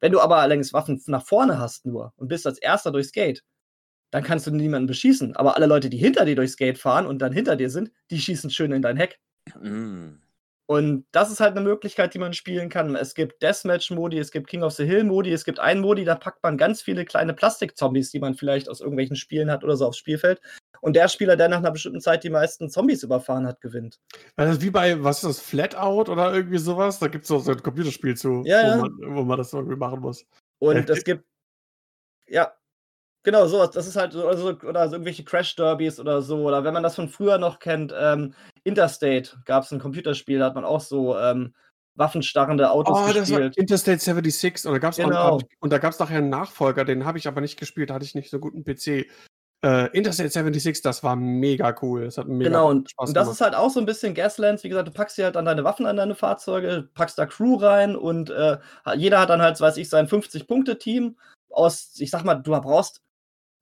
Wenn 0.00 0.12
du 0.12 0.20
aber 0.20 0.38
allerdings 0.38 0.72
Waffen 0.72 1.02
nach 1.06 1.24
vorne 1.24 1.58
hast 1.58 1.86
nur 1.86 2.12
und 2.16 2.28
bist 2.28 2.46
als 2.46 2.58
erster 2.58 2.92
durchs 2.92 3.12
Gate, 3.12 3.42
dann 4.10 4.22
kannst 4.22 4.46
du 4.46 4.50
niemanden 4.50 4.86
beschießen. 4.86 5.36
Aber 5.36 5.56
alle 5.56 5.66
Leute, 5.66 5.90
die 5.90 5.98
hinter 5.98 6.24
dir 6.24 6.36
durchs 6.36 6.56
Gate 6.56 6.78
fahren 6.78 7.06
und 7.06 7.20
dann 7.20 7.32
hinter 7.32 7.56
dir 7.56 7.70
sind, 7.70 7.90
die 8.10 8.18
schießen 8.18 8.50
schön 8.50 8.72
in 8.72 8.82
dein 8.82 8.96
Heck. 8.96 9.18
Mm. 9.60 10.20
Und 10.68 11.06
das 11.12 11.30
ist 11.30 11.38
halt 11.38 11.52
eine 11.52 11.60
Möglichkeit, 11.60 12.12
die 12.12 12.18
man 12.18 12.32
spielen 12.32 12.68
kann. 12.68 12.96
Es 12.96 13.14
gibt 13.14 13.40
Deathmatch-Modi, 13.40 14.18
es 14.18 14.32
gibt 14.32 14.48
King 14.48 14.64
of 14.64 14.72
the 14.72 14.84
Hill-Modi, 14.84 15.32
es 15.32 15.44
gibt 15.44 15.60
einen 15.60 15.80
Modi, 15.80 16.04
da 16.04 16.16
packt 16.16 16.42
man 16.42 16.58
ganz 16.58 16.82
viele 16.82 17.04
kleine 17.04 17.34
Plastik-Zombies, 17.34 18.10
die 18.10 18.18
man 18.18 18.34
vielleicht 18.34 18.68
aus 18.68 18.80
irgendwelchen 18.80 19.14
Spielen 19.14 19.50
hat 19.50 19.62
oder 19.62 19.76
so 19.76 19.86
aufs 19.86 19.98
Spielfeld. 19.98 20.40
Und 20.80 20.96
der 20.96 21.08
Spieler, 21.08 21.36
der 21.36 21.48
nach 21.48 21.58
einer 21.58 21.70
bestimmten 21.70 22.00
Zeit 22.00 22.24
die 22.24 22.30
meisten 22.30 22.68
Zombies 22.68 23.04
überfahren 23.04 23.46
hat, 23.46 23.60
gewinnt. 23.60 24.00
Also 24.34 24.60
wie 24.60 24.70
bei, 24.70 25.02
was 25.02 25.18
ist 25.18 25.24
das, 25.24 25.40
Flatout 25.40 26.10
oder 26.10 26.34
irgendwie 26.34 26.58
sowas? 26.58 26.98
Da 26.98 27.06
gibt 27.08 27.22
es 27.22 27.28
so 27.28 27.42
ein 27.48 27.62
Computerspiel 27.62 28.16
zu, 28.16 28.42
Ja, 28.44 28.76
wo. 28.76 28.82
Man, 28.82 29.16
wo 29.16 29.22
man 29.22 29.38
das 29.38 29.52
irgendwie 29.52 29.76
machen 29.76 30.00
muss. 30.00 30.26
Und 30.58 30.88
Ja, 30.88 30.94
es 30.94 31.04
gibt. 31.04 31.24
Ja. 32.28 32.52
Genau, 33.26 33.48
sowas. 33.48 33.72
Das 33.72 33.88
ist 33.88 33.96
halt 33.96 34.12
so, 34.12 34.28
also, 34.28 34.50
oder 34.62 34.86
so 34.88 34.94
irgendwelche 34.94 35.24
Crash-Derbys 35.24 35.98
oder 35.98 36.22
so. 36.22 36.44
Oder 36.46 36.62
wenn 36.62 36.72
man 36.72 36.84
das 36.84 36.94
von 36.94 37.08
früher 37.08 37.38
noch 37.38 37.58
kennt, 37.58 37.92
ähm, 37.98 38.34
Interstate 38.62 39.30
gab 39.44 39.64
es 39.64 39.72
ein 39.72 39.80
Computerspiel, 39.80 40.38
da 40.38 40.44
hat 40.44 40.54
man 40.54 40.64
auch 40.64 40.80
so 40.80 41.18
ähm, 41.18 41.52
waffenstarrende 41.96 42.70
Autos 42.70 42.96
Oh, 42.96 43.06
das 43.12 43.32
war 43.32 43.40
gespielt. 43.40 43.56
Interstate 43.56 43.98
76 43.98 44.64
und 44.66 44.74
da 44.74 44.78
gab's 44.78 45.00
auch 45.00 45.04
Genau. 45.08 45.40
und 45.58 45.72
da 45.72 45.78
gab's 45.78 45.98
nachher 45.98 46.18
einen 46.18 46.28
Nachfolger, 46.28 46.84
den 46.84 47.04
habe 47.04 47.18
ich 47.18 47.26
aber 47.26 47.40
nicht 47.40 47.58
gespielt, 47.58 47.90
da 47.90 47.94
hatte 47.94 48.04
ich 48.04 48.14
nicht 48.14 48.30
so 48.30 48.38
guten 48.38 48.62
PC. 48.62 49.08
Äh, 49.64 49.88
Interstate 49.96 50.28
76, 50.30 50.82
das 50.82 51.02
war 51.02 51.16
mega 51.16 51.74
cool. 51.82 52.04
Das 52.04 52.18
hat 52.18 52.28
mega 52.28 52.50
Genau, 52.50 52.70
und, 52.70 52.90
Spaß 52.92 53.08
und 53.08 53.16
das 53.16 53.24
gemacht. 53.24 53.34
ist 53.34 53.40
halt 53.40 53.54
auch 53.56 53.70
so 53.70 53.80
ein 53.80 53.86
bisschen 53.86 54.14
Gaslands. 54.14 54.62
Wie 54.62 54.68
gesagt, 54.68 54.86
du 54.86 54.92
packst 54.92 55.18
dir 55.18 55.24
halt 55.24 55.34
dann 55.34 55.46
deine 55.46 55.64
Waffen 55.64 55.86
an 55.86 55.96
deine 55.96 56.14
Fahrzeuge, 56.14 56.88
packst 56.94 57.18
da 57.18 57.26
Crew 57.26 57.56
rein 57.56 57.96
und 57.96 58.30
äh, 58.30 58.58
jeder 58.94 59.18
hat 59.18 59.30
dann 59.30 59.42
halt, 59.42 59.60
weiß 59.60 59.78
ich, 59.78 59.88
sein 59.88 60.06
50-Punkte-Team 60.06 61.16
aus, 61.50 61.94
ich 61.98 62.10
sag 62.12 62.22
mal, 62.22 62.36
du 62.36 62.52
brauchst, 62.60 63.00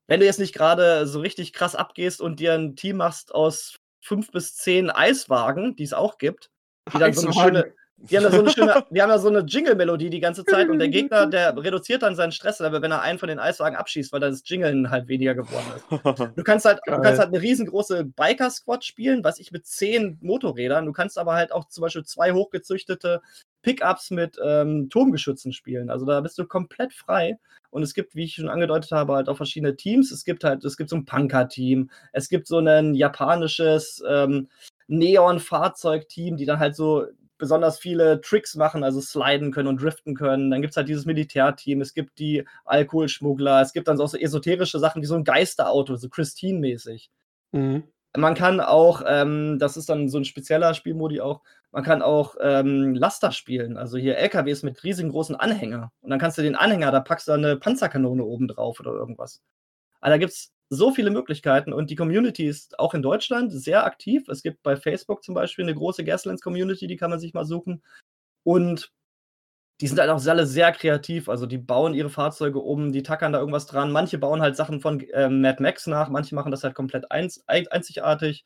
wenn 0.06 0.20
du 0.20 0.26
jetzt 0.26 0.38
nicht 0.38 0.54
gerade 0.54 1.06
so 1.06 1.20
richtig 1.20 1.52
krass 1.52 1.74
abgehst 1.74 2.20
und 2.20 2.40
dir 2.40 2.54
ein 2.54 2.76
Team 2.76 2.98
machst 2.98 3.34
aus 3.34 3.76
fünf 4.00 4.30
bis 4.30 4.54
zehn 4.56 4.90
Eiswagen, 4.90 5.76
die 5.76 5.84
es 5.84 5.94
auch 5.94 6.18
gibt, 6.18 6.50
die 6.92 6.98
dann 6.98 7.12
so 7.12 7.22
eine 7.22 7.30
Eiswagen. 7.30 7.54
schöne, 7.54 7.74
die 7.96 8.16
haben 8.16 8.24
da 8.24 8.30
so 8.30 8.40
eine 8.40 8.50
schöne, 8.50 8.84
die 8.90 9.00
haben 9.00 9.08
da 9.08 9.18
so 9.18 9.28
eine 9.28 9.40
Jingle-Melodie 9.40 10.10
die 10.10 10.20
ganze 10.20 10.44
Zeit 10.44 10.68
und 10.68 10.78
der 10.78 10.88
Gegner, 10.88 11.26
der 11.26 11.56
reduziert 11.56 12.02
dann 12.02 12.16
seinen 12.16 12.32
Stresslevel, 12.32 12.82
wenn 12.82 12.90
er 12.90 13.00
einen 13.00 13.18
von 13.18 13.28
den 13.28 13.38
Eiswagen 13.38 13.76
abschießt, 13.76 14.12
weil 14.12 14.20
das 14.20 14.42
Jingeln 14.44 14.90
halt 14.90 15.08
weniger 15.08 15.34
geworden 15.34 15.64
ist. 15.76 16.36
Du 16.36 16.42
kannst 16.42 16.66
halt, 16.66 16.80
du 16.86 17.00
kannst 17.00 17.18
halt 17.18 17.28
eine 17.28 17.40
riesengroße 17.40 18.04
Biker-Squad 18.04 18.84
spielen, 18.84 19.24
was 19.24 19.38
ich 19.38 19.52
mit 19.52 19.66
zehn 19.66 20.18
Motorrädern. 20.20 20.84
Du 20.84 20.92
kannst 20.92 21.16
aber 21.16 21.34
halt 21.34 21.52
auch 21.52 21.68
zum 21.68 21.82
Beispiel 21.82 22.04
zwei 22.04 22.32
hochgezüchtete 22.32 23.22
Pickups 23.64 24.10
mit 24.10 24.36
ähm, 24.44 24.88
Turmgeschützen 24.90 25.52
spielen. 25.52 25.90
Also 25.90 26.04
da 26.04 26.20
bist 26.20 26.38
du 26.38 26.46
komplett 26.46 26.92
frei. 26.92 27.38
Und 27.70 27.82
es 27.82 27.94
gibt, 27.94 28.14
wie 28.14 28.24
ich 28.24 28.34
schon 28.34 28.48
angedeutet 28.48 28.92
habe, 28.92 29.14
halt 29.14 29.28
auch 29.28 29.38
verschiedene 29.38 29.74
Teams. 29.74 30.12
Es 30.12 30.24
gibt 30.24 30.44
halt, 30.44 30.64
es 30.64 30.76
gibt 30.76 30.90
so 30.90 30.96
ein 30.96 31.06
Punker-Team, 31.06 31.90
es 32.12 32.28
gibt 32.28 32.46
so 32.46 32.58
ein 32.58 32.94
japanisches 32.94 34.00
ähm, 34.08 34.48
Neon-Fahrzeugteam, 34.86 36.36
die 36.36 36.44
dann 36.44 36.60
halt 36.60 36.76
so 36.76 37.06
besonders 37.38 37.78
viele 37.78 38.20
Tricks 38.20 38.54
machen, 38.54 38.84
also 38.84 39.00
sliden 39.00 39.50
können 39.50 39.68
und 39.68 39.82
driften 39.82 40.14
können. 40.14 40.50
Dann 40.50 40.60
gibt 40.60 40.72
es 40.72 40.76
halt 40.76 40.88
dieses 40.88 41.06
Militärteam, 41.06 41.80
es 41.80 41.94
gibt 41.94 42.18
die 42.18 42.44
Alkoholschmuggler, 42.64 43.60
es 43.60 43.72
gibt 43.72 43.88
dann 43.88 44.00
auch 44.00 44.08
so 44.08 44.18
esoterische 44.18 44.78
Sachen 44.78 45.02
wie 45.02 45.06
so 45.06 45.16
ein 45.16 45.24
Geisterauto, 45.24 45.96
so 45.96 46.08
Christine-mäßig. 46.08 47.10
Mhm. 47.52 47.84
Man 48.16 48.34
kann 48.34 48.60
auch, 48.60 49.02
ähm, 49.06 49.58
das 49.58 49.76
ist 49.76 49.88
dann 49.88 50.08
so 50.08 50.18
ein 50.18 50.24
spezieller 50.24 50.74
Spielmodi 50.74 51.20
auch, 51.20 51.40
man 51.74 51.82
kann 51.82 52.02
auch 52.02 52.36
ähm, 52.40 52.94
Laster 52.94 53.32
spielen, 53.32 53.76
also 53.76 53.98
hier 53.98 54.16
LKWs 54.16 54.62
mit 54.62 54.84
riesengroßen 54.84 55.34
Anhänger. 55.34 55.90
Und 56.02 56.10
dann 56.10 56.20
kannst 56.20 56.38
du 56.38 56.42
den 56.42 56.54
Anhänger, 56.54 56.92
da 56.92 57.00
packst 57.00 57.26
du 57.26 57.32
eine 57.32 57.56
Panzerkanone 57.56 58.22
oben 58.24 58.46
drauf 58.46 58.78
oder 58.78 58.92
irgendwas. 58.92 59.42
Also 60.00 60.12
da 60.12 60.18
gibt 60.18 60.30
es 60.32 60.52
so 60.68 60.92
viele 60.92 61.10
Möglichkeiten 61.10 61.72
und 61.72 61.90
die 61.90 61.96
Community 61.96 62.46
ist 62.46 62.78
auch 62.78 62.94
in 62.94 63.02
Deutschland 63.02 63.52
sehr 63.52 63.84
aktiv. 63.84 64.28
Es 64.28 64.44
gibt 64.44 64.62
bei 64.62 64.76
Facebook 64.76 65.24
zum 65.24 65.34
Beispiel 65.34 65.64
eine 65.64 65.74
große 65.74 66.04
Gaslands-Community, 66.04 66.86
die 66.86 66.96
kann 66.96 67.10
man 67.10 67.18
sich 67.18 67.34
mal 67.34 67.44
suchen. 67.44 67.82
Und 68.44 68.92
die 69.80 69.88
sind 69.88 69.98
halt 69.98 70.10
auch 70.10 70.24
alle 70.24 70.46
sehr 70.46 70.70
kreativ. 70.70 71.28
Also 71.28 71.46
die 71.46 71.58
bauen 71.58 71.92
ihre 71.92 72.08
Fahrzeuge 72.08 72.60
um, 72.60 72.92
die 72.92 73.02
tackern 73.02 73.32
da 73.32 73.40
irgendwas 73.40 73.66
dran. 73.66 73.90
Manche 73.90 74.18
bauen 74.18 74.42
halt 74.42 74.54
Sachen 74.54 74.80
von 74.80 75.04
ähm, 75.12 75.40
Mad 75.40 75.60
Max 75.60 75.88
nach, 75.88 76.08
manche 76.08 76.36
machen 76.36 76.52
das 76.52 76.62
halt 76.62 76.76
komplett 76.76 77.10
einz 77.10 77.42
ein 77.48 77.66
einzigartig. 77.66 78.44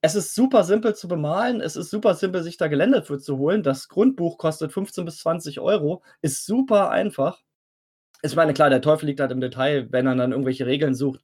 Es 0.00 0.14
ist 0.14 0.34
super 0.34 0.62
simpel 0.62 0.94
zu 0.94 1.08
bemalen, 1.08 1.60
es 1.60 1.74
ist 1.74 1.90
super 1.90 2.14
simpel, 2.14 2.42
sich 2.42 2.56
da 2.56 2.68
Gelände 2.68 3.02
für 3.02 3.18
zu 3.18 3.38
holen. 3.38 3.62
Das 3.64 3.88
Grundbuch 3.88 4.38
kostet 4.38 4.72
15 4.72 5.04
bis 5.04 5.18
20 5.18 5.58
Euro, 5.60 6.02
ist 6.22 6.46
super 6.46 6.90
einfach. 6.90 7.42
Ich 8.22 8.36
meine, 8.36 8.54
klar, 8.54 8.70
der 8.70 8.82
Teufel 8.82 9.06
liegt 9.06 9.20
halt 9.20 9.32
im 9.32 9.40
Detail, 9.40 9.88
wenn 9.90 10.06
er 10.06 10.14
dann 10.16 10.32
irgendwelche 10.32 10.66
Regeln 10.66 10.94
sucht. 10.94 11.22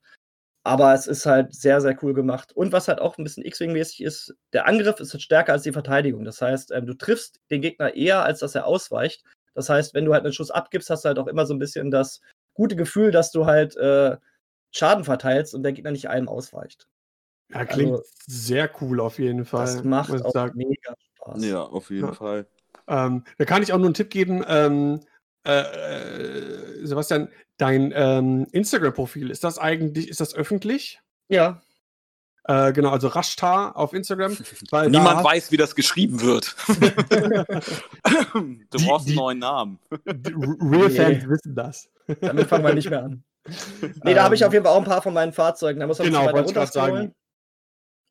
Aber 0.63 0.93
es 0.93 1.07
ist 1.07 1.25
halt 1.25 1.53
sehr, 1.53 1.79
sehr 1.81 1.97
cool 2.03 2.13
gemacht. 2.13 2.51
Und 2.53 2.71
was 2.71 2.87
halt 2.87 2.99
auch 2.99 3.17
ein 3.17 3.23
bisschen 3.23 3.45
X-Wing-mäßig 3.45 4.01
ist, 4.03 4.35
der 4.51 4.67
Angriff 4.67 4.99
ist 4.99 5.13
halt 5.13 5.21
stärker 5.21 5.53
als 5.53 5.63
die 5.63 5.71
Verteidigung. 5.71 6.25
Das 6.25 6.41
heißt, 6.41 6.71
ähm, 6.71 6.87
du 6.87 6.95
triffst 6.95 7.39
den 7.51 7.61
Gegner 7.61 7.93
eher, 7.95 8.23
als 8.23 8.39
dass 8.39 8.55
er 8.55 8.65
ausweicht. 8.65 9.23
Das 9.53 9.69
heißt, 9.69 9.93
wenn 9.93 10.05
du 10.05 10.13
halt 10.13 10.23
einen 10.23 10.33
Schuss 10.33 10.51
abgibst, 10.51 10.89
hast 10.89 11.05
du 11.05 11.09
halt 11.09 11.19
auch 11.19 11.27
immer 11.27 11.45
so 11.45 11.53
ein 11.53 11.59
bisschen 11.59 11.91
das 11.91 12.19
gute 12.55 12.75
Gefühl, 12.75 13.11
dass 13.11 13.31
du 13.31 13.45
halt 13.45 13.77
äh, 13.77 14.17
Schaden 14.71 15.03
verteilst 15.05 15.53
und 15.53 15.63
der 15.63 15.73
Gegner 15.73 15.91
nicht 15.91 16.09
einem 16.09 16.27
ausweicht. 16.27 16.87
Ja, 17.53 17.65
klingt 17.65 17.91
Also- 17.91 18.03
sehr 18.27 18.69
cool 18.81 18.99
auf 18.99 19.19
jeden 19.19 19.45
Fall. 19.45 19.65
Das 19.65 19.83
macht 19.83 20.25
auch 20.25 20.31
sagen. 20.31 20.57
mega 20.57 20.95
Spaß. 21.17 21.43
Ja, 21.45 21.61
auf 21.61 21.89
jeden 21.89 22.07
Ja. 22.07 22.13
Fall. 22.13 22.47
Ähm, 22.87 23.23
da 23.37 23.45
kann 23.45 23.63
ich 23.63 23.73
auch 23.73 23.77
nur 23.77 23.87
einen 23.87 23.93
Tipp 23.93 24.09
geben. 24.09 24.43
Ähm, 24.47 24.99
äh, 25.47 25.61
äh, 25.61 26.85
Sebastian, 26.85 27.29
dein 27.57 27.93
ähm, 27.95 28.47
Instagram-Profil, 28.51 29.29
ist 29.29 29.43
das 29.43 29.59
eigentlich, 29.59 30.09
ist 30.09 30.19
das 30.21 30.33
öffentlich? 30.35 30.99
Ja, 31.29 31.61
Äh, 32.47 32.73
genau, 32.73 32.91
also 32.91 33.07
Rashtar 33.07 33.75
auf 33.75 33.93
Instagram. 33.93 34.37
Weil 34.69 34.91
Niemand 34.91 35.21
da, 35.21 35.23
weiß, 35.23 35.51
wie 35.51 35.57
das 35.57 35.73
geschrieben 35.73 36.21
wird. 36.21 36.55
du 36.69 38.77
Die- 38.77 38.85
brauchst 38.85 39.07
die- 39.07 39.11
einen 39.11 39.15
neuen 39.17 39.39
Namen. 39.39 39.79
die 40.05 40.31
Real 40.33 40.89
Nee. 40.89 40.91
Fans 40.91 41.27
wissen 41.29 41.55
das. 41.55 41.89
damit 42.21 42.47
fangen 42.47 42.63
wir 42.63 42.73
nicht 42.75 42.89
mehr 42.89 43.03
an. 43.03 43.23
Nee, 44.03 44.13
da 44.13 44.23
habe 44.23 44.35
ich 44.35 44.41
Ähm, 44.41 44.47
auf 44.47 44.53
jeden 44.53 44.65
Fall 44.65 44.73
auch 44.73 44.77
ein 44.79 44.83
paar 44.85 45.01
von 45.01 45.13
meinen 45.13 45.33
Fahrzeugen. 45.33 45.79
Da 45.79 45.87
muss 45.87 45.97
man 45.97 46.07
Genau, 46.07 46.23
wollte 46.25 46.39
ich 46.39 46.45
weiter 46.47 46.53
grad 46.53 46.73
sagen. 46.73 47.15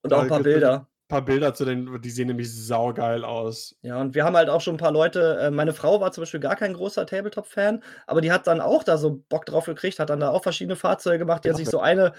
Und 0.04 0.12
auch 0.12 0.22
ein 0.22 0.28
paar 0.28 0.42
Bilder. 0.42 0.86
Ein 1.06 1.08
paar 1.08 1.24
Bilder 1.24 1.54
zu 1.54 1.64
den, 1.64 2.00
die 2.00 2.10
sehen 2.10 2.28
nämlich 2.28 2.50
saugeil 2.50 3.24
aus. 3.24 3.76
Ja, 3.82 4.00
und 4.00 4.14
wir 4.14 4.24
haben 4.24 4.36
halt 4.36 4.48
auch 4.48 4.60
schon 4.60 4.74
ein 4.74 4.78
paar 4.78 4.92
Leute. 4.92 5.38
Äh, 5.40 5.50
meine 5.50 5.72
Frau 5.72 6.00
war 6.00 6.12
zum 6.12 6.22
Beispiel 6.22 6.40
gar 6.40 6.56
kein 6.56 6.72
großer 6.74 7.06
Tabletop-Fan, 7.06 7.82
aber 8.06 8.20
die 8.20 8.32
hat 8.32 8.46
dann 8.46 8.60
auch 8.60 8.84
da 8.84 8.96
so 8.96 9.22
Bock 9.28 9.44
drauf 9.46 9.66
gekriegt, 9.66 9.98
hat 9.98 10.10
dann 10.10 10.20
da 10.20 10.30
auch 10.30 10.42
verschiedene 10.42 10.76
Fahrzeuge 10.76 11.18
gemacht. 11.18 11.44
Die 11.44 11.50
hat 11.50 11.56
sich 11.56 11.68
so 11.68 11.80
eine 11.80 12.12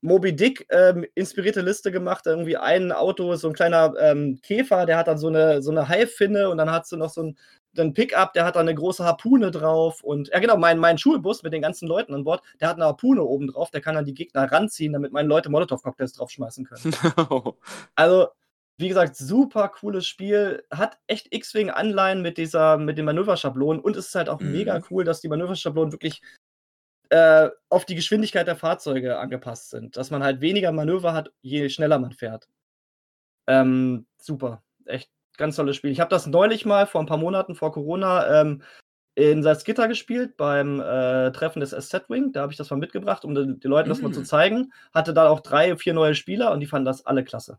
Moby 0.00 0.34
Dick 0.34 0.66
ähm, 0.70 1.04
inspirierte 1.14 1.60
Liste 1.60 1.90
gemacht. 1.90 2.26
Irgendwie 2.26 2.56
ein 2.56 2.92
Auto, 2.92 3.34
so 3.34 3.48
ein 3.48 3.54
kleiner 3.54 3.94
ähm, 4.00 4.40
Käfer, 4.42 4.86
der 4.86 4.96
hat 4.96 5.08
dann 5.08 5.18
so 5.18 5.28
eine, 5.28 5.62
so 5.62 5.70
eine 5.70 5.88
Haifinne 5.88 6.48
und 6.48 6.58
dann 6.58 6.70
hat 6.70 6.86
sie 6.86 6.96
noch 6.96 7.10
so 7.10 7.22
ein 7.22 7.38
ein 7.82 7.94
Pickup, 7.94 8.32
der 8.32 8.44
hat 8.44 8.56
dann 8.56 8.68
eine 8.68 8.74
große 8.74 9.04
Harpune 9.04 9.50
drauf 9.50 10.02
und 10.02 10.28
ja 10.28 10.38
genau, 10.38 10.56
mein, 10.56 10.78
mein 10.78 10.98
Schulbus 10.98 11.42
mit 11.42 11.52
den 11.52 11.62
ganzen 11.62 11.86
Leuten 11.88 12.14
an 12.14 12.24
Bord, 12.24 12.42
der 12.60 12.68
hat 12.68 12.76
eine 12.76 12.84
Harpune 12.86 13.22
oben 13.22 13.48
drauf, 13.48 13.70
der 13.70 13.80
kann 13.80 13.94
dann 13.94 14.04
die 14.04 14.14
Gegner 14.14 14.50
ranziehen, 14.50 14.92
damit 14.92 15.12
meine 15.12 15.28
Leute 15.28 15.48
Molotow-Cocktails 15.50 16.12
draufschmeißen 16.14 16.64
können. 16.64 16.94
Also, 17.94 18.28
wie 18.78 18.88
gesagt, 18.88 19.16
super 19.16 19.68
cooles 19.68 20.06
Spiel. 20.06 20.64
Hat 20.70 20.98
echt 21.06 21.34
X-Wing-Anleihen 21.34 22.20
mit 22.20 22.36
dieser, 22.36 22.76
mit 22.76 22.98
den 22.98 23.06
Manöverschablonen 23.06 23.80
und 23.82 23.96
es 23.96 24.08
ist 24.08 24.14
halt 24.14 24.28
auch 24.28 24.40
Mhm. 24.40 24.52
mega 24.52 24.82
cool, 24.90 25.04
dass 25.04 25.20
die 25.22 25.28
Manöverschablonen 25.28 25.92
wirklich 25.92 26.20
äh, 27.08 27.48
auf 27.68 27.84
die 27.84 27.94
Geschwindigkeit 27.94 28.46
der 28.46 28.56
Fahrzeuge 28.56 29.18
angepasst 29.18 29.70
sind. 29.70 29.96
Dass 29.96 30.10
man 30.10 30.22
halt 30.24 30.40
weniger 30.40 30.72
Manöver 30.72 31.12
hat, 31.14 31.32
je 31.40 31.68
schneller 31.68 31.98
man 31.98 32.12
fährt. 32.12 32.48
Ähm, 33.46 34.06
super. 34.18 34.62
Echt 34.84 35.10
ganz 35.36 35.56
tolles 35.56 35.76
Spiel. 35.76 35.90
Ich 35.90 36.00
habe 36.00 36.10
das 36.10 36.26
neulich 36.26 36.64
mal 36.66 36.86
vor 36.86 37.00
ein 37.00 37.06
paar 37.06 37.16
Monaten 37.18 37.54
vor 37.54 37.72
Corona 37.72 38.40
ähm, 38.40 38.62
in 39.14 39.42
Salzgitter 39.42 39.88
gespielt 39.88 40.36
beim 40.36 40.80
äh, 40.80 41.32
Treffen 41.32 41.60
des 41.60 41.70
SZ-Wing. 41.70 42.32
Da 42.32 42.42
habe 42.42 42.52
ich 42.52 42.58
das 42.58 42.70
mal 42.70 42.76
mitgebracht, 42.76 43.24
um 43.24 43.34
den, 43.34 43.58
den 43.60 43.70
Leuten 43.70 43.88
das 43.88 44.02
mal 44.02 44.12
zu 44.12 44.20
Mm. 44.20 44.24
zeigen. 44.24 44.72
Hatte 44.92 45.14
da 45.14 45.28
auch 45.28 45.40
drei, 45.40 45.76
vier 45.76 45.94
neue 45.94 46.14
Spieler 46.14 46.52
und 46.52 46.60
die 46.60 46.66
fanden 46.66 46.84
das 46.86 47.06
alle 47.06 47.24
klasse. 47.24 47.58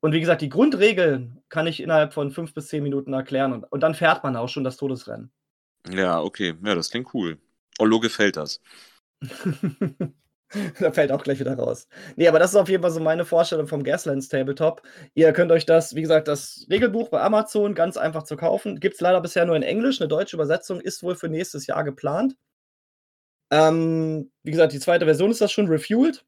Und 0.00 0.12
wie 0.12 0.20
gesagt, 0.20 0.42
die 0.42 0.48
Grundregeln 0.48 1.42
kann 1.48 1.66
ich 1.66 1.80
innerhalb 1.80 2.12
von 2.14 2.30
fünf 2.30 2.54
bis 2.54 2.68
zehn 2.68 2.84
Minuten 2.84 3.12
erklären 3.12 3.52
und, 3.52 3.64
und 3.64 3.80
dann 3.82 3.94
fährt 3.96 4.22
man 4.22 4.36
auch 4.36 4.48
schon 4.48 4.62
das 4.62 4.76
Todesrennen. 4.76 5.32
ja, 5.90 6.20
okay. 6.20 6.54
Ja, 6.64 6.76
das 6.76 6.90
klingt 6.90 7.12
cool. 7.14 7.38
Ollo 7.80 7.98
gefällt 7.98 8.36
das. 8.36 8.60
da 10.80 10.92
fällt 10.92 11.12
auch 11.12 11.22
gleich 11.22 11.40
wieder 11.40 11.54
raus. 11.54 11.88
Nee, 12.16 12.28
aber 12.28 12.38
das 12.38 12.50
ist 12.50 12.56
auf 12.56 12.68
jeden 12.68 12.82
Fall 12.82 12.90
so 12.90 13.00
meine 13.00 13.24
Vorstellung 13.24 13.66
vom 13.66 13.82
Gaslands 13.82 14.28
Tabletop. 14.28 14.82
Ihr 15.14 15.32
könnt 15.32 15.52
euch 15.52 15.66
das, 15.66 15.94
wie 15.94 16.02
gesagt, 16.02 16.28
das 16.28 16.66
Regelbuch 16.70 17.08
bei 17.08 17.20
Amazon 17.20 17.74
ganz 17.74 17.96
einfach 17.96 18.22
zu 18.22 18.36
kaufen. 18.36 18.80
Gibt 18.80 18.94
es 18.94 19.00
leider 19.00 19.20
bisher 19.20 19.44
nur 19.44 19.56
in 19.56 19.62
Englisch. 19.62 20.00
Eine 20.00 20.08
deutsche 20.08 20.36
Übersetzung 20.36 20.80
ist 20.80 21.02
wohl 21.02 21.16
für 21.16 21.28
nächstes 21.28 21.66
Jahr 21.66 21.84
geplant. 21.84 22.36
Ähm, 23.50 24.30
wie 24.42 24.50
gesagt, 24.50 24.72
die 24.72 24.80
zweite 24.80 25.04
Version 25.04 25.30
ist 25.30 25.40
das 25.40 25.52
schon 25.52 25.68
refueled. 25.68 26.24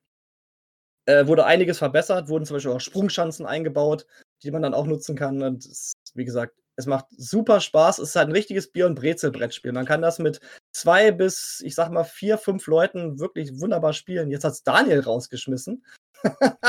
Äh, 1.06 1.26
wurde 1.26 1.46
einiges 1.46 1.78
verbessert, 1.78 2.28
wurden 2.28 2.44
zum 2.44 2.56
Beispiel 2.56 2.72
auch 2.72 2.80
Sprungschanzen 2.80 3.46
eingebaut, 3.46 4.06
die 4.42 4.50
man 4.50 4.62
dann 4.62 4.74
auch 4.74 4.86
nutzen 4.86 5.16
kann. 5.16 5.42
Und 5.42 5.64
es, 5.64 5.94
wie 6.14 6.24
gesagt, 6.24 6.54
es 6.80 6.86
macht 6.86 7.06
super 7.10 7.60
Spaß. 7.60 7.98
Es 7.98 8.10
ist 8.10 8.16
halt 8.16 8.28
ein 8.28 8.32
richtiges 8.32 8.72
Bier- 8.72 8.86
und 8.86 8.96
Brezelbrettspiel. 8.96 9.72
Man 9.72 9.86
kann 9.86 10.02
das 10.02 10.18
mit 10.18 10.40
zwei 10.72 11.12
bis, 11.12 11.62
ich 11.64 11.74
sag 11.74 11.90
mal, 11.90 12.04
vier, 12.04 12.38
fünf 12.38 12.66
Leuten 12.66 13.20
wirklich 13.20 13.60
wunderbar 13.60 13.92
spielen. 13.92 14.30
Jetzt 14.30 14.44
hat's 14.44 14.64
Daniel 14.64 15.00
rausgeschmissen. 15.00 15.84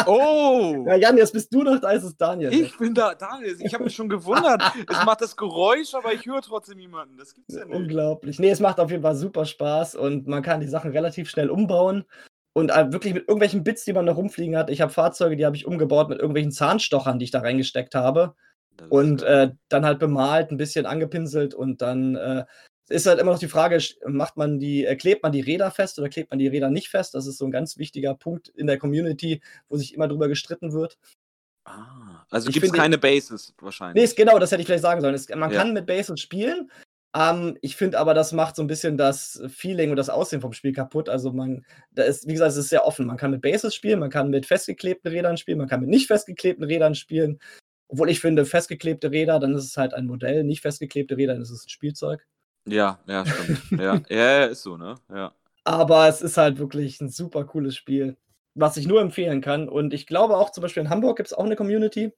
Oh! 0.06 0.86
Ja, 0.88 0.96
Jan, 0.96 1.18
jetzt 1.18 1.34
bist 1.34 1.54
du 1.54 1.64
noch, 1.64 1.80
da 1.80 1.92
ist 1.92 2.04
es 2.04 2.18
Daniel. 2.18 2.54
Ich 2.54 2.78
bin 2.78 2.94
da, 2.94 3.14
Daniel. 3.14 3.56
Ich 3.60 3.74
habe 3.74 3.84
mich 3.84 3.96
schon 3.96 4.10
gewundert. 4.10 4.62
es 4.90 5.06
macht 5.06 5.22
das 5.22 5.36
Geräusch, 5.36 5.94
aber 5.94 6.14
ich 6.14 6.26
höre 6.26 6.42
trotzdem 6.42 6.78
niemanden. 6.78 7.18
Das 7.18 7.34
gibt's 7.34 7.56
ja 7.56 7.66
nicht. 7.66 7.76
Unglaublich. 7.76 8.40
Nee, 8.40 8.50
es 8.50 8.60
macht 8.60 8.80
auf 8.80 8.90
jeden 8.90 9.04
Fall 9.04 9.16
super 9.16 9.46
Spaß 9.46 9.96
und 9.96 10.28
man 10.28 10.42
kann 10.44 10.60
die 10.60 10.68
Sachen 10.68 10.92
relativ 10.92 11.30
schnell 11.30 11.50
umbauen. 11.50 12.06
Und 12.54 12.72
äh, 12.72 12.92
wirklich 12.92 13.14
mit 13.14 13.28
irgendwelchen 13.28 13.64
Bits, 13.64 13.86
die 13.86 13.94
man 13.94 14.06
da 14.06 14.14
rumfliegen 14.14 14.58
hat. 14.58 14.70
Ich 14.70 14.82
habe 14.82 14.92
Fahrzeuge, 14.92 15.38
die 15.38 15.46
habe 15.46 15.56
ich 15.56 15.66
umgebaut 15.66 16.10
mit 16.10 16.20
irgendwelchen 16.20 16.52
Zahnstochern, 16.52 17.20
die 17.20 17.26
ich 17.26 17.32
da 17.32 17.40
reingesteckt 17.40 17.96
habe. 17.96 18.36
Und 18.90 19.22
geil. 19.22 19.50
äh, 19.52 19.56
dann 19.70 19.86
halt 19.86 20.00
bemalt, 20.00 20.52
ein 20.52 20.58
bisschen 20.58 20.86
angepinselt 20.86 21.54
und 21.54 21.82
dann 21.82 22.16
äh, 22.16 22.46
ist 22.90 23.06
halt 23.06 23.20
immer 23.20 23.32
noch 23.32 23.40
die 23.40 23.48
Frage, 23.48 23.80
macht 24.06 24.38
man 24.38 24.60
die, 24.60 24.86
äh, 24.86 24.96
klebt 24.96 25.24
man 25.24 25.32
die 25.32 25.42
Räder 25.42 25.72
fest 25.72 25.98
oder 26.00 26.10
klebt 26.10 26.30
man 26.32 26.40
die 26.40 26.48
Räder 26.48 26.70
nicht 26.70 26.90
fest? 26.90 27.14
Das 27.16 27.26
ist 27.26 27.38
so 27.38 27.46
ein 27.46 27.52
ganz 27.52 27.78
wichtiger 27.78 28.16
Punkt 28.16 28.50
in 28.50 28.68
der 28.68 28.78
Community, 28.78 29.42
wo 29.70 29.78
sich 29.78 29.94
immer 29.94 30.08
drüber 30.08 30.28
gestritten 30.28 30.74
wird. 30.74 30.98
Ah, 31.66 32.26
Also 32.32 32.50
gibt 32.52 32.66
es 32.66 32.74
keine 32.74 32.98
Bases 32.98 33.54
Nee, 33.58 33.66
wahrscheinlich. 33.66 34.04
ist, 34.04 34.18
genau, 34.18 34.40
das 34.40 34.52
hätte 34.52 34.62
ich 34.62 34.68
vielleicht 34.68 34.82
sagen 34.82 35.02
sollen. 35.02 35.14
Es, 35.14 35.30
man 35.30 35.52
Ja. 35.52 35.58
kann 35.58 35.74
mit 35.74 35.86
Bases 35.86 36.20
spielen. 36.20 36.72
Ähm, 37.16 37.58
ich 37.62 37.76
finde 37.76 38.00
aber, 38.00 38.14
das 38.14 38.32
macht 38.32 38.56
so 38.56 38.64
ein 38.64 38.68
bisschen 38.68 38.98
das 38.98 39.42
Feeling 39.50 39.90
und 39.92 39.98
das 39.98 40.10
Aussehen 40.10 40.42
vom 40.42 40.54
Spiel 40.54 40.74
kaputt. 40.74 41.08
Also 41.10 41.32
man, 41.32 41.66
da 41.92 42.04
ist, 42.04 42.28
wie 42.28 42.34
gesagt, 42.34 42.52
es 42.52 42.58
ist 42.58 42.70
sehr 42.70 42.86
offen. 42.86 43.06
Man 43.06 43.18
kann 43.18 43.32
mit 43.32 43.42
Bases 43.42 43.76
spielen, 43.76 44.00
man 44.00 44.10
kann 44.10 44.30
mit 44.30 44.46
festgeklebten 44.46 45.12
Rädern 45.12 45.38
spielen, 45.38 45.58
man 45.58 45.68
kann 45.68 45.82
mit 45.82 45.90
nicht 45.90 46.08
festgeklebten 46.08 46.64
Rädern 46.64 46.96
spielen. 46.96 47.40
Obwohl 47.92 48.10
ich 48.10 48.22
finde, 48.22 48.46
festgeklebte 48.46 49.12
Räder, 49.12 49.38
dann 49.38 49.54
ist 49.54 49.66
es 49.66 49.76
halt 49.76 49.94
ein 49.94 50.06
Modell, 50.06 50.46
nicht 50.46 50.62
festgeklebte 50.62 51.18
Räder, 51.18 51.34
dann 51.34 51.42
ist 51.42 51.50
es 51.50 51.66
ein 51.66 51.70
Spielzeug. 51.70 52.26
Ja, 52.66 53.00
ja, 53.06 53.26
stimmt. 53.26 53.60
ja. 53.82 54.02
ja, 54.08 54.46
ist 54.46 54.64
so, 54.64 54.78
ne? 54.78 54.96
Ja. 55.10 55.36
Aber 55.66 56.08
es 56.08 56.22
ist 56.22 56.38
halt 56.38 56.58
wirklich 56.58 57.02
ein 57.02 57.10
super 57.10 57.44
cooles 57.44 57.76
Spiel, 57.76 58.16
was 58.56 58.78
ich 58.78 58.88
nur 58.88 59.02
empfehlen 59.02 59.42
kann. 59.42 59.68
Und 59.68 59.94
ich 59.94 60.08
glaube 60.08 60.38
auch, 60.38 60.52
zum 60.52 60.62
Beispiel 60.62 60.84
in 60.84 60.90
Hamburg 60.90 61.18
gibt 61.18 61.28
es 61.28 61.34
auch 61.34 61.44
eine 61.44 61.58
Community, 61.58 62.14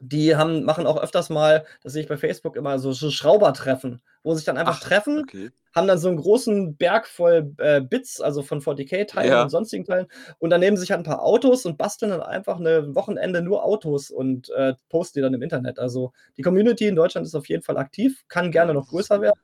die 0.00 0.36
haben, 0.36 0.64
machen 0.64 0.86
auch 0.86 1.00
öfters 1.02 1.30
mal, 1.30 1.64
das 1.82 1.92
sehe 1.92 2.02
ich 2.02 2.08
bei 2.08 2.16
Facebook 2.16 2.56
immer, 2.56 2.78
so, 2.78 2.92
Schraubertreffen, 2.92 4.02
wo 4.22 4.34
sich 4.34 4.44
dann 4.44 4.58
einfach 4.58 4.76
Ach, 4.78 4.80
treffen, 4.80 5.20
Okay. 5.20 5.50
haben 5.74 5.86
dann 5.86 5.98
so 5.98 6.08
einen 6.08 6.16
großen 6.16 6.76
Berg 6.76 7.06
voll 7.06 7.52
äh, 7.58 7.80
Bits, 7.80 8.20
also 8.20 8.42
von 8.42 8.60
40k-Teilen 8.60 9.30
Ja. 9.30 9.42
und 9.42 9.50
sonstigen 9.50 9.84
Teilen. 9.84 10.06
Und 10.38 10.50
dann 10.50 10.60
nehmen 10.60 10.76
sie 10.76 10.82
sich 10.82 10.90
halt 10.90 11.00
ein 11.00 11.04
paar 11.04 11.22
Autos 11.22 11.66
und 11.66 11.76
basteln 11.76 12.10
dann 12.10 12.22
einfach 12.22 12.58
eine 12.58 12.94
Wochenende 12.94 13.42
nur 13.42 13.64
Autos 13.64 14.10
und 14.10 14.48
äh, 14.50 14.74
posten 14.88 15.18
die 15.18 15.22
dann 15.22 15.34
im 15.34 15.42
Internet. 15.42 15.78
Also 15.78 16.12
die 16.36 16.42
Community 16.42 16.86
in 16.86 16.96
Deutschland 16.96 17.26
ist 17.26 17.34
auf 17.34 17.48
jeden 17.48 17.62
Fall 17.62 17.76
aktiv, 17.76 18.24
kann 18.28 18.50
gerne 18.50 18.72
noch 18.74 18.88
größer 18.88 19.20
werden. 19.20 19.38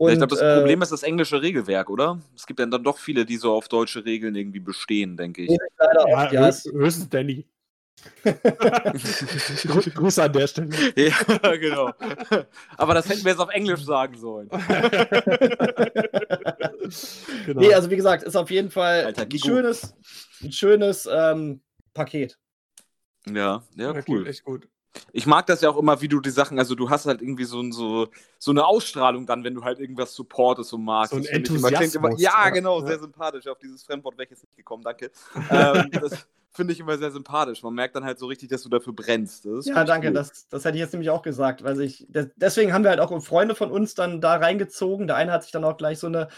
Ja, 0.00 0.10
ich 0.10 0.18
glaube, 0.18 0.28
das 0.34 0.40
äh, 0.40 0.54
Problem 0.54 0.80
ist 0.82 0.92
das 0.92 1.02
englische 1.02 1.42
Regelwerk, 1.42 1.90
oder? 1.90 2.20
Es 2.36 2.46
gibt 2.46 2.60
ja 2.60 2.66
dann 2.66 2.84
doch 2.84 2.98
viele, 2.98 3.24
die 3.24 3.36
so 3.36 3.52
auf 3.52 3.68
deutsche 3.68 4.04
Regeln 4.04 4.34
irgendwie 4.36 4.60
bestehen, 4.60 5.16
denke 5.16 5.42
ich. 5.42 5.50
Ja, 5.50 6.32
ja, 6.32 6.44
höchstens 6.44 7.08
Danny. 7.08 7.46
Grü- 8.24 9.94
Grüße 9.94 10.22
an 10.22 10.32
der 10.32 10.46
Stelle. 10.46 10.68
ja, 10.96 11.56
genau. 11.56 11.90
Aber 12.76 12.94
das 12.94 13.08
hätten 13.08 13.24
wir 13.24 13.32
jetzt 13.32 13.40
auf 13.40 13.50
Englisch 13.50 13.84
sagen 13.84 14.16
sollen. 14.16 14.48
genau. 17.46 17.60
Nee, 17.60 17.74
also 17.74 17.90
wie 17.90 17.96
gesagt, 17.96 18.22
ist 18.22 18.36
auf 18.36 18.50
jeden 18.50 18.70
Fall 18.70 19.04
Alter, 19.04 19.22
ein 19.22 19.38
schönes, 19.38 19.94
ein 20.42 20.52
schönes 20.52 21.08
ähm, 21.10 21.60
Paket. 21.94 22.38
Ja, 23.26 23.62
ja, 23.76 23.92
Ja, 23.94 24.02
cool. 24.08 24.26
Echt 24.26 24.44
gut. 24.44 24.68
Ich 25.12 25.26
mag 25.26 25.46
das 25.46 25.60
ja 25.60 25.68
auch 25.70 25.76
immer, 25.76 26.00
wie 26.00 26.08
du 26.08 26.18
die 26.20 26.30
Sachen, 26.30 26.58
also 26.58 26.74
du 26.74 26.90
hast 26.90 27.06
halt 27.06 27.20
irgendwie 27.22 27.44
so, 27.44 27.60
ein- 27.60 27.70
so, 27.72 28.08
so 28.38 28.50
eine 28.50 28.64
Ausstrahlung 28.66 29.26
dann, 29.26 29.44
wenn 29.44 29.54
du 29.54 29.62
halt 29.62 29.78
irgendwas 29.78 30.12
supportest 30.14 30.72
und 30.72 30.82
magst. 30.84 31.10
So 31.12 31.18
ein 31.18 31.22
ich 31.22 31.28
immer- 31.30 31.36
immer, 31.58 31.68
Enthusiasmus. 31.68 32.20
Ja, 32.20 32.48
genau, 32.50 32.80
ja. 32.80 32.86
sehr 32.86 32.98
sympathisch. 32.98 33.46
Auf 33.46 33.58
dieses 33.58 33.82
Fremdwort 33.84 34.14
jetzt 34.18 34.42
nicht 34.42 34.56
gekommen, 34.56 34.82
danke. 34.82 35.10
ähm, 35.50 35.90
das 35.92 36.26
finde 36.58 36.74
ich 36.74 36.80
immer 36.80 36.98
sehr 36.98 37.10
sympathisch. 37.10 37.62
Man 37.62 37.72
merkt 37.72 37.96
dann 37.96 38.04
halt 38.04 38.18
so 38.18 38.26
richtig, 38.26 38.50
dass 38.50 38.62
du 38.62 38.68
dafür 38.68 38.92
brennst. 38.92 39.46
Das 39.46 39.64
Ja, 39.66 39.84
danke, 39.84 40.08
cool. 40.08 40.14
das, 40.14 40.46
das 40.48 40.64
hätte 40.64 40.76
ich 40.76 40.80
jetzt 40.82 40.92
nämlich 40.92 41.08
auch 41.08 41.22
gesagt, 41.22 41.64
weil 41.64 41.80
ich, 41.80 42.06
des- 42.10 42.28
deswegen 42.36 42.74
haben 42.74 42.82
wir 42.84 42.90
halt 42.90 43.00
auch 43.00 43.22
Freunde 43.22 43.54
von 43.54 43.70
uns 43.70 43.94
dann 43.94 44.20
da 44.20 44.34
reingezogen. 44.36 45.06
Der 45.06 45.16
eine 45.16 45.32
hat 45.32 45.44
sich 45.44 45.52
dann 45.52 45.64
auch 45.64 45.76
gleich 45.78 45.98
so 45.98 46.08
eine 46.08 46.28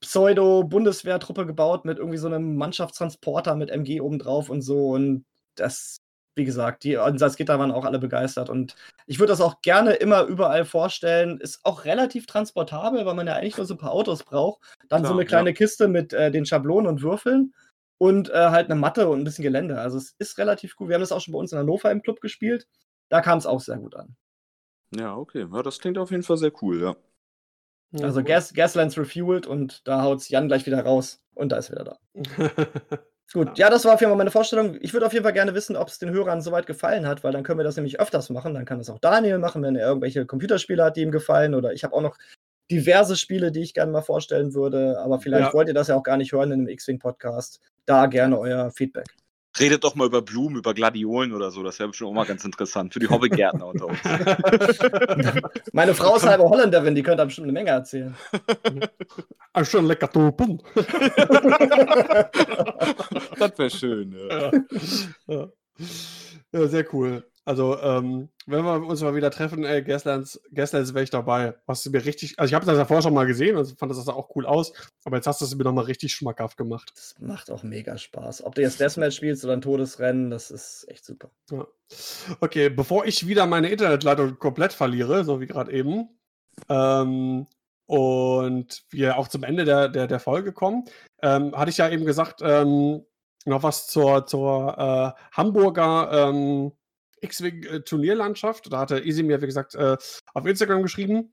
Pseudo-Bundeswehrtruppe 0.00 1.46
gebaut 1.46 1.84
mit 1.84 1.98
irgendwie 1.98 2.18
so 2.18 2.26
einem 2.26 2.56
Mannschaftstransporter 2.56 3.54
mit 3.54 3.70
MG 3.70 4.00
obendrauf 4.00 4.50
und 4.50 4.62
so. 4.62 4.90
Und 4.90 5.24
das, 5.54 5.98
wie 6.36 6.44
gesagt, 6.44 6.84
die 6.84 6.94
in 6.94 7.18
Salzgitter 7.18 7.58
waren 7.58 7.72
auch 7.72 7.84
alle 7.84 7.98
begeistert. 7.98 8.50
Und 8.50 8.74
ich 9.06 9.18
würde 9.18 9.32
das 9.32 9.40
auch 9.40 9.60
gerne 9.62 9.94
immer 9.94 10.24
überall 10.24 10.64
vorstellen. 10.64 11.38
Ist 11.40 11.60
auch 11.64 11.84
relativ 11.84 12.26
transportabel, 12.26 13.06
weil 13.06 13.14
man 13.14 13.26
ja 13.26 13.34
eigentlich 13.34 13.56
nur 13.56 13.66
so 13.66 13.74
ein 13.74 13.78
paar 13.78 13.92
Autos 13.92 14.22
braucht. 14.24 14.60
Dann 14.88 15.02
so 15.02 15.08
Klar, 15.08 15.18
eine 15.18 15.26
kleine 15.26 15.54
Kiste 15.54 15.88
mit 15.88 16.12
äh, 16.12 16.30
den 16.30 16.46
Schablonen 16.46 16.86
und 16.88 17.02
Würfeln 17.02 17.54
und 17.98 18.30
äh, 18.30 18.50
halt 18.50 18.70
eine 18.70 18.80
Matte 18.80 19.08
und 19.08 19.20
ein 19.20 19.24
bisschen 19.24 19.42
Gelände. 19.42 19.80
Also 19.80 19.98
es 19.98 20.14
ist 20.18 20.38
relativ 20.38 20.76
gut. 20.76 20.88
Wir 20.88 20.94
haben 20.94 21.00
das 21.02 21.12
auch 21.12 21.20
schon 21.20 21.32
bei 21.32 21.38
uns 21.38 21.52
in 21.52 21.58
Hannover 21.58 21.90
im 21.90 22.02
Club 22.02 22.20
gespielt. 22.20 22.66
Da 23.08 23.20
kam 23.20 23.38
es 23.38 23.46
auch 23.46 23.60
sehr 23.60 23.78
gut 23.78 23.94
an. 23.96 24.16
Ja, 24.94 25.16
okay. 25.16 25.46
Ja, 25.52 25.62
das 25.62 25.78
klingt 25.80 25.98
auf 25.98 26.10
jeden 26.10 26.22
Fall 26.22 26.36
sehr 26.36 26.52
cool, 26.62 26.80
ja. 26.80 26.96
Also. 28.02 28.22
Gas, 28.22 28.52
Gaslands 28.54 28.98
refueled 28.98 29.46
und 29.46 29.86
da 29.88 30.02
haut's 30.02 30.28
Jan 30.28 30.48
gleich 30.48 30.66
wieder 30.66 30.82
raus 30.84 31.22
und 31.34 31.52
da 31.52 31.56
ist 31.56 31.70
er 31.70 31.80
wieder 31.80 31.84
da. 31.84 31.98
Gut, 33.32 33.58
ja, 33.58 33.68
das 33.68 33.84
war 33.84 33.94
auf 33.94 34.00
jeden 34.00 34.10
Fall 34.10 34.16
meine 34.16 34.30
Vorstellung. 34.30 34.78
Ich 34.80 34.94
würde 34.94 35.04
auf 35.04 35.12
jeden 35.12 35.22
Fall 35.22 35.34
gerne 35.34 35.54
wissen, 35.54 35.76
ob 35.76 35.88
es 35.88 35.98
den 35.98 36.10
Hörern 36.10 36.40
soweit 36.40 36.66
gefallen 36.66 37.06
hat, 37.06 37.24
weil 37.24 37.32
dann 37.32 37.42
können 37.42 37.58
wir 37.60 37.64
das 37.64 37.76
nämlich 37.76 38.00
öfters 38.00 38.30
machen. 38.30 38.54
Dann 38.54 38.64
kann 38.64 38.78
das 38.78 38.88
auch 38.88 38.98
Daniel 38.98 39.38
machen, 39.38 39.62
wenn 39.62 39.76
er 39.76 39.86
irgendwelche 39.86 40.24
Computerspiele 40.24 40.82
hat, 40.82 40.96
die 40.96 41.02
ihm 41.02 41.10
gefallen. 41.10 41.54
Oder 41.54 41.74
ich 41.74 41.84
habe 41.84 41.94
auch 41.94 42.00
noch 42.00 42.16
diverse 42.70 43.16
Spiele, 43.16 43.52
die 43.52 43.60
ich 43.60 43.74
gerne 43.74 43.92
mal 43.92 44.00
vorstellen 44.00 44.54
würde. 44.54 44.98
Aber 45.00 45.20
vielleicht 45.20 45.48
Ja. 45.48 45.54
wollt 45.54 45.68
ihr 45.68 45.74
das 45.74 45.88
ja 45.88 45.94
auch 45.96 46.02
gar 46.02 46.16
nicht 46.16 46.32
hören 46.32 46.52
in 46.52 46.60
einem 46.60 46.68
X-Wing-Podcast. 46.68 47.60
Da 47.88 48.04
gerne 48.04 48.38
euer 48.38 48.70
Feedback. 48.70 49.06
Redet 49.58 49.82
doch 49.82 49.94
mal 49.94 50.06
über 50.06 50.20
Blumen, 50.20 50.56
über 50.56 50.74
Gladiolen 50.74 51.32
oder 51.32 51.50
so. 51.50 51.62
Das 51.62 51.78
wäre 51.78 51.88
bestimmt 51.88 52.10
auch 52.10 52.14
mal 52.14 52.26
ganz 52.26 52.44
interessant 52.44 52.92
für 52.92 53.00
die 53.00 53.08
Hobbygärtner 53.08 53.66
unter 53.66 53.86
uns. 53.86 53.98
Meine 55.72 55.94
Frau 55.94 56.16
ist 56.16 56.26
halbe 56.26 56.44
Holländerin, 56.44 56.94
die 56.94 57.02
könnte 57.02 57.16
da 57.16 57.24
bestimmt 57.24 57.46
eine 57.46 57.52
Menge 57.52 57.70
erzählen. 57.70 58.14
Ah, 59.54 59.64
schon 59.64 59.86
lecker 59.86 60.12
Topen. 60.12 60.62
das 63.38 63.58
wäre 63.58 63.70
schön. 63.70 64.14
Ja. 64.30 64.52
ja. 65.26 65.48
ja, 66.52 66.68
sehr 66.68 66.94
cool. 66.94 67.24
Also, 67.48 67.80
ähm, 67.80 68.28
wenn 68.44 68.62
wir 68.62 68.86
uns 68.86 69.00
mal 69.00 69.14
wieder 69.14 69.30
treffen, 69.30 69.64
ey, 69.64 69.82
Gaslands, 69.82 70.38
Gaslands 70.52 70.92
wäre 70.92 71.04
ich 71.04 71.08
dabei. 71.08 71.54
Was 71.64 71.82
du 71.82 71.88
mir 71.88 72.04
richtig, 72.04 72.38
also 72.38 72.50
ich 72.50 72.54
habe 72.54 72.66
das 72.66 72.76
ja 72.76 72.84
vorher 72.84 73.00
schon 73.00 73.14
mal 73.14 73.26
gesehen 73.26 73.56
und 73.56 73.78
fand 73.78 73.90
das 73.90 74.06
auch 74.06 74.36
cool 74.36 74.44
aus, 74.44 74.74
aber 75.06 75.16
jetzt 75.16 75.26
hast 75.26 75.40
du 75.40 75.46
es 75.46 75.56
mir 75.56 75.64
nochmal 75.64 75.86
richtig 75.86 76.12
schmackhaft 76.12 76.58
gemacht. 76.58 76.92
Das 76.94 77.14
macht 77.18 77.50
auch 77.50 77.62
mega 77.62 77.96
Spaß. 77.96 78.44
Ob 78.44 78.54
du 78.54 78.60
jetzt 78.60 78.80
Deathmatch 78.80 79.16
spielst 79.16 79.44
oder 79.44 79.54
ein 79.54 79.62
Todesrennen, 79.62 80.28
das 80.28 80.50
ist 80.50 80.84
echt 80.90 81.06
super. 81.06 81.30
Ja. 81.50 81.66
Okay, 82.40 82.68
bevor 82.68 83.06
ich 83.06 83.26
wieder 83.26 83.46
meine 83.46 83.70
Internetleitung 83.70 84.38
komplett 84.38 84.74
verliere, 84.74 85.24
so 85.24 85.40
wie 85.40 85.46
gerade 85.46 85.72
eben, 85.72 86.10
ähm, 86.68 87.46
und 87.86 88.84
wir 88.90 89.16
auch 89.16 89.28
zum 89.28 89.42
Ende 89.42 89.64
der, 89.64 89.88
der, 89.88 90.06
der 90.06 90.20
Folge 90.20 90.52
kommen, 90.52 90.84
ähm, 91.22 91.56
hatte 91.56 91.70
ich 91.70 91.78
ja 91.78 91.88
eben 91.88 92.04
gesagt, 92.04 92.42
ähm, 92.42 93.06
noch 93.46 93.62
was 93.62 93.86
zur, 93.86 94.26
zur 94.26 94.76
äh, 95.16 95.22
Hamburger 95.32 96.28
ähm, 96.28 96.72
X-Wing-Turnierlandschaft. 97.20 98.72
Da 98.72 98.80
hatte 98.80 99.00
Easy 99.00 99.22
mir, 99.22 99.40
wie 99.42 99.46
gesagt, 99.46 99.74
äh, 99.74 99.96
auf 100.34 100.46
Instagram 100.46 100.82
geschrieben. 100.82 101.32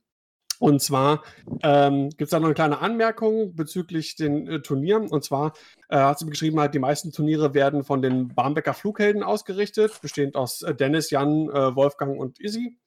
Und 0.59 0.81
zwar 0.81 1.23
ähm, 1.63 2.09
gibt 2.11 2.23
es 2.23 2.29
da 2.29 2.39
noch 2.39 2.47
eine 2.47 2.53
kleine 2.53 2.79
Anmerkung 2.79 3.55
bezüglich 3.55 4.15
den 4.15 4.47
äh, 4.47 4.61
Turnieren. 4.61 5.07
Und 5.09 5.23
zwar 5.23 5.53
äh, 5.89 5.97
hat 5.97 6.19
sie 6.19 6.25
mir 6.25 6.31
geschrieben, 6.31 6.59
halt, 6.59 6.73
die 6.73 6.79
meisten 6.79 7.11
Turniere 7.11 7.53
werden 7.53 7.83
von 7.83 8.01
den 8.01 8.29
Barmbecker 8.29 8.73
Flughelden 8.73 9.23
ausgerichtet, 9.23 9.99
bestehend 10.01 10.35
aus 10.35 10.61
äh, 10.61 10.73
Dennis, 10.73 11.09
Jan, 11.09 11.49
äh, 11.49 11.75
Wolfgang 11.75 12.17
und 12.17 12.39
Izzy. 12.39 12.77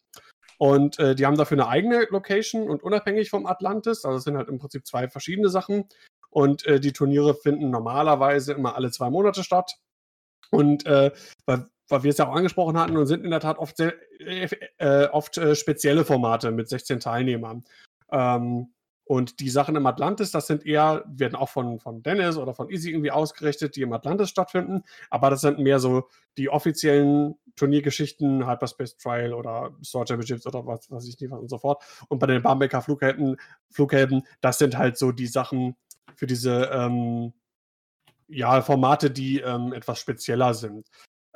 Und 0.58 0.98
äh, 0.98 1.14
die 1.14 1.24
haben 1.26 1.36
dafür 1.36 1.56
eine 1.56 1.68
eigene 1.68 2.06
Location 2.10 2.68
und 2.68 2.82
unabhängig 2.82 3.30
vom 3.30 3.46
Atlantis. 3.46 4.04
Also 4.04 4.18
es 4.18 4.24
sind 4.24 4.36
halt 4.36 4.48
im 4.48 4.58
Prinzip 4.58 4.86
zwei 4.86 5.08
verschiedene 5.08 5.48
Sachen. 5.50 5.84
Und 6.30 6.66
äh, 6.66 6.80
die 6.80 6.92
Turniere 6.92 7.34
finden 7.34 7.70
normalerweise 7.70 8.54
immer 8.54 8.76
alle 8.76 8.90
zwei 8.90 9.10
Monate 9.10 9.44
statt. 9.44 9.76
Und 10.50 10.86
äh, 10.86 11.12
weil, 11.46 11.66
weil 11.88 12.02
wir 12.02 12.10
es 12.10 12.18
ja 12.18 12.28
auch 12.28 12.34
angesprochen 12.34 12.78
hatten 12.78 12.96
und 12.96 13.06
sind 13.06 13.24
in 13.24 13.30
der 13.30 13.40
Tat 13.40 13.58
oft, 13.58 13.76
sehr, 13.76 13.94
äh, 14.20 14.48
äh, 14.78 15.08
oft 15.08 15.38
äh, 15.38 15.54
spezielle 15.54 16.04
Formate 16.04 16.50
mit 16.50 16.68
16 16.68 17.00
Teilnehmern. 17.00 17.64
Ähm, 18.10 18.68
und 19.04 19.40
die 19.40 19.48
Sachen 19.48 19.74
im 19.74 19.86
Atlantis, 19.86 20.32
das 20.32 20.46
sind 20.46 20.66
eher, 20.66 21.02
werden 21.06 21.34
auch 21.34 21.48
von, 21.48 21.80
von 21.80 22.02
Dennis 22.02 22.36
oder 22.36 22.52
von 22.52 22.68
Easy 22.68 22.90
irgendwie 22.90 23.10
ausgerichtet, 23.10 23.74
die 23.74 23.80
im 23.80 23.94
Atlantis 23.94 24.28
stattfinden. 24.28 24.82
Aber 25.08 25.30
das 25.30 25.40
sind 25.40 25.58
mehr 25.58 25.78
so 25.80 26.08
die 26.36 26.50
offiziellen 26.50 27.34
Turniergeschichten, 27.56 28.46
Hyperspace 28.46 28.98
Trial 28.98 29.32
oder 29.32 29.70
Store 29.80 30.06
Championships 30.06 30.46
oder 30.46 30.66
was 30.66 30.90
weiß 30.90 31.08
ich 31.08 31.18
nicht 31.18 31.30
was 31.30 31.40
und 31.40 31.48
so 31.48 31.56
fort. 31.56 31.82
Und 32.08 32.18
bei 32.18 32.26
den 32.26 32.42
Barmbecker 32.42 32.82
Flughelden, 32.82 33.36
Flughelden, 33.70 34.24
das 34.42 34.58
sind 34.58 34.76
halt 34.76 34.98
so 34.98 35.10
die 35.10 35.26
Sachen 35.26 35.74
für 36.14 36.26
diese 36.26 36.64
ähm, 36.70 37.32
ja, 38.28 38.60
Formate, 38.60 39.10
die 39.10 39.40
ähm, 39.40 39.72
etwas 39.72 40.00
spezieller 40.00 40.52
sind. 40.52 40.86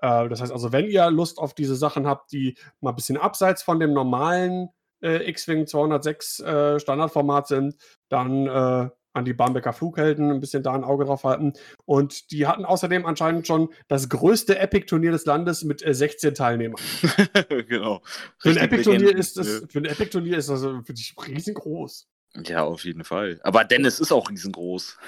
Äh, 0.02 0.28
das 0.28 0.42
heißt 0.42 0.52
also, 0.52 0.72
wenn 0.72 0.88
ihr 0.88 1.10
Lust 1.10 1.38
auf 1.38 1.54
diese 1.54 1.76
Sachen 1.76 2.06
habt, 2.06 2.32
die 2.32 2.56
mal 2.80 2.90
ein 2.90 2.96
bisschen 2.96 3.16
abseits 3.16 3.62
von 3.62 3.80
dem 3.80 3.94
normalen 3.94 4.68
äh, 5.02 5.28
X-Wing 5.30 5.66
206 5.66 6.40
äh, 6.40 6.80
Standardformat 6.80 7.48
sind, 7.48 7.76
dann 8.08 8.46
äh, 8.46 8.90
an 9.14 9.24
die 9.24 9.34
Barmbecker 9.34 9.72
Flughelden 9.72 10.30
ein 10.30 10.40
bisschen 10.40 10.62
da 10.62 10.72
ein 10.72 10.84
Auge 10.84 11.04
drauf 11.04 11.24
halten. 11.24 11.52
Und 11.84 12.30
die 12.30 12.46
hatten 12.46 12.64
außerdem 12.64 13.04
anscheinend 13.06 13.46
schon 13.46 13.68
das 13.88 14.08
größte 14.08 14.58
Epic-Turnier 14.58 15.12
des 15.12 15.26
Landes 15.26 15.64
mit 15.64 15.84
äh, 15.84 15.94
16 15.94 16.34
Teilnehmern. 16.34 16.80
genau. 17.68 18.02
Für 18.38 18.50
ein 18.50 18.56
Epic-Turnier 18.56 19.14
ist 19.14 19.36
das, 19.36 19.60
ja. 19.60 19.66
für 19.68 19.78
ein 19.78 19.84
Epic-Turnier 19.84 20.38
ist 20.38 20.48
das 20.48 20.62
äh, 20.62 20.82
für 20.82 20.94
dich 20.94 21.14
riesengroß. 21.26 22.08
Ja, 22.46 22.64
auf 22.64 22.84
jeden 22.84 23.04
Fall. 23.04 23.38
Aber 23.42 23.64
Dennis 23.64 24.00
ist 24.00 24.10
auch 24.10 24.30
riesengroß. 24.30 24.98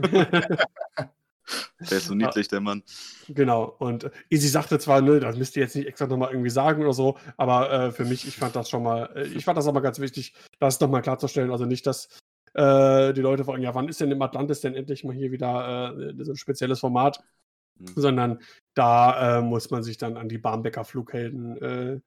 Der 1.90 1.98
ist 1.98 2.06
so 2.06 2.14
niedlich, 2.16 2.48
der 2.48 2.60
Mann. 2.60 2.82
Genau. 3.28 3.76
Und 3.78 4.10
Easy 4.30 4.48
sagte 4.48 4.78
zwar, 4.78 5.00
ne, 5.00 5.20
das 5.20 5.36
müsst 5.36 5.56
ihr 5.56 5.62
jetzt 5.62 5.76
nicht 5.76 5.86
extra 5.86 6.06
nochmal 6.06 6.30
irgendwie 6.30 6.50
sagen 6.50 6.82
oder 6.82 6.92
so, 6.92 7.18
aber 7.36 7.70
äh, 7.70 7.92
für 7.92 8.04
mich, 8.04 8.26
ich 8.26 8.36
fand 8.36 8.56
das 8.56 8.68
schon 8.68 8.82
mal, 8.82 9.10
äh, 9.14 9.26
ich 9.26 9.44
fand 9.44 9.58
das 9.58 9.70
mal 9.72 9.80
ganz 9.80 9.98
wichtig, 9.98 10.34
das 10.58 10.80
nochmal 10.80 11.02
klarzustellen. 11.02 11.50
Also 11.50 11.66
nicht, 11.66 11.86
dass 11.86 12.08
äh, 12.54 13.12
die 13.12 13.20
Leute 13.20 13.44
fragen, 13.44 13.62
ja, 13.62 13.74
wann 13.74 13.88
ist 13.88 14.00
denn 14.00 14.10
im 14.10 14.22
Atlantis 14.22 14.60
denn 14.60 14.74
endlich 14.74 15.04
mal 15.04 15.14
hier 15.14 15.30
wieder 15.32 15.94
äh, 15.96 16.24
so 16.24 16.32
ein 16.32 16.36
spezielles 16.36 16.80
Format? 16.80 17.22
mhm. 17.82 17.92
sondern 17.96 18.38
da 18.74 19.38
äh, 19.38 19.42
muss 19.42 19.70
man 19.70 19.82
sich 19.82 19.98
dann 19.98 20.16
an 20.16 20.28
die 20.28 20.38
Barmbecker 20.38 20.84
Flughelden 20.84 21.56
äh, 21.60 22.00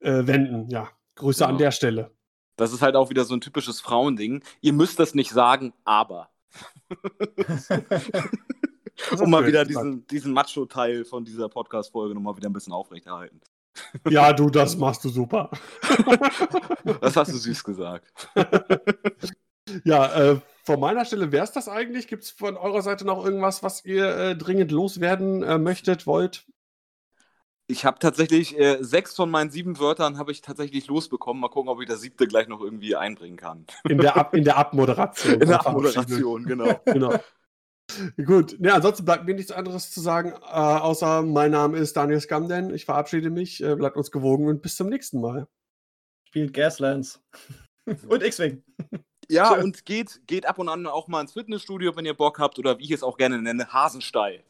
wenden. 0.00 0.68
Ja, 0.68 0.90
Grüße 1.16 1.40
genau. 1.40 1.52
an 1.52 1.58
der 1.58 1.70
Stelle. 1.70 2.10
Das 2.56 2.72
ist 2.72 2.82
halt 2.82 2.96
auch 2.96 3.10
wieder 3.10 3.24
so 3.24 3.34
ein 3.34 3.40
typisches 3.40 3.80
Frauending. 3.80 4.42
Ihr 4.60 4.72
müsst 4.72 4.98
das 4.98 5.14
nicht 5.14 5.30
sagen, 5.30 5.72
aber. 5.84 6.30
Um 9.18 9.30
mal 9.30 9.46
wieder 9.46 9.64
diesen, 9.64 10.06
diesen 10.06 10.32
Macho-Teil 10.32 11.04
von 11.04 11.24
dieser 11.24 11.48
Podcast-Folge 11.48 12.14
nochmal 12.14 12.36
wieder 12.36 12.48
ein 12.48 12.52
bisschen 12.52 12.72
aufrechterhalten. 12.72 13.40
Ja, 14.08 14.32
du, 14.32 14.48
das 14.50 14.76
machst 14.76 15.04
du 15.04 15.08
super. 15.08 15.50
das 17.00 17.16
hast 17.16 17.32
du 17.32 17.36
süß 17.36 17.62
gesagt. 17.64 18.28
ja, 19.84 20.14
äh, 20.14 20.40
von 20.64 20.80
meiner 20.80 21.04
Stelle 21.04 21.30
wäre 21.30 21.44
es 21.44 21.52
das 21.52 21.68
eigentlich. 21.68 22.08
Gibt 22.08 22.24
es 22.24 22.30
von 22.30 22.56
eurer 22.56 22.82
Seite 22.82 23.04
noch 23.04 23.24
irgendwas, 23.24 23.62
was 23.62 23.84
ihr 23.84 24.16
äh, 24.16 24.36
dringend 24.36 24.72
loswerden 24.72 25.42
äh, 25.42 25.58
möchtet, 25.58 26.06
wollt? 26.06 26.46
Ich 27.68 27.84
habe 27.84 27.98
tatsächlich 27.98 28.56
äh, 28.58 28.78
sechs 28.80 29.14
von 29.14 29.28
meinen 29.28 29.50
sieben 29.50 29.78
Wörtern 29.80 30.18
habe 30.18 30.30
ich 30.30 30.40
tatsächlich 30.40 30.86
losbekommen. 30.86 31.40
Mal 31.40 31.48
gucken, 31.48 31.68
ob 31.68 31.80
ich 31.80 31.88
das 31.88 32.00
siebte 32.00 32.28
gleich 32.28 32.46
noch 32.46 32.60
irgendwie 32.60 32.94
einbringen 32.94 33.36
kann. 33.36 33.66
In 33.88 33.98
der, 33.98 34.16
Ab 34.16 34.34
in 34.34 34.44
der 34.44 34.56
Abmoderation. 34.56 35.40
In 35.40 35.48
der 35.48 35.66
Abmoderation, 35.66 36.44
genau. 36.44 36.80
genau. 36.84 37.18
Gut, 38.24 38.56
ja, 38.60 38.74
ansonsten 38.74 39.04
bleibt 39.04 39.26
mir 39.26 39.34
nichts 39.34 39.52
anderes 39.52 39.90
zu 39.90 40.00
sagen, 40.00 40.32
äh, 40.32 40.34
außer 40.34 41.22
mein 41.22 41.50
Name 41.50 41.78
ist 41.78 41.96
Daniel 41.96 42.20
Scamden. 42.20 42.72
Ich 42.72 42.84
verabschiede 42.84 43.30
mich, 43.30 43.62
äh, 43.62 43.74
bleibt 43.74 43.96
uns 43.96 44.10
gewogen 44.10 44.48
und 44.48 44.62
bis 44.62 44.76
zum 44.76 44.88
nächsten 44.88 45.20
Mal. 45.20 45.48
Spielt 46.28 46.52
Gaslands. 46.52 47.20
und 48.08 48.22
X-Wing. 48.22 48.62
Ja, 49.28 49.54
Tschö. 49.54 49.62
und 49.62 49.84
geht, 49.84 50.20
geht 50.26 50.46
ab 50.46 50.58
und 50.58 50.68
an 50.68 50.86
auch 50.86 51.08
mal 51.08 51.20
ins 51.20 51.32
Fitnessstudio, 51.32 51.96
wenn 51.96 52.06
ihr 52.06 52.14
Bock 52.14 52.38
habt, 52.38 52.58
oder 52.58 52.78
wie 52.78 52.84
ich 52.84 52.90
es 52.92 53.02
auch 53.02 53.16
gerne 53.16 53.40
nenne, 53.40 53.72
Hasenstall. 53.72 54.44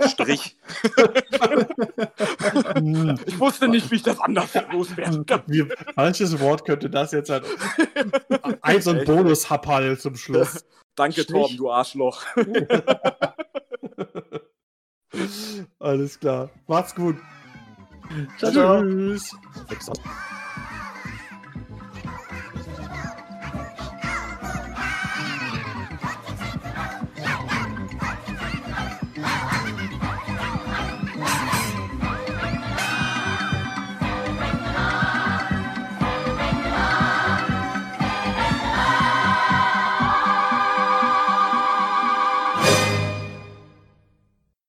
Strich. 0.00 0.56
ich 3.26 3.38
wusste 3.38 3.68
nicht, 3.68 3.90
wie 3.90 3.96
ich 3.96 4.02
das 4.02 4.18
anders 4.18 4.50
loswerden 4.72 5.26
kann. 5.26 5.42
Wie, 5.46 5.66
manches 5.94 6.38
Wort 6.40 6.64
könnte 6.64 6.90
das 6.90 7.12
jetzt 7.12 7.30
halt. 7.30 7.44
Ein 8.62 8.82
so 8.82 8.90
ein 8.90 9.04
Bonus-Happal 9.04 9.96
zum 9.98 10.16
Schluss. 10.16 10.64
Danke, 10.96 11.22
Strich. 11.22 11.40
Torben, 11.40 11.56
du 11.56 11.70
Arschloch. 11.70 12.24
Alles 15.78 16.18
klar. 16.18 16.50
Macht's 16.66 16.94
gut. 16.94 17.16
Ciao, 18.38 18.82
Tschüss. 18.82 19.36
Ciao. 19.80 19.94